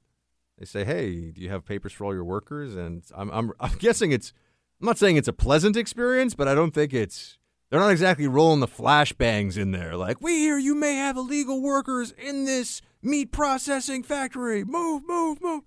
they 0.57 0.65
say, 0.65 0.83
"Hey, 0.83 1.31
do 1.31 1.41
you 1.41 1.49
have 1.49 1.65
papers 1.65 1.93
for 1.93 2.05
all 2.05 2.13
your 2.13 2.23
workers?" 2.23 2.75
And 2.75 3.03
I'm 3.15 3.29
I'm 3.31 3.51
I'm 3.59 3.77
guessing 3.77 4.11
it's 4.11 4.33
I'm 4.81 4.85
not 4.85 4.97
saying 4.97 5.17
it's 5.17 5.27
a 5.27 5.33
pleasant 5.33 5.75
experience, 5.75 6.35
but 6.35 6.47
I 6.47 6.55
don't 6.55 6.73
think 6.73 6.93
it's 6.93 7.38
they're 7.69 7.79
not 7.79 7.91
exactly 7.91 8.27
rolling 8.27 8.59
the 8.59 8.67
flashbangs 8.67 9.57
in 9.57 9.71
there 9.71 9.95
like, 9.95 10.21
"We 10.21 10.39
hear 10.39 10.57
you 10.57 10.75
may 10.75 10.95
have 10.95 11.17
illegal 11.17 11.61
workers 11.61 12.11
in 12.11 12.45
this 12.45 12.81
meat 13.01 13.31
processing 13.31 14.03
factory. 14.03 14.63
Move, 14.63 15.03
move, 15.07 15.41
move." 15.41 15.63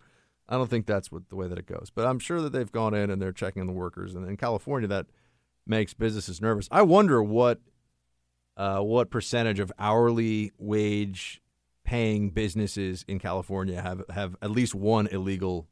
I 0.48 0.56
don't 0.56 0.68
think 0.68 0.86
that's 0.86 1.10
what 1.10 1.28
the 1.28 1.36
way 1.36 1.48
that 1.48 1.58
it 1.58 1.66
goes, 1.66 1.90
but 1.94 2.06
I'm 2.06 2.18
sure 2.18 2.40
that 2.42 2.52
they've 2.52 2.70
gone 2.70 2.94
in 2.94 3.10
and 3.10 3.22
they're 3.22 3.32
checking 3.32 3.66
the 3.66 3.72
workers, 3.72 4.14
and 4.14 4.28
in 4.28 4.36
California 4.36 4.88
that 4.88 5.06
makes 5.66 5.94
businesses 5.94 6.40
nervous. 6.40 6.68
I 6.70 6.82
wonder 6.82 7.22
what 7.22 7.60
uh, 8.56 8.80
what 8.80 9.10
percentage 9.10 9.60
of 9.60 9.72
hourly 9.78 10.52
wage 10.58 11.40
paying 11.84 12.30
businesses 12.30 13.04
in 13.08 13.18
California 13.18 13.80
have, 13.80 14.02
have 14.10 14.36
at 14.42 14.50
least 14.50 14.74
one 14.74 15.06
illegal 15.08 15.68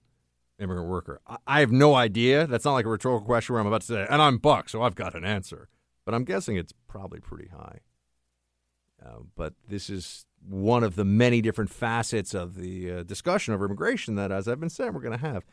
immigrant 0.58 0.88
worker? 0.88 1.20
I, 1.26 1.36
I 1.46 1.60
have 1.60 1.72
no 1.72 1.94
idea. 1.94 2.46
That's 2.46 2.64
not 2.64 2.74
like 2.74 2.86
a 2.86 2.88
rhetorical 2.88 3.26
question 3.26 3.52
where 3.52 3.60
I'm 3.60 3.66
about 3.66 3.82
to 3.82 3.86
say, 3.86 4.06
and 4.08 4.22
I'm 4.22 4.38
Buck, 4.38 4.68
so 4.68 4.82
I've 4.82 4.94
got 4.94 5.14
an 5.14 5.24
answer. 5.24 5.68
But 6.04 6.14
I'm 6.14 6.24
guessing 6.24 6.56
it's 6.56 6.72
probably 6.88 7.20
pretty 7.20 7.48
high. 7.48 7.80
Uh, 9.04 9.20
but 9.34 9.54
this 9.66 9.88
is 9.88 10.26
one 10.46 10.82
of 10.84 10.96
the 10.96 11.04
many 11.04 11.40
different 11.40 11.70
facets 11.70 12.34
of 12.34 12.54
the 12.54 12.90
uh, 12.90 13.02
discussion 13.02 13.54
over 13.54 13.64
immigration 13.64 14.14
that, 14.16 14.32
as 14.32 14.48
I've 14.48 14.60
been 14.60 14.70
saying, 14.70 14.92
we're 14.92 15.00
going 15.00 15.18
to 15.18 15.26
have. 15.26 15.44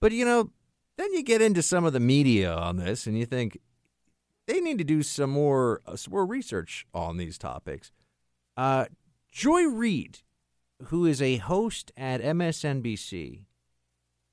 But, 0.00 0.12
you 0.12 0.24
know, 0.24 0.50
then 0.96 1.12
you 1.12 1.22
get 1.22 1.42
into 1.42 1.62
some 1.62 1.84
of 1.84 1.92
the 1.92 2.00
media 2.00 2.52
on 2.52 2.76
this 2.76 3.06
and 3.06 3.18
you 3.18 3.26
think, 3.26 3.58
they 4.46 4.60
need 4.60 4.78
to 4.78 4.84
do 4.84 5.02
some 5.02 5.30
more 5.30 5.80
uh, 5.86 5.96
some 5.96 6.12
more 6.12 6.26
research 6.26 6.86
on 6.92 7.16
these 7.16 7.38
topics. 7.38 7.90
Uh, 8.56 8.86
Joy 9.30 9.64
Reid, 9.64 10.20
who 10.86 11.06
is 11.06 11.22
a 11.22 11.38
host 11.38 11.92
at 11.96 12.20
MSNBC. 12.20 13.44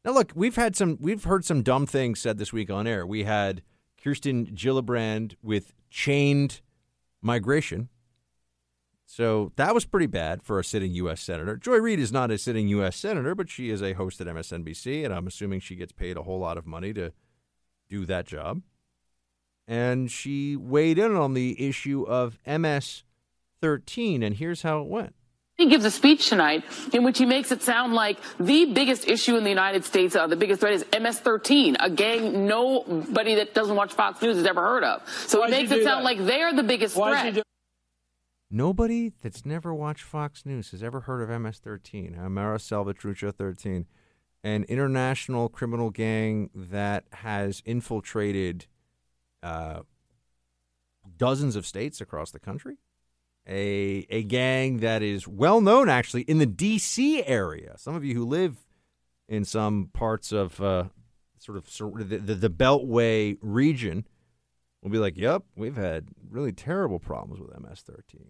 Now, 0.03 0.11
look, 0.11 0.31
we've 0.35 0.55
had 0.55 0.75
some 0.75 0.97
we've 0.99 1.23
heard 1.23 1.45
some 1.45 1.63
dumb 1.63 1.85
things 1.85 2.19
said 2.19 2.37
this 2.37 2.51
week 2.51 2.69
on 2.69 2.87
air. 2.87 3.05
We 3.05 3.23
had 3.23 3.61
Kirsten 4.03 4.47
Gillibrand 4.47 5.35
with 5.41 5.73
chained 5.89 6.61
migration. 7.21 7.89
So 9.05 9.51
that 9.57 9.73
was 9.73 9.85
pretty 9.85 10.07
bad 10.07 10.41
for 10.41 10.57
a 10.57 10.63
sitting 10.63 10.93
U.S. 10.93 11.21
senator. 11.21 11.57
Joy 11.57 11.77
Reid 11.77 11.99
is 11.99 12.13
not 12.13 12.31
a 12.31 12.37
sitting 12.37 12.67
U.S. 12.69 12.95
senator, 12.95 13.35
but 13.35 13.49
she 13.49 13.69
is 13.69 13.83
a 13.83 13.93
host 13.93 14.21
at 14.21 14.27
MSNBC, 14.27 15.03
and 15.03 15.13
I'm 15.13 15.27
assuming 15.27 15.59
she 15.59 15.75
gets 15.75 15.91
paid 15.91 16.15
a 16.15 16.23
whole 16.23 16.39
lot 16.39 16.57
of 16.57 16.65
money 16.65 16.93
to 16.93 17.11
do 17.89 18.05
that 18.05 18.25
job 18.25 18.61
and 19.71 20.11
she 20.11 20.57
weighed 20.57 20.99
in 20.99 21.15
on 21.15 21.33
the 21.33 21.55
issue 21.65 22.03
of 22.03 22.37
MS 22.45 23.03
13. 23.61 24.21
And 24.21 24.35
here's 24.35 24.63
how 24.63 24.81
it 24.81 24.87
went. 24.87 25.15
He 25.57 25.67
gives 25.67 25.85
a 25.85 25.91
speech 25.91 26.27
tonight 26.27 26.63
in 26.91 27.03
which 27.03 27.19
he 27.19 27.25
makes 27.25 27.51
it 27.51 27.61
sound 27.61 27.93
like 27.93 28.17
the 28.39 28.65
biggest 28.73 29.07
issue 29.07 29.37
in 29.37 29.43
the 29.43 29.49
United 29.49 29.85
States, 29.85 30.15
uh, 30.15 30.25
the 30.25 30.35
biggest 30.35 30.61
threat 30.61 30.73
is 30.73 30.85
MS-13, 30.91 31.75
a 31.79 31.89
gang 31.89 32.47
nobody 32.47 33.35
that 33.35 33.53
doesn't 33.53 33.75
watch 33.75 33.93
Fox 33.93 34.21
News 34.21 34.37
has 34.37 34.45
ever 34.45 34.61
heard 34.61 34.83
of. 34.83 35.07
So 35.27 35.41
Why 35.41 35.47
he 35.47 35.51
makes 35.51 35.71
it 35.71 35.83
sound 35.83 35.99
that? 35.99 36.03
like 36.03 36.25
they're 36.25 36.53
the 36.53 36.63
biggest 36.63 36.95
Why 36.97 37.31
threat. 37.31 37.43
Nobody 38.49 39.13
that's 39.21 39.45
never 39.45 39.73
watched 39.73 40.03
Fox 40.03 40.45
News 40.45 40.71
has 40.71 40.81
ever 40.81 41.01
heard 41.01 41.21
of 41.21 41.41
MS-13, 41.41 42.17
Mara 42.29 42.57
Salvatrucha 42.57 43.33
13, 43.33 43.85
an 44.43 44.63
international 44.63 45.47
criminal 45.47 45.89
gang 45.89 46.49
that 46.55 47.05
has 47.13 47.61
infiltrated 47.65 48.65
uh, 49.43 49.81
dozens 51.17 51.55
of 51.55 51.65
states 51.65 52.01
across 52.01 52.31
the 52.31 52.39
country. 52.39 52.77
A, 53.51 54.07
a 54.09 54.23
gang 54.23 54.77
that 54.77 55.03
is 55.03 55.27
well 55.27 55.59
known 55.59 55.89
actually 55.89 56.21
in 56.21 56.37
the 56.37 56.45
D.C. 56.45 57.25
area. 57.25 57.75
Some 57.77 57.95
of 57.95 58.05
you 58.05 58.15
who 58.15 58.25
live 58.25 58.55
in 59.27 59.43
some 59.43 59.89
parts 59.91 60.31
of 60.31 60.61
uh, 60.61 60.85
sort 61.37 61.57
of 61.57 62.09
the, 62.09 62.17
the, 62.17 62.35
the 62.35 62.49
Beltway 62.49 63.37
region 63.41 64.07
will 64.81 64.89
be 64.89 64.99
like, 64.99 65.17
"Yep, 65.17 65.43
we've 65.57 65.75
had 65.75 66.07
really 66.29 66.53
terrible 66.53 66.99
problems 66.99 67.41
with 67.41 67.51
MS-13." 67.59 68.27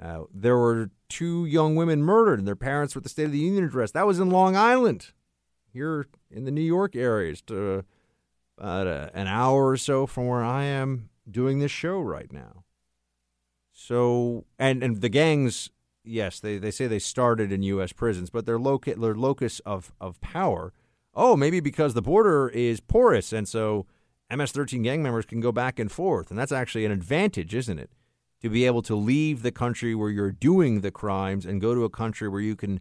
Uh, 0.00 0.24
there 0.32 0.56
were 0.56 0.90
two 1.08 1.46
young 1.46 1.74
women 1.74 2.02
murdered, 2.02 2.38
and 2.38 2.46
their 2.46 2.54
parents 2.54 2.94
were 2.94 3.00
at 3.00 3.04
the 3.04 3.08
State 3.08 3.24
of 3.24 3.32
the 3.32 3.38
Union 3.38 3.64
address. 3.64 3.92
That 3.92 4.06
was 4.06 4.20
in 4.20 4.30
Long 4.30 4.56
Island, 4.56 5.12
here 5.72 6.06
in 6.30 6.44
the 6.44 6.50
New 6.50 6.60
York 6.60 6.94
area, 6.94 7.32
just 7.32 7.50
uh, 7.50 7.82
about 8.56 8.86
uh, 8.86 9.08
an 9.14 9.26
hour 9.26 9.68
or 9.68 9.76
so 9.76 10.06
from 10.06 10.26
where 10.26 10.44
I 10.44 10.64
am 10.64 11.08
doing 11.28 11.58
this 11.58 11.72
show 11.72 12.00
right 12.00 12.32
now. 12.32 12.64
So, 13.80 14.44
and 14.58 14.82
and 14.82 15.00
the 15.00 15.08
gangs, 15.08 15.70
yes, 16.02 16.40
they, 16.40 16.58
they 16.58 16.72
say 16.72 16.88
they 16.88 16.98
started 16.98 17.52
in 17.52 17.62
U.S. 17.62 17.92
prisons, 17.92 18.28
but 18.28 18.44
their 18.44 18.58
loca- 18.58 18.96
their 18.96 19.14
locus 19.14 19.60
of 19.60 19.92
of 20.00 20.20
power. 20.20 20.72
Oh, 21.14 21.36
maybe 21.36 21.60
because 21.60 21.94
the 21.94 22.02
border 22.02 22.48
is 22.48 22.80
porous, 22.80 23.32
and 23.32 23.46
so 23.46 23.86
MS-13 24.30 24.82
gang 24.82 25.00
members 25.00 25.26
can 25.26 25.40
go 25.40 25.52
back 25.52 25.78
and 25.78 25.92
forth, 25.92 26.28
and 26.28 26.38
that's 26.38 26.50
actually 26.50 26.86
an 26.86 26.92
advantage, 26.92 27.54
isn't 27.54 27.78
it? 27.78 27.90
To 28.42 28.50
be 28.50 28.66
able 28.66 28.82
to 28.82 28.96
leave 28.96 29.42
the 29.42 29.52
country 29.52 29.94
where 29.94 30.10
you're 30.10 30.32
doing 30.32 30.80
the 30.80 30.90
crimes 30.90 31.46
and 31.46 31.60
go 31.60 31.72
to 31.72 31.84
a 31.84 31.90
country 31.90 32.28
where 32.28 32.40
you 32.40 32.56
can 32.56 32.80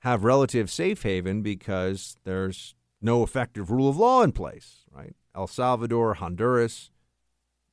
have 0.00 0.24
relative 0.24 0.68
safe 0.68 1.04
haven 1.04 1.42
because 1.42 2.16
there's 2.24 2.74
no 3.00 3.22
effective 3.22 3.70
rule 3.70 3.88
of 3.88 3.96
law 3.96 4.22
in 4.22 4.32
place, 4.32 4.84
right? 4.90 5.14
El 5.34 5.46
Salvador, 5.46 6.14
Honduras, 6.14 6.90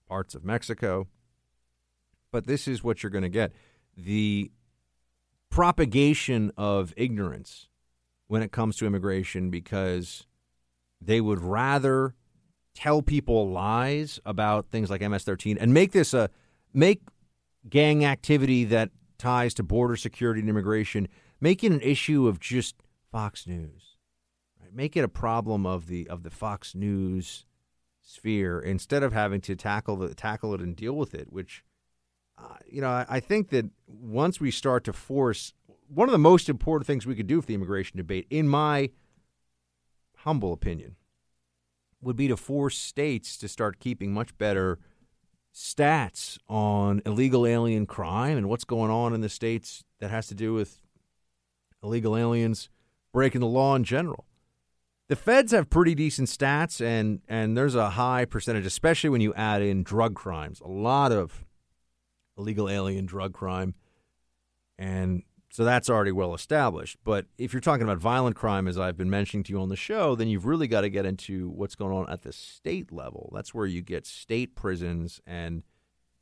parts 0.07 0.35
of 0.35 0.45
Mexico. 0.45 1.07
But 2.31 2.47
this 2.47 2.67
is 2.67 2.83
what 2.83 3.03
you're 3.03 3.09
going 3.09 3.23
to 3.23 3.29
get 3.29 3.51
the 3.95 4.51
propagation 5.49 6.51
of 6.57 6.93
ignorance 6.95 7.67
when 8.27 8.41
it 8.41 8.51
comes 8.51 8.77
to 8.77 8.85
immigration 8.85 9.49
because 9.49 10.25
they 11.01 11.19
would 11.19 11.41
rather 11.41 12.15
tell 12.73 13.01
people 13.01 13.49
lies 13.49 14.19
about 14.25 14.67
things 14.69 14.89
like 14.89 15.01
MS-13 15.01 15.57
and 15.59 15.73
make 15.73 15.91
this 15.91 16.13
a 16.13 16.29
make 16.73 17.01
gang 17.69 18.05
activity 18.05 18.63
that 18.63 18.91
ties 19.17 19.53
to 19.53 19.63
border 19.63 19.97
security 19.97 20.39
and 20.39 20.49
immigration 20.49 21.07
make 21.41 21.63
it 21.63 21.71
an 21.71 21.81
issue 21.81 22.27
of 22.27 22.39
just 22.39 22.75
Fox 23.11 23.45
News. 23.45 23.97
Right? 24.61 24.73
Make 24.73 24.95
it 24.95 25.03
a 25.03 25.09
problem 25.09 25.65
of 25.65 25.87
the 25.87 26.07
of 26.07 26.23
the 26.23 26.29
Fox 26.29 26.73
News 26.73 27.45
sphere 28.01 28.59
instead 28.59 29.03
of 29.03 29.11
having 29.11 29.41
to 29.41 29.55
tackle 29.55 29.97
the 29.97 30.15
tackle 30.15 30.53
it 30.53 30.61
and 30.61 30.75
deal 30.75 30.93
with 30.93 31.13
it, 31.13 31.33
which 31.33 31.63
you 32.69 32.81
know, 32.81 32.89
I, 32.89 33.05
I 33.09 33.19
think 33.19 33.49
that 33.49 33.65
once 33.88 34.39
we 34.39 34.51
start 34.51 34.84
to 34.85 34.93
force 34.93 35.53
one 35.88 36.07
of 36.07 36.13
the 36.13 36.18
most 36.18 36.47
important 36.47 36.88
things 36.88 37.05
we 37.05 37.15
could 37.15 37.27
do 37.27 37.41
for 37.41 37.47
the 37.47 37.53
immigration 37.53 37.97
debate, 37.97 38.26
in 38.30 38.47
my 38.47 38.91
humble 40.19 40.53
opinion, 40.53 40.95
would 42.01 42.15
be 42.15 42.27
to 42.27 42.38
force 42.38 42.77
states 42.77 43.38
to 43.38 43.47
start 43.47 43.80
keeping 43.80 44.13
much 44.13 44.38
better 44.38 44.80
stats 45.53 46.38
on 46.47 47.01
illegal 47.05 47.45
alien 47.45 47.85
crime 47.85 48.38
and 48.38 48.47
what's 48.47 48.63
going 48.63 48.89
on 48.89 49.13
in 49.13 49.22
the 49.22 49.30
states 49.30 49.84
that 49.99 50.09
has 50.09 50.27
to 50.27 50.34
do 50.34 50.53
with 50.53 50.80
illegal 51.84 52.15
aliens 52.15 52.69
breaking 53.11 53.41
the 53.41 53.47
law 53.47 53.76
in 53.76 53.84
general. 53.84 54.26
The 55.09 55.18
feds 55.18 55.51
have 55.51 55.69
pretty 55.69 55.93
decent 55.93 56.30
stats, 56.30 56.80
and, 56.80 57.19
and 57.27 57.57
there's 57.57 57.76
a 57.76 57.91
high 57.91 58.23
percentage, 58.23 58.65
especially 58.65 59.09
when 59.09 59.19
you 59.19 59.34
add 59.34 59.61
in 59.61 59.84
drug 59.84 60.15
crimes. 60.15 60.61
A 60.61 60.69
lot 60.69 61.11
of 61.11 61.43
illegal 62.37 62.69
alien 62.69 63.05
drug 63.05 63.33
crime. 63.33 63.75
And 64.77 65.23
so 65.51 65.65
that's 65.65 65.89
already 65.89 66.13
well 66.13 66.33
established. 66.33 66.97
But 67.03 67.25
if 67.37 67.53
you're 67.53 67.59
talking 67.59 67.83
about 67.83 67.97
violent 67.97 68.37
crime, 68.37 68.67
as 68.67 68.79
I've 68.79 68.97
been 68.97 69.09
mentioning 69.09 69.43
to 69.43 69.53
you 69.53 69.61
on 69.61 69.69
the 69.69 69.75
show, 69.75 70.15
then 70.15 70.29
you've 70.29 70.45
really 70.45 70.67
got 70.67 70.81
to 70.81 70.89
get 70.89 71.05
into 71.05 71.49
what's 71.49 71.75
going 71.75 71.93
on 71.93 72.09
at 72.09 72.21
the 72.21 72.31
state 72.31 72.91
level. 72.91 73.31
That's 73.35 73.53
where 73.53 73.65
you 73.65 73.81
get 73.81 74.05
state 74.07 74.55
prisons 74.55 75.19
and 75.27 75.63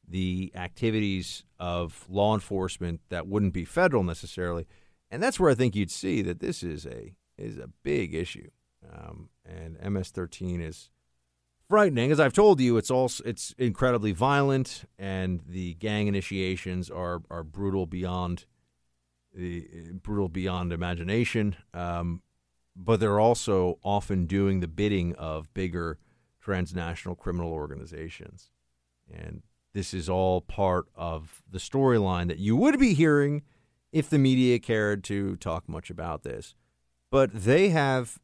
the 0.08 0.52
activities 0.56 1.44
of 1.60 2.08
law 2.10 2.34
enforcement 2.34 3.02
that 3.10 3.28
wouldn't 3.28 3.54
be 3.54 3.66
federal 3.66 4.04
necessarily. 4.04 4.66
And 5.12 5.22
that's 5.22 5.40
where 5.40 5.52
I 5.52 5.56
think 5.56 5.76
you'd 5.76 5.92
see 5.92 6.24
that 6.24 6.40
this 6.40 6.64
is 6.64 6.86
a 6.86 7.16
is 7.38 7.58
a 7.58 7.70
big 7.84 8.14
issue. 8.14 8.50
Um, 8.92 9.30
and 9.46 9.78
MS-13 9.82 10.62
is 10.62 10.90
frightening. 11.70 12.12
As 12.12 12.20
I've 12.20 12.34
told 12.34 12.60
you, 12.60 12.78
it's 12.78 12.92
also 12.92 13.24
it's 13.26 13.54
incredibly 13.58 14.12
violent, 14.12 14.84
and 14.98 15.42
the 15.48 15.76
gang 15.76 16.08
initiations 16.08 16.90
are 16.90 17.22
are 17.30 17.44
brutal 17.44 17.86
beyond 17.86 18.46
the 19.34 19.94
brutal 19.94 20.28
beyond 20.28 20.74
imagination. 20.74 21.56
Um, 21.74 22.22
but 22.76 23.00
they're 23.00 23.20
also 23.20 23.78
often 23.84 24.26
doing 24.26 24.60
the 24.60 24.68
bidding 24.68 25.16
of 25.16 25.54
bigger 25.54 26.00
transnational 26.42 27.16
criminal 27.16 27.52
organizations, 27.52 28.50
and 29.12 29.44
this 29.74 29.94
is 29.94 30.10
all 30.10 30.42
part 30.42 30.88
of 30.96 31.44
the 31.50 31.60
storyline 31.60 32.28
that 32.28 32.40
you 32.40 32.56
would 32.56 32.80
be 32.80 32.94
hearing 32.94 33.44
if 33.92 34.10
the 34.10 34.18
media 34.18 34.60
cared 34.60 35.04
to 35.04 35.36
talk 35.38 35.68
much 35.70 35.90
about 35.90 36.24
this. 36.24 36.56
But 37.12 37.34
they 37.34 37.70
have, 37.70 38.20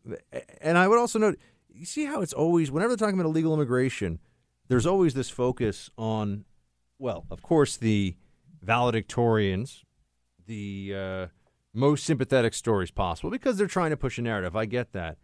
and 0.61 0.77
I 0.77 0.87
would 0.87 0.99
also 0.99 1.17
note 1.17 1.39
you 1.75 1.85
see 1.85 2.05
how 2.05 2.21
it's 2.21 2.33
always 2.33 2.71
whenever 2.71 2.95
they're 2.95 3.05
talking 3.05 3.19
about 3.19 3.29
illegal 3.29 3.53
immigration, 3.53 4.19
there's 4.67 4.85
always 4.85 5.13
this 5.13 5.29
focus 5.29 5.89
on, 5.97 6.45
well, 6.97 7.25
of 7.29 7.41
course, 7.41 7.77
the 7.77 8.15
valedictorians, 8.65 9.83
the 10.47 10.93
uh, 10.95 11.27
most 11.73 12.05
sympathetic 12.05 12.53
stories 12.53 12.91
possible 12.91 13.29
because 13.29 13.57
they're 13.57 13.67
trying 13.67 13.91
to 13.91 13.97
push 13.97 14.17
a 14.17 14.21
narrative. 14.21 14.55
I 14.55 14.65
get 14.65 14.93
that. 14.93 15.17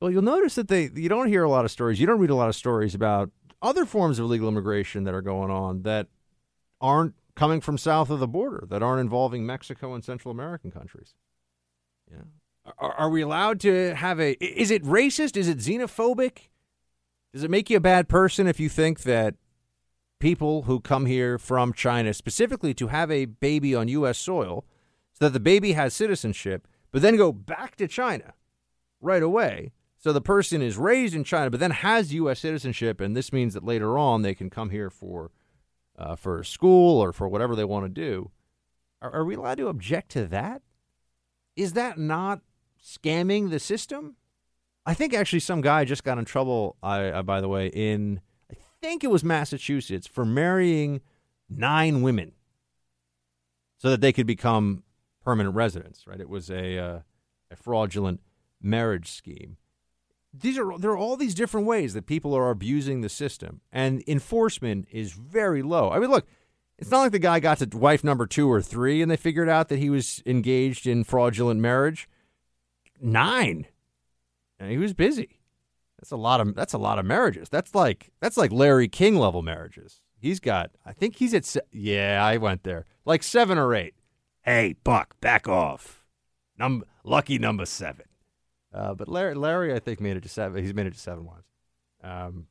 Well, 0.00 0.10
you'll 0.10 0.22
notice 0.22 0.54
that 0.54 0.68
they 0.68 0.90
you 0.94 1.08
don't 1.08 1.26
hear 1.26 1.42
a 1.42 1.50
lot 1.50 1.64
of 1.64 1.70
stories. 1.70 2.00
You 2.00 2.06
don't 2.06 2.20
read 2.20 2.30
a 2.30 2.36
lot 2.36 2.48
of 2.48 2.54
stories 2.54 2.94
about 2.94 3.30
other 3.60 3.84
forms 3.84 4.18
of 4.18 4.26
illegal 4.26 4.48
immigration 4.48 5.04
that 5.04 5.14
are 5.14 5.22
going 5.22 5.50
on 5.50 5.82
that 5.82 6.06
aren't 6.80 7.14
coming 7.34 7.60
from 7.60 7.76
south 7.76 8.08
of 8.08 8.20
the 8.20 8.28
border, 8.28 8.64
that 8.68 8.82
aren't 8.82 9.00
involving 9.00 9.44
Mexico 9.44 9.94
and 9.94 10.04
Central 10.04 10.30
American 10.30 10.70
countries. 10.70 11.14
Yeah. 12.10 12.22
Are, 12.78 12.92
are 12.92 13.10
we 13.10 13.22
allowed 13.22 13.60
to 13.60 13.94
have 13.94 14.20
a? 14.20 14.32
Is 14.44 14.70
it 14.70 14.82
racist? 14.84 15.36
Is 15.36 15.48
it 15.48 15.58
xenophobic? 15.58 16.48
Does 17.32 17.44
it 17.44 17.50
make 17.50 17.70
you 17.70 17.76
a 17.76 17.80
bad 17.80 18.08
person 18.08 18.46
if 18.46 18.58
you 18.58 18.68
think 18.68 19.02
that 19.02 19.34
people 20.18 20.62
who 20.62 20.80
come 20.80 21.06
here 21.06 21.38
from 21.38 21.72
China, 21.72 22.12
specifically 22.14 22.74
to 22.74 22.88
have 22.88 23.10
a 23.10 23.26
baby 23.26 23.74
on 23.74 23.88
U.S. 23.88 24.18
soil, 24.18 24.64
so 25.12 25.26
that 25.26 25.32
the 25.32 25.40
baby 25.40 25.72
has 25.72 25.94
citizenship, 25.94 26.66
but 26.90 27.02
then 27.02 27.16
go 27.16 27.32
back 27.32 27.76
to 27.76 27.86
China 27.86 28.34
right 29.00 29.22
away? 29.22 29.72
So 29.98 30.12
the 30.12 30.20
person 30.20 30.62
is 30.62 30.76
raised 30.76 31.14
in 31.14 31.24
China, 31.24 31.50
but 31.50 31.60
then 31.60 31.72
has 31.72 32.14
U.S. 32.14 32.40
citizenship, 32.40 33.00
and 33.00 33.16
this 33.16 33.32
means 33.32 33.54
that 33.54 33.64
later 33.64 33.98
on 33.98 34.22
they 34.22 34.34
can 34.34 34.48
come 34.48 34.70
here 34.70 34.90
for 34.90 35.30
uh, 35.98 36.14
for 36.14 36.44
school 36.44 37.02
or 37.02 37.12
for 37.12 37.28
whatever 37.28 37.56
they 37.56 37.64
want 37.64 37.84
to 37.84 37.88
do. 37.88 38.30
Are, 39.02 39.12
are 39.12 39.24
we 39.24 39.34
allowed 39.34 39.58
to 39.58 39.68
object 39.68 40.10
to 40.12 40.26
that? 40.28 40.62
Is 41.56 41.72
that 41.72 41.98
not 41.98 42.40
scamming 42.88 43.50
the 43.50 43.58
system? 43.58 44.16
I 44.86 44.94
think 44.94 45.12
actually 45.12 45.40
some 45.40 45.60
guy 45.60 45.84
just 45.84 46.04
got 46.04 46.18
in 46.18 46.24
trouble. 46.24 46.76
I, 46.82 47.12
I 47.12 47.22
by 47.22 47.40
the 47.40 47.48
way, 47.48 47.68
in 47.68 48.20
I 48.50 48.56
think 48.80 49.04
it 49.04 49.10
was 49.10 49.22
Massachusetts 49.22 50.06
for 50.06 50.24
marrying 50.24 51.00
nine 51.48 52.02
women 52.02 52.32
so 53.76 53.90
that 53.90 54.00
they 54.00 54.12
could 54.12 54.26
become 54.26 54.84
permanent 55.22 55.54
residents. 55.54 56.06
Right? 56.06 56.20
It 56.20 56.28
was 56.28 56.50
a 56.50 56.78
uh, 56.78 57.00
a 57.50 57.56
fraudulent 57.56 58.20
marriage 58.62 59.10
scheme. 59.10 59.58
These 60.32 60.58
are 60.58 60.78
there 60.78 60.90
are 60.92 60.98
all 60.98 61.16
these 61.16 61.34
different 61.34 61.66
ways 61.66 61.94
that 61.94 62.06
people 62.06 62.34
are 62.34 62.50
abusing 62.50 63.00
the 63.00 63.08
system, 63.08 63.60
and 63.70 64.02
enforcement 64.06 64.88
is 64.90 65.12
very 65.12 65.62
low. 65.62 65.90
I 65.90 65.98
mean, 65.98 66.10
look, 66.10 66.26
it's 66.78 66.90
not 66.90 67.00
like 67.00 67.12
the 67.12 67.18
guy 67.18 67.40
got 67.40 67.58
to 67.58 67.76
wife 67.76 68.04
number 68.04 68.26
two 68.26 68.50
or 68.50 68.62
three 68.62 69.02
and 69.02 69.10
they 69.10 69.16
figured 69.16 69.48
out 69.48 69.68
that 69.68 69.78
he 69.80 69.90
was 69.90 70.22
engaged 70.24 70.86
in 70.86 71.04
fraudulent 71.04 71.60
marriage. 71.60 72.08
Nine, 73.00 73.66
and 74.58 74.70
he 74.70 74.78
was 74.78 74.94
busy. 74.94 75.40
That's 75.98 76.10
a 76.10 76.16
lot 76.16 76.40
of 76.40 76.54
that's 76.54 76.72
a 76.72 76.78
lot 76.78 76.98
of 76.98 77.04
marriages. 77.04 77.48
That's 77.48 77.74
like 77.74 78.10
that's 78.20 78.36
like 78.36 78.52
Larry 78.52 78.88
King 78.88 79.16
level 79.16 79.42
marriages. 79.42 80.00
He's 80.20 80.40
got, 80.40 80.72
I 80.84 80.92
think 80.92 81.16
he's 81.16 81.32
at, 81.32 81.44
se- 81.44 81.60
yeah, 81.70 82.20
I 82.24 82.38
went 82.38 82.64
there, 82.64 82.86
like 83.04 83.22
seven 83.22 83.56
or 83.56 83.74
eight. 83.74 83.94
Hey, 84.42 84.74
Buck, 84.82 85.18
back 85.20 85.46
off. 85.46 86.04
Num- 86.58 86.84
lucky 87.04 87.38
number 87.38 87.66
seven. 87.66 88.06
Uh, 88.74 88.94
but 88.94 89.08
Larry, 89.08 89.34
Larry, 89.34 89.72
I 89.72 89.78
think 89.78 90.00
made 90.00 90.16
it 90.16 90.24
to 90.24 90.28
seven. 90.28 90.62
He's 90.62 90.74
made 90.74 90.86
it 90.86 90.94
to 90.94 90.98
seven 90.98 91.24
once. 91.24 91.46
Um, 92.02 92.46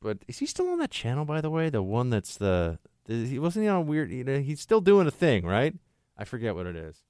but 0.00 0.18
is 0.28 0.38
he 0.38 0.46
still 0.46 0.68
on 0.68 0.78
that 0.78 0.90
channel? 0.90 1.24
By 1.24 1.40
the 1.40 1.50
way, 1.50 1.68
the 1.68 1.82
one 1.82 2.10
that's 2.10 2.36
the, 2.36 2.78
the 3.06 3.26
he 3.26 3.38
wasn't 3.38 3.64
he 3.64 3.68
on 3.68 3.86
weird. 3.86 4.10
You 4.12 4.24
know, 4.24 4.38
he's 4.38 4.60
still 4.60 4.80
doing 4.80 5.06
a 5.06 5.10
thing, 5.10 5.44
right? 5.44 5.74
I 6.16 6.24
forget 6.24 6.54
what 6.54 6.66
it 6.66 6.76
is. 6.76 7.02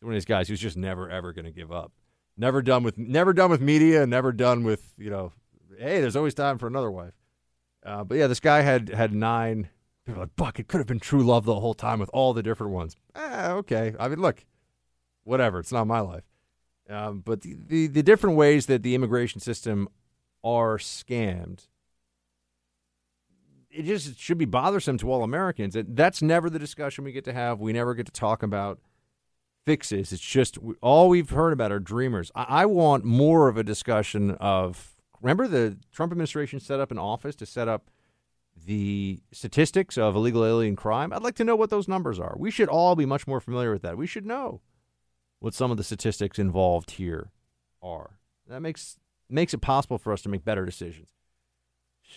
One 0.00 0.12
of 0.12 0.16
these 0.16 0.24
guys 0.24 0.48
who's 0.48 0.60
just 0.60 0.76
never 0.76 1.08
ever 1.08 1.32
going 1.32 1.46
to 1.46 1.50
give 1.50 1.72
up. 1.72 1.92
Never 2.38 2.62
done 2.62 2.84
with 2.84 2.96
never 2.96 3.32
done 3.32 3.50
with 3.50 3.60
media. 3.60 4.06
Never 4.06 4.32
done 4.32 4.62
with 4.62 4.94
you 4.96 5.10
know. 5.10 5.32
Hey, 5.76 6.00
there's 6.00 6.16
always 6.16 6.34
time 6.34 6.56
for 6.56 6.68
another 6.68 6.90
wife. 6.90 7.14
Uh, 7.84 8.04
but 8.04 8.16
yeah, 8.16 8.28
this 8.28 8.40
guy 8.40 8.60
had 8.60 8.88
had 8.90 9.12
nine. 9.12 9.68
People 10.06 10.22
like 10.22 10.36
Buck. 10.36 10.58
It 10.58 10.68
could 10.68 10.78
have 10.78 10.86
been 10.86 11.00
true 11.00 11.22
love 11.22 11.44
the 11.44 11.58
whole 11.58 11.74
time 11.74 11.98
with 11.98 12.10
all 12.14 12.32
the 12.32 12.42
different 12.42 12.72
ones. 12.72 12.96
Ah, 13.14 13.50
okay. 13.52 13.94
I 13.98 14.08
mean, 14.08 14.20
look, 14.20 14.46
whatever. 15.24 15.58
It's 15.58 15.72
not 15.72 15.86
my 15.86 16.00
life. 16.00 16.22
Um, 16.88 17.20
but 17.20 17.42
the, 17.42 17.56
the, 17.66 17.86
the 17.88 18.02
different 18.02 18.36
ways 18.36 18.66
that 18.66 18.82
the 18.82 18.94
immigration 18.94 19.40
system 19.40 19.88
are 20.42 20.78
scammed, 20.78 21.68
it 23.70 23.82
just 23.82 24.18
should 24.18 24.38
be 24.38 24.46
bothersome 24.46 24.96
to 24.98 25.12
all 25.12 25.22
Americans. 25.22 25.76
That's 25.76 26.22
never 26.22 26.48
the 26.48 26.58
discussion 26.58 27.04
we 27.04 27.12
get 27.12 27.24
to 27.26 27.34
have. 27.34 27.60
We 27.60 27.74
never 27.74 27.94
get 27.94 28.06
to 28.06 28.12
talk 28.12 28.42
about 28.42 28.78
fixes. 29.68 30.14
It's 30.14 30.22
just 30.22 30.56
all 30.80 31.10
we've 31.10 31.28
heard 31.28 31.52
about 31.52 31.70
are 31.72 31.78
dreamers. 31.78 32.32
I, 32.34 32.62
I 32.62 32.66
want 32.66 33.04
more 33.04 33.48
of 33.48 33.58
a 33.58 33.62
discussion 33.62 34.30
of. 34.40 34.96
Remember 35.20 35.46
the 35.46 35.76
Trump 35.92 36.10
administration 36.10 36.58
set 36.58 36.80
up 36.80 36.90
an 36.90 36.98
office 36.98 37.36
to 37.36 37.44
set 37.44 37.68
up 37.68 37.90
the 38.64 39.20
statistics 39.30 39.98
of 39.98 40.16
illegal 40.16 40.42
alien 40.42 40.74
crime? 40.74 41.12
I'd 41.12 41.22
like 41.22 41.34
to 41.34 41.44
know 41.44 41.54
what 41.56 41.68
those 41.68 41.86
numbers 41.86 42.18
are. 42.18 42.34
We 42.38 42.50
should 42.50 42.68
all 42.68 42.96
be 42.96 43.04
much 43.04 43.26
more 43.26 43.40
familiar 43.40 43.72
with 43.72 43.82
that. 43.82 43.98
We 43.98 44.06
should 44.06 44.24
know 44.24 44.62
what 45.40 45.52
some 45.52 45.70
of 45.70 45.76
the 45.76 45.84
statistics 45.84 46.38
involved 46.38 46.92
here 46.92 47.30
are. 47.82 48.18
That 48.46 48.60
makes 48.60 48.96
makes 49.28 49.52
it 49.52 49.60
possible 49.60 49.98
for 49.98 50.14
us 50.14 50.22
to 50.22 50.30
make 50.30 50.46
better 50.46 50.64
decisions. 50.64 51.10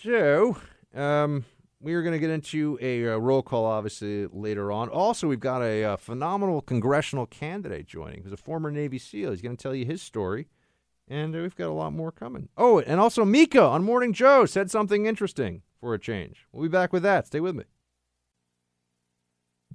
So, 0.02 0.56
um, 0.94 1.44
we 1.82 1.94
are 1.94 2.02
going 2.02 2.12
to 2.12 2.18
get 2.18 2.30
into 2.30 2.78
a, 2.80 3.02
a, 3.02 3.14
uh, 3.14 3.18
roll 3.18 3.42
call, 3.42 3.66
obviously, 3.66 4.26
later 4.28 4.70
on. 4.70 4.88
Also, 4.88 5.26
we've 5.26 5.40
got 5.40 5.62
a, 5.62 5.82
a 5.82 5.92
uh, 5.92 5.96
phenomenal 5.96 6.60
congressional 6.60 7.26
candidate 7.26 7.86
joining 7.86 8.22
who's 8.22 8.32
a 8.32 8.36
former 8.36 8.70
Navy 8.70 8.98
SEAL. 8.98 9.32
He's 9.32 9.42
going 9.42 9.56
to 9.56 9.62
tell 9.62 9.74
you 9.74 9.84
his 9.84 10.00
story, 10.00 10.46
and 11.08 11.34
uh, 11.34 11.40
we've 11.40 11.56
got 11.56 11.68
a 11.68 11.72
lot 11.72 11.92
more 11.92 12.12
coming. 12.12 12.48
Oh, 12.56 12.78
and 12.78 13.00
also 13.00 13.24
Mika 13.24 13.60
on 13.60 13.82
Morning 13.82 14.12
Joe 14.12 14.46
said 14.46 14.70
something 14.70 15.06
interesting 15.06 15.62
for 15.80 15.92
a 15.92 15.98
change. 15.98 16.46
We'll 16.52 16.62
be 16.62 16.68
back 16.68 16.92
with 16.92 17.02
that. 17.02 17.26
Stay 17.26 17.40
with 17.40 17.56
me. 17.56 17.64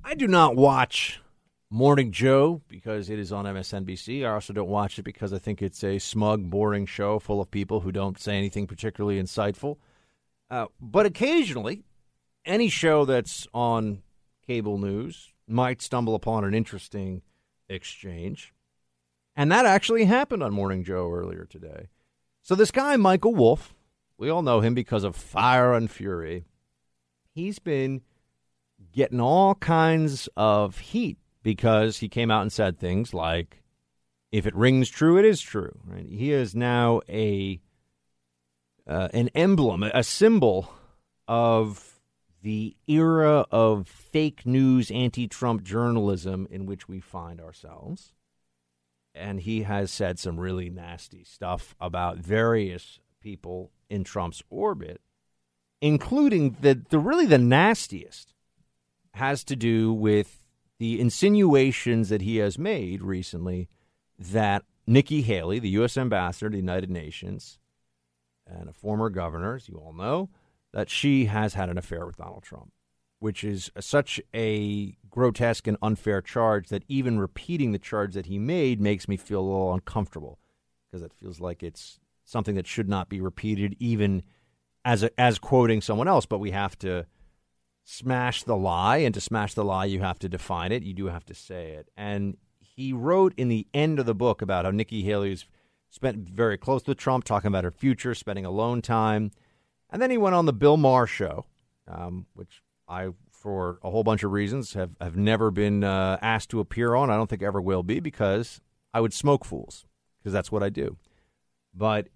I 0.03 0.15
do 0.15 0.27
not 0.27 0.55
watch 0.55 1.19
Morning 1.69 2.13
Joe 2.13 2.61
because 2.69 3.09
it 3.09 3.19
is 3.19 3.33
on 3.33 3.43
MSNBC. 3.43 4.25
I 4.25 4.31
also 4.31 4.53
don't 4.53 4.69
watch 4.69 4.97
it 4.97 5.03
because 5.03 5.33
I 5.33 5.39
think 5.39 5.61
it's 5.61 5.83
a 5.83 5.99
smug, 5.99 6.49
boring 6.49 6.85
show 6.85 7.19
full 7.19 7.41
of 7.41 7.51
people 7.51 7.81
who 7.81 7.91
don't 7.91 8.17
say 8.17 8.37
anything 8.37 8.67
particularly 8.67 9.21
insightful. 9.21 9.75
Uh, 10.49 10.67
but 10.79 11.05
occasionally, 11.05 11.83
any 12.47 12.69
show 12.69 13.05
that's 13.05 13.47
on 13.53 14.01
cable 14.45 14.77
news 14.77 15.33
might 15.47 15.81
stumble 15.81 16.15
upon 16.15 16.43
an 16.43 16.53
interesting 16.53 17.21
exchange. 17.69 18.53
And 19.35 19.51
that 19.51 19.65
actually 19.65 20.05
happened 20.05 20.41
on 20.41 20.53
Morning 20.53 20.83
Joe 20.83 21.11
earlier 21.11 21.45
today. 21.45 21.89
So, 22.41 22.55
this 22.55 22.71
guy, 22.71 22.95
Michael 22.95 23.35
Wolff, 23.35 23.75
we 24.17 24.29
all 24.29 24.41
know 24.41 24.61
him 24.61 24.73
because 24.73 25.03
of 25.03 25.15
Fire 25.15 25.73
and 25.73 25.91
Fury. 25.91 26.45
He's 27.33 27.59
been 27.59 28.01
getting 28.91 29.19
all 29.19 29.55
kinds 29.55 30.27
of 30.35 30.79
heat 30.79 31.17
because 31.43 31.99
he 31.99 32.09
came 32.09 32.31
out 32.31 32.41
and 32.41 32.51
said 32.51 32.79
things 32.79 33.13
like, 33.13 33.61
if 34.31 34.47
it 34.47 34.55
rings 34.55 34.89
true, 34.89 35.17
it 35.17 35.25
is 35.25 35.39
true. 35.39 35.77
Right? 35.85 36.07
He 36.07 36.31
is 36.31 36.55
now 36.55 37.01
a 37.07 37.59
uh, 38.87 39.09
an 39.13 39.29
emblem, 39.35 39.83
a 39.83 40.03
symbol 40.03 40.73
of 41.27 41.96
the 42.41 42.75
era 42.87 43.45
of 43.51 43.87
fake 43.87 44.45
news, 44.45 44.91
anti 44.91 45.27
Trump 45.27 45.63
journalism 45.63 46.47
in 46.49 46.65
which 46.65 46.87
we 46.87 46.99
find 46.99 47.41
ourselves. 47.41 48.13
And 49.13 49.41
he 49.41 49.63
has 49.63 49.89
said 49.89 50.19
some 50.19 50.39
really 50.39 50.69
nasty 50.69 51.23
stuff 51.23 51.75
about 51.79 52.17
various 52.17 52.99
people 53.19 53.71
in 53.89 54.03
Trump's 54.03 54.43
orbit, 54.49 55.01
including 55.81 56.57
the, 56.61 56.79
the 56.89 56.99
really 56.99 57.25
the 57.25 57.39
nastiest 57.39 58.33
has 59.13 59.43
to 59.45 59.55
do 59.55 59.91
with 59.91 60.43
the 60.77 61.01
insinuations 61.01 62.09
that 62.09 62.21
he 62.21 62.37
has 62.37 62.59
made 62.59 63.01
recently 63.01 63.67
that 64.19 64.63
Nikki 64.85 65.23
Haley, 65.23 65.59
the 65.59 65.69
U.S. 65.69 65.97
ambassador 65.97 66.49
to 66.49 66.53
the 66.53 66.61
United 66.61 66.89
Nations 66.89 67.59
and 68.45 68.69
a 68.69 68.73
former 68.73 69.09
governor, 69.09 69.55
as 69.55 69.67
you 69.67 69.75
all 69.75 69.93
know, 69.93 70.29
that 70.73 70.89
she 70.89 71.25
has 71.25 71.53
had 71.53 71.69
an 71.69 71.77
affair 71.77 72.05
with 72.05 72.17
Donald 72.17 72.43
Trump, 72.43 72.71
which 73.19 73.43
is 73.43 73.71
such 73.79 74.21
a 74.33 74.97
grotesque 75.09 75.67
and 75.67 75.77
unfair 75.81 76.21
charge 76.21 76.69
that 76.69 76.83
even 76.87 77.19
repeating 77.19 77.71
the 77.71 77.79
charge 77.79 78.13
that 78.13 78.27
he 78.27 78.37
made 78.37 78.79
makes 78.79 79.07
me 79.07 79.17
feel 79.17 79.39
a 79.39 79.41
little 79.41 79.73
uncomfortable 79.73 80.39
because 80.85 81.03
it 81.03 81.13
feels 81.13 81.39
like 81.39 81.63
it's 81.63 81.99
something 82.23 82.55
that 82.55 82.67
should 82.67 82.89
not 82.89 83.09
be 83.09 83.21
repeated, 83.21 83.75
even 83.79 84.23
as 84.85 85.03
a, 85.03 85.19
as 85.19 85.39
quoting 85.39 85.81
someone 85.81 86.07
else. 86.07 86.25
But 86.25 86.39
we 86.39 86.51
have 86.51 86.77
to 86.79 87.05
smash 87.83 88.43
the 88.43 88.55
lie, 88.55 88.97
and 88.97 89.13
to 89.13 89.21
smash 89.21 89.53
the 89.53 89.63
lie, 89.63 89.85
you 89.85 90.01
have 90.01 90.19
to 90.19 90.29
define 90.29 90.71
it. 90.71 90.83
You 90.83 90.93
do 90.93 91.07
have 91.07 91.25
to 91.25 91.33
say 91.33 91.71
it. 91.71 91.89
And 91.95 92.37
he 92.59 92.93
wrote 92.93 93.33
in 93.37 93.47
the 93.47 93.65
end 93.73 93.97
of 93.99 94.05
the 94.05 94.13
book 94.13 94.41
about 94.41 94.65
how 94.65 94.71
Nikki 94.71 95.03
Haley's 95.03 95.45
spent 95.89 96.17
very 96.17 96.57
close 96.57 96.83
to 96.83 96.93
Trump, 96.93 97.23
talking 97.23 97.47
about 97.47 97.63
her 97.63 97.71
future, 97.71 98.13
spending 98.13 98.45
alone 98.45 98.81
time 98.81 99.31
and 99.89 100.01
then 100.01 100.11
he 100.11 100.17
went 100.17 100.35
on 100.35 100.45
the 100.45 100.53
Bill 100.53 100.77
Maher 100.77 101.07
show, 101.07 101.45
um, 101.87 102.25
which 102.33 102.61
I, 102.87 103.09
for 103.31 103.79
a 103.83 103.89
whole 103.89 104.03
bunch 104.03 104.23
of 104.23 104.31
reasons, 104.31 104.73
have, 104.73 104.91
have 104.99 105.15
never 105.15 105.51
been 105.51 105.83
uh, 105.83 106.17
asked 106.21 106.49
to 106.51 106.59
appear 106.59 106.95
on. 106.95 107.09
I 107.09 107.15
don't 107.15 107.29
think 107.29 107.41
ever 107.43 107.61
will 107.61 107.83
be 107.83 107.99
because 107.99 108.61
I 108.93 109.01
would 109.01 109.13
smoke 109.13 109.45
fools 109.45 109.85
because 110.19 110.33
that's 110.33 110.51
what 110.51 110.63
I 110.63 110.69
do. 110.69 110.97
But 111.73 112.09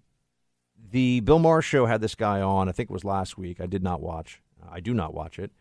the 0.90 1.20
Bill 1.20 1.38
Maher 1.38 1.62
show 1.62 1.86
had 1.86 2.00
this 2.00 2.14
guy 2.14 2.40
on. 2.40 2.68
I 2.68 2.72
think 2.72 2.90
it 2.90 2.92
was 2.92 3.04
last 3.04 3.38
week. 3.38 3.60
I 3.60 3.66
did 3.66 3.82
not 3.82 4.00
watch. 4.00 4.42
I 4.70 4.80
do 4.80 4.94
not 4.94 5.14
watch 5.14 5.38
it. 5.38 5.52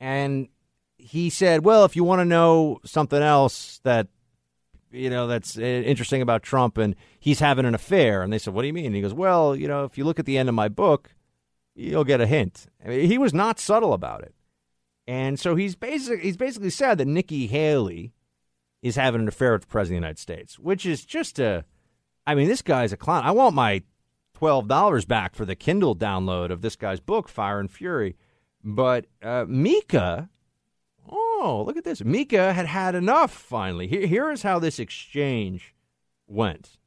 And 0.00 0.48
he 0.96 1.30
said, 1.30 1.64
"Well, 1.64 1.84
if 1.84 1.96
you 1.96 2.04
want 2.04 2.20
to 2.20 2.24
know 2.24 2.80
something 2.84 3.22
else 3.22 3.80
that 3.84 4.08
you 4.90 5.10
know 5.10 5.26
that's 5.26 5.56
uh, 5.58 5.62
interesting 5.62 6.22
about 6.22 6.42
Trump 6.42 6.78
and 6.78 6.94
he's 7.18 7.40
having 7.40 7.64
an 7.64 7.74
affair," 7.74 8.22
and 8.22 8.32
they 8.32 8.38
said, 8.38 8.54
"What 8.54 8.62
do 8.62 8.68
you 8.68 8.72
mean?" 8.72 8.86
And 8.86 8.94
he 8.94 9.02
goes, 9.02 9.14
"Well, 9.14 9.56
you 9.56 9.68
know, 9.68 9.84
if 9.84 9.96
you 9.96 10.04
look 10.04 10.18
at 10.18 10.26
the 10.26 10.38
end 10.38 10.48
of 10.48 10.54
my 10.54 10.68
book." 10.68 11.10
You'll 11.78 12.04
get 12.04 12.20
a 12.20 12.26
hint. 12.26 12.66
I 12.84 12.88
mean, 12.88 13.06
he 13.08 13.18
was 13.18 13.32
not 13.32 13.60
subtle 13.60 13.92
about 13.92 14.22
it. 14.22 14.34
And 15.06 15.38
so 15.40 15.56
he's 15.56 15.74
basically 15.74 16.20
he's 16.20 16.36
basically 16.36 16.70
said 16.70 16.98
that 16.98 17.06
Nikki 17.06 17.46
Haley 17.46 18.12
is 18.82 18.96
having 18.96 19.22
an 19.22 19.28
affair 19.28 19.52
with 19.52 19.62
the 19.62 19.68
president 19.68 19.98
of 19.98 20.00
the 20.02 20.06
United 20.06 20.18
States, 20.18 20.58
which 20.58 20.84
is 20.84 21.04
just 21.04 21.38
a 21.38 21.64
I 22.26 22.34
mean, 22.34 22.48
this 22.48 22.60
guy's 22.62 22.92
a 22.92 22.96
clown. 22.96 23.24
I 23.24 23.30
want 23.30 23.54
my 23.54 23.82
twelve 24.34 24.68
dollars 24.68 25.06
back 25.06 25.34
for 25.34 25.44
the 25.44 25.56
Kindle 25.56 25.96
download 25.96 26.50
of 26.50 26.60
this 26.60 26.76
guy's 26.76 27.00
book, 27.00 27.28
Fire 27.28 27.58
and 27.58 27.70
Fury. 27.70 28.16
But 28.62 29.06
uh, 29.22 29.46
Mika, 29.48 30.28
oh, 31.08 31.62
look 31.66 31.76
at 31.76 31.84
this. 31.84 32.04
Mika 32.04 32.52
had 32.52 32.66
had 32.66 32.94
enough 32.94 33.32
finally. 33.32 33.86
Here, 33.86 34.06
here 34.06 34.30
is 34.30 34.42
how 34.42 34.58
this 34.58 34.78
exchange 34.78 35.74
went. 36.26 36.77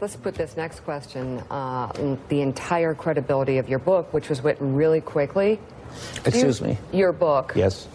Let's 0.00 0.16
put 0.16 0.34
this 0.34 0.56
next 0.56 0.80
question. 0.80 1.42
Uh, 1.50 2.16
the 2.28 2.40
entire 2.40 2.94
credibility 2.94 3.58
of 3.58 3.68
your 3.68 3.78
book, 3.78 4.12
which 4.12 4.28
was 4.28 4.42
written 4.42 4.74
really 4.74 5.00
quickly. 5.00 5.58
Excuse 6.24 6.60
you, 6.60 6.68
me. 6.68 6.78
Your 6.92 7.12
book. 7.12 7.52
Yes. 7.54 7.88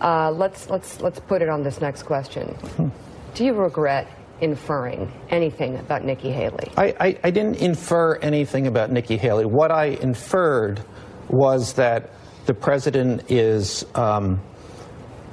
Uh, 0.00 0.30
let's 0.30 0.68
let's 0.70 1.00
let's 1.00 1.20
put 1.20 1.42
it 1.42 1.48
on 1.48 1.62
this 1.62 1.80
next 1.80 2.04
question. 2.04 2.48
Hmm. 2.48 2.88
Do 3.34 3.44
you 3.44 3.54
regret 3.54 4.08
inferring 4.40 5.12
anything 5.30 5.76
about 5.76 6.04
Nikki 6.04 6.30
Haley? 6.32 6.70
I, 6.76 6.94
I, 6.98 7.18
I 7.24 7.30
didn't 7.30 7.56
infer 7.56 8.16
anything 8.16 8.66
about 8.66 8.90
Nikki 8.90 9.16
Haley. 9.16 9.46
What 9.46 9.70
I 9.70 9.86
inferred 9.86 10.82
was 11.28 11.74
that 11.74 12.10
the 12.46 12.54
president 12.54 13.30
is. 13.30 13.84
Um, 13.94 14.40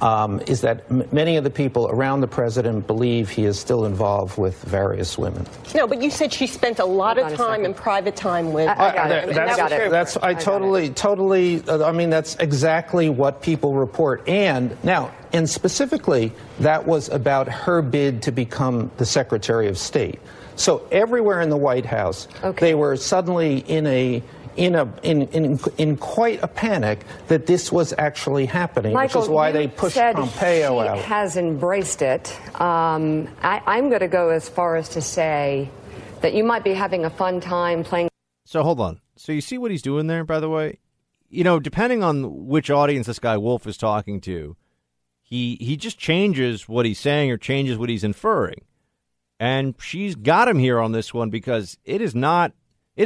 um, 0.00 0.40
is 0.46 0.62
that 0.62 0.84
m- 0.90 1.04
many 1.12 1.36
of 1.36 1.44
the 1.44 1.50
people 1.50 1.88
around 1.88 2.20
the 2.20 2.28
president 2.28 2.86
believe 2.86 3.30
he 3.30 3.44
is 3.44 3.58
still 3.58 3.84
involved 3.84 4.38
with 4.38 4.62
various 4.62 5.18
women. 5.18 5.46
No, 5.74 5.86
but 5.86 6.02
you 6.02 6.10
said 6.10 6.32
she 6.32 6.46
spent 6.46 6.78
a 6.78 6.84
lot 6.84 7.18
of 7.18 7.34
time 7.34 7.64
in 7.64 7.74
private 7.74 8.16
time 8.16 8.52
with. 8.52 8.68
I, 8.68 8.72
I 8.72 8.94
got 8.94 9.10
it. 9.10 9.34
That's, 9.34 9.56
that 9.56 9.70
that's, 9.70 9.90
that's 9.90 10.16
I, 10.18 10.30
I 10.30 10.34
totally, 10.34 10.90
totally. 10.90 11.62
Uh, 11.66 11.86
I 11.86 11.92
mean, 11.92 12.10
that's 12.10 12.36
exactly 12.36 13.08
what 13.08 13.42
people 13.42 13.74
report. 13.74 14.28
And 14.28 14.76
now, 14.84 15.12
and 15.32 15.48
specifically, 15.48 16.32
that 16.60 16.86
was 16.86 17.08
about 17.08 17.48
her 17.48 17.82
bid 17.82 18.22
to 18.22 18.32
become 18.32 18.90
the 18.96 19.06
Secretary 19.06 19.68
of 19.68 19.78
State. 19.78 20.20
So 20.56 20.86
everywhere 20.92 21.40
in 21.40 21.48
the 21.48 21.56
White 21.56 21.86
House, 21.86 22.28
okay. 22.44 22.66
they 22.66 22.74
were 22.74 22.96
suddenly 22.96 23.58
in 23.60 23.86
a 23.86 24.22
in, 24.56 24.74
a, 24.74 24.92
in, 25.02 25.22
in, 25.28 25.58
in 25.78 25.96
quite 25.96 26.42
a 26.42 26.48
panic 26.48 27.04
that 27.28 27.46
this 27.46 27.70
was 27.70 27.94
actually 27.98 28.46
happening, 28.46 28.92
Michael, 28.92 29.20
which 29.20 29.26
is 29.26 29.30
why 29.30 29.52
they 29.52 29.68
pushed 29.68 29.94
said 29.94 30.16
Pompeo 30.16 30.82
she 30.82 30.88
out. 30.88 30.98
has 30.98 31.36
embraced 31.36 32.02
it. 32.02 32.28
Um, 32.60 33.28
I, 33.42 33.62
I'm 33.66 33.88
going 33.88 34.00
to 34.00 34.08
go 34.08 34.30
as 34.30 34.48
far 34.48 34.76
as 34.76 34.88
to 34.90 35.00
say 35.00 35.70
that 36.20 36.34
you 36.34 36.44
might 36.44 36.64
be 36.64 36.74
having 36.74 37.04
a 37.04 37.10
fun 37.10 37.40
time 37.40 37.84
playing. 37.84 38.08
So 38.44 38.62
hold 38.62 38.80
on. 38.80 39.00
So 39.16 39.32
you 39.32 39.40
see 39.40 39.58
what 39.58 39.70
he's 39.70 39.82
doing 39.82 40.06
there, 40.06 40.24
by 40.24 40.40
the 40.40 40.48
way? 40.48 40.78
You 41.28 41.44
know, 41.44 41.60
depending 41.60 42.02
on 42.02 42.46
which 42.46 42.70
audience 42.70 43.06
this 43.06 43.18
guy 43.18 43.36
Wolff 43.36 43.66
is 43.66 43.76
talking 43.76 44.20
to, 44.22 44.56
he 45.22 45.56
he 45.60 45.76
just 45.76 45.98
changes 45.98 46.68
what 46.68 46.84
he's 46.84 46.98
saying 46.98 47.30
or 47.30 47.36
changes 47.36 47.78
what 47.78 47.88
he's 47.88 48.02
inferring. 48.02 48.64
And 49.38 49.74
she's 49.80 50.16
got 50.16 50.48
him 50.48 50.58
here 50.58 50.80
on 50.80 50.92
this 50.92 51.14
one 51.14 51.30
because 51.30 51.78
it 51.84 52.00
is 52.00 52.14
not 52.14 52.52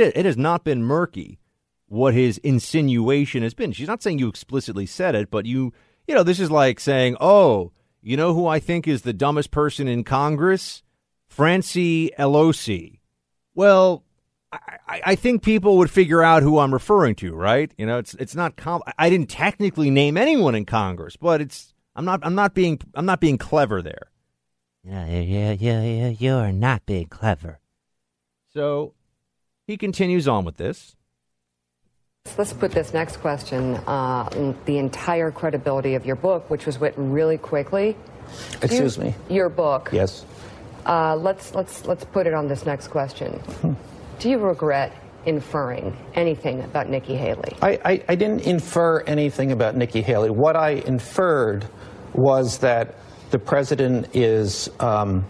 it 0.03 0.17
it 0.17 0.25
has 0.25 0.37
not 0.37 0.65
been 0.65 0.83
murky 0.83 1.39
what 1.87 2.15
his 2.15 2.39
insinuation 2.39 3.43
has 3.43 3.55
been. 3.55 3.73
She's 3.73 3.89
not 3.89 4.03
saying 4.03 4.19
you 4.19 4.29
explicitly 4.29 4.87
said 4.87 5.15
it, 5.15 5.31
but 5.31 5.47
you 5.47 5.73
you 6.07 6.15
know 6.15 6.23
this 6.23 6.41
is 6.41 6.51
like 6.51 6.81
saying, 6.81 7.17
"Oh, 7.21 7.73
you 8.03 8.17
know 8.17 8.35
who 8.35 8.47
I 8.47 8.59
think 8.59 8.87
is 8.87 9.03
the 9.03 9.13
dumbest 9.13 9.51
person 9.51 9.89
in 9.89 10.05
Congress? 10.05 10.83
Francie 11.29 12.11
Elosi. 12.19 13.01
Well, 13.55 14.05
I, 14.53 15.01
I 15.05 15.15
think 15.17 15.43
people 15.43 15.79
would 15.79 15.91
figure 15.91 16.23
out 16.23 16.43
who 16.43 16.59
I'm 16.59 16.73
referring 16.73 17.17
to, 17.17 17.35
right? 17.35 17.73
You 17.77 17.87
know, 17.87 17.99
it's 17.99 18.15
it's 18.15 18.35
not. 18.35 18.57
Com- 18.57 18.83
I 18.99 19.11
didn't 19.11 19.31
technically 19.31 19.91
name 19.91 20.17
anyone 20.17 20.55
in 20.55 20.65
Congress, 20.65 21.17
but 21.17 21.41
it's 21.41 21.75
I'm 21.97 22.05
not 22.05 22.21
I'm 22.23 22.35
not 22.35 22.55
being 22.55 22.81
I'm 22.95 23.07
not 23.07 23.21
being 23.21 23.39
clever 23.39 23.83
there. 23.83 24.11
Yeah, 24.85 25.07
yeah, 25.07 25.53
yeah, 25.59 25.83
yeah. 25.83 26.09
You're 26.09 26.53
not 26.53 26.87
being 26.87 27.07
clever. 27.07 27.59
So 28.53 28.95
he 29.67 29.77
continues 29.77 30.29
on 30.29 30.45
with 30.45 30.57
this. 30.57 30.97
Let's 32.39 32.53
put 32.53 32.73
this 32.73 32.95
next 32.95 33.19
question. 33.19 33.77
Uh, 33.87 34.55
the 34.65 34.79
entire 34.79 35.31
credibility 35.31 35.95
of 35.95 36.07
your 36.07 36.17
book, 36.17 36.49
which 36.51 36.67
was 36.67 36.81
written 36.81 37.13
really 37.13 37.37
quickly. 37.39 37.97
Excuse 38.63 38.97
Do- 38.97 39.03
me. 39.03 39.15
Your 39.29 39.49
book. 39.49 39.91
Yes. 39.93 40.25
Uh, 40.87 41.17
let's 41.17 41.55
let's 41.55 41.87
let's 41.87 42.05
put 42.05 42.27
it 42.27 42.35
on 42.35 42.47
this 42.49 42.67
next 42.67 42.89
question. 42.89 43.41
Do 44.19 44.31
you 44.31 44.39
regret 44.39 44.93
inferring 45.27 45.97
anything 46.15 46.63
about 46.63 46.89
Nikki 46.89 47.17
Haley? 47.17 47.57
I, 47.63 47.79
I, 47.85 48.05
I 48.09 48.15
didn't 48.15 48.41
infer 48.41 49.01
anything 49.03 49.53
about 49.53 49.77
Nikki 49.77 50.03
Haley. 50.03 50.31
What 50.31 50.57
I 50.57 50.71
inferred 50.87 51.67
was 52.15 52.59
that 52.59 52.95
the 53.31 53.39
president 53.39 54.15
is 54.15 54.69
um, 54.81 55.25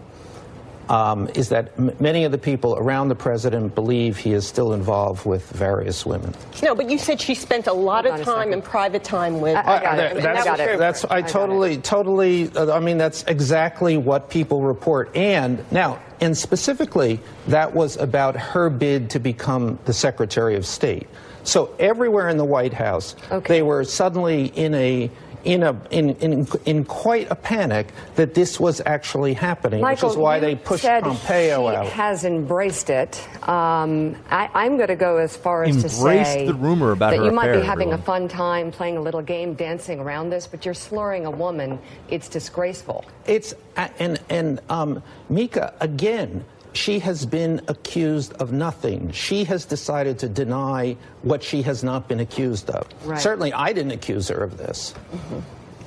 um, 0.89 1.27
is 1.35 1.49
that 1.49 1.71
m- 1.77 1.91
many 1.99 2.23
of 2.25 2.31
the 2.31 2.37
people 2.37 2.75
around 2.77 3.09
the 3.09 3.15
president 3.15 3.73
believe 3.75 4.17
he 4.17 4.33
is 4.33 4.45
still 4.45 4.73
involved 4.73 5.25
with 5.25 5.49
various 5.51 6.05
women. 6.05 6.33
No, 6.61 6.75
but 6.75 6.89
you 6.89 6.97
said 6.97 7.19
she 7.19 7.35
spent 7.35 7.67
a 7.67 7.73
lot 7.73 8.05
Hold 8.05 8.19
of 8.19 8.25
time 8.25 8.53
in 8.53 8.61
private 8.61 9.03
time 9.03 9.41
with. 9.41 9.55
I- 9.55 9.79
that- 9.95 10.11
and 10.15 10.23
that's, 10.25 10.43
that 10.45 10.57
was 10.59 10.67
true. 10.67 10.77
that's- 10.77 11.05
I, 11.09 11.21
totally, 11.21 11.77
totally. 11.77 12.51
uh, 12.55 12.75
I 12.75 12.79
mean, 12.79 12.97
that's 12.97 13.23
exactly 13.23 13.97
what 13.97 14.29
people 14.29 14.61
report. 14.61 15.15
And 15.15 15.63
now, 15.71 15.99
and 16.21 16.37
specifically, 16.37 17.19
that 17.47 17.73
was 17.73 17.97
about 17.97 18.35
her 18.35 18.69
bid 18.69 19.09
to 19.11 19.19
become 19.19 19.79
the 19.85 19.93
Secretary 19.93 20.55
of 20.55 20.65
State. 20.65 21.07
So 21.43 21.69
everywhere 21.79 22.29
in 22.29 22.37
the 22.37 22.45
White 22.45 22.73
House, 22.73 23.15
they 23.47 23.61
were 23.61 23.83
suddenly 23.83 24.45
in 24.55 24.73
a. 24.73 25.11
In, 25.45 25.61
a, 25.61 25.79
in, 25.91 26.09
in, 26.15 26.47
in 26.65 26.85
quite 26.85 27.29
a 27.29 27.35
panic 27.35 27.93
that 28.15 28.33
this 28.33 28.59
was 28.59 28.81
actually 28.85 29.35
happening, 29.35 29.79
Michael, 29.81 30.09
which 30.09 30.13
is 30.15 30.17
why 30.17 30.39
they 30.39 30.55
pushed 30.55 30.81
said 30.81 31.03
Pompeo 31.03 31.69
she 31.69 31.75
out. 31.75 31.85
has 31.85 32.25
embraced 32.25 32.89
it. 32.89 33.21
Um, 33.47 34.15
I, 34.31 34.49
I'm 34.55 34.75
going 34.75 34.87
to 34.87 34.95
go 34.95 35.17
as 35.17 35.37
far 35.37 35.63
as 35.63 35.75
to 35.83 35.87
Embraced 35.87 36.33
say 36.33 36.47
the 36.47 36.55
rumor 36.55 36.91
about 36.93 37.11
that 37.11 37.19
her 37.19 37.25
you 37.25 37.31
might 37.31 37.53
be 37.53 37.61
having 37.61 37.89
everyone. 37.91 37.99
a 37.99 38.03
fun 38.03 38.27
time 38.27 38.71
playing 38.71 38.97
a 38.97 39.01
little 39.01 39.21
game, 39.21 39.53
dancing 39.53 39.99
around 39.99 40.31
this, 40.31 40.47
but 40.47 40.65
you're 40.65 40.73
slurring 40.73 41.27
a 41.27 41.31
woman. 41.31 41.77
It's 42.09 42.27
disgraceful. 42.27 43.05
It's 43.27 43.53
and 43.99 44.19
and 44.29 44.59
um, 44.69 45.03
Mika 45.29 45.73
again. 45.79 46.43
She 46.75 46.99
has 46.99 47.25
been 47.25 47.61
accused 47.67 48.33
of 48.33 48.51
nothing. 48.51 49.11
She 49.11 49.45
has 49.45 49.65
decided 49.65 50.19
to 50.19 50.29
deny 50.29 50.97
what 51.23 51.41
she 51.41 51.61
has 51.63 51.83
not 51.83 52.07
been 52.07 52.19
accused 52.19 52.69
of. 52.69 52.87
Right. 53.05 53.19
Certainly, 53.19 53.53
I 53.53 53.73
didn't 53.73 53.91
accuse 53.93 54.27
her 54.27 54.43
of 54.43 54.57
this. 54.57 54.93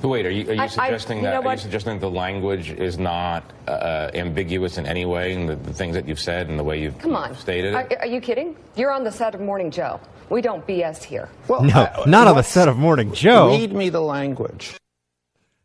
But 0.01 0.07
wait, 0.07 0.25
are 0.25 0.29
you, 0.31 0.49
are 0.49 0.53
you 0.53 0.61
I- 0.61 0.63
I- 0.63 0.67
suggesting 0.67 1.17
you 1.17 1.23
that 1.25 1.45
are 1.45 1.51
you 1.51 1.57
suggesting 1.57 1.99
the 1.99 2.09
language 2.09 2.71
is 2.71 2.97
not 2.97 3.43
uh, 3.67 4.09
ambiguous 4.13 4.77
in 4.77 4.85
any 4.85 5.05
way 5.05 5.33
in 5.33 5.45
the, 5.45 5.55
the 5.57 5.73
things 5.73 5.93
that 5.95 6.07
you've 6.07 6.19
said 6.21 6.49
and 6.49 6.57
the 6.57 6.63
way 6.63 6.81
you've 6.81 6.97
Come 6.99 7.15
on. 7.15 7.35
stated 7.35 7.75
Are, 7.75 7.81
it? 7.81 7.99
are 7.99 8.07
you 8.07 8.21
kidding? 8.21 8.55
You're 8.75 8.91
on 8.91 9.03
the 9.03 9.11
set 9.11 9.35
of 9.35 9.41
Morning 9.41 9.69
Joe. 9.71 9.99
We 10.29 10.41
don't 10.41 10.65
BS 10.65 11.03
here. 11.03 11.27
Well, 11.47 11.63
no, 11.63 12.03
not 12.07 12.27
on 12.27 12.35
the 12.35 12.43
set 12.43 12.67
of 12.67 12.77
Morning 12.77 13.13
Joe. 13.13 13.49
Read 13.49 13.73
me 13.73 13.89
the 13.89 14.01
language. 14.01 14.75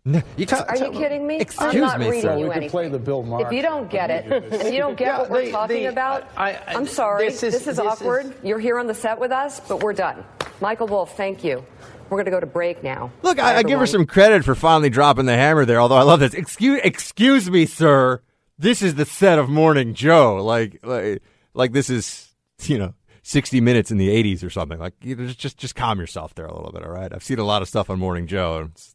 No, 0.07 0.19
Are 0.19 0.77
you 0.77 0.91
kidding 0.91 1.27
me? 1.27 1.39
Excuse 1.41 1.75
I'm 1.75 1.81
not 1.81 1.99
me, 1.99 2.07
reading 2.07 2.23
sir. 2.23 2.37
you 2.37 2.43
We 2.45 2.49
could 2.49 2.57
anything. 2.59 2.71
play 2.71 2.89
the 2.91 2.99
Bill 2.99 3.23
Maher 3.23 3.47
If 3.47 3.53
you 3.55 3.63
don't 3.63 3.89
get 3.89 4.11
it, 4.11 4.27
if 4.53 4.71
you 4.71 4.79
don't 4.79 4.99
get 4.99 5.07
Yeah, 5.07 5.19
what 5.21 5.31
we're 5.31 5.45
the- 5.47 5.51
talking 5.51 5.83
the- 5.85 5.89
about, 5.89 6.29
I- 6.37 6.53
I, 6.53 6.61
I- 6.69 6.75
am 6.75 6.87
sorry. 6.87 7.25
this 7.27 7.43
is- 7.43 7.55
this 7.55 7.61
is 7.63 7.65
this 7.65 7.79
is- 7.79 7.81
awkward. 7.81 8.35
You're 8.43 8.59
here 8.59 8.79
on 8.79 8.87
the 8.87 8.93
set 8.95 9.19
with 9.19 9.33
us, 9.33 9.61
but 9.67 9.83
we're 9.83 9.95
done. 9.95 10.23
Michael 10.61 10.89
Wolff, 10.89 11.17
thank 11.17 11.43
you. 11.43 11.65
We're 12.11 12.19
going 12.19 12.27
to 12.27 12.31
go 12.33 12.39
to 12.41 12.45
break 12.47 12.83
now. 12.83 13.13
Look, 13.23 13.39
I, 13.39 13.57
I 13.57 13.63
give 13.63 13.81
her 13.81 13.87
some 13.87 14.05
credit 14.05 14.45
for 14.45 14.55
finally 14.55 14.91
dropping 14.91 15.25
the 15.25 15.35
hammer 15.37 15.65
there. 15.65 15.81
Although 15.81 15.97
I 15.97 16.03
love 16.03 16.21
this. 16.21 16.35
Excuse, 16.35 16.81
excuse 16.85 17.51
me, 17.51 17.65
sir. 17.65 18.21
This 18.59 18.83
is 18.83 18.97
the 18.97 19.07
set 19.07 19.39
of 19.39 19.49
Morning 19.49 19.95
Joe. 19.95 20.37
Like, 20.45 20.81
like, 20.85 21.23
like 21.55 21.73
this 21.73 21.89
is 21.89 22.29
you 22.65 22.77
know 22.79 22.93
sixty 23.23 23.61
minutes 23.63 23.91
in 23.91 23.97
the 23.97 24.11
'80s 24.11 24.45
or 24.45 24.51
something. 24.51 24.79
Like, 24.79 24.93
you 25.03 25.17
know, 25.17 25.27
just, 25.27 25.39
just, 25.39 25.57
just 25.59 25.75
calm 25.75 25.99
yourself 25.99 26.35
there 26.35 26.45
a 26.47 26.55
little 26.55 26.73
bit. 26.73 26.85
All 26.85 26.93
right. 26.93 27.11
I've 27.13 27.25
seen 27.25 27.39
a 27.39 27.45
lot 27.45 27.63
of 27.63 27.69
stuff 27.69 27.89
on 27.89 27.99
Morning 27.99 28.27
Joe. 28.27 28.59
And 28.61 28.71
it's, 28.73 28.94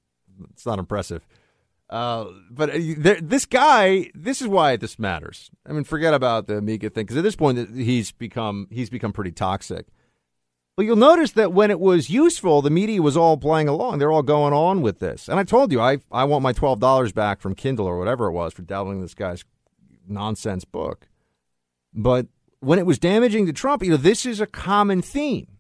it's 0.52 0.66
not 0.66 0.80
impressive. 0.80 1.26
Uh, 1.90 2.26
but 2.52 2.70
uh, 2.70 2.80
there, 2.98 3.20
this 3.20 3.46
guy, 3.46 4.12
this 4.14 4.42
is 4.42 4.48
why 4.48 4.76
this 4.76 5.00
matters. 5.00 5.50
I 5.66 5.74
mean, 5.74 5.84
forget 5.84 6.14
about 6.14 6.48
the 6.48 6.58
Amiga 6.58 6.90
thing 6.90 7.04
because 7.04 7.18
at 7.18 7.24
this 7.24 7.36
point 7.36 7.76
he's 7.76 8.12
become 8.12 8.68
he's 8.70 8.90
become 8.90 9.12
pretty 9.12 9.32
toxic. 9.32 9.88
But 10.80 10.86
you'll 10.86 10.96
notice 10.96 11.34
that 11.34 11.52
when 11.52 11.72
it 11.72 11.80
was 11.82 12.10
useful, 12.10 12.62
the 12.62 12.70
media 12.70 13.02
was 13.02 13.18
all 13.18 13.36
playing 13.36 13.68
along. 13.68 14.00
They're 14.00 14.14
all 14.14 14.22
going 14.22 14.54
on 14.54 14.82
with 14.82 15.00
this. 15.00 15.28
And 15.28 15.38
I 15.38 15.44
told 15.44 15.74
you, 15.74 15.82
I, 15.82 15.98
I 16.10 16.24
want 16.24 16.42
my 16.42 16.54
$12 16.54 17.14
back 17.14 17.42
from 17.42 17.54
Kindle 17.54 17.86
or 17.86 18.00
whatever 18.00 18.28
it 18.28 18.32
was 18.32 18.54
for 18.54 18.62
downloading 18.62 19.02
this 19.02 19.14
guy's 19.14 19.44
nonsense 20.08 20.64
book. 20.64 21.10
But 21.94 22.28
when 22.62 22.80
it 22.80 22.86
was 22.86 22.98
damaging 22.98 23.46
to 23.48 23.52
Trump, 23.52 23.84
you 23.84 23.90
know, 23.90 23.98
this 23.98 24.26
is 24.26 24.40
a 24.40 24.48
common 24.48 25.02
theme. 25.02 25.59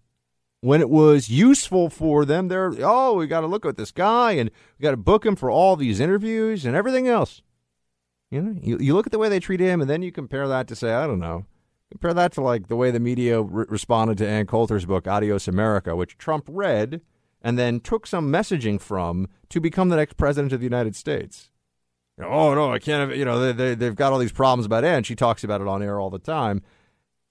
When 0.62 0.82
it 0.82 0.90
was 0.90 1.30
useful 1.30 1.90
for 1.90 2.26
them, 2.26 2.50
they're, 2.50 2.74
oh, 2.80 3.14
we 3.14 3.28
got 3.28 3.42
to 3.42 3.48
look 3.48 3.66
at 3.66 3.78
this 3.78 3.92
guy 3.92 4.34
and 4.34 4.52
we 4.78 4.84
got 4.84 4.92
to 4.92 4.98
book 4.98 5.26
him 5.26 5.36
for 5.36 5.50
all 5.50 5.76
these 5.76 6.00
interviews 6.00 6.66
and 6.66 6.76
everything 6.76 7.08
else. 7.08 7.42
You 8.30 8.42
know, 8.42 8.60
you, 8.62 8.78
you 8.78 8.94
look 8.94 9.08
at 9.08 9.12
the 9.12 9.20
way 9.20 9.30
they 9.30 9.40
treat 9.40 9.62
him 9.62 9.80
and 9.80 9.90
then 9.90 10.02
you 10.02 10.12
compare 10.12 10.48
that 10.48 10.68
to, 10.68 10.76
say, 10.76 10.94
I 10.94 11.08
don't 11.08 11.20
know, 11.20 11.46
Compare 11.92 12.14
that 12.14 12.32
to 12.34 12.42
like 12.42 12.68
the 12.68 12.76
way 12.76 12.92
the 12.92 13.00
media 13.00 13.42
re- 13.42 13.66
responded 13.68 14.18
to 14.20 14.28
Ann 14.28 14.46
Coulter's 14.46 14.86
book 14.86 15.08
Adios 15.08 15.48
America, 15.48 15.96
which 15.96 16.18
Trump 16.18 16.46
read 16.48 17.02
and 17.42 17.58
then 17.58 17.80
took 17.80 18.06
some 18.06 18.32
messaging 18.32 18.80
from 18.80 19.28
to 19.50 19.60
become 19.60 19.90
the 19.90 19.96
next 19.96 20.18
president 20.18 20.54
of 20.54 20.60
the 20.60 20.66
United 20.66 20.96
States. 20.96 21.50
You 22.18 22.26
know, 22.26 22.30
oh 22.30 22.54
no, 22.54 22.72
I 22.72 22.80
can't. 22.80 23.10
Have, 23.10 23.18
you 23.18 23.26
know, 23.26 23.40
they, 23.40 23.52
they 23.54 23.76
they've 23.76 23.96
got 23.96 24.14
all 24.14 24.20
these 24.20 24.32
problems 24.32 24.66
about 24.68 24.84
Ann. 24.84 25.04
She 25.04 25.16
talks 25.16 25.44
about 25.44 25.62
it 25.62 25.68
on 25.68 25.82
air 25.82 26.00
all 26.00 26.12
the 26.12 26.20
time. 26.20 26.62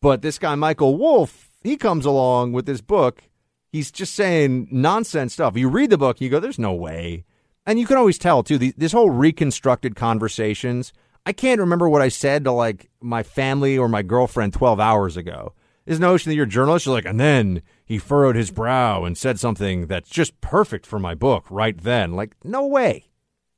But 0.03 0.23
this 0.23 0.39
guy 0.39 0.55
Michael 0.57 0.97
Wolff, 0.97 1.48
he 1.63 1.77
comes 1.77 2.05
along 2.05 2.53
with 2.53 2.67
this 2.67 2.81
book. 2.81 3.23
He's 3.71 3.91
just 3.91 4.15
saying 4.15 4.69
nonsense 4.71 5.35
stuff. 5.35 5.57
You 5.57 5.69
read 5.69 5.91
the 5.91 5.99
book, 5.99 6.21
you 6.21 6.29
go, 6.29 6.41
"There's 6.41 6.59
no 6.59 6.73
way," 6.73 7.25
and 7.67 7.79
you 7.79 7.87
can 7.87 7.97
always 7.97 8.19
tell 8.19 8.43
too. 8.43 8.59
The, 8.59 8.73
this 8.77 8.93
whole 8.93 9.11
reconstructed 9.11 9.95
conversations. 9.97 10.93
I 11.27 11.33
can't 11.33 11.61
remember 11.61 11.89
what 11.89 12.01
I 12.01 12.09
said 12.09 12.45
to 12.45 12.53
like 12.53 12.89
my 13.03 13.23
family 13.23 13.77
or 13.77 13.89
my 13.89 14.03
girlfriend 14.03 14.55
12 14.55 14.81
hours 14.81 15.17
ago. 15.17 15.53
This 15.85 15.99
notion 15.99 16.31
that 16.31 16.37
you're 16.37 16.47
a 16.47 16.49
journalist, 16.49 16.87
you're 16.87 16.95
like, 16.95 17.05
and 17.05 17.21
then 17.21 17.63
he 17.85 17.99
furrowed 17.99 18.37
his 18.37 18.51
brow 18.51 19.05
and 19.05 19.17
said 19.17 19.39
something 19.39 19.87
that's 19.87 20.09
just 20.09 20.41
perfect 20.41 20.87
for 20.87 20.99
my 20.99 21.15
book 21.15 21.45
right 21.51 21.77
then. 21.77 22.13
Like, 22.13 22.35
no 22.45 22.67
way. 22.67 23.11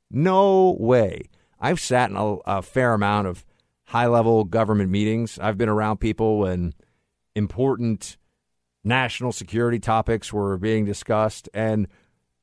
No 0.09 0.75
way. 0.79 1.29
I've 1.59 1.79
sat 1.79 2.09
in 2.09 2.17
a, 2.17 2.35
a 2.45 2.61
fair 2.61 2.93
amount 2.93 3.27
of 3.27 3.45
high 3.85 4.07
level 4.07 4.43
government 4.43 4.89
meetings. 4.89 5.39
I've 5.39 5.57
been 5.57 5.69
around 5.69 5.97
people 5.97 6.39
when 6.39 6.73
important 7.35 8.17
national 8.83 9.31
security 9.31 9.79
topics 9.79 10.33
were 10.33 10.57
being 10.57 10.85
discussed. 10.85 11.49
And 11.53 11.87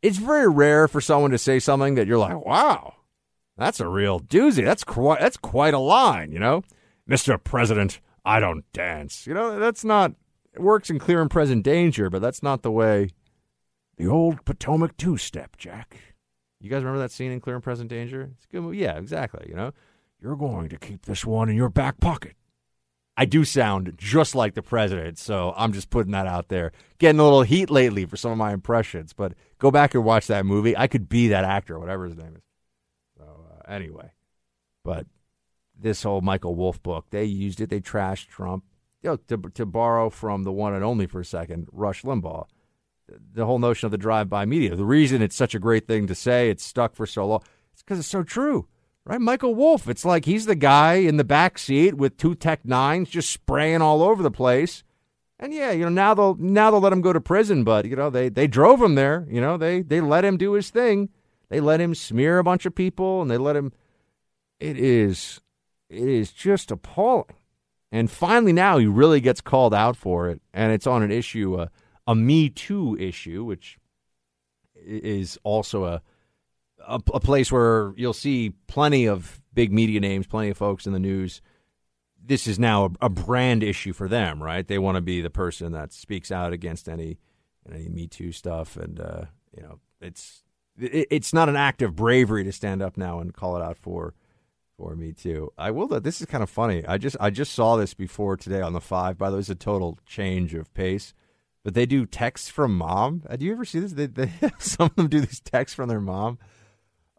it's 0.03 0.19
very 0.19 0.49
rare 0.49 0.89
for 0.89 1.01
someone 1.01 1.31
to 1.33 1.39
say 1.39 1.59
something 1.59 1.95
that 1.97 2.07
you're 2.07 2.19
like, 2.19 2.45
wow, 2.45 2.95
that's 3.57 3.81
a 3.81 3.89
real 3.89 4.21
doozy. 4.21 4.65
That's 4.65 4.85
quite, 4.85 5.21
that's 5.21 5.37
quite 5.37 5.75
a 5.75 5.79
line, 5.79 6.33
you 6.33 6.39
know? 6.39 6.63
Mr. 7.09 7.43
President, 7.43 8.01
I 8.25 8.41
don't 8.41 8.65
dance. 8.73 9.27
You 9.27 9.35
know, 9.35 9.59
that's 9.59 9.85
not, 9.85 10.13
it 10.55 10.61
works 10.61 10.91
in 10.91 10.99
clear 10.99 11.21
and 11.21 11.31
present 11.31 11.65
danger, 11.65 12.11
but 12.11 12.23
that's 12.23 12.43
not 12.43 12.63
the 12.63 12.71
way 12.71 13.11
the 13.97 14.07
old 14.07 14.45
Potomac 14.45 14.97
two 14.97 15.17
step, 15.17 15.57
Jack. 15.57 15.99
You 16.61 16.71
guys 16.71 16.83
remember 16.83 17.01
that 17.01 17.13
scene 17.13 17.31
in 17.31 17.41
Clear 17.41 17.57
and 17.57 17.63
Present 17.63 17.89
Danger? 17.89 18.31
It's 18.35 18.45
a 18.45 18.49
good 18.49 18.63
movie. 18.63 18.79
Yeah, 18.79 18.99
exactly. 18.99 19.47
You 19.49 19.55
know, 19.55 19.73
you're 20.21 20.37
going 20.37 20.69
to 20.71 20.79
keep 20.79 21.07
this 21.07 21.25
one 21.25 21.49
in 21.49 21.57
your 21.57 21.69
back 21.69 22.01
pocket. 22.01 22.35
I 23.21 23.25
do 23.25 23.45
sound 23.45 23.95
just 23.97 24.37
like 24.37 24.55
the 24.55 24.63
president, 24.63 25.19
so 25.19 25.53
I'm 25.57 25.73
just 25.73 25.91
putting 25.91 26.13
that 26.13 26.29
out 26.29 26.51
there. 26.51 26.71
Getting 26.99 27.19
a 27.19 27.25
little 27.25 27.43
heat 27.43 27.69
lately 27.69 28.07
for 28.07 28.17
some 28.17 28.31
of 28.31 28.39
my 28.39 28.53
impressions, 28.53 29.13
but 29.13 29.33
go 29.59 29.73
back 29.73 29.97
and 29.97 30.05
watch 30.05 30.29
that 30.29 30.47
movie. 30.47 30.77
I 30.77 30.87
could 30.87 31.09
be 31.09 31.27
that 31.27 31.45
actor, 31.45 31.81
whatever 31.81 32.05
his 32.05 32.17
name 32.17 32.37
is. 32.37 32.43
So 33.17 33.25
uh, 33.25 33.69
anyway, 33.69 34.13
but 34.85 35.09
this 35.77 36.05
whole 36.05 36.21
Michael 36.21 36.55
Wolff 36.55 36.81
book, 36.81 37.07
they 37.11 37.25
used 37.25 37.61
it. 37.61 37.71
They 37.71 37.81
trashed 37.81 38.29
Trump. 38.29 38.63
You 39.03 39.11
know, 39.11 39.17
to 39.17 39.51
to 39.51 39.67
borrow 39.67 40.11
from 40.11 40.45
the 40.45 40.53
one 40.53 40.73
and 40.73 40.85
only 40.85 41.09
for 41.09 41.21
a 41.21 41.25
second, 41.25 41.67
Rush 41.73 42.03
Limbaugh. 42.03 42.47
The 43.35 43.47
whole 43.47 43.59
notion 43.59 43.87
of 43.87 43.91
the 43.91 43.99
drive-by 43.99 44.45
media. 44.45 44.77
The 44.77 44.85
reason 44.85 45.23
it's 45.23 45.35
such 45.35 45.57
a 45.57 45.59
great 45.59 45.89
thing 45.89 46.07
to 46.07 46.15
say, 46.15 46.51
it's 46.51 46.65
stuck 46.65 46.95
for 46.95 47.07
so 47.07 47.27
long, 47.27 47.43
it's 47.73 47.83
because 47.83 47.99
it's 47.99 48.07
so 48.07 48.23
true 48.23 48.69
right? 49.09 49.21
Michael 49.21 49.55
Wolff. 49.55 49.89
It's 49.89 50.05
like 50.05 50.27
he's 50.27 50.45
the 50.45 50.55
guy 50.55 50.95
in 50.95 51.17
the 51.17 51.25
back 51.25 51.59
seat 51.59 51.95
with 51.95 52.19
two 52.19 52.35
Tech 52.35 52.65
Nines 52.65 53.09
just 53.09 53.31
spraying 53.31 53.81
all 53.81 54.03
over 54.03 54.23
the 54.23 54.31
place. 54.31 54.85
And 55.41 55.55
yeah, 55.55 55.71
you 55.71 55.85
know 55.85 55.89
now 55.89 56.15
they'll 56.15 56.35
now 56.35 56.71
they'll 56.71 56.81
let 56.81 56.93
him 56.93 57.01
go 57.01 57.13
to 57.13 57.21
prison, 57.21 57.65
but 57.65 57.87
you 57.87 57.97
know 57.97 58.11
they 58.11 58.29
they 58.29 58.47
drove 58.47 58.83
him 58.83 58.97
there. 58.97 59.27
You 59.31 59.41
know 59.41 59.57
they 59.57 59.83
they 59.83 60.01
let 60.01 60.25
him 60.25 60.37
do 60.37 60.53
his 60.53 60.71
thing. 60.71 61.09
They 61.49 61.61
let 61.61 61.81
him 61.81 61.95
smear 61.95 62.39
a 62.39 62.45
bunch 62.45 62.67
of 62.67 62.75
people, 62.75 63.23
and 63.23 63.31
they 63.31 63.39
let 63.39 63.57
him. 63.57 63.73
It 64.61 64.77
is 64.77 65.41
It 65.89 66.07
is 66.07 66.33
just 66.33 66.71
appalling. 66.71 67.37
And 67.91 68.11
finally, 68.11 68.53
now 68.53 68.77
he 68.77 68.87
really 68.87 69.21
gets 69.21 69.41
called 69.41 69.73
out 69.73 69.97
for 69.97 70.29
it, 70.29 70.43
and 70.53 70.73
it's 70.73 70.87
on 70.87 71.03
an 71.03 71.11
issue, 71.11 71.55
uh, 71.55 71.69
a 72.07 72.15
Me 72.15 72.51
Too 72.51 72.99
issue, 73.01 73.45
which 73.45 73.79
is 74.75 75.39
also 75.43 75.85
a, 75.85 76.03
a 76.87 77.01
a 77.15 77.21
place 77.21 77.51
where 77.53 77.93
you'll 77.97 78.13
see 78.13 78.51
plenty 78.67 79.07
of 79.07 79.41
big 79.55 79.73
media 79.73 80.01
names, 80.01 80.27
plenty 80.27 80.51
of 80.51 80.57
folks 80.57 80.87
in 80.87 80.93
the 80.93 80.99
news. 80.99 81.41
This 82.25 82.47
is 82.47 82.59
now 82.59 82.87
a, 82.87 83.07
a 83.07 83.09
brand 83.09 83.63
issue 83.63 83.93
for 83.93 84.09
them, 84.09 84.43
right? 84.43 84.67
They 84.67 84.79
want 84.79 84.97
to 84.97 85.01
be 85.01 85.21
the 85.21 85.31
person 85.31 85.73
that 85.73 85.93
speaks 85.93 86.31
out 86.31 86.53
against 86.53 86.89
any 86.89 87.19
any 87.71 87.89
Me 87.89 88.07
Too 88.07 88.33
stuff, 88.33 88.77
and 88.77 89.01
uh, 89.01 89.23
you 89.57 89.63
know, 89.63 89.79
it's 90.01 90.43
it, 90.79 91.09
it's 91.11 91.33
not 91.33 91.49
an 91.49 91.57
act 91.57 91.83
of 91.83 91.97
bravery 91.97 92.45
to 92.45 92.53
stand 92.53 92.83
up 92.83 92.97
now 92.97 93.21
and 93.21 93.35
call 93.35 93.57
it 93.57 93.63
out 93.63 93.79
for 93.79 94.15
for 94.77 94.95
Me 94.95 95.13
Too. 95.13 95.53
I 95.59 95.71
will. 95.71 95.89
This 95.89 96.21
is 96.21 96.27
kind 96.27 96.43
of 96.43 96.51
funny. 96.51 96.85
I 96.87 96.99
just 96.99 97.17
I 97.21 97.31
just 97.31 97.53
saw 97.53 97.77
this 97.77 97.95
before 97.95 98.37
today 98.37 98.61
on 98.61 98.73
the 98.73 98.81
five. 98.81 99.19
By 99.19 99.31
the 99.31 99.37
way, 99.37 99.41
it's 99.41 99.49
a 99.51 99.55
total 99.55 99.99
change 100.07 100.55
of 100.55 100.73
pace. 100.75 101.15
But 101.65 101.75
they 101.75 101.87
do 101.87 102.07
texts 102.07 102.49
from 102.49 102.79
mom. 102.79 103.25
Uh, 103.29 103.37
Do 103.37 103.45
you 103.45 103.53
ever 103.53 103.65
see 103.65 103.81
this? 103.81 103.93
They, 103.93 104.07
they 104.07 104.31
some 104.59 104.87
of 104.87 104.97
them 104.97 105.09
do 105.09 105.21
these 105.21 105.41
texts 105.41 105.75
from 105.75 105.89
their 105.89 106.01
mom. 106.01 106.39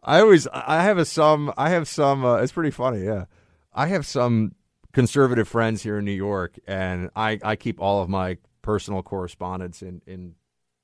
I 0.02 0.20
always 0.20 0.46
I 0.52 0.82
have 0.82 0.98
a 0.98 1.04
some 1.04 1.52
I 1.56 1.70
have 1.70 1.86
some. 1.88 2.24
Uh, 2.24 2.36
it's 2.36 2.52
pretty 2.52 2.70
funny. 2.70 3.04
Yeah, 3.04 3.26
I 3.72 3.86
have 3.88 4.06
some 4.06 4.54
conservative 4.92 5.48
friends 5.48 5.82
here 5.82 5.98
in 5.98 6.04
New 6.04 6.12
York, 6.12 6.58
and 6.66 7.10
I 7.14 7.38
I 7.42 7.56
keep 7.56 7.80
all 7.80 8.02
of 8.02 8.08
my 8.08 8.38
personal 8.62 9.02
correspondence 9.02 9.82
in 9.82 10.02
in 10.06 10.34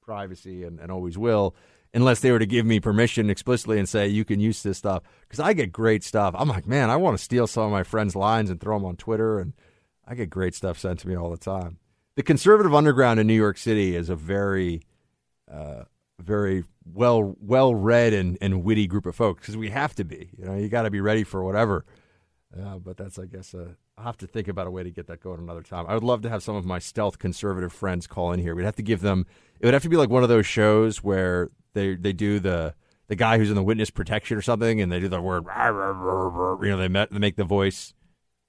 privacy 0.02 0.62
and, 0.64 0.78
and 0.78 0.92
always 0.92 1.18
will 1.18 1.54
unless 1.96 2.20
they 2.20 2.30
were 2.30 2.38
to 2.38 2.46
give 2.46 2.66
me 2.66 2.78
permission 2.78 3.30
explicitly 3.30 3.78
and 3.78 3.88
say 3.88 4.06
you 4.06 4.24
can 4.24 4.38
use 4.38 4.62
this 4.62 4.76
stuff 4.76 5.02
because 5.22 5.40
I 5.40 5.54
get 5.54 5.72
great 5.72 6.04
stuff. 6.04 6.34
I'm 6.36 6.48
like, 6.48 6.66
man, 6.66 6.90
I 6.90 6.96
want 6.96 7.16
to 7.16 7.24
steal 7.24 7.46
some 7.46 7.64
of 7.64 7.72
my 7.72 7.82
friends' 7.82 8.14
lines 8.14 8.50
and 8.50 8.60
throw 8.60 8.76
them 8.76 8.84
on 8.84 8.96
Twitter, 8.96 9.38
and 9.38 9.54
I 10.06 10.14
get 10.14 10.28
great 10.28 10.54
stuff 10.54 10.78
sent 10.78 11.00
to 11.00 11.08
me 11.08 11.16
all 11.16 11.30
the 11.30 11.38
time. 11.38 11.78
The 12.16 12.22
conservative 12.22 12.74
underground 12.74 13.18
in 13.18 13.26
New 13.26 13.34
York 13.34 13.56
City 13.56 13.96
is 13.96 14.10
a 14.10 14.16
very, 14.16 14.82
uh, 15.50 15.84
very 16.20 16.64
well 16.92 17.36
well 17.40 17.74
read 17.74 18.12
and, 18.12 18.38
and 18.40 18.62
witty 18.62 18.86
group 18.86 19.06
of 19.06 19.14
folks 19.14 19.40
because 19.40 19.56
we 19.56 19.70
have 19.70 19.94
to 19.96 20.04
be. 20.04 20.30
You 20.38 20.44
know, 20.44 20.54
you 20.54 20.68
got 20.68 20.82
to 20.82 20.90
be 20.90 21.00
ready 21.00 21.24
for 21.24 21.42
whatever. 21.42 21.84
Uh, 22.56 22.78
but 22.78 22.96
that's, 22.96 23.18
I 23.18 23.26
guess, 23.26 23.54
uh, 23.54 23.70
I'll 23.98 24.04
have 24.04 24.16
to 24.18 24.26
think 24.26 24.48
about 24.48 24.66
a 24.66 24.70
way 24.70 24.82
to 24.82 24.90
get 24.90 25.08
that 25.08 25.20
going 25.20 25.40
another 25.40 25.62
time. 25.62 25.84
I 25.88 25.94
would 25.94 26.04
love 26.04 26.22
to 26.22 26.30
have 26.30 26.42
some 26.42 26.56
of 26.56 26.64
my 26.64 26.78
stealth 26.78 27.18
conservative 27.18 27.72
friends 27.72 28.06
call 28.06 28.32
in 28.32 28.40
here. 28.40 28.54
We'd 28.54 28.64
have 28.64 28.76
to 28.76 28.82
give 28.82 29.00
them. 29.00 29.26
It 29.60 29.66
would 29.66 29.74
have 29.74 29.82
to 29.82 29.88
be 29.88 29.96
like 29.96 30.10
one 30.10 30.22
of 30.22 30.28
those 30.28 30.46
shows 30.46 31.02
where 31.02 31.50
they 31.74 31.96
they 31.96 32.12
do 32.12 32.38
the 32.38 32.74
the 33.08 33.16
guy 33.16 33.38
who's 33.38 33.50
in 33.50 33.56
the 33.56 33.62
witness 33.62 33.90
protection 33.90 34.36
or 34.36 34.42
something, 34.42 34.80
and 34.80 34.90
they 34.90 35.00
do 35.00 35.08
the 35.08 35.20
word. 35.20 35.44
You 36.62 36.70
know, 36.70 36.78
they 36.78 36.88
met, 36.88 37.10
they 37.10 37.18
make 37.18 37.36
the 37.36 37.44
voice 37.44 37.94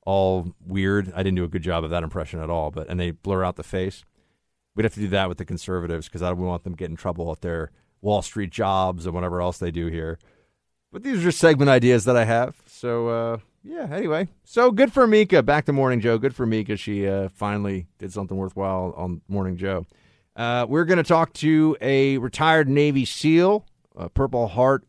all 0.06 0.54
weird. 0.66 1.12
I 1.14 1.18
didn't 1.24 1.36
do 1.36 1.44
a 1.44 1.50
good 1.50 1.64
job 1.64 1.84
of 1.84 1.90
that 1.90 2.04
impression 2.04 2.42
at 2.42 2.50
all, 2.50 2.72
but 2.72 2.88
and 2.90 3.00
they 3.00 3.12
blur 3.12 3.44
out 3.44 3.56
the 3.56 3.64
face. 3.64 4.04
We'd 4.76 4.84
have 4.84 4.94
to 4.94 5.00
do 5.00 5.08
that 5.10 5.28
with 5.28 5.38
the 5.38 5.46
conservatives 5.46 6.08
because 6.08 6.22
I 6.22 6.30
don't 6.30 6.40
want 6.40 6.64
them 6.64 6.74
to 6.74 6.78
get 6.78 6.90
in 6.90 6.96
trouble 6.96 7.32
at 7.32 7.42
their 7.42 7.72
Wall 8.02 8.22
Street 8.22 8.52
jobs 8.52 9.06
and 9.06 9.14
whatever 9.14 9.42
else 9.42 9.58
they 9.58 9.72
do 9.72 9.88
here. 9.88 10.20
But 10.92 11.04
these 11.04 11.20
are 11.20 11.24
just 11.24 11.40
segment 11.40 11.70
ideas 11.70 12.06
that 12.06 12.16
I 12.16 12.26
have. 12.26 12.56
So 12.66 13.08
uh, 13.10 13.38
yeah. 13.64 13.88
Anyway, 13.92 14.30
so 14.44 14.72
good 14.72 14.94
for 14.94 15.06
Mika. 15.08 15.44
Back 15.44 15.66
to 15.66 15.74
Morning 15.74 16.00
Joe. 16.00 16.18
Good 16.18 16.36
for 16.36 16.46
Mika. 16.46 16.78
She 16.78 17.08
uh, 17.08 17.30
finally 17.30 17.88
did 17.98 18.14
something 18.14 18.38
worthwhile 18.38 18.94
on 18.96 19.22
Morning 19.28 19.58
Joe. 19.58 19.86
Uh, 20.36 20.66
we're 20.70 20.86
going 20.86 20.98
to 20.98 21.04
talk 21.04 21.34
to 21.34 21.76
a 21.82 22.18
retired 22.20 22.70
Navy 22.70 23.06
SEAL, 23.06 23.66
a 23.96 24.08
Purple 24.08 24.48
Heart 24.48 24.86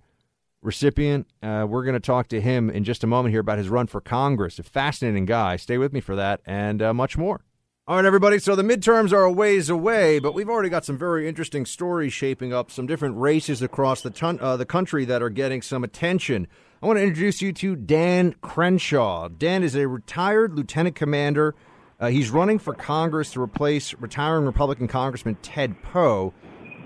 recipient. 0.62 1.26
Uh, 1.42 1.66
we're 1.68 1.84
going 1.84 1.94
to 1.94 2.00
talk 2.00 2.28
to 2.28 2.40
him 2.40 2.68
in 2.70 2.84
just 2.84 3.02
a 3.02 3.06
moment 3.06 3.32
here 3.32 3.40
about 3.40 3.58
his 3.58 3.68
run 3.68 3.86
for 3.86 4.00
Congress. 4.00 4.58
A 4.58 4.62
fascinating 4.62 5.24
guy. 5.24 5.56
Stay 5.56 5.78
with 5.78 5.92
me 5.92 6.00
for 6.00 6.14
that 6.16 6.40
and 6.46 6.82
uh, 6.82 6.92
much 6.92 7.16
more. 7.16 7.44
All 7.88 7.96
right, 7.96 8.04
everybody. 8.04 8.38
So 8.38 8.54
the 8.54 8.62
midterms 8.62 9.14
are 9.14 9.22
a 9.22 9.32
ways 9.32 9.70
away, 9.70 10.18
but 10.18 10.34
we've 10.34 10.50
already 10.50 10.68
got 10.68 10.84
some 10.84 10.98
very 10.98 11.26
interesting 11.26 11.64
stories 11.64 12.12
shaping 12.12 12.52
up. 12.52 12.70
Some 12.70 12.86
different 12.86 13.16
races 13.16 13.62
across 13.62 14.02
the 14.02 14.10
ton- 14.10 14.38
uh, 14.42 14.58
the 14.58 14.66
country 14.66 15.06
that 15.06 15.22
are 15.22 15.30
getting 15.30 15.62
some 15.62 15.82
attention. 15.84 16.48
I 16.82 16.86
want 16.86 16.98
to 16.98 17.02
introduce 17.02 17.40
you 17.40 17.50
to 17.54 17.76
Dan 17.76 18.34
Crenshaw. 18.42 19.28
Dan 19.28 19.62
is 19.62 19.74
a 19.74 19.88
retired 19.88 20.52
lieutenant 20.52 20.96
commander. 20.96 21.54
Uh, 21.98 22.08
he's 22.08 22.30
running 22.30 22.58
for 22.58 22.74
Congress 22.74 23.32
to 23.32 23.40
replace 23.40 23.94
retiring 23.94 24.44
Republican 24.44 24.86
Congressman 24.86 25.38
Ted 25.40 25.82
Poe. 25.82 26.34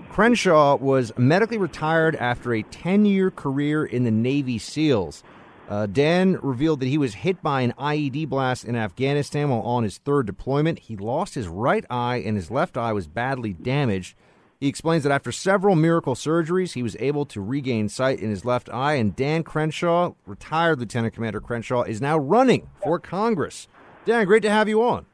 Crenshaw 0.09 0.77
was 0.77 1.11
medically 1.17 1.57
retired 1.57 2.15
after 2.15 2.53
a 2.53 2.63
10 2.63 3.03
year 3.03 3.29
career 3.29 3.83
in 3.83 4.05
the 4.05 4.11
Navy 4.11 4.57
SEALs. 4.57 5.21
Uh, 5.69 5.85
Dan 5.85 6.39
revealed 6.41 6.81
that 6.81 6.87
he 6.87 6.97
was 6.97 7.13
hit 7.15 7.41
by 7.41 7.61
an 7.61 7.73
IED 7.79 8.27
blast 8.27 8.65
in 8.65 8.75
Afghanistan 8.75 9.49
while 9.49 9.61
on 9.61 9.83
his 9.83 9.97
third 9.97 10.25
deployment. 10.25 10.79
He 10.79 10.97
lost 10.97 11.35
his 11.35 11.47
right 11.47 11.85
eye 11.89 12.17
and 12.17 12.35
his 12.35 12.51
left 12.51 12.77
eye 12.77 12.91
was 12.91 13.07
badly 13.07 13.53
damaged. 13.53 14.15
He 14.59 14.67
explains 14.67 15.03
that 15.03 15.11
after 15.11 15.31
several 15.31 15.75
miracle 15.75 16.15
surgeries, 16.15 16.73
he 16.73 16.83
was 16.83 16.95
able 16.99 17.25
to 17.27 17.41
regain 17.41 17.89
sight 17.89 18.19
in 18.19 18.29
his 18.29 18.45
left 18.45 18.69
eye. 18.69 18.93
And 18.93 19.15
Dan 19.15 19.43
Crenshaw, 19.43 20.13
retired 20.25 20.79
Lieutenant 20.79 21.13
Commander 21.13 21.41
Crenshaw, 21.41 21.83
is 21.83 21.99
now 21.99 22.17
running 22.17 22.69
for 22.81 22.99
Congress. 22.99 23.67
Dan, 24.05 24.25
great 24.25 24.43
to 24.43 24.49
have 24.49 24.69
you 24.69 24.81
on. 24.83 25.05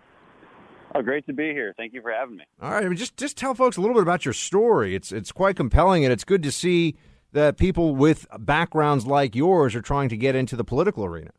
Oh, 0.94 1.02
great 1.02 1.26
to 1.28 1.34
be 1.34 1.52
here. 1.52 1.74
Thank 1.78 1.94
you 1.94 2.02
for 2.02 2.12
having 2.12 2.38
me. 2.38 2.44
All 2.62 2.72
right, 2.72 2.84
I 2.84 2.88
mean, 2.88 2.98
just 2.98 3.16
just 3.18 3.38
tell 3.38 3.54
folks 3.54 3.78
a 3.78 3.82
little 3.82 3.94
bit 3.96 4.02
about 4.02 4.26
your 4.26 4.34
story. 4.34 4.96
It's 4.96 5.12
it's 5.12 5.32
quite 5.32 5.56
compelling, 5.56 6.04
and 6.04 6.12
it's 6.12 6.24
good 6.24 6.42
to 6.44 6.52
see 6.52 6.96
that 7.32 7.58
people 7.58 7.96
with 7.96 8.26
backgrounds 8.40 9.06
like 9.06 9.36
yours 9.36 9.76
are 9.76 9.82
trying 9.82 10.10
to 10.10 10.18
get 10.18 10.36
into 10.36 10.56
the 10.56 10.64
political 10.64 11.06
arena. 11.06 11.32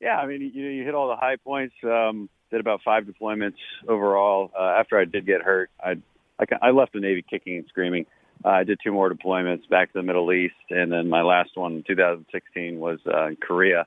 Yeah, 0.00 0.16
I 0.16 0.26
mean, 0.26 0.50
you 0.54 0.64
know, 0.64 0.70
you 0.70 0.84
hit 0.84 0.94
all 0.94 1.08
the 1.08 1.16
high 1.16 1.36
points. 1.36 1.74
Um, 1.84 2.28
did 2.50 2.60
about 2.60 2.80
five 2.84 3.04
deployments 3.04 3.56
overall. 3.88 4.50
Uh, 4.58 4.74
after 4.78 4.98
I 4.98 5.04
did 5.04 5.26
get 5.26 5.42
hurt, 5.42 5.70
I, 5.82 5.96
I 6.38 6.44
I 6.62 6.70
left 6.70 6.92
the 6.92 7.00
Navy 7.00 7.24
kicking 7.28 7.56
and 7.56 7.66
screaming. 7.68 8.06
Uh, 8.44 8.48
I 8.48 8.64
did 8.64 8.80
two 8.82 8.92
more 8.92 9.10
deployments 9.12 9.68
back 9.68 9.92
to 9.92 9.98
the 9.98 10.02
Middle 10.02 10.32
East, 10.32 10.54
and 10.70 10.90
then 10.90 11.08
my 11.08 11.22
last 11.22 11.50
one 11.54 11.74
in 11.74 11.84
2016 11.86 12.78
was 12.78 12.98
uh, 13.06 13.26
in 13.26 13.36
Korea, 13.36 13.86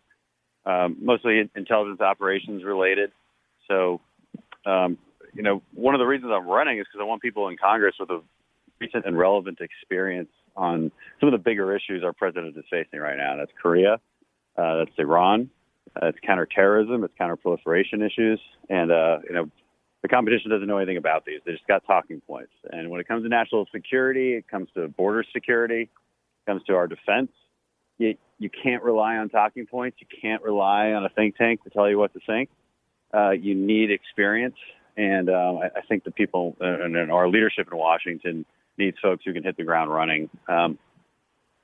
um, 0.65 0.97
mostly 1.01 1.49
intelligence 1.55 2.01
operations 2.01 2.63
related. 2.63 3.11
So, 3.67 3.99
um, 4.65 4.97
you 5.33 5.41
know, 5.41 5.63
one 5.73 5.95
of 5.95 5.99
the 5.99 6.05
reasons 6.05 6.31
I'm 6.33 6.47
running 6.47 6.77
is 6.77 6.85
because 6.85 7.03
I 7.03 7.07
want 7.07 7.21
people 7.21 7.47
in 7.47 7.57
Congress 7.57 7.95
with 7.99 8.11
a 8.11 8.21
recent 8.79 9.05
and 9.05 9.17
relevant 9.17 9.59
experience 9.59 10.29
on 10.55 10.91
some 11.19 11.27
of 11.27 11.33
the 11.33 11.43
bigger 11.43 11.75
issues 11.75 12.03
our 12.03 12.13
president 12.13 12.55
is 12.57 12.63
facing 12.69 12.99
right 12.99 13.17
now. 13.17 13.35
That's 13.37 13.51
Korea, 13.61 13.99
uh, 14.57 14.77
that's 14.77 14.91
Iran, 14.97 15.49
uh, 16.01 16.07
it's 16.07 16.19
counterterrorism, 16.25 17.03
it's 17.03 17.13
counterproliferation 17.19 18.05
issues, 18.05 18.39
and 18.69 18.91
uh, 18.91 19.19
you 19.27 19.35
know, 19.35 19.49
the 20.01 20.09
competition 20.09 20.51
doesn't 20.51 20.67
know 20.67 20.77
anything 20.77 20.97
about 20.97 21.25
these. 21.25 21.39
They 21.45 21.53
just 21.53 21.67
got 21.67 21.83
talking 21.87 22.21
points. 22.27 22.51
And 22.71 22.89
when 22.89 22.99
it 22.99 23.07
comes 23.07 23.23
to 23.23 23.29
national 23.29 23.67
security, 23.73 24.33
it 24.33 24.47
comes 24.47 24.69
to 24.75 24.89
border 24.89 25.23
security, 25.33 25.83
it 25.83 26.45
comes 26.45 26.61
to 26.67 26.75
our 26.75 26.87
defense. 26.87 27.31
You, 27.97 28.15
you 28.37 28.49
can't 28.49 28.83
rely 28.83 29.15
on 29.15 29.29
talking 29.29 29.65
points. 29.65 29.97
You 30.01 30.07
can't 30.21 30.43
rely 30.43 30.91
on 30.91 31.05
a 31.05 31.09
think 31.09 31.37
tank 31.37 31.63
to 31.63 31.69
tell 31.69 31.89
you 31.89 31.97
what 31.97 32.13
to 32.13 32.19
think. 32.25 32.49
Uh, 33.13 33.29
you 33.29 33.55
need 33.55 33.91
experience, 33.91 34.55
and 34.97 35.29
um, 35.29 35.59
I, 35.59 35.67
I 35.77 35.81
think 35.87 36.03
the 36.03 36.11
people 36.11 36.57
and, 36.59 36.97
and 36.97 37.11
our 37.11 37.29
leadership 37.29 37.67
in 37.71 37.77
Washington 37.77 38.45
needs 38.77 38.97
folks 39.01 39.23
who 39.25 39.33
can 39.33 39.43
hit 39.43 39.57
the 39.57 39.63
ground 39.63 39.91
running. 39.91 40.29
Um, 40.47 40.77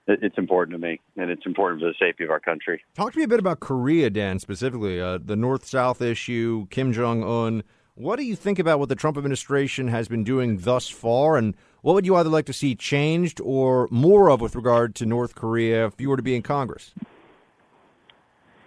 it, 0.07 0.19
it's 0.21 0.37
important 0.37 0.79
to 0.79 0.87
me, 0.87 0.99
and 1.17 1.29
it's 1.29 1.45
important 1.45 1.81
for 1.81 1.87
the 1.87 1.95
safety 1.99 2.23
of 2.23 2.29
our 2.29 2.39
country. 2.39 2.81
Talk 2.95 3.13
to 3.13 3.17
me 3.17 3.23
a 3.23 3.27
bit 3.27 3.39
about 3.39 3.59
Korea, 3.59 4.09
Dan, 4.09 4.39
specifically 4.39 4.99
uh, 4.99 5.19
the 5.23 5.35
North 5.35 5.65
South 5.65 6.01
issue, 6.01 6.67
Kim 6.69 6.91
Jong 6.91 7.23
Un. 7.23 7.63
What 7.95 8.17
do 8.17 8.23
you 8.23 8.35
think 8.35 8.59
about 8.59 8.79
what 8.79 8.87
the 8.87 8.95
Trump 8.95 9.17
administration 9.17 9.89
has 9.89 10.07
been 10.07 10.23
doing 10.23 10.59
thus 10.59 10.87
far, 10.87 11.35
and 11.35 11.55
what 11.81 11.93
would 11.93 12.05
you 12.05 12.15
either 12.15 12.29
like 12.29 12.45
to 12.45 12.53
see 12.53 12.75
changed 12.75 13.41
or 13.41 13.87
more 13.91 14.29
of 14.29 14.41
with 14.41 14.55
regard 14.55 14.95
to 14.95 15.05
North 15.05 15.35
Korea 15.35 15.85
if 15.85 15.99
you 15.99 16.09
were 16.09 16.17
to 16.17 16.23
be 16.23 16.35
in 16.35 16.41
Congress? 16.41 16.93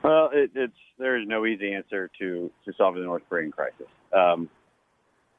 Well, 0.03 0.31
it, 0.33 0.51
it's 0.55 0.75
there 0.99 1.19
is 1.19 1.27
no 1.27 1.47
easy 1.47 1.73
answer 1.73 2.11
to 2.19 2.51
to 2.65 2.73
solving 2.77 3.03
the 3.03 3.07
North 3.07 3.23
Korean 3.29 3.51
crisis. 3.51 3.87
Um, 4.13 4.51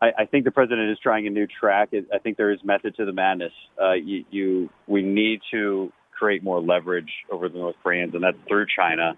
I, 0.03 0.23
I 0.23 0.25
think 0.25 0.43
the 0.43 0.51
president 0.51 0.91
is 0.91 0.99
trying 1.01 1.27
a 1.27 1.29
new 1.29 1.47
track. 1.47 1.89
I 2.13 2.17
think 2.17 2.35
there 2.35 2.51
is 2.51 2.59
method 2.63 2.95
to 2.97 3.05
the 3.05 3.13
madness. 3.13 3.53
Uh, 3.81 3.93
you, 3.93 4.25
you 4.29 4.69
we 4.85 5.01
need 5.01 5.39
to 5.51 5.93
create 6.11 6.43
more 6.43 6.61
leverage 6.61 7.11
over 7.31 7.47
the 7.47 7.57
North 7.57 7.77
Koreans, 7.81 8.13
and 8.13 8.21
that's 8.23 8.37
through 8.47 8.65
China. 8.75 9.13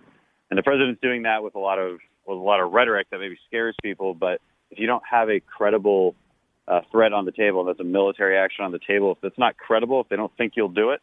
And 0.52 0.60
the 0.60 0.64
president's 0.64 1.02
doing 1.02 1.24
that 1.24 1.42
with 1.42 1.56
a 1.56 1.60
lot 1.60 1.80
of 1.80 1.98
with 2.28 2.38
a 2.38 2.42
lot 2.42 2.60
of 2.60 2.72
rhetoric 2.72 3.08
that 3.10 3.20
maybe 3.20 3.38
scares 3.48 3.76
people. 3.82 4.14
But 4.14 4.42
if 4.70 4.78
you 4.78 4.86
don't 4.86 5.02
have 5.10 5.30
a 5.30 5.40
credible 5.40 6.14
uh, 6.68 6.82
threat 6.92 7.14
on 7.14 7.26
the 7.26 7.32
table, 7.32 7.64
that's 7.64 7.80
a 7.80 7.84
military 7.84 8.38
action 8.38 8.64
on 8.64 8.72
the 8.72 8.80
table. 8.88 9.12
If 9.12 9.24
it's 9.24 9.40
not 9.40 9.58
credible, 9.58 10.02
if 10.02 10.10
they 10.10 10.16
don't 10.16 10.36
think 10.38 10.54
you'll 10.56 10.70
do 10.70 10.92
it, 10.92 11.02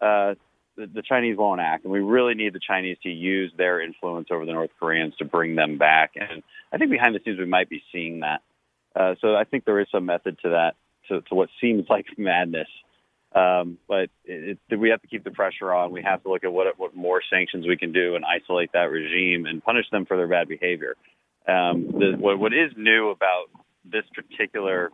uh, 0.00 0.34
the, 0.76 0.86
the 0.86 1.02
Chinese 1.02 1.36
won't 1.36 1.60
act. 1.60 1.84
And 1.84 1.92
we 1.92 2.00
really 2.00 2.34
need 2.34 2.54
the 2.54 2.60
Chinese 2.66 2.96
to 3.02 3.10
use 3.10 3.52
their 3.58 3.82
influence 3.82 4.28
over 4.30 4.46
the 4.46 4.52
North 4.52 4.70
Koreans 4.80 5.14
to 5.18 5.26
bring 5.26 5.54
them 5.54 5.76
back. 5.76 6.12
And 6.16 6.42
I 6.72 6.78
think 6.78 6.90
behind 6.90 7.14
the 7.14 7.20
scenes 7.22 7.38
we 7.38 7.44
might 7.44 7.68
be 7.68 7.82
seeing 7.92 8.20
that. 8.20 8.40
Uh, 8.94 9.14
so 9.20 9.34
I 9.34 9.44
think 9.44 9.64
there 9.64 9.80
is 9.80 9.86
some 9.90 10.06
method 10.06 10.38
to 10.42 10.50
that, 10.50 10.74
to, 11.08 11.20
to 11.22 11.34
what 11.34 11.48
seems 11.60 11.86
like 11.88 12.06
madness. 12.18 12.68
Um, 13.34 13.78
but 13.88 14.10
it, 14.24 14.58
it, 14.68 14.76
we 14.76 14.90
have 14.90 15.00
to 15.00 15.08
keep 15.08 15.24
the 15.24 15.30
pressure 15.30 15.72
on. 15.72 15.90
We 15.90 16.02
have 16.02 16.22
to 16.24 16.28
look 16.28 16.44
at 16.44 16.52
what 16.52 16.78
what 16.78 16.94
more 16.94 17.22
sanctions 17.30 17.66
we 17.66 17.78
can 17.78 17.92
do 17.92 18.14
and 18.14 18.24
isolate 18.26 18.72
that 18.72 18.90
regime 18.90 19.46
and 19.46 19.64
punish 19.64 19.86
them 19.90 20.04
for 20.04 20.18
their 20.18 20.28
bad 20.28 20.48
behavior. 20.48 20.96
Um, 21.48 21.86
the, 21.92 22.16
what, 22.18 22.38
what 22.38 22.52
is 22.52 22.72
new 22.76 23.08
about 23.08 23.46
this 23.90 24.04
particular 24.14 24.90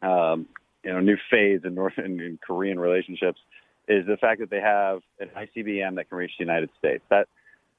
um, 0.00 0.46
you 0.82 0.92
know 0.92 1.00
new 1.00 1.18
phase 1.30 1.60
in 1.64 1.74
North 1.74 1.94
Korean 2.46 2.80
relationships 2.80 3.38
is 3.88 4.06
the 4.06 4.16
fact 4.16 4.40
that 4.40 4.50
they 4.50 4.60
have 4.60 5.00
an 5.20 5.28
ICBM 5.36 5.96
that 5.96 6.08
can 6.08 6.18
reach 6.18 6.32
the 6.38 6.44
United 6.44 6.70
States. 6.78 7.02
That 7.10 7.28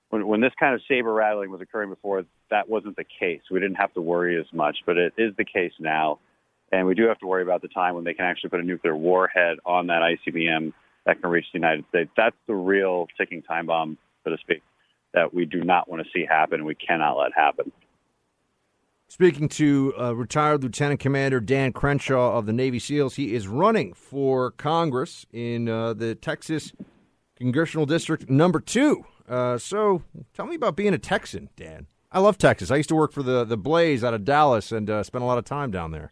when, 0.09 0.27
when 0.27 0.41
this 0.41 0.53
kind 0.59 0.75
of 0.75 0.81
saber 0.87 1.13
rattling 1.13 1.51
was 1.51 1.61
occurring 1.61 1.89
before, 1.89 2.23
that 2.49 2.69
wasn't 2.69 2.95
the 2.95 3.05
case. 3.19 3.41
We 3.51 3.59
didn't 3.59 3.75
have 3.75 3.93
to 3.93 4.01
worry 4.01 4.39
as 4.39 4.45
much, 4.51 4.77
but 4.85 4.97
it 4.97 5.13
is 5.17 5.35
the 5.37 5.45
case 5.45 5.73
now. 5.79 6.19
And 6.71 6.85
we 6.85 6.95
do 6.95 7.07
have 7.07 7.19
to 7.19 7.27
worry 7.27 7.41
about 7.41 7.61
the 7.61 7.67
time 7.67 7.95
when 7.95 8.03
they 8.03 8.13
can 8.13 8.25
actually 8.25 8.51
put 8.51 8.59
a 8.59 8.63
nuclear 8.63 8.95
warhead 8.95 9.57
on 9.65 9.87
that 9.87 10.01
ICBM 10.01 10.73
that 11.05 11.21
can 11.21 11.29
reach 11.29 11.45
the 11.51 11.57
United 11.59 11.85
States. 11.89 12.11
That's 12.15 12.35
the 12.47 12.53
real 12.53 13.07
ticking 13.17 13.41
time 13.41 13.67
bomb, 13.67 13.97
so 14.23 14.31
to 14.31 14.37
speak, 14.37 14.61
that 15.13 15.33
we 15.33 15.45
do 15.45 15.63
not 15.63 15.89
want 15.89 16.03
to 16.03 16.09
see 16.13 16.25
happen 16.25 16.55
and 16.55 16.65
we 16.65 16.75
cannot 16.75 17.17
let 17.17 17.33
happen. 17.33 17.71
Speaking 19.07 19.49
to 19.49 19.93
uh, 19.99 20.11
retired 20.13 20.61
Lieutenant 20.61 20.99
Commander 20.99 21.39
Dan 21.39 21.73
Crenshaw 21.73 22.37
of 22.37 22.45
the 22.45 22.53
Navy 22.53 22.77
SEALs, 22.77 23.15
he 23.15 23.33
is 23.33 23.47
running 23.47 23.93
for 23.93 24.51
Congress 24.51 25.25
in 25.33 25.67
uh, 25.67 25.93
the 25.93 26.13
Texas 26.13 26.73
Congressional 27.35 27.87
District 27.87 28.29
number 28.29 28.59
two. 28.59 29.03
Uh, 29.29 29.57
so 29.57 30.01
tell 30.33 30.47
me 30.47 30.55
about 30.55 30.75
being 30.75 30.93
a 30.93 30.97
Texan, 30.97 31.49
Dan. 31.55 31.87
I 32.11 32.19
love 32.19 32.39
Texas. 32.39 32.71
I 32.71 32.77
used 32.77 32.89
to 32.89 32.95
work 32.95 33.11
for 33.11 33.21
the, 33.21 33.45
the 33.45 33.57
Blaze 33.57 34.03
out 34.03 34.15
of 34.15 34.25
Dallas 34.25 34.71
and 34.71 34.89
uh, 34.89 35.03
spent 35.03 35.23
a 35.23 35.27
lot 35.27 35.37
of 35.37 35.45
time 35.45 35.69
down 35.69 35.91
there. 35.91 36.11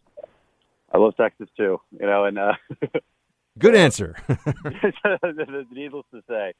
I 0.93 0.99
love 0.99 1.17
Texas 1.17 1.49
too, 1.57 1.81
you 1.99 2.05
know, 2.05 2.25
and 2.25 2.37
uh, 2.37 2.53
good 3.59 3.75
answer. 3.75 4.15
needless 5.71 6.05
to 6.13 6.21
say, 6.29 6.53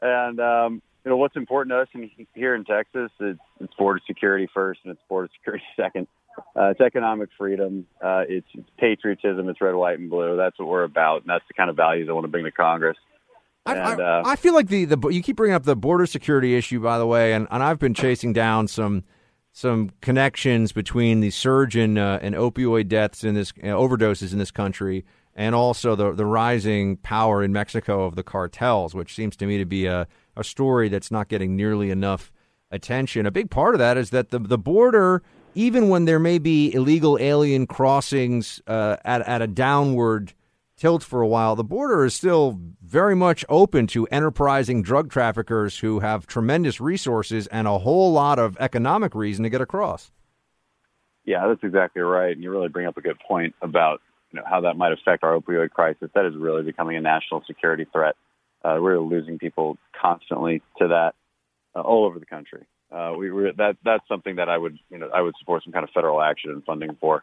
and 0.00 0.40
um, 0.40 0.82
you 1.04 1.10
know 1.10 1.16
what's 1.16 1.36
important 1.36 1.72
to 1.72 1.78
us 1.78 1.88
in, 1.94 2.10
here 2.34 2.54
in 2.54 2.64
Texas 2.64 3.10
is 3.20 3.36
it's 3.60 3.74
border 3.74 4.00
security 4.06 4.48
first, 4.52 4.80
and 4.84 4.92
it's 4.92 5.00
border 5.08 5.28
security 5.38 5.64
second. 5.76 6.06
Uh, 6.56 6.70
it's 6.70 6.80
economic 6.80 7.28
freedom. 7.36 7.86
Uh, 8.02 8.24
it's, 8.28 8.46
it's 8.54 8.68
patriotism. 8.78 9.48
It's 9.48 9.60
red, 9.60 9.74
white, 9.74 9.98
and 9.98 10.08
blue. 10.08 10.36
That's 10.36 10.58
what 10.58 10.68
we're 10.68 10.84
about, 10.84 11.22
and 11.22 11.30
that's 11.30 11.44
the 11.46 11.54
kind 11.54 11.68
of 11.68 11.76
values 11.76 12.08
I 12.08 12.12
want 12.12 12.24
to 12.24 12.28
bring 12.28 12.44
to 12.44 12.50
Congress. 12.50 12.96
And, 13.64 13.78
I, 13.78 13.94
uh, 13.94 14.22
I, 14.26 14.36
feel 14.36 14.54
like 14.54 14.68
the, 14.68 14.86
the 14.86 15.08
you 15.08 15.22
keep 15.22 15.36
bringing 15.36 15.54
up 15.54 15.62
the 15.62 15.76
border 15.76 16.06
security 16.06 16.56
issue, 16.56 16.80
by 16.80 16.98
the 16.98 17.06
way, 17.06 17.32
and, 17.32 17.46
and 17.50 17.62
I've 17.62 17.78
been 17.78 17.94
chasing 17.94 18.32
down 18.32 18.66
some 18.66 19.04
some 19.52 19.90
connections 20.00 20.72
between 20.72 21.20
the 21.20 21.30
surge 21.30 21.76
in 21.76 21.96
uh, 21.96 22.18
in 22.22 22.32
opioid 22.32 22.88
deaths 22.88 23.22
in 23.22 23.34
this 23.34 23.52
uh, 23.62 23.66
overdoses 23.66 24.32
in 24.32 24.38
this 24.38 24.50
country, 24.50 25.04
and 25.36 25.54
also 25.54 25.94
the 25.94 26.12
the 26.12 26.26
rising 26.26 26.96
power 26.96 27.42
in 27.42 27.52
Mexico 27.52 28.04
of 28.04 28.16
the 28.16 28.24
cartels, 28.24 28.94
which 28.94 29.14
seems 29.14 29.36
to 29.36 29.46
me 29.46 29.58
to 29.58 29.64
be 29.64 29.86
a 29.86 30.08
a 30.36 30.42
story 30.42 30.88
that's 30.88 31.10
not 31.12 31.28
getting 31.28 31.54
nearly 31.54 31.90
enough 31.90 32.32
attention. 32.72 33.26
A 33.26 33.30
big 33.30 33.50
part 33.50 33.76
of 33.76 33.78
that 33.78 33.96
is 33.96 34.10
that 34.10 34.30
the 34.30 34.40
the 34.40 34.58
border, 34.58 35.22
even 35.54 35.88
when 35.88 36.04
there 36.04 36.18
may 36.18 36.38
be 36.38 36.74
illegal 36.74 37.16
alien 37.20 37.68
crossings 37.68 38.60
uh, 38.66 38.96
at 39.04 39.20
at 39.22 39.40
a 39.40 39.46
downward 39.46 40.32
tilt 40.82 41.04
for 41.04 41.22
a 41.22 41.28
while, 41.28 41.54
the 41.54 41.62
border 41.62 42.04
is 42.04 42.12
still 42.12 42.58
very 42.84 43.14
much 43.14 43.44
open 43.48 43.86
to 43.86 44.04
enterprising 44.08 44.82
drug 44.82 45.12
traffickers 45.12 45.78
who 45.78 46.00
have 46.00 46.26
tremendous 46.26 46.80
resources 46.80 47.46
and 47.46 47.68
a 47.68 47.78
whole 47.78 48.10
lot 48.12 48.40
of 48.40 48.56
economic 48.58 49.14
reason 49.14 49.44
to 49.44 49.48
get 49.48 49.60
across. 49.60 50.10
Yeah, 51.24 51.46
that's 51.46 51.62
exactly 51.62 52.02
right. 52.02 52.32
And 52.32 52.42
you 52.42 52.50
really 52.50 52.68
bring 52.68 52.86
up 52.86 52.96
a 52.96 53.00
good 53.00 53.16
point 53.20 53.54
about 53.62 54.00
you 54.32 54.40
know, 54.40 54.44
how 54.44 54.62
that 54.62 54.76
might 54.76 54.90
affect 54.90 55.22
our 55.22 55.38
opioid 55.38 55.70
crisis. 55.70 56.10
That 56.16 56.26
is 56.26 56.34
really 56.36 56.64
becoming 56.64 56.96
a 56.96 57.00
national 57.00 57.44
security 57.46 57.86
threat. 57.92 58.16
Uh, 58.64 58.78
we're 58.80 58.98
losing 58.98 59.38
people 59.38 59.78
constantly 60.00 60.62
to 60.78 60.88
that 60.88 61.14
uh, 61.76 61.80
all 61.80 62.06
over 62.06 62.18
the 62.18 62.26
country. 62.26 62.66
Uh, 62.90 63.14
we 63.16 63.30
that 63.56 63.76
that's 63.84 64.06
something 64.08 64.36
that 64.36 64.48
I 64.48 64.58
would 64.58 64.76
you 64.90 64.98
know 64.98 65.10
I 65.14 65.22
would 65.22 65.34
support 65.38 65.62
some 65.62 65.72
kind 65.72 65.84
of 65.84 65.90
federal 65.90 66.20
action 66.20 66.50
and 66.50 66.64
funding 66.64 66.96
for 67.00 67.22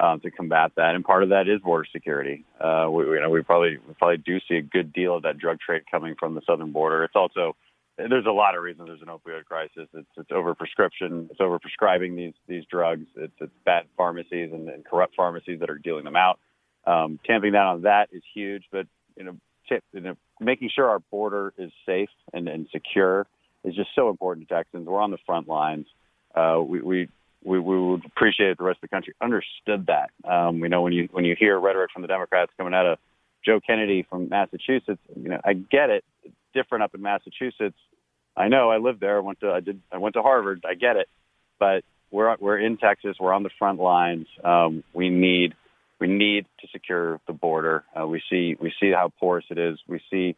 um, 0.00 0.20
to 0.20 0.30
combat 0.30 0.72
that. 0.76 0.94
And 0.94 1.04
part 1.04 1.22
of 1.22 1.28
that 1.30 1.48
is 1.48 1.60
border 1.60 1.86
security. 1.92 2.44
Uh, 2.60 2.88
we, 2.90 3.04
you 3.04 3.20
know, 3.20 3.30
we 3.30 3.42
probably 3.42 3.78
we 3.86 3.94
probably 3.94 4.18
do 4.18 4.38
see 4.48 4.56
a 4.56 4.62
good 4.62 4.92
deal 4.92 5.16
of 5.16 5.22
that 5.22 5.38
drug 5.38 5.60
trade 5.60 5.82
coming 5.90 6.14
from 6.18 6.34
the 6.34 6.42
southern 6.46 6.72
border. 6.72 7.04
It's 7.04 7.16
also 7.16 7.56
there's 7.96 8.26
a 8.26 8.32
lot 8.32 8.56
of 8.56 8.62
reasons 8.62 8.88
there's 8.88 9.02
an 9.02 9.08
opioid 9.08 9.44
crisis. 9.44 9.88
It's 9.94 10.08
it's 10.16 10.30
overprescription. 10.30 11.30
It's 11.30 11.40
overprescribing 11.40 12.16
these 12.16 12.34
these 12.48 12.64
drugs. 12.70 13.06
It's 13.16 13.32
it's 13.40 13.52
bad 13.64 13.84
pharmacies 13.96 14.52
and, 14.52 14.68
and 14.68 14.84
corrupt 14.84 15.14
pharmacies 15.14 15.60
that 15.60 15.70
are 15.70 15.78
dealing 15.78 16.04
them 16.04 16.16
out. 16.16 16.40
Um, 16.86 17.18
tamping 17.24 17.52
down 17.52 17.66
on 17.66 17.82
that 17.82 18.08
is 18.12 18.22
huge, 18.34 18.64
but 18.70 18.86
you 19.16 19.24
know, 19.24 19.36
tip, 19.68 19.82
you 19.92 20.00
know, 20.00 20.16
making 20.40 20.70
sure 20.74 20.88
our 20.88 20.98
border 20.98 21.52
is 21.56 21.70
safe 21.86 22.10
and, 22.32 22.48
and 22.48 22.66
secure 22.72 23.26
is 23.62 23.74
just 23.74 23.90
so 23.94 24.10
important 24.10 24.48
to 24.48 24.54
Texans. 24.54 24.86
We're 24.86 25.00
on 25.00 25.10
the 25.10 25.18
front 25.24 25.48
lines. 25.48 25.86
Uh, 26.34 26.60
we, 26.66 26.80
we 26.82 27.08
we, 27.44 27.58
we 27.58 27.78
would 27.78 28.04
appreciate 28.06 28.50
if 28.50 28.58
the 28.58 28.64
rest 28.64 28.78
of 28.78 28.88
the 28.88 28.94
country 28.94 29.14
understood 29.20 29.86
that. 29.86 30.10
Um, 30.28 30.60
we 30.60 30.68
know 30.68 30.82
when 30.82 30.92
you 30.92 31.08
when 31.12 31.24
you 31.24 31.36
hear 31.38 31.58
rhetoric 31.58 31.90
from 31.92 32.02
the 32.02 32.08
Democrats 32.08 32.50
coming 32.56 32.74
out 32.74 32.86
of 32.86 32.98
Joe 33.44 33.60
Kennedy 33.64 34.06
from 34.08 34.28
Massachusetts, 34.28 35.00
you 35.14 35.28
know, 35.28 35.40
I 35.44 35.52
get 35.52 35.90
it. 35.90 36.04
It's 36.22 36.34
different 36.54 36.84
up 36.84 36.94
in 36.94 37.02
Massachusetts. 37.02 37.76
I 38.36 38.48
know. 38.48 38.70
I 38.70 38.78
lived 38.78 39.00
there. 39.00 39.18
I 39.18 39.20
went 39.20 39.40
to 39.40 39.50
I 39.52 39.60
did 39.60 39.80
I 39.92 39.98
went 39.98 40.14
to 40.14 40.22
Harvard. 40.22 40.64
I 40.68 40.74
get 40.74 40.96
it. 40.96 41.08
But 41.60 41.84
we're 42.10 42.34
we're 42.40 42.58
in 42.58 42.78
Texas. 42.78 43.16
We're 43.20 43.32
on 43.32 43.42
the 43.42 43.50
front 43.58 43.78
lines. 43.78 44.26
Um, 44.42 44.82
we 44.94 45.10
need 45.10 45.54
we 46.00 46.08
need 46.08 46.46
to 46.60 46.68
secure 46.72 47.20
the 47.26 47.32
border. 47.32 47.84
Uh, 47.98 48.06
we 48.06 48.22
see 48.30 48.56
we 48.58 48.72
see 48.80 48.90
how 48.90 49.12
porous 49.20 49.44
it 49.50 49.58
is. 49.58 49.78
We 49.86 50.00
see 50.10 50.34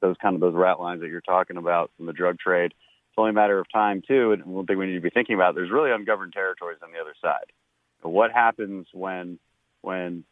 those 0.00 0.16
kind 0.20 0.34
of 0.34 0.40
those 0.40 0.54
rat 0.54 0.80
lines 0.80 1.00
that 1.02 1.08
you're 1.08 1.20
talking 1.20 1.56
about 1.56 1.90
from 1.96 2.06
the 2.06 2.12
drug 2.12 2.38
trade 2.38 2.72
only 3.16 3.30
a 3.30 3.34
matter 3.34 3.58
of 3.58 3.66
time 3.72 4.02
too, 4.06 4.32
and 4.32 4.44
one 4.44 4.66
thing 4.66 4.78
we 4.78 4.86
need 4.86 4.94
to 4.94 5.00
be 5.00 5.10
thinking 5.10 5.34
about. 5.34 5.54
There's 5.54 5.70
really 5.70 5.90
ungoverned 5.90 6.32
territories 6.32 6.78
on 6.82 6.90
the 6.92 6.98
other 6.98 7.14
side. 7.20 7.46
What 8.02 8.30
happens 8.30 8.86
when 8.92 9.38
when 9.82 10.24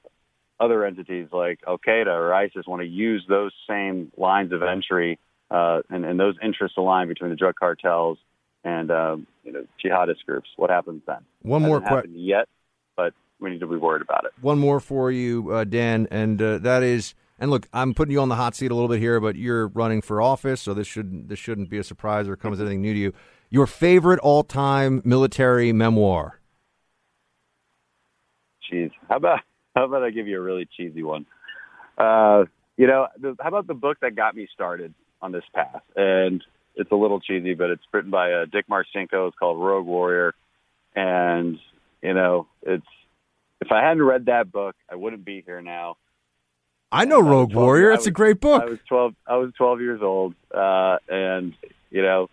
other 0.60 0.84
entities 0.84 1.28
like 1.32 1.60
Al 1.66 1.78
Qaeda 1.78 2.06
or 2.06 2.32
ISIS 2.32 2.66
want 2.66 2.82
to 2.82 2.88
use 2.88 3.24
those 3.28 3.52
same 3.68 4.12
lines 4.16 4.52
of 4.52 4.62
entry 4.62 5.18
uh, 5.50 5.82
and, 5.90 6.04
and 6.04 6.18
those 6.18 6.36
interests 6.42 6.76
align 6.76 7.08
between 7.08 7.30
the 7.30 7.36
drug 7.36 7.54
cartels 7.56 8.18
and 8.62 8.90
um, 8.90 9.26
you 9.44 9.52
know 9.52 9.66
jihadist 9.84 10.24
groups? 10.26 10.48
What 10.56 10.70
happens 10.70 11.02
then? 11.06 11.24
One 11.42 11.62
more 11.62 11.80
question 11.80 12.14
yet, 12.18 12.48
but 12.96 13.14
we 13.40 13.50
need 13.50 13.60
to 13.60 13.66
be 13.66 13.76
worried 13.76 14.02
about 14.02 14.24
it. 14.24 14.32
One 14.40 14.58
more 14.58 14.80
for 14.80 15.10
you, 15.10 15.50
uh, 15.50 15.64
Dan, 15.64 16.08
and 16.10 16.40
uh, 16.40 16.58
that 16.58 16.82
is 16.82 17.14
and 17.38 17.50
look, 17.50 17.68
I'm 17.72 17.94
putting 17.94 18.12
you 18.12 18.20
on 18.20 18.28
the 18.28 18.36
hot 18.36 18.54
seat 18.54 18.70
a 18.70 18.74
little 18.74 18.88
bit 18.88 19.00
here, 19.00 19.20
but 19.20 19.36
you're 19.36 19.68
running 19.68 20.00
for 20.00 20.22
office, 20.22 20.60
so 20.60 20.72
this 20.74 20.86
shouldn't 20.86 21.28
this 21.28 21.38
shouldn't 21.38 21.68
be 21.68 21.78
a 21.78 21.84
surprise 21.84 22.28
or 22.28 22.36
come 22.36 22.52
as 22.52 22.60
anything 22.60 22.82
new 22.82 22.92
to 22.92 22.98
you. 22.98 23.12
Your 23.50 23.66
favorite 23.66 24.18
all-time 24.20 25.02
military 25.04 25.72
memoir? 25.72 26.40
Jeez, 28.70 28.90
how 29.08 29.16
about 29.16 29.40
how 29.74 29.84
about 29.84 30.02
I 30.02 30.10
give 30.10 30.26
you 30.26 30.38
a 30.38 30.42
really 30.42 30.68
cheesy 30.76 31.02
one? 31.02 31.26
Uh, 31.98 32.44
you 32.76 32.86
know, 32.86 33.08
the, 33.20 33.36
how 33.40 33.48
about 33.48 33.66
the 33.66 33.74
book 33.74 33.98
that 34.00 34.16
got 34.16 34.34
me 34.34 34.48
started 34.52 34.94
on 35.20 35.32
this 35.32 35.44
path? 35.54 35.82
And 35.96 36.42
it's 36.76 36.90
a 36.90 36.96
little 36.96 37.20
cheesy, 37.20 37.54
but 37.54 37.70
it's 37.70 37.82
written 37.92 38.10
by 38.10 38.32
uh, 38.32 38.46
Dick 38.50 38.66
Marcinko. 38.68 39.28
It's 39.28 39.36
called 39.38 39.60
Rogue 39.60 39.86
Warrior, 39.86 40.34
and 40.94 41.58
you 42.02 42.14
know, 42.14 42.46
it's 42.62 42.86
if 43.60 43.72
I 43.72 43.82
hadn't 43.82 44.02
read 44.02 44.26
that 44.26 44.52
book, 44.52 44.76
I 44.90 44.94
wouldn't 44.94 45.24
be 45.24 45.42
here 45.44 45.60
now. 45.60 45.96
I 46.94 47.04
know 47.06 47.20
Rogue 47.20 47.54
Warrior. 47.54 47.90
It's 47.90 48.02
was, 48.02 48.06
a 48.06 48.12
great 48.12 48.40
book. 48.40 48.62
I 48.62 48.66
was 48.66 48.78
twelve. 48.88 49.14
I 49.26 49.36
was 49.36 49.52
twelve 49.56 49.80
years 49.80 50.00
old, 50.00 50.34
uh, 50.54 50.98
and 51.08 51.52
you 51.90 52.02
know 52.02 52.30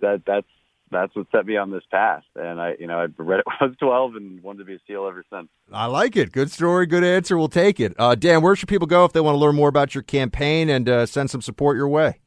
that 0.00 0.22
that's 0.26 0.46
that's 0.90 1.14
what 1.14 1.26
set 1.30 1.44
me 1.44 1.58
on 1.58 1.70
this 1.70 1.82
path. 1.90 2.22
And 2.36 2.58
I, 2.58 2.76
you 2.80 2.86
know, 2.86 2.98
I 2.98 3.06
read 3.18 3.40
it 3.40 3.46
when 3.46 3.56
I 3.60 3.64
was 3.66 3.76
twelve 3.78 4.16
and 4.16 4.42
wanted 4.42 4.60
to 4.60 4.64
be 4.64 4.74
a 4.76 4.78
SEAL 4.86 5.06
ever 5.06 5.24
since. 5.30 5.48
I 5.70 5.86
like 5.86 6.16
it. 6.16 6.32
Good 6.32 6.50
story. 6.50 6.86
Good 6.86 7.04
answer. 7.04 7.36
We'll 7.36 7.48
take 7.48 7.78
it. 7.78 7.94
Uh, 7.98 8.14
Dan, 8.14 8.40
where 8.40 8.56
should 8.56 8.68
people 8.70 8.86
go 8.86 9.04
if 9.04 9.12
they 9.12 9.20
want 9.20 9.34
to 9.34 9.38
learn 9.38 9.54
more 9.54 9.68
about 9.68 9.94
your 9.94 10.02
campaign 10.02 10.70
and 10.70 10.88
uh, 10.88 11.04
send 11.04 11.30
some 11.30 11.42
support 11.42 11.76
your 11.76 11.88
way? 11.88 12.20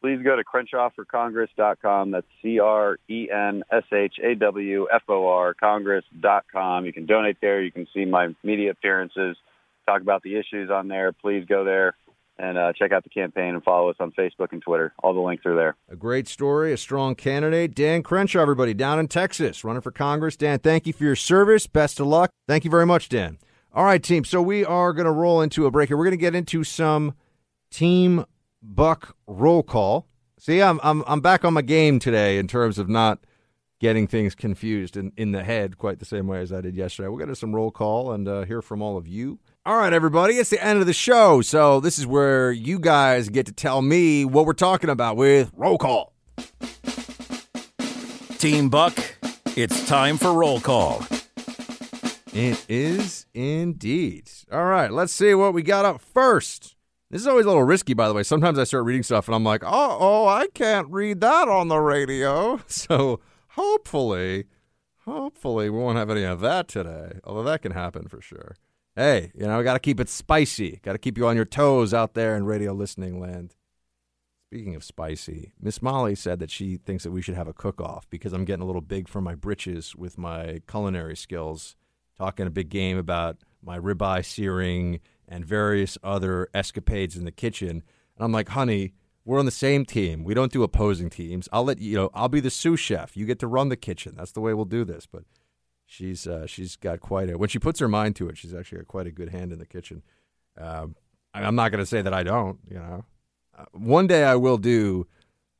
Please 0.00 0.22
go 0.22 0.34
to 0.34 0.44
CrenshawForCongress.com. 0.44 2.12
That's 2.12 2.26
C 2.40 2.60
R 2.60 2.98
E 3.08 3.28
N 3.30 3.64
S 3.70 3.82
H 3.92 4.14
A 4.22 4.36
W 4.36 4.86
F 4.92 5.02
O 5.08 5.26
R 5.26 5.54
Congress.com. 5.54 6.86
You 6.86 6.92
can 6.92 7.06
donate 7.06 7.38
there. 7.42 7.60
You 7.60 7.72
can 7.72 7.88
see 7.92 8.04
my 8.04 8.34
media 8.44 8.70
appearances 8.70 9.36
talk 9.86 10.02
about 10.02 10.22
the 10.22 10.36
issues 10.36 10.70
on 10.70 10.88
there, 10.88 11.12
please 11.12 11.44
go 11.48 11.64
there 11.64 11.96
and 12.38 12.56
uh, 12.56 12.72
check 12.72 12.90
out 12.92 13.04
the 13.04 13.10
campaign 13.10 13.54
and 13.54 13.62
follow 13.62 13.90
us 13.90 13.96
on 14.00 14.12
Facebook 14.12 14.52
and 14.52 14.62
Twitter. 14.62 14.94
All 15.02 15.12
the 15.12 15.20
links 15.20 15.44
are 15.44 15.54
there. 15.54 15.76
A 15.90 15.96
great 15.96 16.26
story, 16.26 16.72
a 16.72 16.76
strong 16.76 17.14
candidate. 17.14 17.74
Dan 17.74 18.02
Crenshaw, 18.02 18.40
everybody, 18.40 18.72
down 18.72 18.98
in 18.98 19.08
Texas, 19.08 19.62
running 19.62 19.82
for 19.82 19.90
Congress. 19.90 20.36
Dan, 20.36 20.58
thank 20.58 20.86
you 20.86 20.92
for 20.92 21.04
your 21.04 21.16
service. 21.16 21.66
Best 21.66 22.00
of 22.00 22.06
luck. 22.06 22.30
Thank 22.48 22.64
you 22.64 22.70
very 22.70 22.86
much, 22.86 23.10
Dan. 23.10 23.38
All 23.72 23.84
right, 23.84 24.02
team. 24.02 24.24
So 24.24 24.40
we 24.40 24.64
are 24.64 24.92
going 24.92 25.04
to 25.04 25.12
roll 25.12 25.42
into 25.42 25.66
a 25.66 25.70
break 25.70 25.88
here. 25.90 25.96
We're 25.96 26.04
going 26.04 26.12
to 26.12 26.16
get 26.16 26.34
into 26.34 26.64
some 26.64 27.14
Team 27.70 28.24
Buck 28.62 29.16
roll 29.26 29.62
call. 29.62 30.06
See, 30.38 30.62
I'm 30.62 30.80
I'm 30.82 31.04
I'm 31.06 31.20
back 31.20 31.44
on 31.44 31.54
my 31.54 31.62
game 31.62 31.98
today 31.98 32.38
in 32.38 32.48
terms 32.48 32.78
of 32.78 32.88
not 32.88 33.20
getting 33.78 34.06
things 34.06 34.34
confused 34.34 34.96
in, 34.96 35.12
in 35.16 35.32
the 35.32 35.44
head 35.44 35.78
quite 35.78 35.98
the 35.98 36.04
same 36.04 36.26
way 36.26 36.40
as 36.40 36.52
I 36.52 36.60
did 36.60 36.76
yesterday. 36.76 37.08
We'll 37.08 37.18
get 37.18 37.26
to 37.26 37.36
some 37.36 37.54
roll 37.54 37.70
call 37.70 38.12
and 38.12 38.26
uh, 38.26 38.44
hear 38.44 38.60
from 38.60 38.82
all 38.82 38.96
of 38.96 39.06
you. 39.06 39.38
All 39.66 39.76
right, 39.76 39.92
everybody, 39.92 40.36
it's 40.36 40.48
the 40.48 40.64
end 40.64 40.80
of 40.80 40.86
the 40.86 40.94
show. 40.94 41.42
So 41.42 41.80
this 41.80 41.98
is 41.98 42.06
where 42.06 42.50
you 42.50 42.78
guys 42.78 43.28
get 43.28 43.44
to 43.44 43.52
tell 43.52 43.82
me 43.82 44.24
what 44.24 44.46
we're 44.46 44.54
talking 44.54 44.88
about 44.88 45.18
with 45.18 45.52
roll 45.54 45.76
call. 45.76 46.14
Team 48.38 48.70
Buck, 48.70 48.96
it's 49.58 49.86
time 49.86 50.16
for 50.16 50.32
roll 50.32 50.60
call. 50.60 51.04
It 52.32 52.64
is 52.70 53.26
indeed. 53.34 54.30
All 54.50 54.64
right, 54.64 54.90
let's 54.90 55.12
see 55.12 55.34
what 55.34 55.52
we 55.52 55.60
got 55.62 55.84
up 55.84 56.00
first. 56.00 56.74
This 57.10 57.20
is 57.20 57.26
always 57.26 57.44
a 57.44 57.48
little 57.48 57.64
risky, 57.64 57.92
by 57.92 58.08
the 58.08 58.14
way. 58.14 58.22
Sometimes 58.22 58.58
I 58.58 58.64
start 58.64 58.86
reading 58.86 59.02
stuff 59.02 59.28
and 59.28 59.34
I'm 59.34 59.44
like, 59.44 59.62
oh, 59.62 59.98
oh, 60.00 60.26
I 60.26 60.46
can't 60.54 60.88
read 60.88 61.20
that 61.20 61.48
on 61.48 61.68
the 61.68 61.80
radio. 61.80 62.62
So 62.68 63.20
hopefully, 63.48 64.46
hopefully 65.04 65.68
we 65.68 65.78
won't 65.78 65.98
have 65.98 66.08
any 66.08 66.24
of 66.24 66.40
that 66.40 66.66
today. 66.66 67.18
Although 67.24 67.42
that 67.42 67.60
can 67.60 67.72
happen 67.72 68.08
for 68.08 68.22
sure. 68.22 68.54
Hey, 68.96 69.30
you 69.34 69.46
know, 69.46 69.58
we 69.58 69.64
got 69.64 69.74
to 69.74 69.78
keep 69.80 70.00
it 70.00 70.08
spicy. 70.08 70.80
Got 70.82 70.92
to 70.92 70.98
keep 70.98 71.16
you 71.16 71.26
on 71.26 71.36
your 71.36 71.44
toes 71.44 71.94
out 71.94 72.14
there 72.14 72.36
in 72.36 72.44
radio 72.44 72.72
listening 72.72 73.20
land. 73.20 73.54
Speaking 74.48 74.74
of 74.74 74.82
spicy, 74.82 75.52
Miss 75.60 75.80
Molly 75.80 76.16
said 76.16 76.40
that 76.40 76.50
she 76.50 76.76
thinks 76.76 77.04
that 77.04 77.12
we 77.12 77.22
should 77.22 77.36
have 77.36 77.46
a 77.46 77.52
cook 77.52 77.80
off 77.80 78.10
because 78.10 78.32
I'm 78.32 78.44
getting 78.44 78.64
a 78.64 78.66
little 78.66 78.80
big 78.80 79.06
for 79.06 79.20
my 79.20 79.36
britches 79.36 79.94
with 79.94 80.18
my 80.18 80.60
culinary 80.68 81.16
skills, 81.16 81.76
talking 82.18 82.48
a 82.48 82.50
big 82.50 82.68
game 82.68 82.98
about 82.98 83.36
my 83.62 83.78
ribeye 83.78 84.24
searing 84.24 84.98
and 85.28 85.44
various 85.44 85.96
other 86.02 86.48
escapades 86.52 87.16
in 87.16 87.24
the 87.24 87.30
kitchen. 87.30 87.70
And 87.70 87.84
I'm 88.18 88.32
like, 88.32 88.48
honey, 88.48 88.94
we're 89.24 89.38
on 89.38 89.44
the 89.44 89.52
same 89.52 89.84
team. 89.84 90.24
We 90.24 90.34
don't 90.34 90.50
do 90.50 90.64
opposing 90.64 91.10
teams. 91.10 91.48
I'll 91.52 91.62
let 91.62 91.78
you 91.78 91.94
know. 91.94 92.10
I'll 92.12 92.28
be 92.28 92.40
the 92.40 92.50
sous 92.50 92.80
chef. 92.80 93.16
You 93.16 93.26
get 93.26 93.38
to 93.38 93.46
run 93.46 93.68
the 93.68 93.76
kitchen. 93.76 94.14
That's 94.16 94.32
the 94.32 94.40
way 94.40 94.52
we'll 94.52 94.64
do 94.64 94.84
this. 94.84 95.06
But 95.06 95.22
she's 95.90 96.26
uh, 96.26 96.46
she's 96.46 96.76
got 96.76 97.00
quite 97.00 97.28
a 97.28 97.36
when 97.36 97.48
she 97.48 97.58
puts 97.58 97.80
her 97.80 97.88
mind 97.88 98.16
to 98.16 98.28
it. 98.28 98.38
She's 98.38 98.54
actually 98.54 98.78
got 98.78 98.88
quite 98.88 99.06
a 99.06 99.10
good 99.10 99.30
hand 99.30 99.52
in 99.52 99.58
the 99.58 99.66
kitchen. 99.66 100.02
Um, 100.56 100.94
I'm 101.34 101.54
not 101.54 101.70
going 101.70 101.82
to 101.82 101.86
say 101.86 102.02
that 102.02 102.14
I 102.14 102.22
don't. 102.22 102.58
You 102.68 102.78
know, 102.78 103.04
uh, 103.58 103.64
one 103.72 104.06
day 104.06 104.24
I 104.24 104.36
will 104.36 104.58
do 104.58 105.06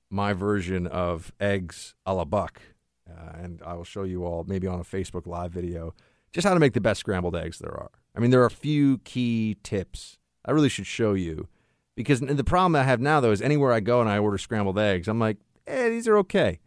my 0.09 0.33
version 0.33 0.87
of 0.87 1.33
eggs 1.41 1.95
a 2.07 2.15
la 2.15 2.25
buck, 2.25 2.61
uh, 3.09 3.33
and 3.39 3.61
I 3.65 3.75
will 3.75 3.85
show 3.85 4.05
you 4.05 4.25
all 4.25 4.45
maybe 4.45 4.67
on 4.67 4.81
a 4.81 4.85
Facebook 4.85 5.27
Live 5.27 5.53
video 5.53 5.95
just 6.33 6.47
how 6.47 6.55
to 6.55 6.61
make 6.61 6.75
the 6.75 6.81
best 6.81 7.01
scrambled 7.01 7.35
eggs 7.35 7.59
there 7.59 7.73
are. 7.73 7.91
I 8.15 8.21
mean, 8.21 8.31
there 8.31 8.41
are 8.43 8.47
a 8.47 8.51
few 8.51 8.99
key 8.99 9.57
tips 9.65 10.19
I 10.45 10.53
really 10.53 10.69
should 10.69 10.87
show 10.87 11.15
you 11.15 11.49
because 11.97 12.21
the 12.21 12.45
problem 12.45 12.77
I 12.77 12.85
have 12.85 13.01
now 13.01 13.21
though 13.21 13.33
is 13.33 13.43
anywhere 13.43 13.73
I 13.73 13.81
go 13.81 14.01
and 14.01 14.09
I 14.09 14.19
order 14.19 14.39
scrambled 14.39 14.79
eggs, 14.79 15.09
I'm 15.09 15.19
like, 15.19 15.39
eh, 15.67 15.89
these 15.89 16.07
are 16.07 16.17
okay, 16.19 16.61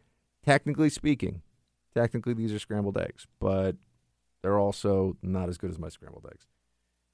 technically 0.45 0.89
speaking. 0.89 1.41
Technically, 1.93 2.33
these 2.33 2.53
are 2.53 2.59
scrambled 2.59 2.97
eggs, 2.97 3.27
but 3.39 3.75
they're 4.41 4.59
also 4.59 5.17
not 5.21 5.49
as 5.49 5.57
good 5.57 5.69
as 5.69 5.79
my 5.79 5.89
scrambled 5.89 6.25
eggs. 6.31 6.47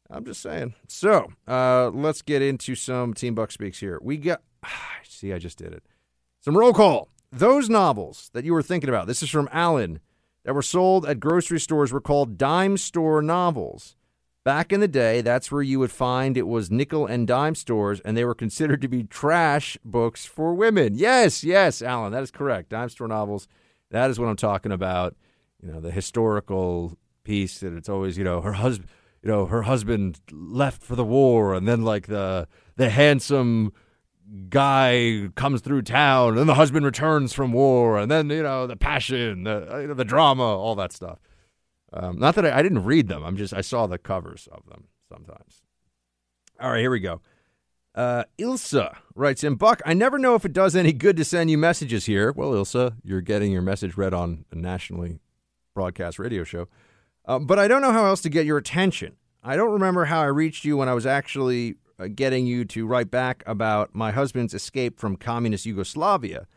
I'm 0.09 0.25
just 0.25 0.41
saying. 0.41 0.73
So 0.87 1.31
uh, 1.47 1.89
let's 1.89 2.21
get 2.21 2.41
into 2.41 2.75
some 2.75 3.13
Team 3.13 3.35
Buck 3.35 3.51
Speaks 3.51 3.79
here. 3.79 3.99
We 4.01 4.17
got, 4.17 4.41
see, 5.03 5.33
I 5.33 5.39
just 5.39 5.57
did 5.57 5.73
it. 5.73 5.83
Some 6.41 6.57
roll 6.57 6.73
call. 6.73 7.09
Those 7.31 7.69
novels 7.69 8.31
that 8.33 8.43
you 8.43 8.53
were 8.53 8.63
thinking 8.63 8.89
about, 8.89 9.05
this 9.05 9.21
is 9.21 9.29
from 9.29 9.49
Alan, 9.51 9.99
that 10.43 10.55
were 10.55 10.63
sold 10.63 11.05
at 11.05 11.19
grocery 11.19 11.59
stores 11.59 11.91
were 11.91 12.01
called 12.01 12.37
dime 12.37 12.77
store 12.77 13.21
novels. 13.21 13.95
Back 14.43 14.71
in 14.71 14.79
the 14.79 14.87
day, 14.87 15.21
that's 15.21 15.51
where 15.51 15.61
you 15.61 15.77
would 15.79 15.91
find 15.91 16.35
it 16.35 16.47
was 16.47 16.71
nickel 16.71 17.05
and 17.05 17.27
dime 17.27 17.53
stores, 17.53 17.99
and 17.99 18.17
they 18.17 18.25
were 18.25 18.33
considered 18.33 18.81
to 18.81 18.87
be 18.87 19.03
trash 19.03 19.77
books 19.85 20.25
for 20.25 20.55
women. 20.55 20.95
Yes, 20.95 21.43
yes, 21.43 21.83
Alan, 21.83 22.13
that 22.13 22.23
is 22.23 22.31
correct. 22.31 22.69
Dime 22.69 22.89
store 22.89 23.09
novels, 23.09 23.47
that 23.91 24.09
is 24.09 24.19
what 24.19 24.27
I'm 24.27 24.35
talking 24.35 24.71
about. 24.71 25.15
You 25.61 25.71
know, 25.71 25.79
the 25.79 25.91
historical 25.91 26.97
piece 27.23 27.59
that 27.59 27.73
it's 27.73 27.89
always, 27.89 28.17
you 28.17 28.23
know, 28.23 28.41
her 28.41 28.53
husband, 28.53 28.89
you 29.21 29.29
know, 29.29 29.45
her 29.45 29.63
husband 29.63 30.19
left 30.31 30.81
for 30.81 30.95
the 30.95 31.03
war, 31.03 31.53
and 31.53 31.67
then 31.67 31.83
like 31.83 32.07
the 32.07 32.47
the 32.77 32.89
handsome 32.89 33.73
guy 34.49 35.29
comes 35.35 35.61
through 35.61 35.81
town, 35.81 36.37
and 36.37 36.47
the 36.47 36.55
husband 36.55 36.85
returns 36.85 37.33
from 37.33 37.51
war, 37.51 37.99
and 37.99 38.09
then 38.09 38.29
you 38.29 38.43
know 38.43 38.67
the 38.67 38.77
passion, 38.77 39.43
the 39.43 39.79
you 39.81 39.87
know, 39.87 39.93
the 39.93 40.05
drama, 40.05 40.43
all 40.43 40.75
that 40.75 40.93
stuff. 40.93 41.19
Um, 41.91 42.19
not 42.19 42.35
that 42.35 42.45
I, 42.45 42.59
I 42.59 42.61
didn't 42.61 42.83
read 42.83 43.07
them. 43.07 43.23
I'm 43.23 43.35
just 43.35 43.53
I 43.53 43.61
saw 43.61 43.87
the 43.87 43.97
covers 43.97 44.47
of 44.51 44.65
them 44.69 44.85
sometimes. 45.11 45.63
All 46.61 46.71
right, 46.71 46.79
here 46.79 46.91
we 46.91 46.99
go. 46.99 47.21
Uh, 47.99 48.23
Ilsa 48.37 48.95
writes 49.13 49.43
in 49.43 49.55
Buck. 49.55 49.81
I 49.85 49.93
never 49.93 50.17
know 50.17 50.33
if 50.35 50.45
it 50.45 50.53
does 50.53 50.73
any 50.73 50.93
good 50.93 51.17
to 51.17 51.25
send 51.25 51.51
you 51.51 51.57
messages 51.57 52.05
here. 52.05 52.31
Well, 52.31 52.51
Ilsa, 52.51 52.95
you're 53.03 53.19
getting 53.19 53.51
your 53.51 53.61
message 53.61 53.97
read 53.97 54.13
on 54.13 54.45
a 54.53 54.55
nationally 54.55 55.19
broadcast 55.75 56.17
radio 56.17 56.45
show, 56.45 56.69
uh, 57.25 57.39
but 57.39 57.59
I 57.59 57.67
don't 57.67 57.81
know 57.81 57.91
how 57.91 58.05
else 58.05 58.21
to 58.21 58.29
get 58.29 58.45
your 58.45 58.57
attention. 58.57 59.17
I 59.43 59.57
don't 59.57 59.73
remember 59.73 60.05
how 60.05 60.21
I 60.21 60.27
reached 60.27 60.63
you 60.63 60.77
when 60.77 60.87
I 60.87 60.93
was 60.93 61.05
actually 61.05 61.75
uh, 61.99 62.07
getting 62.07 62.47
you 62.47 62.63
to 62.63 62.87
write 62.87 63.11
back 63.11 63.43
about 63.45 63.93
my 63.93 64.11
husband's 64.11 64.53
escape 64.53 64.97
from 64.97 65.17
communist 65.17 65.65
Yugoslavia. 65.65 66.47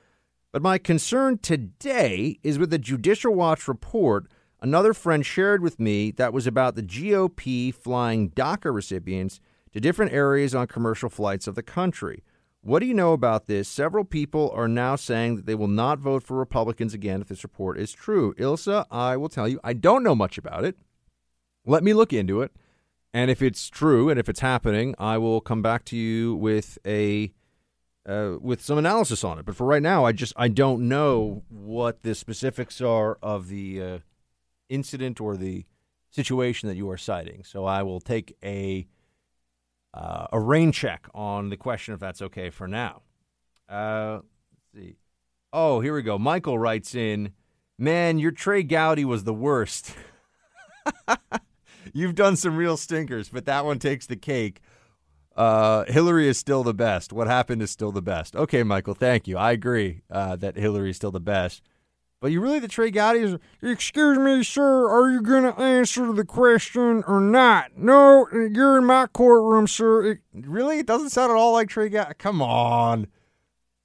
But 0.53 0.63
my 0.63 0.79
concern 0.79 1.39
today 1.39 2.39
is 2.45 2.57
with 2.57 2.71
the 2.71 2.79
Judicial 2.79 3.35
Watch 3.35 3.67
report 3.67 4.29
another 4.61 4.95
friend 4.95 5.27
shared 5.27 5.61
with 5.61 5.81
me 5.81 6.13
that 6.13 6.33
was 6.33 6.47
about 6.47 6.77
the 6.77 6.85
GOP 6.85 7.75
flying 7.75 8.31
DACA 8.31 8.73
recipients 8.73 9.41
to 9.73 9.81
different 9.81 10.13
areas 10.13 10.55
on 10.55 10.67
commercial 10.67 11.09
flights 11.09 11.47
of 11.47 11.55
the 11.55 11.63
country. 11.63 12.23
What 12.61 12.79
do 12.79 12.87
you 12.87 12.95
know 12.95 13.13
about 13.13 13.47
this? 13.47 13.69
Several 13.69 14.05
people 14.05 14.53
are 14.55 14.69
now 14.69 14.95
saying 14.95 15.37
that 15.37 15.47
they 15.47 15.55
will 15.55 15.67
not 15.67 15.99
vote 15.99 16.23
for 16.23 16.37
Republicans 16.37 16.95
again 16.95 17.21
if 17.21 17.29
this 17.29 17.43
report 17.43 17.79
is 17.79 17.93
true. 17.93 18.35
Ilsa, 18.35 18.87
I 18.91 19.17
will 19.17 19.29
tell 19.29 19.49
you, 19.49 19.59
I 19.65 19.73
don't 19.73 20.05
know 20.05 20.15
much 20.15 20.39
about 20.39 20.65
it. 20.65 20.77
Let 21.67 21.83
me 21.83 21.93
look 21.93 22.13
into 22.13 22.41
it. 22.41 22.53
And 23.13 23.31
if 23.31 23.43
it's 23.43 23.69
true 23.69 24.09
and 24.09 24.19
if 24.19 24.29
it's 24.29 24.41
happening, 24.41 24.95
I 24.99 25.19
will 25.19 25.41
come 25.41 25.61
back 25.61 25.85
to 25.87 25.97
you 25.97 26.35
with 26.37 26.79
a 26.87 27.33
uh, 28.07 28.37
with 28.41 28.61
some 28.63 28.79
analysis 28.79 29.23
on 29.23 29.39
it. 29.39 29.45
But 29.45 29.55
for 29.55 29.67
right 29.67 29.83
now, 29.83 30.05
I 30.05 30.13
just 30.13 30.33
I 30.37 30.49
don't 30.49 30.89
know 30.89 31.43
what 31.49 32.03
the 32.03 32.15
specifics 32.15 32.81
are 32.81 33.19
of 33.23 33.49
the 33.49 33.83
uh, 33.83 33.99
incident 34.69 35.21
or 35.21 35.37
the 35.37 35.67
situation 36.11 36.69
that 36.69 36.77
you 36.77 36.89
are 36.91 36.97
citing. 36.97 37.45
So 37.45 37.65
I 37.65 37.83
will 37.83 38.01
take 38.01 38.37
a 38.43 38.87
uh, 39.95 40.27
a 40.33 40.41
rain 40.41 40.73
check 40.73 41.07
on 41.15 41.51
the 41.51 41.57
question 41.57 41.95
if 41.95 42.01
that's 42.01 42.23
okay 42.23 42.51
for 42.51 42.67
now. 42.67 43.03
Uh, 43.69 44.21
let's 44.53 44.87
see. 44.87 44.97
Oh, 45.53 45.81
here 45.81 45.95
we 45.95 46.03
go. 46.03 46.19
Michael 46.19 46.59
writes 46.59 46.95
in, 46.95 47.33
"Man, 47.79 48.19
your 48.19 48.31
Trey 48.31 48.63
Gowdy 48.63 49.05
was 49.05 49.25
the 49.25 49.35
worst." 49.35 49.95
You've 51.93 52.15
done 52.15 52.37
some 52.37 52.57
real 52.57 52.77
stinkers, 52.77 53.29
but 53.29 53.45
that 53.47 53.65
one 53.65 53.79
takes 53.79 54.07
the 54.07 54.17
cake. 54.17 54.61
Uh, 55.37 55.85
Hillary 55.87 56.29
is 56.29 56.39
still 56.39 56.63
the 56.63 56.75
best. 56.75 57.13
What 57.13 57.27
happened 57.27 57.63
is 57.63 57.71
still 57.71 57.93
the 57.93 58.03
best. 58.03 58.37
Okay, 58.37 58.63
Michael, 58.63 58.95
thank 58.95 59.27
you. 59.27 59.37
I 59.39 59.53
agree 59.53 60.03
uh, 60.11 60.37
that 60.37 60.57
Hillary 60.57 60.91
is 60.91 60.97
still 60.97 61.11
the 61.11 61.21
best. 61.21 61.63
But 62.23 62.31
you 62.31 62.41
really 62.41 62.61
the 62.61 62.69
Trey 62.69 62.93
Gowdy 62.93 63.19
is? 63.19 63.37
excuse 63.61 64.17
me, 64.17 64.45
sir, 64.45 64.89
are 64.89 65.11
you 65.11 65.21
going 65.21 65.43
to 65.43 65.61
answer 65.61 66.13
the 66.13 66.25
question 66.25 67.03
or 67.09 67.21
not? 67.21 67.77
No, 67.77 68.29
you're 68.33 68.79
in 68.79 68.85
my 68.85 69.09
courtroom, 69.09 69.67
sir. 69.67 70.13
It, 70.13 70.19
really? 70.33 70.79
It 70.79 70.87
doesn't 70.87 71.11
sound 71.11 71.33
at 71.33 71.37
all 71.37 71.53
like 71.53 71.69
Trey 71.69 71.89
Gowdy. 71.89 72.15
Come 72.19 72.41
on. 72.41 73.09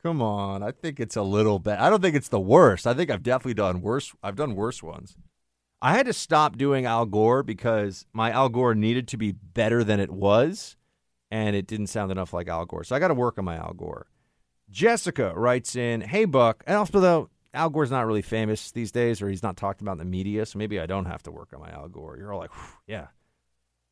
Come 0.03 0.21
on. 0.21 0.61
I 0.61 0.69
think 0.69 0.99
it's 0.99 1.15
a 1.15 1.23
little 1.23 1.57
bit. 1.57 1.79
I 1.79 1.89
don't 1.89 1.99
think 1.99 2.15
it's 2.15 2.29
the 2.29 2.39
worst. 2.39 2.85
I 2.85 2.93
think 2.93 3.09
I've 3.09 3.23
definitely 3.23 3.55
done 3.55 3.81
worse. 3.81 4.13
I've 4.21 4.35
done 4.35 4.53
worse 4.53 4.83
ones. 4.83 5.17
I 5.81 5.93
had 5.93 6.05
to 6.05 6.13
stop 6.13 6.59
doing 6.59 6.85
Al 6.85 7.07
Gore 7.07 7.41
because 7.41 8.05
my 8.13 8.29
Al 8.29 8.49
Gore 8.49 8.75
needed 8.75 9.07
to 9.07 9.17
be 9.17 9.31
better 9.31 9.83
than 9.83 9.99
it 9.99 10.11
was, 10.11 10.77
and 11.31 11.55
it 11.55 11.65
didn't 11.65 11.87
sound 11.87 12.11
enough 12.11 12.33
like 12.33 12.47
Al 12.47 12.65
Gore. 12.67 12.83
So 12.83 12.95
I 12.95 12.99
got 12.99 13.07
to 13.07 13.15
work 13.15 13.39
on 13.39 13.45
my 13.45 13.55
Al 13.55 13.73
Gore. 13.73 14.05
Jessica 14.69 15.33
writes 15.35 15.75
in, 15.75 16.01
"Hey 16.01 16.25
Buck," 16.25 16.63
and 16.67 16.77
also 16.77 16.99
though 16.99 17.29
Al 17.57 17.69
Gore's 17.69 17.91
not 17.91 18.05
really 18.05 18.21
famous 18.21 18.71
these 18.71 18.91
days, 18.91 19.21
or 19.21 19.29
he's 19.29 19.43
not 19.43 19.57
talked 19.57 19.81
about 19.81 19.93
in 19.93 19.97
the 19.97 20.05
media, 20.05 20.45
so 20.45 20.59
maybe 20.59 20.79
I 20.79 20.85
don't 20.85 21.05
have 21.05 21.23
to 21.23 21.31
work 21.31 21.49
on 21.53 21.59
my 21.59 21.69
Al 21.71 21.87
Gore. 21.87 22.17
You're 22.17 22.31
all 22.31 22.39
like, 22.39 22.51
yeah, 22.87 23.07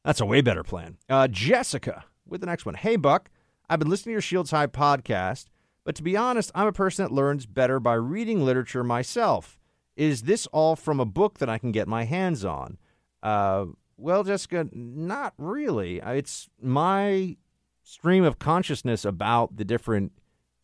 that's 0.04 0.22
a 0.22 0.26
way 0.26 0.42
better 0.42 0.64
plan. 0.64 0.98
Uh, 1.10 1.28
Jessica 1.28 2.06
with 2.28 2.42
the 2.42 2.48
next 2.48 2.66
one. 2.66 2.76
Hey, 2.76 2.96
Buck, 2.96 3.30
I've 3.70 3.80
been 3.80 3.90
listening 3.90 4.12
to 4.12 4.14
your 4.14 4.22
Shields 4.22 4.52
High 4.52 4.68
podcast, 4.68 5.46
but 5.84 5.96
to 5.96 6.04
be 6.04 6.16
honest, 6.16 6.52
I'm 6.54 6.68
a 6.68 6.72
person 6.72 7.04
that 7.04 7.12
learns 7.12 7.46
better 7.46 7.80
by 7.80 7.96
reading 7.96 8.46
literature 8.46 8.84
myself. 8.84 9.60
Is 9.96 10.24
this 10.24 10.46
all 10.48 10.76
from 10.76 11.00
a 11.00 11.06
book 11.06 11.40
that 11.40 11.50
I 11.50 11.58
can 11.58 11.72
get 11.72 11.88
my 11.88 12.04
hands 12.04 12.44
on? 12.46 12.78
Uh, 13.24 13.66
well, 13.98 14.24
Jessica, 14.24 14.68
not 14.72 15.34
really. 15.38 16.00
It's 16.00 16.50
my 16.62 17.38
stream 17.82 18.24
of 18.24 18.40
consciousness 18.40 19.06
about 19.06 19.56
the 19.58 19.66
different 19.66 20.12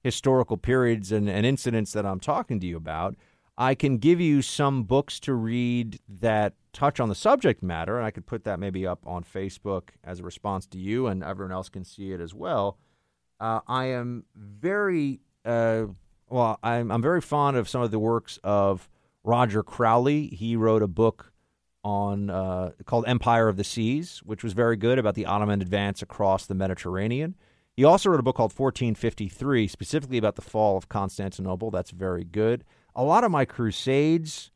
historical 0.04 0.58
periods 0.58 1.12
and, 1.12 1.30
and 1.30 1.46
incidents 1.46 1.94
that 1.94 2.06
I'm 2.06 2.20
talking 2.20 2.60
to 2.60 2.68
you 2.68 2.78
about, 2.78 3.16
I 3.58 3.76
can 3.76 3.98
give 3.98 4.20
you 4.20 4.42
some 4.42 4.84
books 4.84 5.20
to 5.22 5.34
read 5.34 6.00
that 6.08 6.54
touch 6.74 7.00
on 7.00 7.10
the 7.10 7.16
subject 7.16 7.62
matter, 7.62 7.98
and 7.98 8.06
I 8.06 8.12
could 8.12 8.26
put 8.26 8.44
that 8.46 8.60
maybe 8.60 8.88
up 8.88 9.06
on 9.06 9.24
Facebook 9.24 9.90
as 10.04 10.20
a 10.20 10.24
response 10.24 10.66
to 10.68 10.78
you, 10.78 11.08
and 11.08 11.24
everyone 11.24 11.52
else 11.52 11.70
can 11.70 11.84
see 11.84 12.12
it 12.12 12.22
as 12.22 12.34
well. 12.34 12.78
Uh, 13.40 13.60
I 13.68 13.86
am 13.86 14.26
very 14.36 15.20
uh, 15.46 15.86
well. 16.30 16.60
I'm 16.64 16.92
I'm 16.92 17.02
very 17.02 17.22
fond 17.22 17.58
of 17.58 17.68
some 17.68 17.82
of 17.82 17.92
the 17.92 18.00
works 18.00 18.40
of 18.44 18.90
Roger 19.24 19.64
Crowley. 19.64 20.28
He 20.28 20.56
wrote 20.56 20.82
a 20.82 20.88
book 20.88 21.34
on 21.84 22.30
uh, 22.30 22.72
called 22.86 23.06
Empire 23.08 23.48
of 23.48 23.58
the 23.58 23.64
Seas, 23.64 24.22
which 24.24 24.44
was 24.44 24.54
very 24.54 24.76
good 24.76 25.00
about 25.00 25.16
the 25.16 25.26
Ottoman 25.26 25.62
advance 25.62 26.02
across 26.02 26.46
the 26.46 26.56
Mediterranean. 26.56 27.36
He 27.76 27.84
also 27.84 28.10
wrote 28.10 28.20
a 28.20 28.24
book 28.24 28.36
called 28.36 28.52
1453, 28.52 29.68
specifically 29.68 30.18
about 30.18 30.36
the 30.36 30.42
fall 30.42 30.78
of 30.78 30.90
Constantinople. 30.90 31.72
That's 31.72 31.92
very 31.92 32.24
good. 32.24 32.64
A 32.96 33.04
lot 33.04 33.24
of 33.24 33.32
my 33.32 33.46
Crusades 33.46 34.52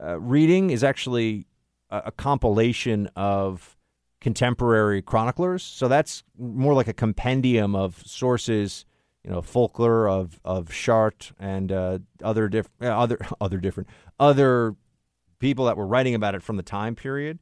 uh, 0.00 0.18
reading 0.18 0.70
is 0.70 0.82
actually 0.82 1.46
a, 1.90 2.04
a 2.06 2.12
compilation 2.12 3.08
of 3.14 3.76
contemporary 4.20 5.02
chroniclers. 5.02 5.62
So 5.62 5.86
that's 5.86 6.24
more 6.38 6.72
like 6.72 6.88
a 6.88 6.94
compendium 6.94 7.76
of 7.76 8.02
sources, 8.06 8.86
you 9.22 9.30
know, 9.30 9.42
Fulcher 9.42 10.08
of 10.08 10.40
of 10.44 10.72
Chartres 10.72 11.32
and 11.38 11.70
uh, 11.70 11.98
other 12.22 12.48
diff- 12.48 12.70
uh, 12.80 12.86
other 12.86 13.18
other 13.40 13.58
different 13.58 13.90
other 14.18 14.74
people 15.38 15.66
that 15.66 15.76
were 15.76 15.86
writing 15.86 16.14
about 16.14 16.34
it 16.34 16.42
from 16.42 16.56
the 16.56 16.62
time 16.62 16.94
period. 16.94 17.38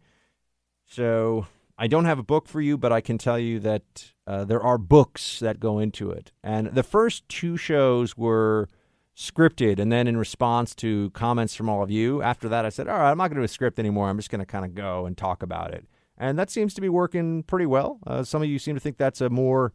So 0.87 1.47
I 1.83 1.89
don't 1.89 2.05
have 2.05 2.21
a 2.21 2.23
book 2.23 2.47
for 2.47 2.61
you, 2.61 2.79
but 2.79 2.93
I 2.93 3.01
can 3.01 3.19
tell 3.19 3.41
you 3.41 3.59
that 3.59 4.13
uh, 4.25 4.45
there 4.45 4.63
are 4.63 4.79
books 4.79 5.41
that 5.41 5.59
go 5.59 5.81
into 5.81 6.13
it. 6.13 6.31
And 6.41 6.69
the 6.69 6.85
first 6.85 7.29
two 7.29 7.57
shows 7.57 8.17
were 8.17 8.69
scripted, 9.17 9.81
and 9.81 9.91
then 9.91 10.07
in 10.07 10.17
response 10.17 10.77
to 10.77 11.11
comments 11.11 11.57
from 11.57 11.69
all 11.69 11.83
of 11.83 11.91
you, 11.91 12.23
after 12.23 12.49
that 12.51 12.65
I 12.65 12.69
said, 12.69 12.87
"All 12.87 12.97
right, 12.97 13.11
I'm 13.11 13.19
not 13.19 13.31
going 13.31 13.35
to 13.35 13.41
do 13.41 13.47
a 13.47 13.49
script 13.49 13.81
anymore. 13.81 14.09
I'm 14.09 14.17
just 14.17 14.31
going 14.31 14.39
to 14.39 14.47
kind 14.47 14.65
of 14.65 14.77
go 14.77 15.07
and 15.07 15.19
talk 15.19 15.43
about 15.43 15.75
it." 15.75 15.89
And 16.17 16.39
that 16.39 16.51
seems 16.51 16.73
to 16.75 16.81
be 16.81 16.89
working 16.89 17.43
pretty 17.43 17.67
well. 17.67 17.99
Uh, 18.07 18.23
some 18.23 18.43
of 18.43 18.49
you 18.49 18.61
seem 18.61 18.77
to 18.77 18.81
think 18.81 18.97
that's 18.97 19.21
a 19.21 19.29
more 19.29 19.73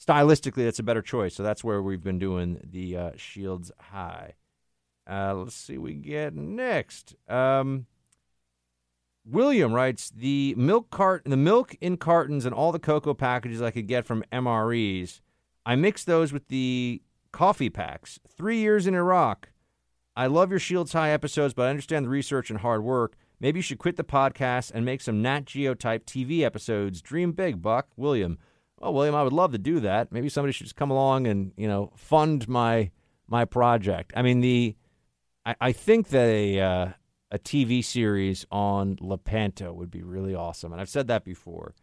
stylistically 0.00 0.62
that's 0.62 0.78
a 0.78 0.84
better 0.84 1.02
choice. 1.02 1.34
So 1.34 1.42
that's 1.42 1.64
where 1.64 1.82
we've 1.82 2.04
been 2.04 2.20
doing 2.20 2.60
the 2.62 2.96
uh, 2.96 3.10
Shields 3.16 3.72
High. 3.80 4.34
Uh, 5.10 5.34
let's 5.34 5.56
see 5.56 5.76
what 5.76 5.86
we 5.86 5.94
get 5.94 6.36
next. 6.36 7.16
Um, 7.28 7.86
William 9.30 9.72
writes 9.74 10.10
the 10.10 10.54
milk 10.56 10.90
cart, 10.90 11.22
the 11.26 11.36
milk 11.36 11.76
in 11.80 11.98
cartons, 11.98 12.46
and 12.46 12.54
all 12.54 12.72
the 12.72 12.78
cocoa 12.78 13.12
packages 13.12 13.60
I 13.60 13.70
could 13.70 13.86
get 13.86 14.06
from 14.06 14.24
MREs. 14.32 15.20
I 15.66 15.76
mixed 15.76 16.06
those 16.06 16.32
with 16.32 16.48
the 16.48 17.02
coffee 17.30 17.68
packs. 17.68 18.18
Three 18.26 18.58
years 18.58 18.86
in 18.86 18.94
Iraq. 18.94 19.50
I 20.16 20.26
love 20.26 20.50
your 20.50 20.58
Shields 20.58 20.94
High 20.94 21.10
episodes, 21.10 21.52
but 21.52 21.66
I 21.66 21.70
understand 21.70 22.06
the 22.06 22.10
research 22.10 22.48
and 22.50 22.60
hard 22.60 22.82
work. 22.82 23.16
Maybe 23.38 23.58
you 23.58 23.62
should 23.62 23.78
quit 23.78 23.96
the 23.96 24.04
podcast 24.04 24.72
and 24.74 24.84
make 24.84 25.00
some 25.02 25.20
Nat 25.20 25.44
Geo 25.44 25.74
type 25.74 26.06
TV 26.06 26.40
episodes. 26.40 27.02
Dream 27.02 27.32
big, 27.32 27.60
Buck. 27.60 27.88
William. 27.96 28.38
Well, 28.80 28.94
William, 28.94 29.14
I 29.14 29.22
would 29.22 29.32
love 29.32 29.52
to 29.52 29.58
do 29.58 29.78
that. 29.80 30.10
Maybe 30.10 30.28
somebody 30.28 30.52
should 30.52 30.64
just 30.66 30.76
come 30.76 30.90
along 30.90 31.26
and 31.26 31.52
you 31.56 31.68
know 31.68 31.92
fund 31.96 32.48
my 32.48 32.90
my 33.28 33.44
project. 33.44 34.12
I 34.16 34.22
mean, 34.22 34.40
the 34.40 34.74
I, 35.44 35.54
I 35.60 35.72
think 35.72 36.08
they. 36.08 36.60
uh, 36.60 36.92
a 37.30 37.38
TV 37.38 37.84
series 37.84 38.46
on 38.50 38.98
Lepanto 39.00 39.72
would 39.72 39.90
be 39.90 40.02
really 40.02 40.34
awesome, 40.34 40.72
and 40.72 40.80
I've 40.80 40.88
said 40.88 41.08
that 41.08 41.24
before. 41.24 41.74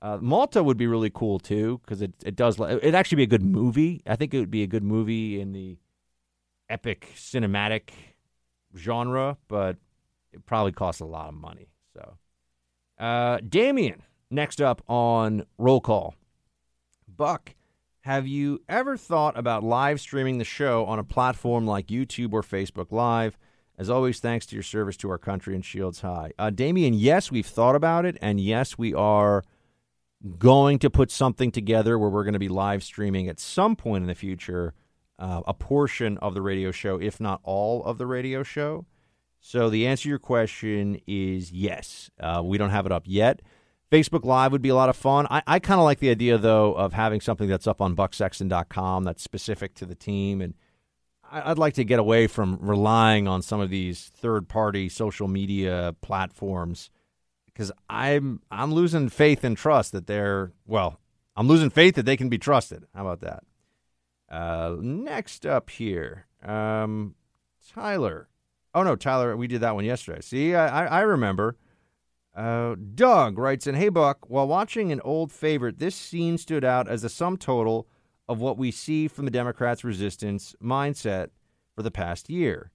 Uh, 0.00 0.18
Malta 0.20 0.62
would 0.62 0.76
be 0.76 0.86
really 0.86 1.10
cool 1.10 1.38
too 1.38 1.80
because 1.82 2.02
it 2.02 2.12
it 2.24 2.36
does 2.36 2.60
it'd 2.60 2.94
actually 2.94 3.16
be 3.16 3.22
a 3.22 3.26
good 3.26 3.42
movie. 3.42 4.02
I 4.06 4.16
think 4.16 4.34
it 4.34 4.38
would 4.38 4.50
be 4.50 4.62
a 4.62 4.66
good 4.66 4.84
movie 4.84 5.40
in 5.40 5.52
the 5.52 5.78
epic 6.68 7.12
cinematic 7.16 7.90
genre, 8.76 9.38
but 9.48 9.76
it 10.32 10.44
probably 10.46 10.72
costs 10.72 11.00
a 11.00 11.06
lot 11.06 11.28
of 11.28 11.34
money. 11.34 11.68
So, 11.94 12.18
uh, 12.98 13.38
Damien, 13.48 14.02
next 14.30 14.60
up 14.60 14.82
on 14.88 15.46
roll 15.58 15.80
call. 15.80 16.14
Buck, 17.08 17.54
have 18.02 18.26
you 18.26 18.60
ever 18.68 18.96
thought 18.96 19.38
about 19.38 19.64
live 19.64 20.00
streaming 20.00 20.38
the 20.38 20.44
show 20.44 20.84
on 20.84 20.98
a 20.98 21.04
platform 21.04 21.66
like 21.66 21.86
YouTube 21.86 22.32
or 22.32 22.42
Facebook 22.42 22.92
Live? 22.92 23.38
As 23.76 23.90
always, 23.90 24.20
thanks 24.20 24.46
to 24.46 24.56
your 24.56 24.62
service 24.62 24.96
to 24.98 25.10
our 25.10 25.18
country 25.18 25.54
and 25.54 25.64
Shields 25.64 26.00
High. 26.00 26.32
Uh, 26.38 26.50
Damien, 26.50 26.94
yes, 26.94 27.30
we've 27.30 27.46
thought 27.46 27.74
about 27.74 28.04
it, 28.04 28.16
and 28.22 28.40
yes, 28.40 28.78
we 28.78 28.94
are 28.94 29.42
going 30.38 30.78
to 30.78 30.88
put 30.88 31.10
something 31.10 31.50
together 31.50 31.98
where 31.98 32.08
we're 32.08 32.24
going 32.24 32.34
to 32.34 32.38
be 32.38 32.48
live 32.48 32.82
streaming 32.82 33.28
at 33.28 33.40
some 33.40 33.76
point 33.76 34.02
in 34.02 34.08
the 34.08 34.14
future 34.14 34.74
uh, 35.18 35.42
a 35.46 35.54
portion 35.54 36.18
of 36.18 36.34
the 36.34 36.42
radio 36.42 36.70
show, 36.70 37.00
if 37.00 37.20
not 37.20 37.40
all 37.42 37.84
of 37.84 37.98
the 37.98 38.06
radio 38.06 38.42
show. 38.42 38.86
So 39.40 39.68
the 39.68 39.86
answer 39.86 40.04
to 40.04 40.08
your 40.08 40.18
question 40.18 41.00
is 41.06 41.52
yes. 41.52 42.10
Uh, 42.18 42.42
we 42.44 42.58
don't 42.58 42.70
have 42.70 42.86
it 42.86 42.92
up 42.92 43.04
yet. 43.06 43.42
Facebook 43.92 44.24
Live 44.24 44.52
would 44.52 44.62
be 44.62 44.70
a 44.70 44.74
lot 44.74 44.88
of 44.88 44.96
fun. 44.96 45.26
I, 45.30 45.42
I 45.46 45.58
kind 45.58 45.78
of 45.78 45.84
like 45.84 45.98
the 45.98 46.10
idea, 46.10 46.38
though, 46.38 46.72
of 46.74 46.94
having 46.94 47.20
something 47.20 47.48
that's 47.48 47.66
up 47.66 47.80
on 47.80 47.94
bucksexton.com 47.94 49.04
that's 49.04 49.22
specific 49.22 49.74
to 49.74 49.86
the 49.86 49.94
team. 49.94 50.40
And 50.40 50.54
I'd 51.34 51.58
like 51.58 51.74
to 51.74 51.84
get 51.84 51.98
away 51.98 52.26
from 52.26 52.58
relying 52.60 53.26
on 53.26 53.42
some 53.42 53.60
of 53.60 53.70
these 53.70 54.10
third 54.14 54.48
party 54.48 54.88
social 54.88 55.28
media 55.28 55.94
platforms 56.00 56.90
because 57.46 57.72
I'm, 57.88 58.40
I'm 58.50 58.72
losing 58.72 59.08
faith 59.08 59.44
and 59.44 59.56
trust 59.56 59.92
that 59.92 60.06
they're, 60.06 60.52
well, 60.66 61.00
I'm 61.36 61.48
losing 61.48 61.70
faith 61.70 61.96
that 61.96 62.06
they 62.06 62.16
can 62.16 62.28
be 62.28 62.38
trusted. 62.38 62.84
How 62.94 63.06
about 63.06 63.20
that? 63.20 63.44
Uh, 64.30 64.76
next 64.80 65.44
up 65.44 65.70
here, 65.70 66.26
um, 66.44 67.14
Tyler. 67.72 68.28
Oh 68.74 68.82
no, 68.82 68.96
Tyler, 68.96 69.36
we 69.36 69.46
did 69.46 69.60
that 69.60 69.74
one 69.74 69.84
yesterday. 69.84 70.20
See, 70.20 70.54
I, 70.54 70.86
I 70.86 71.00
remember. 71.00 71.56
Uh, 72.34 72.74
Doug 72.94 73.38
writes 73.38 73.68
in, 73.68 73.76
"Hey 73.76 73.90
Buck, 73.90 74.28
while 74.28 74.48
watching 74.48 74.90
an 74.90 75.00
old 75.02 75.30
favorite, 75.30 75.78
this 75.78 75.94
scene 75.94 76.36
stood 76.36 76.64
out 76.64 76.88
as 76.88 77.04
a 77.04 77.08
sum 77.08 77.36
total 77.36 77.86
of 78.28 78.40
what 78.40 78.58
we 78.58 78.70
see 78.70 79.08
from 79.08 79.24
the 79.24 79.30
Democrats' 79.30 79.84
resistance 79.84 80.54
mindset 80.62 81.28
for 81.74 81.82
the 81.82 81.90
past 81.90 82.28
year." 82.30 82.70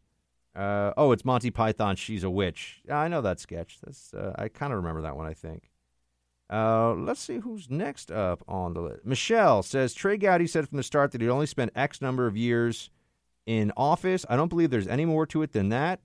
Uh, 0.55 0.91
oh, 0.97 1.11
it's 1.11 1.23
Monty 1.23 1.51
Python. 1.51 1.95
She's 1.95 2.23
a 2.23 2.29
witch. 2.29 2.81
I 2.89 3.07
know 3.07 3.21
that 3.21 3.39
sketch. 3.39 3.77
That's 3.83 4.13
uh, 4.13 4.33
I 4.37 4.47
kind 4.47 4.73
of 4.73 4.77
remember 4.77 5.01
that 5.01 5.15
one. 5.15 5.27
I 5.27 5.33
think. 5.33 5.69
Uh, 6.51 6.93
let's 6.95 7.21
see 7.21 7.37
who's 7.37 7.69
next 7.69 8.11
up 8.11 8.43
on 8.47 8.73
the 8.73 8.81
list. 8.81 9.05
Michelle 9.05 9.61
says 9.61 9.93
Trey 9.93 10.17
Gowdy 10.17 10.47
said 10.47 10.67
from 10.67 10.77
the 10.77 10.83
start 10.83 11.11
that 11.11 11.21
he'd 11.21 11.29
only 11.29 11.45
spent 11.45 11.71
X 11.75 12.01
number 12.01 12.25
of 12.25 12.35
years 12.35 12.89
in 13.45 13.71
office. 13.77 14.25
I 14.27 14.35
don't 14.35 14.47
believe 14.47 14.71
there's 14.71 14.87
any 14.87 15.05
more 15.05 15.27
to 15.27 15.43
it 15.43 15.53
than 15.53 15.69
that. 15.69 15.99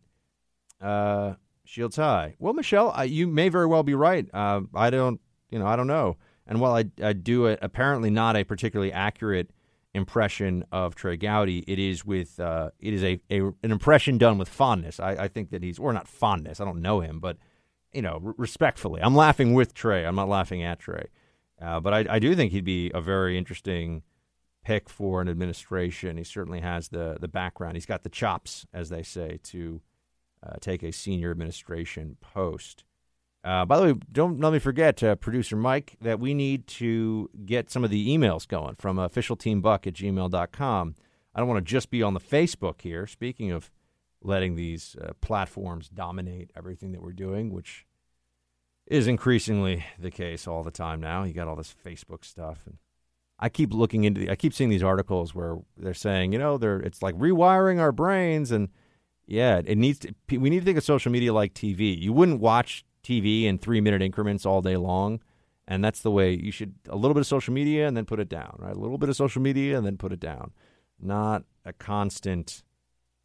Uh, 0.83 1.35
Shields 1.65 1.97
High. 1.97 2.37
Well, 2.39 2.53
Michelle, 2.53 3.05
you 3.07 3.27
may 3.27 3.49
very 3.49 3.67
well 3.67 3.83
be 3.83 3.95
right. 3.95 4.29
Uh, 4.35 4.63
I 4.75 4.91
don't, 4.91 5.19
you 5.51 5.59
know, 5.59 5.67
I 5.67 5.77
don't 5.77 5.87
know. 5.87 6.19
And 6.47 6.61
while 6.61 6.75
I, 6.75 6.85
I 7.03 7.13
do 7.13 7.47
a, 7.47 7.57
apparently 7.63 8.11
not 8.11 8.37
a 8.37 8.45
particularly 8.45 8.93
accurate 8.93 9.51
impression 9.95 10.65
of 10.73 10.95
Trey 10.95 11.17
Gowdy, 11.17 11.65
it 11.67 11.79
is 11.79 12.05
with 12.05 12.39
uh, 12.41 12.71
it 12.79 12.93
is 12.93 13.03
a, 13.03 13.21
a, 13.31 13.41
an 13.41 13.71
impression 13.71 14.19
done 14.19 14.39
with 14.39 14.49
fondness. 14.49 15.01
I, 15.01 15.13
I 15.13 15.29
think 15.29 15.51
that 15.51 15.63
he's 15.63 15.79
or 15.79 15.93
not 15.93 16.09
fondness. 16.09 16.61
I 16.61 16.65
don't 16.65 16.83
know 16.83 17.01
him, 17.01 17.21
but 17.21 17.39
you 17.93 18.03
know, 18.03 18.21
r- 18.25 18.35
respectfully, 18.37 19.01
I'm 19.01 19.15
laughing 19.15 19.55
with 19.55 19.73
Trey. 19.73 20.05
I'm 20.05 20.17
not 20.17 20.29
laughing 20.29 20.63
at 20.63 20.81
Trey. 20.81 21.07
Uh, 21.63 21.81
but 21.81 21.95
I, 21.95 22.17
I 22.17 22.19
do 22.19 22.35
think 22.35 22.53
he'd 22.53 22.65
be 22.65 22.91
a 22.93 23.01
very 23.01 23.39
interesting 23.39 24.03
pick 24.65 24.89
for 24.89 25.21
an 25.23 25.29
administration. 25.29 26.17
He 26.17 26.25
certainly 26.25 26.61
has 26.61 26.89
the 26.89 27.17
the 27.21 27.29
background. 27.29 27.77
He's 27.77 27.87
got 27.87 28.03
the 28.03 28.09
chops, 28.09 28.67
as 28.75 28.89
they 28.89 29.03
say, 29.03 29.39
to 29.45 29.81
uh, 30.43 30.57
take 30.61 30.83
a 30.83 30.93
senior 30.93 31.31
administration 31.31 32.17
post. 32.21 32.85
Uh, 33.45 33.65
by 33.67 33.77
the 33.77 33.83
way, 33.83 33.95
don't 34.11 34.41
let 34.41 34.55
me 34.55 34.59
forget, 34.59 35.03
uh, 35.03 35.15
producer 35.17 35.55
Mike, 35.55 35.97
that 36.01 36.19
we 36.19 36.33
need 36.33 36.67
to 36.67 37.29
get 37.45 37.71
some 37.71 37.85
of 37.85 37.91
the 37.91 38.09
emails 38.09 38.49
going 38.49 38.75
from 38.77 38.97
officialteambuck 38.97 39.87
at 39.87 39.93
gmail.com. 39.93 40.95
I 41.35 41.39
don't 41.39 41.49
want 41.49 41.65
to 41.65 41.71
just 41.71 41.91
be 41.91 42.03
on 42.03 42.15
the 42.15 42.21
Facebook 42.21 42.81
here. 42.81 43.07
Speaking 43.07 43.51
of 43.51 43.71
letting 44.23 44.57
these 44.57 44.97
uh, 45.01 45.13
platforms 45.21 45.89
dominate 45.91 46.51
everything 46.57 46.93
that 46.93 47.03
we're 47.03 47.13
doing, 47.13 47.53
which 47.53 47.87
is 48.87 49.07
increasingly 49.07 49.85
the 49.99 50.11
case 50.11 50.49
all 50.49 50.63
the 50.63 50.71
time 50.71 51.01
now. 51.01 51.25
You 51.25 51.35
got 51.35 51.47
all 51.47 51.57
this 51.57 51.75
Facebook 51.85 52.25
stuff, 52.25 52.63
and 52.67 52.79
I 53.39 53.51
keep 53.51 53.73
looking 53.73 54.05
into 54.05 54.23
the, 54.23 54.31
I 54.31 54.37
keep 54.37 54.55
seeing 54.55 54.71
these 54.71 54.83
articles 54.83 55.35
where 55.35 55.59
they're 55.77 55.95
saying, 55.95 56.33
you 56.33 56.39
know, 56.39 56.57
they're 56.59 56.81
it's 56.81 57.03
like 57.03 57.15
rewiring 57.17 57.79
our 57.79 57.93
brains, 57.93 58.51
and 58.51 58.71
yeah, 59.27 59.61
it 59.65 59.79
needs 59.79 60.01
to. 60.01 60.15
We 60.31 60.51
need 60.51 60.61
to 60.61 60.65
think 60.65 60.79
of 60.79 60.85
social 60.85 61.13
media 61.13 61.33
like 61.33 61.55
TV. 61.55 61.99
You 61.99 62.13
wouldn't 62.13 62.41
watch 62.41 62.85
TV 63.05 63.45
in 63.45 63.59
three 63.59 63.81
minute 63.81 64.03
increments 64.03 64.45
all 64.45 64.63
day 64.63 64.77
long. 64.77 65.21
And 65.67 65.83
that's 65.83 66.01
the 66.01 66.11
way 66.11 66.35
you 66.35 66.51
should 66.51 66.75
a 66.89 66.97
little 66.97 67.15
bit 67.15 67.21
of 67.21 67.27
social 67.27 67.55
media 67.55 67.87
and 67.89 67.97
then 67.97 68.05
put 68.05 68.21
it 68.21 68.29
down, 68.29 68.57
right? 68.59 68.75
A 68.75 68.79
little 68.79 68.99
bit 68.99 69.09
of 69.09 69.17
social 69.17 69.41
media 69.41 69.79
and 69.79 69.87
then 69.87 69.97
put 69.97 70.13
it 70.13 70.21
down. 70.21 70.53
Not 71.01 71.45
a 71.65 71.73
constant, 71.73 72.63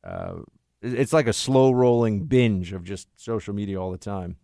uh, 0.03 0.35
it's 0.81 1.11
like 1.11 1.27
a 1.27 1.33
slow 1.33 1.71
rolling 1.71 2.25
binge 2.25 2.71
of 2.71 2.83
just 2.83 3.07
social 3.17 3.53
media 3.53 3.79
all 3.79 3.91
the 3.91 3.97
time. 3.97 4.37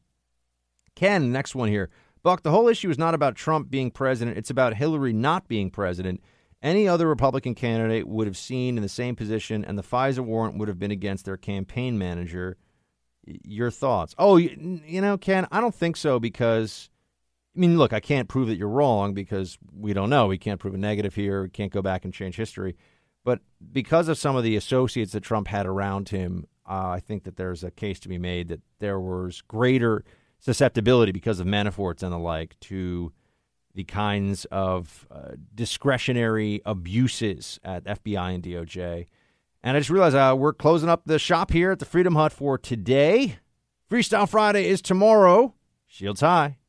Ken, 0.95 1.31
next 1.31 1.55
one 1.55 1.69
here. 1.69 1.89
Buck, 2.23 2.41
the 2.41 2.51
whole 2.51 2.67
issue 2.67 2.89
is 2.89 2.97
not 2.97 3.13
about 3.13 3.35
Trump 3.35 3.69
being 3.69 3.91
president, 3.91 4.37
it's 4.37 4.49
about 4.49 4.75
Hillary 4.75 5.13
not 5.13 5.47
being 5.47 5.69
president. 5.69 6.21
Any 6.61 6.87
other 6.87 7.07
Republican 7.07 7.53
candidate 7.53 8.07
would 8.07 8.25
have 8.25 8.37
seen 8.37 8.77
in 8.77 8.81
the 8.81 8.89
same 8.89 9.15
position, 9.15 9.63
and 9.63 9.77
the 9.77 9.83
FISA 9.83 10.21
warrant 10.21 10.57
would 10.57 10.67
have 10.67 10.79
been 10.79 10.89
against 10.89 11.25
their 11.25 11.37
campaign 11.37 11.97
manager 11.97 12.57
your 13.25 13.71
thoughts. 13.71 14.15
Oh, 14.17 14.37
you, 14.37 15.01
know, 15.01 15.17
Ken, 15.17 15.47
I 15.51 15.61
don't 15.61 15.75
think 15.75 15.97
so 15.97 16.19
because, 16.19 16.89
I 17.55 17.59
mean, 17.59 17.77
look, 17.77 17.93
I 17.93 17.99
can't 17.99 18.27
prove 18.27 18.47
that 18.47 18.57
you're 18.57 18.67
wrong 18.67 19.13
because 19.13 19.57
we 19.73 19.93
don't 19.93 20.09
know. 20.09 20.27
We 20.27 20.37
can't 20.37 20.59
prove 20.59 20.73
a 20.73 20.77
negative 20.77 21.15
here. 21.15 21.43
We 21.43 21.49
can't 21.49 21.71
go 21.71 21.81
back 21.81 22.05
and 22.05 22.13
change 22.13 22.35
history. 22.35 22.75
But 23.23 23.39
because 23.71 24.07
of 24.07 24.17
some 24.17 24.35
of 24.35 24.43
the 24.43 24.55
associates 24.55 25.13
that 25.13 25.21
Trump 25.21 25.47
had 25.47 25.65
around 25.65 26.09
him, 26.09 26.45
uh, 26.69 26.89
I 26.89 26.99
think 26.99 27.23
that 27.23 27.37
there's 27.37 27.63
a 27.63 27.71
case 27.71 27.99
to 28.01 28.09
be 28.09 28.17
made 28.17 28.49
that 28.49 28.61
there 28.79 28.99
was 28.99 29.41
greater 29.41 30.03
susceptibility 30.39 31.11
because 31.11 31.39
of 31.39 31.47
Manafort's 31.47 32.03
and 32.03 32.13
the 32.13 32.19
like 32.19 32.59
to 32.61 33.11
the 33.73 33.83
kinds 33.83 34.45
of 34.45 35.07
uh, 35.11 35.31
discretionary 35.53 36.61
abuses 36.65 37.59
at 37.63 37.83
FBI 37.83 38.35
and 38.35 38.43
DOJ. 38.43 39.07
And 39.65 39.75
I 39.75 39.79
just 39.79 39.89
realized 39.89 40.15
uh, 40.15 40.35
we're 40.37 40.53
closing 40.53 40.89
up 40.89 41.05
the 41.05 41.17
shop 41.17 41.51
here 41.51 41.71
at 41.71 41.79
the 41.79 41.85
Freedom 41.85 42.13
Hut 42.13 42.31
for 42.31 42.55
today. 42.55 43.39
Freestyle 43.89 44.29
Friday 44.29 44.67
is 44.67 44.79
tomorrow. 44.79 45.55
Shields 45.87 46.21
high. 46.21 46.59